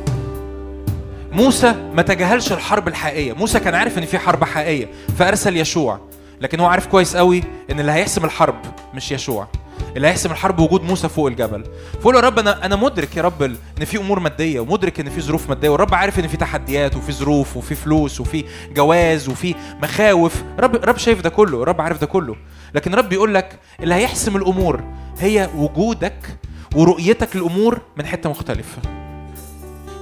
موسى 1.32 1.74
ما 1.94 2.02
تجاهلش 2.02 2.52
الحرب 2.52 2.88
الحقيقية. 2.88 3.32
موسى 3.32 3.60
كان 3.60 3.74
عارف 3.74 3.98
إن 3.98 4.04
في 4.04 4.18
حرب 4.18 4.44
حقيقية 4.44 4.88
فأرسل 5.18 5.56
يشوع. 5.56 6.00
لكن 6.40 6.60
هو 6.60 6.66
عارف 6.66 6.86
كويس 6.86 7.16
قوي 7.16 7.42
إن 7.70 7.80
اللي 7.80 7.92
هيحسم 7.92 8.24
الحرب 8.24 8.56
مش 8.94 9.12
يشوع. 9.12 9.48
اللي 9.96 10.08
هيحسم 10.08 10.30
الحرب 10.30 10.58
وجود 10.60 10.82
موسى 10.82 11.08
فوق 11.08 11.26
الجبل. 11.26 11.64
فقول 12.00 12.14
يا 12.14 12.20
رب 12.20 12.38
أنا 12.38 12.66
أنا 12.66 12.76
مدرك 12.76 13.16
يا 13.16 13.22
رب 13.22 13.42
إن 13.42 13.84
في 13.84 13.98
أمور 13.98 14.20
مادية 14.20 14.60
ومدرك 14.60 15.00
إن 15.00 15.10
في 15.10 15.20
ظروف 15.20 15.48
مادية 15.48 15.68
والرب 15.68 15.94
عارف 15.94 16.18
إن 16.18 16.28
في 16.28 16.36
تحديات 16.36 16.96
وفي 16.96 17.12
ظروف 17.12 17.56
وفي 17.56 17.74
فلوس 17.74 18.20
وفي 18.20 18.44
جواز 18.74 19.28
وفي 19.28 19.54
مخاوف. 19.82 20.42
رب 20.58 20.76
رب 20.76 20.96
شايف 20.96 21.20
ده 21.20 21.30
كله 21.30 21.64
رب 21.64 21.80
عارف 21.80 22.00
ده 22.00 22.06
كله. 22.06 22.36
لكن 22.74 22.94
رب 22.94 23.08
بيقول 23.08 23.34
لك 23.34 23.58
اللي 23.80 23.94
هيحسم 23.94 24.36
الأمور 24.36 24.84
هي 25.18 25.50
وجودك 25.56 26.36
ورؤيتك 26.74 27.36
للأمور 27.36 27.80
من 27.96 28.06
حتة 28.06 28.30
مختلفة. 28.30 28.82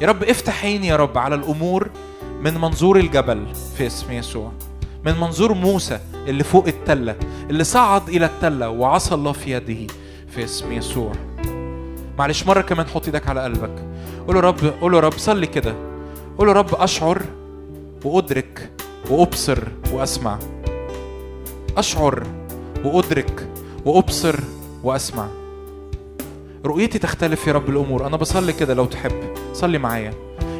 يا 0.00 0.06
رب 0.06 0.22
افتح 0.22 0.64
عيني 0.64 0.86
يا 0.86 0.96
رب 0.96 1.18
على 1.18 1.34
الأمور 1.34 1.90
من 2.40 2.54
منظور 2.54 2.96
الجبل 2.96 3.46
في 3.76 3.86
اسم 3.86 4.12
يسوع. 4.12 4.52
من 5.04 5.20
منظور 5.20 5.54
موسى 5.54 6.00
اللي 6.14 6.44
فوق 6.44 6.66
التلة 6.66 7.16
اللي 7.50 7.64
صعد 7.64 8.08
إلى 8.08 8.26
التلة 8.26 8.68
وعصى 8.68 9.14
الله 9.14 9.32
في 9.32 9.50
يده 9.50 9.92
في 10.28 10.44
اسم 10.44 10.72
يسوع. 10.72 11.12
معلش 12.18 12.46
مرة 12.46 12.60
كمان 12.60 12.86
حط 12.86 13.04
إيدك 13.04 13.28
على 13.28 13.42
قلبك. 13.42 13.84
قول 14.26 14.44
رب 14.44 14.74
قول 14.80 15.04
رب 15.04 15.12
صلي 15.12 15.46
كده. 15.46 15.74
قول 16.38 16.56
رب 16.56 16.74
أشعر 16.74 17.22
وأدرك 18.04 18.70
وأبصر 19.10 19.58
وأسمع. 19.92 20.38
أشعر 21.76 22.22
وأدرك 22.84 23.48
وأبصر 23.84 24.36
وأسمع. 24.82 25.28
رؤيتي 26.64 26.98
تختلف 26.98 27.46
يا 27.46 27.52
رب 27.52 27.68
الأمور. 27.68 28.06
أنا 28.06 28.16
بصلي 28.16 28.52
كده 28.52 28.74
لو 28.74 28.84
تحب. 28.84 29.34
صلي 29.52 29.78
معايا. 29.78 30.14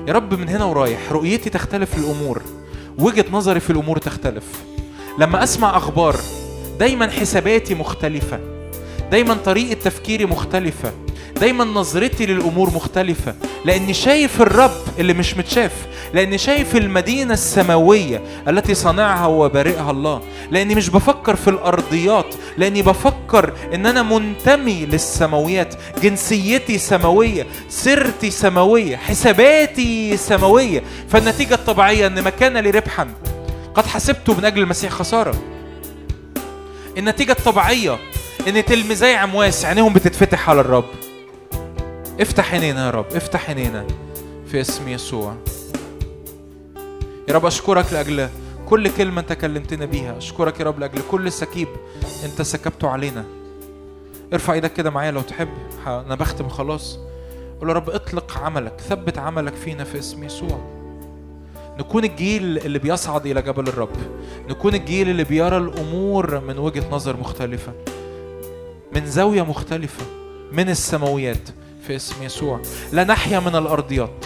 يا 0.09 0.13
رب 0.13 0.35
من 0.35 0.49
هنا 0.49 0.65
ورايح 0.65 1.13
رؤيتي 1.13 1.51
تختلف 1.51 1.99
الأمور 1.99 2.43
وجهة 2.99 3.25
نظري 3.33 3.61
في 3.61 3.71
الأمور 3.71 3.99
تختلف. 3.99 4.65
لما 5.19 5.43
أسمع 5.43 5.77
أخبار 5.77 6.17
دايما 6.79 7.11
حساباتي 7.11 7.75
مختلفة. 7.75 8.54
دايما 9.11 9.35
طريقة 9.35 9.75
تفكيري 9.75 10.27
مختلفة 10.27 10.93
دايما 11.41 11.65
نظرتي 11.65 12.27
للأمور 12.27 12.71
مختلفة 12.75 13.35
لأني 13.65 13.95
شايف 13.95 14.43
الرب 14.43 14.71
اللي 14.99 15.13
مش 15.13 15.37
متشاف 15.37 15.73
لأني 16.15 16.39
شايف 16.39 16.77
المدينة 16.77 17.35
السماوية 17.35 18.23
التي 18.49 18.75
صنعها 18.75 19.27
وبارئها 19.27 19.91
الله 19.91 20.21
لأني 20.51 20.75
مش 20.75 20.89
بفكر 20.89 21.37
في 21.37 21.51
الأرضيات 21.51 22.35
لأني 22.59 22.83
بفكر 22.83 23.53
إن 23.75 23.87
أنا 23.87 24.03
منتمي 24.03 24.87
للسماويات 24.87 25.75
جنسيتي 26.03 26.79
سماوية 26.79 27.47
سيرتي 27.69 28.31
سماوية 28.31 28.97
حساباتي 28.97 30.17
سماوية 30.17 30.83
فالنتيجة 31.09 31.55
الطبيعية 31.55 32.07
إن 32.07 32.21
ما 32.21 32.31
كان 32.31 32.57
لي 32.57 32.71
ربحا 32.71 33.09
قد 33.75 33.87
حسبته 33.87 34.35
من 34.39 34.45
أجل 34.45 34.63
المسيح 34.63 34.93
خسارة. 34.93 35.35
النتيجة 36.99 37.33
الطبيعية 37.33 37.99
إن 38.49 38.65
تلميذي 38.65 39.15
عمواس 39.15 39.65
عينيهم 39.65 39.93
بتتفتح 39.93 40.51
على 40.51 40.61
الرب. 40.61 40.85
افتح 42.21 42.53
عينينا 42.53 42.87
يا 42.87 42.91
رب 42.91 43.07
افتح 43.15 43.49
عينينا 43.49 43.87
في 44.47 44.61
اسم 44.61 44.89
يسوع. 44.89 45.35
يا 47.29 47.35
رب 47.35 47.47
أشكرك 47.47 47.93
لأجل 47.93 48.29
كل 48.69 48.91
كلمة 48.91 49.21
أنت 49.21 49.33
كلمتنا 49.33 49.85
بيها. 49.85 50.19
أشكرك 50.19 50.61
يا 50.61 50.65
رب 50.65 50.79
لأجل 50.79 51.01
كل 51.11 51.33
سكيب 51.33 51.69
أنت 52.25 52.43
سكبته 52.43 52.89
علينا. 52.89 53.25
ارفع 54.33 54.53
إيدك 54.53 54.73
كده 54.73 54.91
معايا 54.91 55.11
لو 55.11 55.21
تحب. 55.21 55.49
أنا 55.87 56.15
بختم 56.15 56.49
خلاص. 56.49 56.99
قول 57.61 57.69
يا 57.69 57.75
رب 57.75 57.91
اطلق 57.91 58.39
عملك 58.39 58.81
ثبت 58.89 59.19
عملك 59.19 59.55
فينا 59.55 59.85
في 59.85 59.99
اسم 59.99 60.25
يسوع. 60.25 60.59
نكون 61.79 62.05
الجيل 62.05 62.59
اللي 62.59 62.79
بيصعد 62.79 63.27
إلى 63.27 63.43
جبل 63.43 63.69
الرب. 63.69 63.97
نكون 64.49 64.75
الجيل 64.75 65.11
اللي 65.11 65.25
بيرى 65.25 65.57
الأمور 65.57 66.41
من 66.41 66.59
وجهة 66.59 66.91
نظر 66.91 67.17
مختلفة. 67.17 67.73
من 68.95 69.07
زاوية 69.07 69.43
مختلفة 69.43 70.07
من 70.53 70.69
السماويات 70.69 71.49
في 71.87 71.97
اسم 71.97 72.23
يسوع. 72.23 72.61
لا 72.93 73.05
نحيا 73.05 73.41
من 73.41 73.57
الأرضيات 73.57 74.25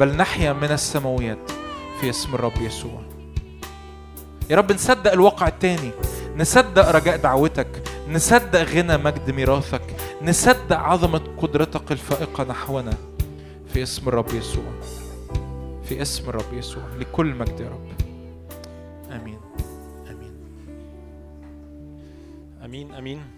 بل 0.00 0.16
نحيا 0.16 0.52
من 0.52 0.70
السماويات 0.70 1.50
في 2.00 2.10
اسم 2.10 2.34
الرب 2.34 2.56
يسوع. 2.60 3.02
يا 4.50 4.56
رب 4.56 4.72
نصدق 4.72 5.12
الواقع 5.12 5.48
التاني 5.48 5.90
نصدق 6.36 6.90
رجاء 6.90 7.16
دعوتك 7.16 7.82
نصدق 8.08 8.62
غنى 8.62 8.96
مجد 8.96 9.30
ميراثك 9.30 9.82
نصدق 10.22 10.76
عظمة 10.76 11.22
قدرتك 11.42 11.92
الفائقة 11.92 12.44
نحونا 12.44 12.94
في 13.72 13.82
اسم 13.82 14.08
الرب 14.08 14.34
يسوع. 14.34 14.64
في 15.84 16.02
اسم 16.02 16.28
الرب 16.28 16.52
يسوع 16.52 16.82
لكل 16.98 17.26
مجد 17.34 17.60
يا 17.60 17.68
رب. 17.68 17.88
آمين. 19.12 19.38
آمين. 20.10 20.32
آمين. 22.64 22.94
آمين. 22.94 23.37